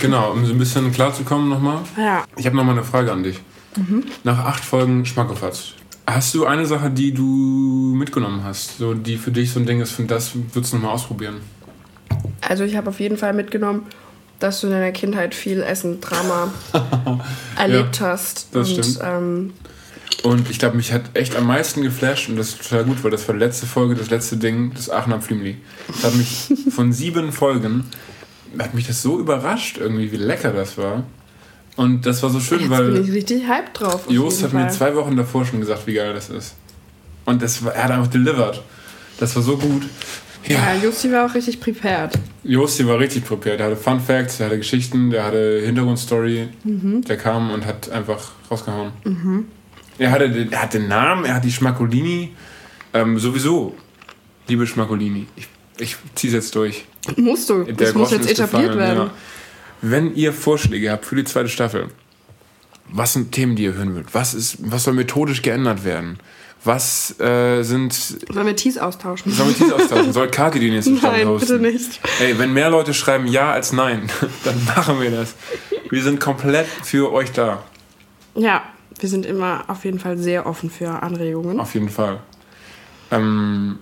genau. 0.00 0.28
Genau, 0.28 0.32
um 0.32 0.44
so 0.44 0.52
ein 0.52 0.58
bisschen 0.58 0.90
klarzukommen 0.92 1.48
nochmal. 1.48 1.78
Ja. 1.96 2.24
Ich 2.36 2.44
habe 2.46 2.56
nochmal 2.56 2.74
eine 2.74 2.82
Frage 2.84 3.12
an 3.12 3.22
dich. 3.22 3.38
Mhm. 3.76 4.04
Nach 4.24 4.44
acht 4.44 4.64
Folgen 4.64 5.06
Schmackofatz, 5.06 5.74
hast 6.06 6.34
du 6.34 6.44
eine 6.46 6.66
Sache, 6.66 6.90
die 6.90 7.12
du 7.14 7.22
mitgenommen 7.96 8.42
hast, 8.42 8.78
so 8.78 8.94
die 8.94 9.16
für 9.16 9.30
dich 9.30 9.52
so 9.52 9.60
ein 9.60 9.66
Ding 9.66 9.80
ist, 9.80 9.92
von 9.92 10.08
das 10.08 10.32
würdest 10.52 10.72
du 10.72 10.78
nochmal 10.78 10.94
ausprobieren? 10.94 11.36
Also 12.40 12.64
ich 12.64 12.76
habe 12.76 12.90
auf 12.90 12.98
jeden 12.98 13.16
Fall 13.16 13.32
mitgenommen, 13.32 13.86
dass 14.40 14.60
du 14.60 14.66
in 14.66 14.72
deiner 14.72 14.90
Kindheit 14.92 15.34
viel 15.36 15.62
Essen, 15.62 16.00
Drama 16.00 16.50
erlebt 17.56 18.00
hast. 18.00 18.48
das 18.52 18.70
und, 18.72 18.84
stimmt. 18.84 18.98
Ähm, 19.04 19.52
Und 20.22 20.50
ich 20.50 20.58
glaube, 20.58 20.76
mich 20.76 20.92
hat 20.92 21.02
echt 21.14 21.36
am 21.36 21.46
meisten 21.46 21.82
geflasht 21.82 22.28
und 22.28 22.36
das 22.36 22.48
ist 22.50 22.62
total 22.68 22.84
gut, 22.84 23.02
weil 23.04 23.10
das 23.10 23.26
war 23.28 23.34
die 23.34 23.40
letzte 23.40 23.66
Folge, 23.66 23.94
das 23.94 24.10
letzte 24.10 24.36
Ding, 24.36 24.72
das 24.74 24.90
Aachener 24.90 25.20
Flimli. 25.20 25.56
Das 25.88 26.04
hat 26.04 26.14
mich 26.14 26.52
von 26.70 26.92
sieben 26.92 27.32
Folgen, 27.32 27.84
hat 28.58 28.74
mich 28.74 28.86
das 28.86 29.02
so 29.02 29.18
überrascht 29.20 29.78
irgendwie, 29.78 30.10
wie 30.12 30.16
lecker 30.16 30.52
das 30.52 30.78
war. 30.78 31.04
Und 31.76 32.06
das 32.06 32.22
war 32.22 32.30
so 32.30 32.40
schön, 32.40 32.60
jetzt 32.60 32.70
bin 32.70 32.94
ich 33.02 33.08
weil 33.08 33.12
richtig 33.12 33.46
hyped 33.46 33.80
drauf. 33.80 34.04
jeden 34.08 34.30
hat 34.30 34.52
mir 34.54 34.60
Fall. 34.60 34.70
zwei 34.72 34.96
Wochen 34.96 35.16
davor 35.16 35.44
schon 35.44 35.60
gesagt, 35.60 35.86
wie 35.86 35.94
geil 35.94 36.14
das 36.14 36.30
ist. 36.30 36.54
Und 37.26 37.42
das 37.42 37.62
war, 37.64 37.74
er 37.74 37.84
hat 37.84 37.90
einfach 37.90 38.06
delivered. 38.10 38.62
Das 39.20 39.34
war 39.36 39.42
so 39.42 39.56
gut. 39.58 39.82
Ja, 40.46 40.74
Ja, 40.74 40.82
Justi 40.82 41.10
war 41.12 41.26
auch 41.26 41.34
richtig 41.34 41.60
prepared. 41.60 42.12
Josti 42.44 42.86
war 42.86 42.98
richtig 42.98 43.24
prepared. 43.24 43.58
Der 43.60 43.66
hatte 43.66 43.76
Fun 43.76 44.00
Facts, 44.00 44.38
der 44.38 44.46
hatte 44.46 44.58
Geschichten, 44.58 45.10
der 45.10 45.24
hatte 45.24 45.60
Hintergrundstory. 45.64 46.48
Der 46.64 47.16
kam 47.16 47.50
und 47.50 47.66
hat 47.66 47.90
einfach 47.90 48.30
rausgehauen. 48.50 48.92
Er, 49.98 50.10
hatte, 50.10 50.28
den- 50.30 50.52
er 50.52 50.62
hat 50.62 50.74
den 50.74 50.88
Namen, 50.88 51.24
er 51.24 51.34
hat 51.36 51.44
die 51.44 51.52
Schmacolini. 51.52 52.34
Ähm, 52.94 53.18
sowieso, 53.18 53.76
liebe 54.48 54.66
Schmacolini, 54.66 55.26
ich, 55.36 55.48
ich 55.78 55.96
zieh's 56.14 56.32
jetzt 56.32 56.54
durch. 56.54 56.84
Musst 57.16 57.48
du. 57.50 57.64
Der 57.64 57.74
Das 57.74 57.94
muss 57.94 58.10
jetzt 58.10 58.30
etabliert 58.30 58.72
gefallen, 58.72 58.78
werden. 58.78 58.98
ja. 59.08 59.10
Wenn 59.82 60.14
ihr 60.14 60.32
Vorschläge 60.32 60.90
habt 60.90 61.04
für 61.04 61.16
die 61.16 61.24
zweite 61.24 61.48
Staffel, 61.48 61.88
was 62.88 63.12
sind 63.12 63.32
Themen, 63.32 63.56
die 63.56 63.64
ihr 63.64 63.74
hören 63.74 63.94
wollt? 63.94 64.14
Was, 64.14 64.32
ist, 64.34 64.56
was 64.60 64.84
soll 64.84 64.94
methodisch 64.94 65.42
geändert 65.42 65.84
werden? 65.84 66.18
Was 66.64 67.18
äh, 67.20 67.62
sind. 67.62 67.92
Sollen 67.92 68.46
wir 68.46 68.56
Tees 68.56 68.78
austauschen? 68.78 69.30
Sollen 69.32 69.50
wir 69.56 69.66
dies 69.66 69.72
austauschen? 69.72 70.12
Soll 70.12 70.28
Kaki 70.28 70.58
die 70.58 70.70
nächste 70.70 70.96
Staffel 70.98 71.18
Nein, 71.18 71.28
hosten? 71.28 71.60
bitte 71.62 71.72
nicht. 71.72 72.00
Ey, 72.20 72.38
wenn 72.38 72.52
mehr 72.52 72.70
Leute 72.70 72.92
schreiben 72.94 73.26
Ja 73.28 73.52
als 73.52 73.72
Nein, 73.72 74.08
dann 74.44 74.64
machen 74.64 75.00
wir 75.00 75.10
das. 75.10 75.34
Wir 75.90 76.02
sind 76.02 76.18
komplett 76.18 76.66
für 76.66 77.12
euch 77.12 77.30
da. 77.32 77.62
Ja, 78.34 78.64
wir 78.98 79.08
sind 79.08 79.26
immer 79.26 79.64
auf 79.68 79.84
jeden 79.84 79.98
Fall 79.98 80.16
sehr 80.18 80.46
offen 80.46 80.70
für 80.70 81.02
Anregungen. 81.02 81.60
Auf 81.60 81.74
jeden 81.74 81.88
Fall. 81.88 82.20
Ähm, 83.10 83.78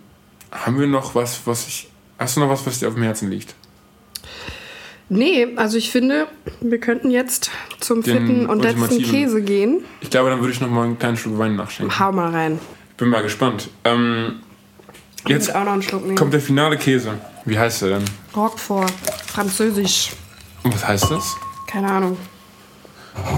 haben 0.51 0.79
wir 0.79 0.87
noch 0.87 1.15
was, 1.15 1.41
was 1.47 1.67
ich. 1.67 1.89
Hast 2.19 2.37
du 2.37 2.41
noch 2.41 2.49
was, 2.49 2.67
was 2.67 2.79
dir 2.79 2.89
auf 2.89 2.95
dem 2.95 3.03
Herzen 3.03 3.31
liegt? 3.31 3.55
Nee, 5.09 5.49
also 5.57 5.77
ich 5.77 5.91
finde, 5.91 6.27
wir 6.61 6.79
könnten 6.81 7.11
jetzt 7.11 7.51
zum 7.81 8.03
Den 8.03 8.12
vierten 8.27 8.47
und 8.47 8.62
letzten 8.62 9.03
Käse 9.03 9.43
gehen. 9.43 9.85
Ich 10.01 10.11
glaube, 10.11 10.31
dann 10.31 10.41
würde 10.41 10.53
ich 10.53 10.61
noch 10.61 10.71
mal 10.71 10.85
einen 10.85 10.99
kleinen 10.99 11.17
Schluck 11.17 11.39
Wein 11.39 11.57
nachschenken. 11.57 11.99
Hau 11.99 12.11
mal 12.12 12.31
rein. 12.31 12.59
Bin 12.97 13.09
mal 13.09 13.23
gespannt. 13.23 13.69
Ähm, 13.85 14.41
Ich 15.25 15.31
jetzt 15.31 15.55
auch 15.55 15.65
noch 15.65 15.73
einen 15.73 15.83
Schluck 15.83 16.05
nehmen. 16.05 16.17
kommt 16.17 16.33
der 16.33 16.41
finale 16.41 16.79
Käse. 16.79 17.19
Wie 17.45 17.59
heißt 17.59 17.83
der 17.83 17.99
denn? 17.99 18.05
Roquefort. 18.35 18.91
Französisch. 19.27 20.12
Und 20.62 20.73
was 20.75 20.87
heißt 20.89 21.11
das? 21.11 21.37
Keine 21.67 21.91
Ahnung. 21.91 22.17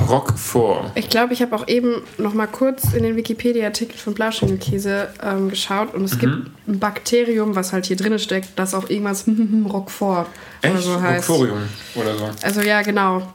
Roquefort. 0.08 0.92
Ich 0.94 1.10
glaube, 1.10 1.32
ich 1.34 1.42
habe 1.42 1.54
auch 1.54 1.68
eben 1.68 2.02
noch 2.18 2.32
mal 2.34 2.46
kurz 2.46 2.92
in 2.94 3.02
den 3.02 3.16
Wikipedia-Artikel 3.16 3.98
von 3.98 4.14
Blauschimmelkäse 4.14 5.08
ähm, 5.22 5.50
geschaut 5.50 5.94
und 5.94 6.04
es 6.04 6.14
Mhm. 6.14 6.18
gibt 6.18 6.34
ein 6.68 6.78
Bakterium, 6.78 7.54
was 7.54 7.72
halt 7.72 7.86
hier 7.86 7.96
drin 7.96 8.18
steckt, 8.18 8.48
das 8.56 8.74
auch 8.74 8.88
irgendwas 8.88 9.24
Roquefort 9.68 10.26
oder 10.62 10.74
Echt? 10.74 10.82
so 10.82 11.00
heißt. 11.00 11.28
Roqueforium 11.28 11.62
oder 11.94 12.16
so. 12.16 12.30
Also 12.42 12.62
ja, 12.62 12.82
genau. 12.82 13.32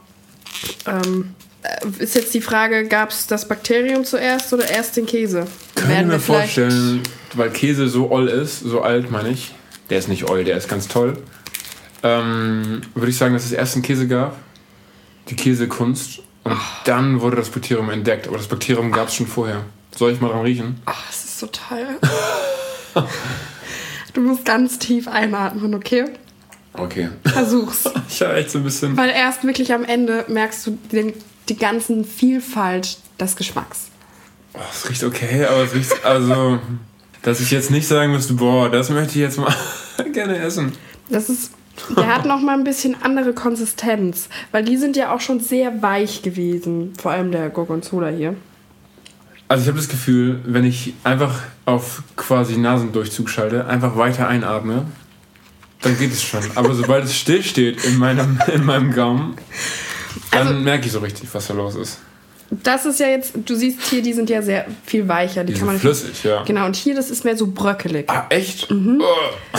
Ähm, 0.86 1.34
äh, 1.62 2.02
ist 2.02 2.14
jetzt 2.16 2.34
die 2.34 2.40
Frage, 2.40 2.88
gab 2.88 3.10
es 3.10 3.26
das 3.28 3.46
Bakterium 3.46 4.04
zuerst 4.04 4.52
oder 4.52 4.68
erst 4.68 4.96
den 4.96 5.06
Käse? 5.06 5.46
Kann 5.76 5.90
ich 5.92 6.06
mir 6.06 6.18
vorstellen, 6.20 7.02
weil 7.34 7.50
Käse 7.50 7.88
so 7.88 8.10
oll 8.10 8.28
ist, 8.28 8.60
so 8.60 8.80
alt 8.82 9.10
meine 9.10 9.30
ich. 9.30 9.54
Der 9.90 9.98
ist 9.98 10.08
nicht 10.08 10.28
oll, 10.28 10.42
der 10.44 10.56
ist 10.56 10.68
ganz 10.68 10.88
toll. 10.88 11.18
Ähm, 12.02 12.80
würde 12.94 13.10
ich 13.10 13.16
sagen, 13.16 13.32
dass 13.34 13.44
es 13.44 13.52
erst 13.52 13.74
einen 13.74 13.82
Käse 13.84 14.08
gab. 14.08 14.36
Die 15.28 15.36
Käsekunst. 15.36 16.20
Und 16.44 16.58
dann 16.84 17.20
wurde 17.20 17.36
das 17.36 17.50
Bakterium 17.50 17.90
entdeckt. 17.90 18.28
Aber 18.28 18.36
das 18.36 18.48
Bakterium 18.48 18.90
gab 18.92 19.08
es 19.08 19.14
schon 19.14 19.26
vorher. 19.26 19.64
Soll 19.94 20.12
ich 20.12 20.20
mal 20.20 20.28
dran 20.28 20.42
riechen? 20.42 20.80
Ach, 20.86 21.04
es 21.10 21.24
ist 21.24 21.38
so 21.38 21.46
toll. 21.46 21.86
du 24.14 24.20
musst 24.20 24.44
ganz 24.44 24.78
tief 24.78 25.06
einatmen, 25.08 25.74
okay? 25.74 26.06
Okay. 26.74 27.10
Versuch's. 27.24 27.84
Ich 28.08 28.20
habe 28.20 28.34
echt 28.34 28.50
so 28.50 28.58
ein 28.58 28.64
bisschen. 28.64 28.96
Weil 28.96 29.10
erst 29.10 29.44
wirklich 29.44 29.72
am 29.72 29.84
Ende 29.84 30.26
merkst 30.28 30.66
du 30.66 30.78
den, 30.92 31.14
die 31.48 31.56
ganzen 31.56 32.04
Vielfalt 32.04 32.98
des 33.18 33.36
Geschmacks. 33.36 33.88
Oh, 34.52 34.58
es 34.70 34.88
riecht 34.88 35.02
okay, 35.02 35.46
aber 35.46 35.64
es 35.64 35.74
riecht. 35.74 36.04
Also. 36.04 36.58
Dass 37.22 37.40
ich 37.40 37.52
jetzt 37.52 37.70
nicht 37.70 37.86
sagen 37.86 38.12
müsste, 38.12 38.34
boah, 38.34 38.68
das 38.68 38.90
möchte 38.90 39.10
ich 39.10 39.20
jetzt 39.20 39.38
mal 39.38 39.54
gerne 40.12 40.38
essen. 40.38 40.72
Das 41.08 41.30
ist. 41.30 41.52
Der 41.96 42.06
hat 42.14 42.26
noch 42.26 42.40
mal 42.40 42.56
ein 42.56 42.64
bisschen 42.64 42.96
andere 43.02 43.32
Konsistenz, 43.32 44.28
weil 44.52 44.64
die 44.64 44.76
sind 44.76 44.96
ja 44.96 45.14
auch 45.14 45.20
schon 45.20 45.40
sehr 45.40 45.82
weich 45.82 46.22
gewesen. 46.22 46.92
Vor 47.00 47.12
allem 47.12 47.32
der 47.32 47.48
Gorgonzola 47.50 48.08
hier. 48.08 48.34
Also 49.48 49.62
ich 49.62 49.68
habe 49.68 49.78
das 49.78 49.88
Gefühl, 49.88 50.40
wenn 50.44 50.64
ich 50.64 50.94
einfach 51.04 51.40
auf 51.66 52.02
quasi 52.16 52.56
Nasendurchzug 52.56 53.28
schalte, 53.28 53.66
einfach 53.66 53.96
weiter 53.96 54.28
einatme, 54.28 54.86
dann 55.82 55.98
geht 55.98 56.12
es 56.12 56.22
schon. 56.22 56.40
Aber 56.54 56.74
sobald 56.74 57.04
es 57.04 57.16
stillsteht 57.16 57.84
in 57.84 57.98
meinem, 57.98 58.38
in 58.54 58.64
meinem 58.64 58.92
Gaumen, 58.92 59.34
dann 60.30 60.46
Also- 60.48 60.60
merke 60.60 60.86
ich 60.86 60.92
so 60.92 61.00
richtig, 61.00 61.28
was 61.32 61.48
da 61.48 61.54
los 61.54 61.74
ist. 61.74 61.98
Das 62.50 62.84
ist 62.84 63.00
ja 63.00 63.08
jetzt, 63.08 63.32
du 63.46 63.54
siehst 63.54 63.80
hier, 63.88 64.02
die 64.02 64.12
sind 64.12 64.28
ja 64.28 64.42
sehr 64.42 64.66
viel 64.84 65.08
weicher. 65.08 65.42
Die, 65.42 65.54
Die 65.54 65.58
kann 65.58 65.68
sind 65.68 65.68
man 65.68 65.78
flüssig, 65.80 66.22
ja. 66.22 66.42
Genau, 66.44 66.66
und 66.66 66.76
hier, 66.76 66.94
das 66.94 67.10
ist 67.10 67.24
mehr 67.24 67.34
so 67.36 67.46
bröckelig. 67.46 68.04
Ah, 68.10 68.26
echt? 68.28 68.70
Mhm. 68.70 69.00
Oh 69.02 69.58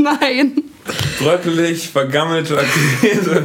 nein! 0.00 0.62
bröckelig, 1.18 1.90
vergammelter 1.90 2.62
Käse. 3.00 3.44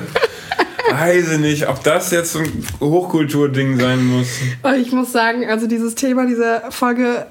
Weiß 0.92 1.32
ich 1.34 1.40
nicht, 1.40 1.68
ob 1.68 1.84
das 1.84 2.12
jetzt 2.12 2.34
so 2.34 2.40
ein 2.40 2.66
Hochkulturding 2.80 3.80
sein 3.80 4.06
muss. 4.06 4.28
Ich 4.78 4.92
muss 4.92 5.12
sagen, 5.12 5.50
also 5.50 5.68
dieses 5.68 5.96
Thema 5.96 6.26
dieser 6.26 6.72
Folge 6.72 7.26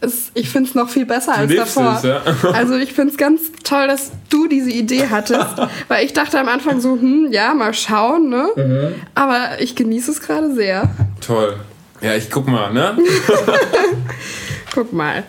ist, 0.00 0.30
ich 0.34 0.48
finde 0.48 0.68
es 0.68 0.74
noch 0.74 0.88
viel 0.88 1.06
besser 1.06 1.32
Du 1.34 1.40
als 1.40 1.74
davor. 1.74 1.96
es, 1.96 2.02
ja. 2.04 2.22
Also 2.52 2.76
ich 2.76 2.92
finde 2.92 3.12
es 3.12 3.18
ganz 3.18 3.40
toll, 3.64 3.88
dass 3.88 4.12
du 4.30 4.46
diese 4.46 4.70
Idee 4.70 5.08
hattest, 5.10 5.56
weil 5.88 6.04
ich 6.04 6.12
dachte 6.12 6.38
am 6.38 6.48
Anfang 6.48 6.80
so, 6.80 6.92
hm, 6.92 7.28
ja, 7.32 7.54
mal 7.54 7.74
schauen, 7.74 8.28
ne? 8.28 8.48
Mhm. 8.54 8.94
Aber 9.14 9.60
ich 9.60 9.74
genieße 9.74 10.10
es 10.12 10.20
gerade 10.20 10.54
sehr. 10.54 10.88
Toll. 11.20 11.56
Ja, 12.00 12.14
ich 12.14 12.30
guck 12.30 12.46
mal, 12.46 12.72
ne? 12.72 12.96
Guck 14.72 14.92
mal. 14.92 15.24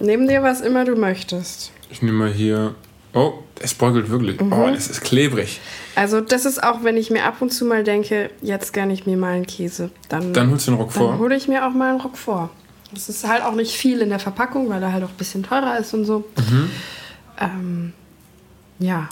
Nimm 0.00 0.28
dir 0.28 0.42
was 0.42 0.60
immer 0.60 0.84
du 0.84 0.96
möchtest. 0.96 1.70
Ich 1.90 2.02
nehme 2.02 2.18
mal 2.18 2.32
hier. 2.32 2.74
Oh, 3.14 3.34
es 3.60 3.74
beugelt 3.74 4.08
wirklich. 4.08 4.40
Mhm. 4.40 4.52
Oh, 4.52 4.68
es 4.68 4.88
ist 4.88 5.02
klebrig. 5.02 5.60
Also 5.94 6.20
das 6.20 6.46
ist 6.46 6.62
auch, 6.62 6.82
wenn 6.82 6.96
ich 6.96 7.10
mir 7.10 7.24
ab 7.24 7.36
und 7.40 7.50
zu 7.52 7.66
mal 7.66 7.84
denke, 7.84 8.30
jetzt 8.40 8.72
gönne 8.72 8.92
ich 8.94 9.04
mir 9.06 9.16
mal 9.18 9.34
einen 9.34 9.46
Käse, 9.46 9.90
dann, 10.08 10.32
Dann 10.32 10.50
holst 10.50 10.66
du 10.66 10.70
den 10.72 10.80
Rock 10.80 10.92
dann 10.94 11.02
vor. 11.02 11.18
hole 11.18 11.36
ich 11.36 11.48
mir 11.48 11.66
auch 11.66 11.72
mal 11.72 11.90
einen 11.90 12.00
Rock 12.00 12.16
vor. 12.16 12.50
Das 12.92 13.08
ist 13.08 13.26
halt 13.26 13.42
auch 13.42 13.54
nicht 13.54 13.72
viel 13.76 14.00
in 14.00 14.08
der 14.08 14.18
Verpackung, 14.18 14.68
weil 14.70 14.82
er 14.82 14.92
halt 14.92 15.04
auch 15.04 15.10
ein 15.10 15.16
bisschen 15.16 15.42
teurer 15.42 15.78
ist 15.78 15.92
und 15.94 16.04
so. 16.04 16.24
Mhm. 16.36 16.70
Ähm, 17.40 17.92
ja, 18.78 19.08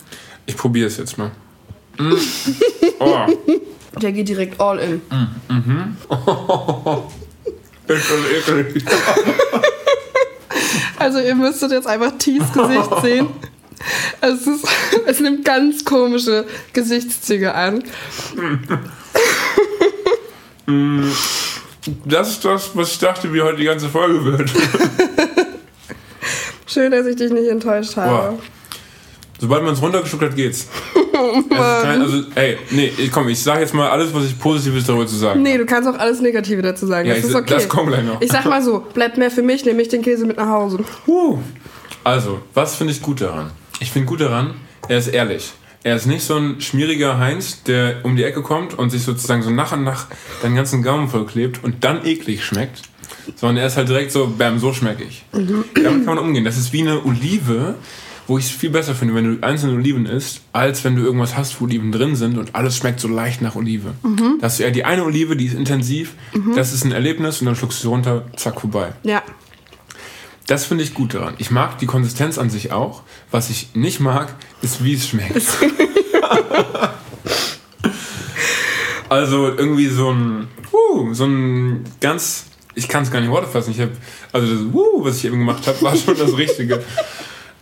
Ich 0.47 0.57
probiere 0.57 0.87
es 0.89 0.97
jetzt 0.97 1.19
mal. 1.19 1.31
Mm. 1.99 2.13
Oh, 3.03 3.27
der 3.99 4.13
geht 4.13 4.29
direkt 4.29 4.61
all 4.61 4.79
in. 4.79 5.01
ist 7.87 8.11
das 8.11 8.49
eklig. 8.49 8.85
Also 10.99 11.19
ihr 11.19 11.35
müsstet 11.35 11.73
jetzt 11.73 11.87
einfach 11.87 12.13
Tees 12.19 12.43
Gesicht 12.53 12.91
sehen. 13.01 13.29
Es, 14.21 14.47
ist, 14.47 14.67
es 15.07 15.21
nimmt 15.21 15.45
ganz 15.45 15.85
komische 15.85 16.47
Gesichtszüge 16.73 17.55
an. 17.55 17.83
Das 22.05 22.31
ist 22.31 22.45
das, 22.45 22.71
was 22.75 22.93
ich 22.93 22.99
dachte, 22.99 23.33
wie 23.33 23.43
heute 23.43 23.57
die 23.57 23.65
ganze 23.65 23.89
Folge 23.89 24.25
wird. 24.25 24.51
Schön, 26.67 26.93
dass 26.93 27.07
ich 27.07 27.17
dich 27.17 27.33
nicht 27.33 27.49
enttäuscht 27.49 27.97
habe. 27.97 28.09
Boah. 28.09 28.39
Sobald 29.41 29.65
man 29.65 29.73
es 29.73 29.83
runtergeschluckt 29.83 30.23
hat, 30.23 30.37
geht's. 30.37 30.61
Ist 30.61 31.51
kein, 31.51 32.03
also, 32.03 32.23
ey, 32.35 32.59
nee, 32.71 32.93
komm, 33.11 33.29
ich 33.29 33.43
sag 33.43 33.61
jetzt 33.61 33.75
mal 33.75 33.89
alles, 33.89 34.15
was 34.15 34.27
ich 34.27 34.39
Positives 34.39 34.87
darüber 34.87 35.07
zu 35.07 35.17
sagen 35.17 35.43
Nee, 35.43 35.59
du 35.59 35.67
kannst 35.67 35.89
auch 35.89 35.99
alles 35.99 36.21
Negative 36.21 36.63
dazu 36.63 36.87
sagen. 36.87 37.09
Ja, 37.09 37.15
das 37.15 37.25
ist 37.25 37.35
okay. 37.35 37.55
das 37.55 37.69
kommt 37.69 37.89
gleich 37.89 38.05
noch. 38.05 38.21
Ich 38.21 38.31
sag 38.31 38.45
mal 38.45 38.63
so, 38.63 38.85
bleibt 38.93 39.17
mehr 39.17 39.31
für 39.31 39.43
mich, 39.43 39.65
nehme 39.65 39.83
ich 39.83 39.89
den 39.89 40.03
Käse 40.03 40.27
mit 40.27 40.37
nach 40.37 40.49
Hause. 40.49 40.79
Huh. 41.07 41.39
Also, 42.05 42.41
was 42.55 42.77
finde 42.77 42.93
ich 42.93 43.03
gut 43.03 43.21
daran? 43.21 43.51
Ich 43.81 43.91
finde 43.93 44.07
gut 44.07 44.21
daran, 44.21 44.55
er 44.89 44.99
ist 44.99 45.09
ehrlich. 45.09 45.53
Er 45.83 45.97
ist 45.97 46.05
nicht 46.05 46.23
so 46.23 46.37
ein 46.37 46.61
schmieriger 46.61 47.19
Heinz, 47.19 47.63
der 47.63 48.05
um 48.05 48.15
die 48.15 48.25
Ecke 48.25 48.43
kommt 48.43 48.79
und 48.79 48.91
sich 48.91 49.03
sozusagen 49.03 49.43
so 49.43 49.49
nach 49.51 49.73
und 49.73 49.85
nach 49.85 50.07
deinen 50.43 50.55
ganzen 50.55 50.83
Gaumen 50.83 51.09
vollklebt 51.09 51.65
und 51.65 51.83
dann 51.83 52.05
eklig 52.05 52.45
schmeckt. 52.45 52.83
Sondern 53.37 53.57
er 53.57 53.67
ist 53.67 53.79
halt 53.79 53.89
direkt 53.89 54.13
so, 54.13 54.35
bam, 54.37 54.59
so 54.59 54.75
schmecke 54.75 55.05
ich. 55.05 55.25
Damit 55.33 56.05
kann 56.05 56.05
man 56.05 56.19
umgehen. 56.19 56.45
Das 56.45 56.59
ist 56.59 56.75
wie 56.75 56.83
eine 56.83 57.03
Olive, 57.07 57.77
wo 58.27 58.37
ich 58.37 58.45
es 58.45 58.51
viel 58.51 58.69
besser 58.69 58.95
finde, 58.95 59.15
wenn 59.15 59.37
du 59.37 59.47
einzelne 59.47 59.73
Oliven 59.73 60.05
isst, 60.05 60.43
als 60.53 60.85
wenn 60.85 60.97
du 60.97 61.03
irgendwas 61.03 61.37
hast, 61.37 61.59
wo 61.61 61.65
Oliven 61.65 61.91
drin 61.91 62.15
sind 62.15 62.37
und 62.37 62.55
alles 62.55 62.77
schmeckt 62.77 63.01
so 63.01 63.09
leicht 63.09 63.41
nach 63.41 63.57
Olive. 63.57 63.95
Da 64.41 64.47
hast 64.47 64.59
du 64.59 64.65
eher 64.65 64.71
die 64.73 64.85
eine 64.85 65.05
Olive, 65.05 65.37
die 65.37 65.47
ist 65.47 65.55
intensiv, 65.55 66.15
das 66.55 66.75
ist 66.75 66.85
ein 66.85 66.93
Erlebnis 66.93 67.41
und 67.41 67.47
dann 67.47 67.57
schluckst 67.57 67.79
du 67.79 67.83
sie 67.83 67.89
runter, 67.89 68.27
zack, 68.37 68.61
vorbei. 68.61 68.93
Ja. 69.03 69.23
Das 70.51 70.65
finde 70.65 70.83
ich 70.83 70.95
gut 70.95 71.15
daran. 71.15 71.35
Ich 71.39 71.53
mag 71.53 71.79
die 71.79 71.87
Konsistenz 71.87 72.37
an 72.37 72.51
sich 72.51 72.73
auch. 72.73 73.03
Was 73.31 73.51
ich 73.51 73.69
nicht 73.75 74.01
mag, 74.01 74.35
ist, 74.63 74.83
wie 74.83 74.95
es 74.95 75.07
schmeckt. 75.07 75.41
also 79.09 79.47
irgendwie 79.47 79.87
so 79.87 80.11
ein, 80.11 80.49
uh, 80.73 81.15
so 81.15 81.27
ein 81.27 81.85
ganz, 82.01 82.47
ich 82.75 82.89
kann 82.89 83.05
es 83.05 83.13
gar 83.13 83.21
nicht 83.21 83.29
in 83.29 83.33
Worte 83.33 83.47
fassen. 83.47 83.71
Ich 83.71 83.79
habe, 83.79 83.93
also 84.33 84.53
das, 84.53 84.63
uh, 84.75 85.05
was 85.05 85.19
ich 85.19 85.27
eben 85.27 85.39
gemacht 85.39 85.69
habe, 85.69 85.81
war 85.83 85.95
schon 85.95 86.19
das 86.19 86.37
Richtige. 86.37 86.83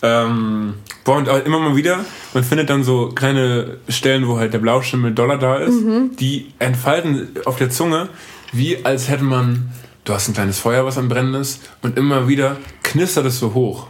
Ähm, 0.00 0.74
boah, 1.02 1.16
und 1.16 1.28
auch 1.28 1.44
immer 1.44 1.58
mal 1.58 1.74
wieder, 1.74 2.04
man 2.32 2.44
findet 2.44 2.70
dann 2.70 2.84
so 2.84 3.08
kleine 3.08 3.78
Stellen, 3.88 4.28
wo 4.28 4.38
halt 4.38 4.54
der 4.54 4.60
Blauschimmel 4.60 5.12
doller 5.12 5.38
da 5.38 5.56
ist, 5.56 5.82
die 6.20 6.52
entfalten 6.60 7.30
auf 7.46 7.56
der 7.56 7.68
Zunge, 7.70 8.08
wie 8.52 8.84
als 8.84 9.08
hätte 9.08 9.24
man, 9.24 9.72
du 10.08 10.14
hast 10.14 10.28
ein 10.28 10.34
kleines 10.34 10.58
Feuer, 10.58 10.84
was 10.84 10.98
am 10.98 11.08
Brennen 11.08 11.34
ist, 11.34 11.60
und 11.82 11.96
immer 11.98 12.28
wieder 12.28 12.56
knistert 12.82 13.26
es 13.26 13.38
so 13.38 13.54
hoch. 13.54 13.88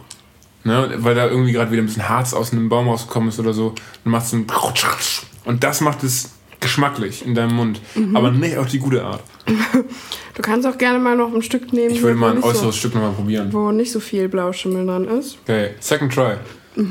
Ne, 0.65 0.93
weil 0.97 1.15
da 1.15 1.27
irgendwie 1.27 1.53
gerade 1.53 1.71
wieder 1.71 1.81
ein 1.81 1.85
bisschen 1.85 2.09
Harz 2.09 2.33
aus 2.33 2.51
einem 2.51 2.67
Baum 2.67 2.89
rausgekommen 2.89 3.29
ist 3.29 3.39
oder 3.39 3.53
so. 3.53 3.73
Dann 4.03 4.11
machst 4.11 4.33
du 4.33 4.37
ein 4.37 4.47
und 5.45 5.63
das 5.63 5.79
macht 5.79 6.03
es 6.03 6.31
geschmacklich 6.59 7.25
in 7.25 7.33
deinem 7.33 7.55
Mund. 7.55 7.79
Aber 8.13 8.31
nicht 8.31 8.57
auf 8.57 8.67
die 8.67 8.79
gute 8.79 9.03
Art. 9.03 9.23
Du 10.35 10.43
kannst 10.43 10.65
auch 10.65 10.77
gerne 10.77 10.99
mal 10.99 11.17
noch 11.17 11.33
ein 11.33 11.41
Stück 11.41 11.73
nehmen, 11.73 11.93
Ich 11.93 12.01
würde 12.01 12.15
mal 12.15 12.31
ein 12.31 12.41
äußeres 12.41 12.61
so, 12.61 12.71
Stück 12.71 12.95
nochmal 12.95 13.11
probieren. 13.11 13.51
wo 13.51 13.71
nicht 13.71 13.91
so 13.91 13.99
viel 13.99 14.29
Blauschimmel 14.29 14.85
dran 14.85 15.03
ist. 15.03 15.37
Okay, 15.43 15.71
second 15.81 16.13
try. 16.13 16.35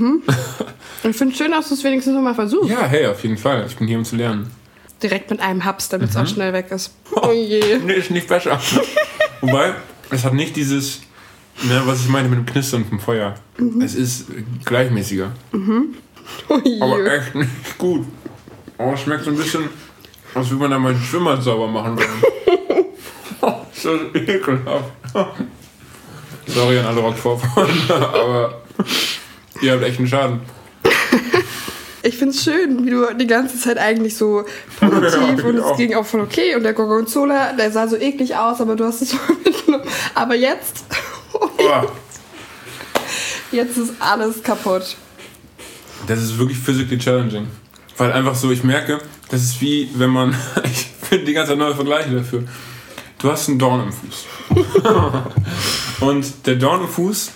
Ich 1.05 1.17
finde 1.17 1.33
es 1.33 1.39
schön, 1.39 1.51
dass 1.51 1.69
du 1.69 1.75
es 1.75 1.83
wenigstens 1.83 2.13
noch 2.15 2.21
mal 2.21 2.35
versuchst. 2.35 2.69
Ja, 2.69 2.83
hey, 2.83 3.07
auf 3.07 3.23
jeden 3.23 3.39
Fall. 3.39 3.65
Ich 3.67 3.75
bin 3.75 3.89
hier, 3.89 3.97
um 3.97 4.05
zu 4.05 4.17
lernen. 4.17 4.51
Direkt 5.03 5.31
mit 5.31 5.41
einem 5.41 5.65
Haps, 5.65 5.89
damit 5.89 6.11
es 6.11 6.17
Mhm. 6.17 6.23
auch 6.23 6.27
schnell 6.27 6.53
weg 6.53 6.71
ist. 6.71 6.93
Oh 7.15 7.33
je. 7.33 7.79
Nee, 7.85 7.95
ist 7.95 8.11
nicht 8.11 8.27
besser. 8.29 8.61
Wobei, 9.41 9.75
es 10.11 10.25
hat 10.25 10.35
nicht 10.35 10.57
dieses, 10.57 11.01
ne, 11.63 11.83
was 11.85 12.01
ich 12.01 12.09
meine 12.09 12.29
mit 12.29 12.39
dem 12.39 12.47
Knistern 12.47 12.85
vom 12.85 12.99
Feuer. 13.01 13.35
Es 13.83 13.95
ist 13.95 14.27
gleichmäßiger. 14.65 15.33
Oh 16.51 16.59
je. 16.63 16.79
Aber 16.83 17.11
echt 17.11 17.35
nicht 17.35 17.79
gut. 17.79 18.07
Oh, 18.77 18.93
es 18.93 19.01
schmeckt 19.01 19.25
so 19.25 19.31
ein 19.31 19.37
bisschen, 19.37 19.71
als 20.35 20.51
würde 20.51 20.61
man 20.63 20.71
da 20.73 20.79
mal 20.79 20.93
einen 20.93 21.03
Schwimmer 21.03 21.41
sauber 21.41 21.67
machen 21.69 21.97
wollen. 21.97 22.85
so 23.73 23.95
ekelhaft. 24.15 24.93
Sorry 26.47 26.79
an 26.81 26.85
alle 26.85 27.01
Rockvorfreunde, 27.01 27.95
aber 27.95 28.61
ihr 29.63 29.73
habt 29.73 29.83
echt 29.85 29.99
einen 29.99 30.09
Schaden. 30.09 30.41
Ich 32.09 32.17
find's 32.17 32.43
schön, 32.43 32.87
wie 32.87 32.91
du 32.91 33.15
die 33.15 33.27
ganze 33.27 33.59
Zeit 33.61 33.77
eigentlich 33.77 34.17
so 34.17 34.45
positiv 34.81 35.13
Ja, 35.43 35.45
und 35.45 35.59
es 35.59 35.77
ging 35.77 35.95
auch 35.95 36.07
voll 36.07 36.23
okay. 36.23 36.55
Und 36.57 36.63
der 36.63 36.73
Gorgonzola, 36.73 37.53
der 37.53 37.71
sah 37.71 37.87
so 37.87 37.97
eklig 37.97 38.35
aus, 38.35 38.63
aber 38.63 38.77
du 38.77 38.85
hast 38.87 39.03
es 39.03 39.13
voll 39.15 39.37
mitgenommen. 39.45 39.85
Aber 40.15 40.35
jetzt, 40.35 40.87
Oh, 41.35 41.87
jetzt 43.53 43.77
ist 43.77 43.93
alles 44.01 44.43
kaputt. 44.43 44.97
das 46.07 46.23
ist 46.23 46.39
wirklich 46.39 46.59
physically 46.59 46.97
challenging. 46.99 47.47
Weil 47.99 48.13
einfach 48.13 48.35
so, 48.35 48.51
ich 48.51 48.65
merke, 48.65 49.01
das 49.29 49.43
ist 49.43 49.61
wie 49.61 49.91
wenn 49.95 50.11
man. 50.11 50.35
Ich 50.65 50.87
finde 51.09 51.27
die 51.27 51.35
ganze 51.35 51.53
Zeit 51.53 51.59
neue 51.59 51.75
Vergleiche 51.75 52.11
dafür. 52.11 52.45
Du 53.19 53.31
hast 53.31 53.49
einen 53.49 53.59
Dorn 53.59 53.83
im 53.87 53.93
Fuß. 53.93 54.27
Und 56.01 56.47
der 56.47 56.57
Dorn 56.57 56.83
im 56.83 56.89
Fuß, 56.89 57.33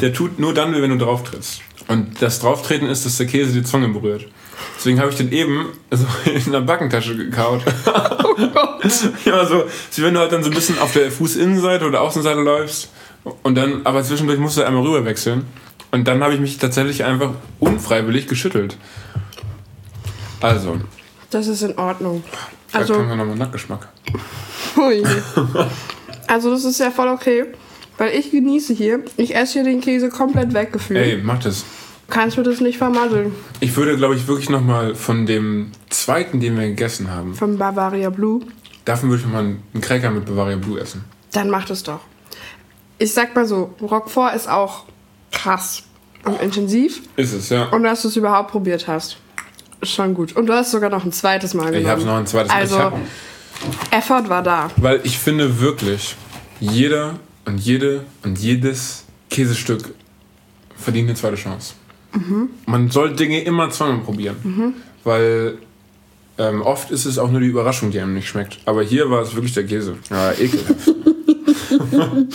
der 0.00 0.12
tut 0.12 0.38
nur 0.40 0.54
dann 0.54 0.74
weh, 0.74 0.82
wenn 0.82 0.90
du 0.90 1.04
drauf 1.04 1.22
trittst. 1.22 1.60
Und 1.88 2.20
das 2.20 2.40
Drauftreten 2.40 2.86
ist, 2.88 3.06
dass 3.06 3.16
der 3.16 3.26
Käse 3.26 3.52
die 3.52 3.62
Zunge 3.62 3.88
berührt. 3.88 4.26
Deswegen 4.76 5.00
habe 5.00 5.10
ich 5.10 5.16
den 5.16 5.32
eben 5.32 5.66
so 5.90 6.06
in 6.30 6.52
der 6.52 6.60
Backentasche 6.60 7.16
gekaut. 7.16 7.62
ja, 9.24 9.46
so, 9.46 9.64
wie 9.94 10.02
wenn 10.02 10.14
du 10.14 10.20
halt 10.20 10.32
dann 10.32 10.42
so 10.44 10.50
ein 10.50 10.54
bisschen 10.54 10.78
auf 10.78 10.92
der 10.92 11.10
Fußinnenseite 11.10 11.86
oder 11.86 12.02
Außenseite 12.02 12.40
läufst 12.40 12.90
und 13.42 13.54
dann, 13.54 13.80
aber 13.84 14.02
zwischendurch 14.02 14.38
musst 14.38 14.56
du 14.58 14.62
einmal 14.62 14.82
rüber 14.82 15.04
wechseln. 15.04 15.44
Und 15.90 16.06
dann 16.06 16.22
habe 16.22 16.34
ich 16.34 16.40
mich 16.40 16.58
tatsächlich 16.58 17.04
einfach 17.04 17.32
unfreiwillig 17.60 18.26
geschüttelt. 18.28 18.76
Also, 20.40 20.78
Das 21.30 21.46
ist 21.46 21.62
in 21.62 21.76
Ordnung. 21.78 22.22
Also, 22.72 22.94
haben 22.94 23.08
wir 23.08 23.16
nochmal 23.16 23.36
Nackgeschmack. 23.36 23.88
hui. 24.76 25.02
also 26.26 26.50
das 26.50 26.64
ist 26.64 26.78
ja 26.78 26.90
voll 26.90 27.08
okay. 27.08 27.46
Weil 27.96 28.14
ich 28.14 28.30
genieße 28.30 28.74
hier. 28.74 29.00
Ich 29.16 29.34
esse 29.34 29.54
hier 29.54 29.64
den 29.64 29.80
Käse 29.80 30.08
komplett 30.08 30.54
weggefühlt. 30.54 31.00
Ey, 31.00 31.20
mach 31.22 31.40
das. 31.40 31.64
Kannst 32.08 32.38
du 32.38 32.42
das 32.42 32.60
nicht 32.60 32.78
vermasseln? 32.78 33.34
Ich 33.60 33.76
würde, 33.76 33.96
glaube 33.96 34.14
ich, 34.14 34.26
wirklich 34.26 34.48
nochmal 34.48 34.94
von 34.94 35.26
dem 35.26 35.72
zweiten, 35.90 36.40
den 36.40 36.56
wir 36.58 36.66
gegessen 36.68 37.10
haben, 37.10 37.34
Von 37.34 37.58
Bavaria 37.58 38.08
Blue. 38.10 38.40
davon 38.84 39.10
würde 39.10 39.20
ich 39.20 39.26
nochmal 39.26 39.44
einen 39.44 39.80
Cracker 39.82 40.10
mit 40.10 40.24
Bavaria 40.24 40.56
Blue 40.56 40.80
essen. 40.80 41.04
Dann 41.32 41.50
mach 41.50 41.66
das 41.66 41.82
doch. 41.82 42.00
Ich 42.98 43.12
sag 43.12 43.34
mal 43.36 43.46
so, 43.46 43.74
Roquefort 43.82 44.34
ist 44.34 44.48
auch 44.48 44.84
krass 45.30 45.82
und 46.24 46.40
intensiv. 46.40 47.02
Ist 47.16 47.32
es, 47.34 47.50
ja. 47.50 47.64
Und 47.66 47.82
dass 47.84 48.02
du 48.02 48.08
es 48.08 48.16
überhaupt 48.16 48.50
probiert 48.50 48.88
hast. 48.88 49.18
Ist 49.80 49.92
schon 49.92 50.14
gut. 50.14 50.34
Und 50.34 50.46
du 50.46 50.54
hast 50.54 50.70
sogar 50.70 50.90
noch 50.90 51.04
ein 51.04 51.12
zweites 51.12 51.52
Mal 51.54 51.66
genommen. 51.66 51.82
Ich 51.82 51.88
habe 51.88 52.02
noch 52.04 52.16
ein 52.16 52.26
zweites 52.26 52.50
Mal. 52.50 52.58
Also, 52.58 52.92
Effort 53.90 54.28
war 54.28 54.42
da. 54.42 54.70
weil 54.76 55.00
ich 55.04 55.18
finde 55.18 55.60
wirklich, 55.60 56.16
jeder 56.58 57.18
und 57.44 57.58
jede 57.58 58.04
und 58.24 58.38
jedes 58.38 59.04
Käsestück 59.30 59.94
verdient 60.76 61.08
eine 61.10 61.18
zweite 61.18 61.36
Chance. 61.36 61.74
Man 62.66 62.90
soll 62.90 63.14
Dinge 63.14 63.42
immer 63.42 63.70
zweimal 63.70 63.98
probieren. 64.04 64.74
Weil 65.04 65.58
ähm, 66.38 66.62
oft 66.62 66.90
ist 66.90 67.04
es 67.04 67.18
auch 67.18 67.30
nur 67.30 67.40
die 67.40 67.46
Überraschung, 67.48 67.90
die 67.90 67.98
einem 68.00 68.14
nicht 68.14 68.28
schmeckt. 68.28 68.58
Aber 68.64 68.82
hier 68.82 69.10
war 69.10 69.22
es 69.22 69.34
wirklich 69.34 69.54
der 69.54 69.66
Käse. 69.66 69.96
Ja, 70.10 70.32
ekelhaft. 70.32 70.94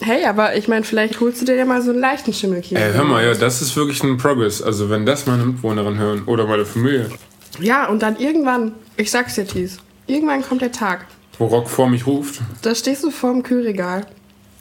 Hey, 0.00 0.24
aber 0.26 0.56
ich 0.56 0.68
meine, 0.68 0.84
vielleicht 0.84 1.18
holst 1.20 1.40
du 1.40 1.44
dir 1.44 1.56
ja 1.56 1.64
mal 1.64 1.82
so 1.82 1.90
einen 1.90 1.98
leichten 2.00 2.32
Schimmelkäse. 2.32 2.80
Ey, 2.80 2.92
hör 2.94 3.04
mal, 3.04 3.24
ja, 3.24 3.34
das 3.34 3.60
ist 3.60 3.74
wirklich 3.76 4.02
ein 4.04 4.16
Progress. 4.16 4.62
Also 4.62 4.88
wenn 4.88 5.04
das 5.04 5.26
meine 5.26 5.44
Mitbewohnerin 5.44 5.98
hören 5.98 6.22
oder 6.26 6.46
meine 6.46 6.64
Familie, 6.64 7.10
Ja, 7.58 7.88
und 7.88 8.00
dann 8.02 8.16
irgendwann, 8.16 8.72
ich 8.96 9.10
sag's 9.10 9.34
dir, 9.34 9.44
Thies, 9.46 9.78
irgendwann 10.06 10.42
kommt 10.42 10.62
der 10.62 10.70
Tag. 10.72 11.06
wo 11.38 11.46
Rock 11.46 11.68
vor 11.68 11.88
mich 11.88 12.06
ruft, 12.06 12.40
Da 12.62 12.74
stehst 12.74 13.02
du 13.02 13.10
vor 13.10 13.32
dem 13.32 13.42
Kühlregal 13.42 14.06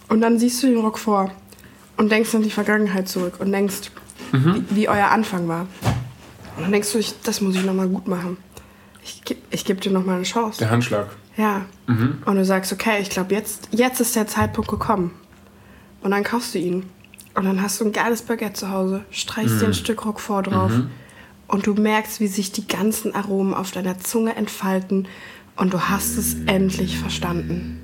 und 0.09 0.21
dann 0.21 0.39
siehst 0.39 0.61
du 0.63 0.67
den 0.67 0.77
Rock 0.79 0.97
vor 0.97 1.31
und 1.97 2.11
denkst 2.11 2.33
an 2.35 2.43
die 2.43 2.49
Vergangenheit 2.51 3.07
zurück 3.09 3.35
und 3.39 3.51
denkst, 3.51 3.91
wie, 4.31 4.63
wie 4.69 4.89
euer 4.89 5.07
Anfang 5.09 5.47
war. 5.47 5.61
Und 6.55 6.63
dann 6.63 6.71
denkst 6.71 6.91
du, 6.91 6.97
ich, 6.99 7.13
das 7.23 7.41
muss 7.41 7.55
ich 7.55 7.63
nochmal 7.65 7.87
gut 7.87 8.07
machen. 8.07 8.37
Ich, 9.03 9.21
geb- 9.25 9.37
ich 9.51 9.63
gebe 9.65 9.79
dir 9.79 9.91
nochmal 9.91 10.15
eine 10.15 10.23
Chance. 10.23 10.59
der 10.59 10.69
Handschlag. 10.71 11.07
Ja. 11.37 11.65
Und 12.25 12.35
du 12.35 12.43
sagst, 12.43 12.73
okay, 12.73 12.99
ich 13.01 13.09
glaube, 13.09 13.33
jetzt, 13.35 13.69
jetzt 13.71 14.01
ist 14.01 14.15
der 14.15 14.27
Zeitpunkt 14.27 14.69
gekommen. 14.69 15.11
Und 16.01 16.11
dann 16.11 16.23
kaufst 16.23 16.55
du 16.55 16.59
ihn. 16.59 16.83
Und 17.35 17.45
dann 17.45 17.61
hast 17.61 17.79
du 17.79 17.85
ein 17.85 17.91
geiles 17.91 18.23
Baguette 18.23 18.53
zu 18.53 18.71
Hause, 18.71 19.03
streichst 19.11 19.61
dir 19.61 19.67
ein 19.67 19.73
Stück 19.75 20.03
Roquefort 20.05 20.43
drauf. 20.47 20.71
Und 21.47 21.67
du 21.67 21.73
merkst, 21.75 22.19
wie 22.19 22.27
sich 22.27 22.51
die 22.51 22.67
ganzen 22.67 23.13
Aromen 23.15 23.53
auf 23.53 23.71
deiner 23.71 23.99
Zunge 23.99 24.35
entfalten. 24.35 25.07
Und 25.55 25.73
du 25.73 25.79
hast 25.89 26.17
es 26.17 26.35
endlich 26.47 26.97
verstanden. 26.99 27.79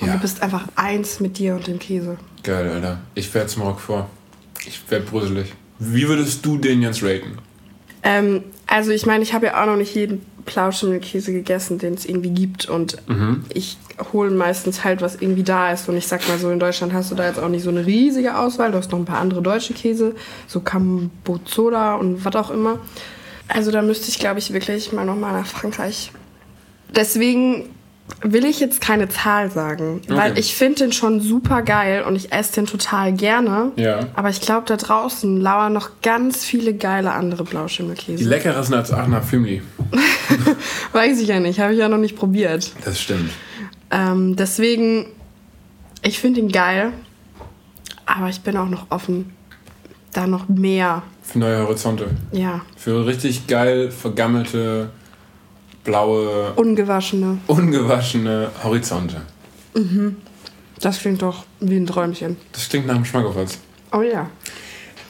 Und 0.00 0.06
Ja. 0.08 0.14
du 0.14 0.20
bist 0.20 0.42
einfach 0.42 0.64
eins 0.76 1.20
mit 1.20 1.38
dir 1.38 1.54
und 1.54 1.66
dem 1.66 1.78
Käse. 1.78 2.16
Geil, 2.42 2.70
Alter. 2.70 3.00
Ich 3.14 3.30
zum 3.46 3.62
Rock 3.62 3.80
vor. 3.80 4.08
Ich 4.66 4.80
werde 4.90 5.04
brüsselig. 5.06 5.52
Wie 5.78 6.08
würdest 6.08 6.44
du 6.44 6.56
den 6.58 6.82
jetzt 6.82 7.02
raten? 7.02 7.38
Ähm, 8.02 8.44
also 8.66 8.90
ich 8.90 9.06
meine, 9.06 9.22
ich 9.22 9.32
habe 9.34 9.46
ja 9.46 9.62
auch 9.62 9.66
noch 9.66 9.76
nicht 9.76 9.94
jeden 9.94 10.24
Plauschimmelkäse 10.46 11.32
gegessen, 11.32 11.78
den 11.78 11.94
es 11.94 12.06
irgendwie 12.06 12.30
gibt. 12.30 12.66
Und 12.68 12.96
ich 13.52 13.76
hole 14.12 14.30
meistens 14.30 14.84
halt, 14.84 15.02
was 15.02 15.16
irgendwie 15.16 15.42
da 15.42 15.70
ist. 15.72 15.88
Und 15.88 15.96
ich 15.96 16.06
sag 16.06 16.26
mal 16.28 16.38
so, 16.38 16.50
in 16.50 16.58
Deutschland 16.60 16.92
hast 16.92 17.10
du 17.10 17.14
da 17.14 17.26
jetzt 17.26 17.38
auch 17.38 17.48
nicht 17.48 17.62
so 17.62 17.70
eine 17.70 17.84
riesige 17.84 18.36
Auswahl. 18.38 18.72
Du 18.72 18.78
hast 18.78 18.90
noch 18.92 18.98
ein 18.98 19.04
paar 19.04 19.18
andere 19.18 19.42
deutsche 19.42 19.74
Käse, 19.74 20.14
so 20.46 20.60
Cambozola 20.60 21.96
und 21.96 22.24
was 22.24 22.34
auch 22.36 22.50
immer. 22.50 22.78
Also 23.48 23.70
da 23.70 23.82
müsste 23.82 24.08
ich, 24.08 24.18
glaube 24.18 24.38
ich, 24.38 24.52
wirklich 24.52 24.92
mal 24.92 25.04
nochmal 25.04 25.32
nach 25.32 25.46
Frankreich. 25.46 26.12
Deswegen 26.94 27.68
will 28.22 28.44
ich 28.44 28.60
jetzt 28.60 28.80
keine 28.80 29.08
Zahl 29.08 29.50
sagen, 29.50 30.02
weil 30.08 30.32
Okay. 30.32 30.40
ich 30.40 30.54
finde 30.54 30.80
den 30.84 30.92
schon 30.92 31.20
super 31.20 31.62
geil 31.62 32.02
und 32.02 32.16
ich 32.16 32.32
esse 32.32 32.54
den 32.54 32.66
total 32.66 33.12
gerne. 33.12 33.72
Ja. 33.76 34.00
Aber 34.14 34.30
ich 34.30 34.40
glaube, 34.40 34.66
da 34.66 34.76
draußen 34.76 35.40
lauern 35.40 35.72
noch 35.72 35.90
ganz 36.02 36.44
viele 36.44 36.74
geile 36.74 37.12
andere 37.12 37.44
Die 37.44 37.50
Blauschimmelkäse. 37.50 38.24
leckerer 38.28 38.62
sind 38.62 38.74
als 38.74 38.92
Aachener 38.92 39.22
Flimli. 39.22 39.62
Weiß 40.92 41.20
ich 41.20 41.28
ja 41.28 41.40
nicht, 41.40 41.60
habe 41.60 41.72
ich 41.72 41.78
ja 41.78 41.88
noch 41.88 41.98
nicht 41.98 42.16
probiert. 42.16 42.72
Das 42.84 43.00
stimmt. 43.00 43.30
Ähm, 43.90 44.36
deswegen, 44.36 45.06
ich 46.02 46.18
finde 46.18 46.40
ihn 46.40 46.50
geil, 46.52 46.92
aber 48.06 48.28
ich 48.28 48.40
bin 48.40 48.56
auch 48.56 48.68
noch 48.68 48.86
offen, 48.90 49.32
da 50.12 50.26
noch 50.26 50.48
mehr, 50.48 51.02
Für 51.22 51.38
neue 51.38 51.58
Horizonte. 51.62 52.08
ja, 52.32 52.60
Für 52.76 53.06
richtig 53.06 53.46
geil 53.46 53.90
vergammelte, 53.90 54.90
blaue, 55.84 56.52
ungewaschene. 56.56 57.38
ungewaschene 57.46 58.50
Horizonte. 58.62 59.22
Das 60.80 60.98
klingt 60.98 61.22
doch 61.22 61.44
wie 61.60 61.76
ein 61.76 61.86
Träumchen. 61.86 62.36
Das 62.52 62.68
klingt 62.68 62.86
nach 62.86 62.94
dem 62.94 63.04
Schmackofatz. 63.04 63.58
Oh 63.92 64.02
ja. 64.02 64.30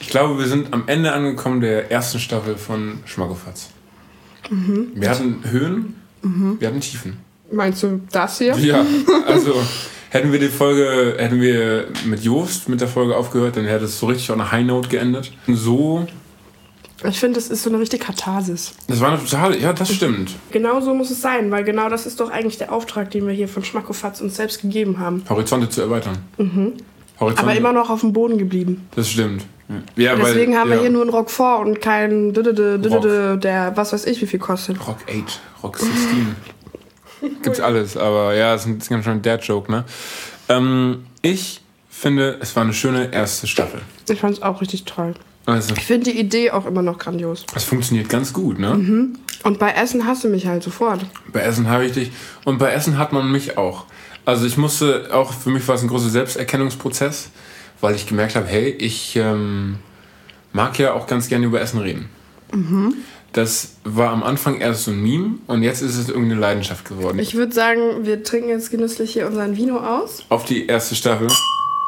Ich 0.00 0.08
glaube, 0.08 0.38
wir 0.38 0.46
sind 0.46 0.72
am 0.72 0.84
Ende 0.86 1.12
angekommen 1.12 1.60
der 1.60 1.90
ersten 1.90 2.18
Staffel 2.18 2.56
von 2.56 3.00
Schmackofatz. 3.04 3.70
Wir 4.94 5.10
hatten 5.10 5.44
Höhen, 5.48 5.96
wir 6.22 6.68
hatten 6.68 6.80
Tiefen. 6.80 7.18
Meinst 7.52 7.82
du 7.82 8.00
das 8.10 8.38
hier? 8.38 8.56
Ja, 8.58 8.84
also 9.26 9.54
hätten 10.10 10.32
wir 10.32 10.38
die 10.38 10.48
Folge, 10.48 11.16
hätten 11.18 11.40
wir 11.40 11.88
mit 12.04 12.22
Joost 12.22 12.68
mit 12.68 12.80
der 12.80 12.88
Folge 12.88 13.16
aufgehört, 13.16 13.56
dann 13.56 13.64
hätte 13.64 13.84
es 13.84 13.98
so 13.98 14.06
richtig 14.06 14.30
auf 14.30 14.36
einer 14.36 14.50
High 14.50 14.64
Note 14.64 14.88
geendet. 14.88 15.32
So, 15.46 16.06
Ich 17.08 17.18
finde, 17.18 17.36
das 17.36 17.48
ist 17.48 17.62
so 17.62 17.70
eine 17.70 17.78
richtige 17.78 18.04
Katharsis. 18.04 18.72
das 18.86 19.00
war 19.00 19.08
eine 19.10 19.18
totale, 19.18 19.58
ja, 19.58 19.72
das 19.72 19.92
stimmt. 19.92 20.34
Genau 20.50 20.80
so 20.80 20.94
muss 20.94 21.10
es 21.10 21.22
sein, 21.22 21.50
weil 21.50 21.64
genau 21.64 21.88
das 21.88 22.06
ist 22.06 22.20
doch 22.20 22.30
eigentlich 22.30 22.58
der 22.58 22.72
Auftrag, 22.72 23.10
den 23.10 23.26
wir 23.26 23.32
hier 23.32 23.48
von 23.48 23.64
Schmackofatz 23.64 24.20
uns 24.20 24.36
selbst 24.36 24.60
gegeben 24.60 24.98
haben. 24.98 25.24
Horizonte 25.28 25.68
zu 25.68 25.80
erweitern. 25.80 26.18
Horizonte, 26.38 27.42
Aber 27.42 27.54
immer 27.54 27.72
noch 27.72 27.88
auf 27.88 28.00
dem 28.00 28.12
Boden 28.12 28.36
geblieben. 28.36 28.86
Das 28.94 29.08
stimmt. 29.08 29.46
Ja, 29.96 30.16
Deswegen 30.16 30.52
weil, 30.52 30.58
haben 30.58 30.70
ja. 30.70 30.76
wir 30.76 30.82
hier 30.82 30.90
nur 30.90 31.02
einen 31.02 31.10
Rock 31.10 31.30
vor 31.30 31.60
und 31.60 31.80
keinen 31.80 32.32
der 32.34 33.72
was 33.76 33.92
weiß 33.92 34.04
ich 34.06 34.20
wie 34.20 34.26
viel 34.26 34.40
kostet. 34.40 34.84
Rock 34.86 34.98
8, 35.08 35.40
Rock 35.62 35.78
16. 35.78 36.36
Gibt's 37.42 37.60
alles, 37.60 37.96
aber 37.96 38.34
ja, 38.34 38.52
das 38.52 38.66
ist 38.66 38.88
ganz 38.88 39.04
schön 39.04 39.22
Dad-Joke, 39.22 39.70
ne? 39.70 39.84
Ähm, 40.48 41.04
ich 41.22 41.60
finde, 41.88 42.38
es 42.40 42.56
war 42.56 42.64
eine 42.64 42.72
schöne 42.72 43.12
erste 43.12 43.46
Staffel. 43.46 43.80
Ich 44.08 44.20
fand 44.20 44.38
es 44.38 44.42
auch 44.42 44.60
richtig 44.60 44.84
toll. 44.84 45.14
Also, 45.46 45.74
Ich 45.76 45.84
finde 45.84 46.10
die 46.12 46.18
Idee 46.20 46.50
auch 46.50 46.66
immer 46.66 46.82
noch 46.82 46.98
grandios. 46.98 47.44
es 47.54 47.64
funktioniert 47.64 48.08
ganz 48.08 48.32
gut, 48.32 48.58
ne? 48.58 49.10
Und 49.42 49.58
bei 49.58 49.72
Essen 49.72 50.06
hast 50.06 50.22
du 50.22 50.28
mich 50.28 50.46
halt 50.46 50.62
sofort. 50.62 51.00
Bei 51.32 51.40
Essen 51.40 51.68
habe 51.68 51.86
ich 51.86 51.92
dich 51.92 52.12
und 52.44 52.58
bei 52.58 52.70
Essen 52.72 52.98
hat 52.98 53.12
man 53.12 53.30
mich 53.32 53.56
auch. 53.56 53.86
Also 54.26 54.46
ich 54.46 54.56
musste 54.58 55.08
auch, 55.12 55.32
für 55.32 55.50
mich 55.50 55.66
war 55.66 55.74
es 55.76 55.82
ein 55.82 55.88
großer 55.88 56.10
Selbsterkennungsprozess, 56.10 57.30
weil 57.80 57.94
ich 57.94 58.06
gemerkt 58.06 58.36
habe, 58.36 58.46
hey, 58.46 58.68
ich 58.68 59.16
ähm, 59.16 59.76
mag 60.52 60.78
ja 60.78 60.92
auch 60.92 61.06
ganz 61.06 61.28
gerne 61.28 61.46
über 61.46 61.60
Essen 61.60 61.80
reden. 61.80 62.08
Das 63.32 63.76
war 63.84 64.10
am 64.10 64.22
Anfang 64.22 64.60
erst 64.60 64.84
so 64.84 64.90
ein 64.90 65.02
Meme 65.02 65.34
und 65.46 65.62
jetzt 65.62 65.82
ist 65.82 65.96
es 65.96 66.08
irgendeine 66.08 66.40
Leidenschaft 66.40 66.84
geworden. 66.84 67.18
Ich 67.18 67.34
würde 67.34 67.52
sagen, 67.52 68.04
wir 68.04 68.22
trinken 68.22 68.50
jetzt 68.50 68.70
genüsslich 68.70 69.12
hier 69.12 69.26
unseren 69.26 69.56
Vino 69.56 69.78
aus. 69.78 70.24
Auf 70.28 70.44
die 70.44 70.66
erste 70.66 70.94
Staffel. 70.96 71.28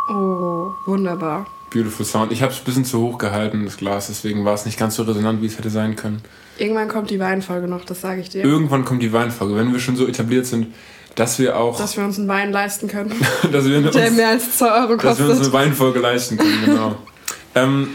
Oh, 0.09 0.71
wunderbar. 0.87 1.47
Beautiful 1.73 2.05
Sound. 2.05 2.33
Ich 2.33 2.43
habe 2.43 2.53
es 2.53 2.59
ein 2.59 2.65
bisschen 2.65 2.85
zu 2.85 3.01
hoch 3.01 3.19
gehalten, 3.19 3.65
das 3.65 3.77
Glas, 3.77 4.09
deswegen 4.09 4.45
war 4.45 4.55
es 4.55 4.67
nicht 4.67 4.79
ganz 4.79 4.97
so 4.97 5.03
resonant, 5.03 5.43
wie 5.43 5.47
es 5.47 5.59
hätte 5.59 5.71
sein 5.71 5.97
können. 5.97 6.23
Irgendwann 6.59 6.89
kommt 6.89 7.11
die 7.11 7.19
Weinfolge 7.19 7.67
noch, 7.69 7.85
das 7.85 8.01
sage 8.01 8.21
ich 8.21 8.29
dir. 8.29 8.45
Irgendwann 8.45 8.85
kommt 8.85 9.03
die 9.03 9.13
Weinfolge, 9.13 9.57
wenn 9.57 9.73
wir 9.73 9.81
schon 9.81 9.97
so 9.97 10.07
etabliert 10.07 10.47
sind. 10.47 10.69
dass 11.15 11.39
wir 11.39 11.57
auch, 11.59 11.79
Dass 11.79 11.97
wir 11.97 12.05
uns 12.05 12.19
einen 12.19 12.29
Wein 12.29 12.53
leisten 12.53 12.89
können, 12.89 13.13
dass 13.53 13.65
wir 13.67 13.79
uns, 13.79 13.91
der 13.91 14.11
mehr 14.11 14.29
als 14.29 14.59
2 14.59 14.67
Euro 14.83 14.97
dass 14.97 15.19
wir 15.19 15.27
uns 15.27 15.39
kostet. 15.39 15.55
eine 15.55 15.65
Weinfolge 15.67 15.99
leisten 16.01 16.37
können. 16.39 16.65
Genau. 16.65 16.97
ähm, 17.55 17.89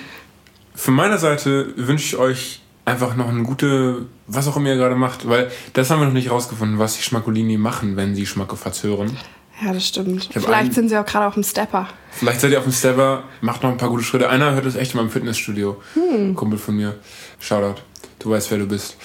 von 0.76 0.94
meiner 0.94 1.18
Seite 1.18 1.74
wünsche 1.76 2.06
ich 2.06 2.18
euch 2.18 2.62
einfach 2.86 3.16
noch 3.16 3.28
eine 3.28 3.44
gute, 3.44 4.06
was 4.28 4.48
auch 4.48 4.56
immer 4.56 4.70
ihr 4.70 4.76
gerade 4.78 4.96
macht, 4.96 5.28
weil 5.28 5.52
das 5.74 5.90
haben 5.90 6.00
wir 6.00 6.06
noch 6.06 6.14
nicht 6.14 6.32
rausgefunden, 6.32 6.80
was 6.80 6.96
die 6.96 7.04
Schmackolini 7.04 7.58
machen, 7.58 7.96
wenn 7.98 8.16
sie 8.16 8.26
Schmackofatz 8.26 8.84
hören. 8.84 9.18
Ja, 9.64 9.74
das 9.74 9.88
stimmt. 9.88 10.30
Vielleicht 10.32 10.54
einen- 10.54 10.72
sind 10.72 10.90
sie 10.90 10.98
auch 10.98 11.06
gerade 11.06 11.26
auf 11.26 11.34
dem 11.34 11.44
Stepper. 11.44 11.88
Vielleicht 12.12 12.42
seid 12.42 12.52
ihr 12.52 12.58
auf 12.60 12.64
dem 12.66 12.74
Stepper, 12.74 13.24
macht 13.42 13.64
noch 13.64 13.72
ein 13.72 13.78
paar 13.78 13.90
gute 13.90 14.04
Schritte. 14.04 14.30
Einer 14.30 14.54
hört 14.54 14.66
das 14.66 14.76
echt 14.76 14.94
in 14.94 14.98
meinem 14.98 15.10
Fitnessstudio. 15.10 15.82
Hm. 15.94 16.36
Kumpel 16.36 16.60
von 16.60 16.76
mir. 16.76 16.96
Shoutout. 17.40 17.82
Du 18.20 18.30
weißt, 18.32 18.52
wer 18.52 18.60
du 18.60 18.68
bist. 18.68 18.98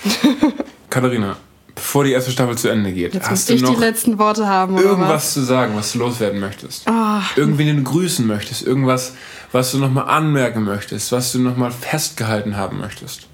Katharina, 0.90 1.36
bevor 1.74 2.04
die 2.04 2.12
erste 2.12 2.30
Staffel 2.30 2.56
zu 2.58 2.68
Ende 2.68 2.92
geht, 2.92 3.14
Jetzt 3.14 3.30
hast 3.30 3.48
du 3.48 3.56
noch 3.56 3.78
letzten 3.78 4.18
Worte 4.18 4.46
haben, 4.46 4.76
irgendwas 4.76 5.08
was? 5.10 5.32
zu 5.34 5.40
sagen, 5.42 5.74
was 5.74 5.92
du 5.92 5.98
loswerden 6.00 6.38
möchtest? 6.40 6.86
Ah, 6.88 7.22
Irgendwen, 7.36 7.66
den 7.66 7.76
du 7.78 7.82
grüßen 7.84 8.26
möchtest? 8.26 8.62
Irgendwas, 8.62 9.14
was 9.52 9.72
du 9.72 9.78
nochmal 9.78 10.08
anmerken 10.08 10.64
möchtest? 10.64 11.12
Was 11.12 11.32
du 11.32 11.38
nochmal 11.38 11.70
festgehalten 11.70 12.56
haben 12.58 12.78
möchtest? 12.78 13.26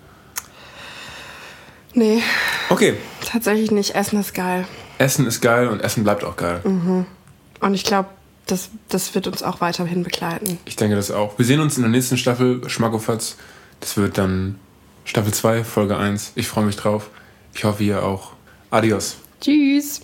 nee, 1.95 2.23
Okay, 2.71 2.95
tatsächlich 3.27 3.71
nicht. 3.71 3.95
Essen 3.95 4.21
ist 4.21 4.35
geil. 4.35 4.67
Essen 4.99 5.27
ist 5.27 5.41
geil 5.41 5.69
und 5.69 5.81
Essen 5.81 6.05
bleibt 6.05 6.25
auch 6.25 6.37
geil. 6.37 6.61
Und 6.65 7.75
ich 7.75 7.85
glaube, 7.85 8.09
das, 8.47 8.71
das 8.89 9.15
wird 9.15 9.27
uns 9.27 9.43
auch 9.43 9.61
weiterhin 9.61 10.03
begleiten. 10.03 10.59
Ich 10.65 10.77
denke 10.77 10.97
das 10.97 11.11
auch. 11.11 11.39
Wir 11.39 11.45
sehen 11.45 11.61
uns 11.61 11.77
in 11.77 11.83
der 11.83 11.91
nächsten 11.91 12.17
Staffel 12.17 12.69
Schmackofatz. 12.69 13.37
Das 13.81 13.97
wird 13.97 14.19
dann 14.19 14.59
Staffel 15.05 15.33
2, 15.33 15.65
Folge 15.65 15.97
1. 15.97 16.33
Ich 16.35 16.49
freue 16.49 16.65
mich 16.65 16.77
drauf. 16.77 17.11
Ich 17.55 17.65
hoffe, 17.65 17.85
ihr 17.85 18.03
auch. 18.03 18.33
Adios. 18.71 19.17
Tschüss. 19.41 20.01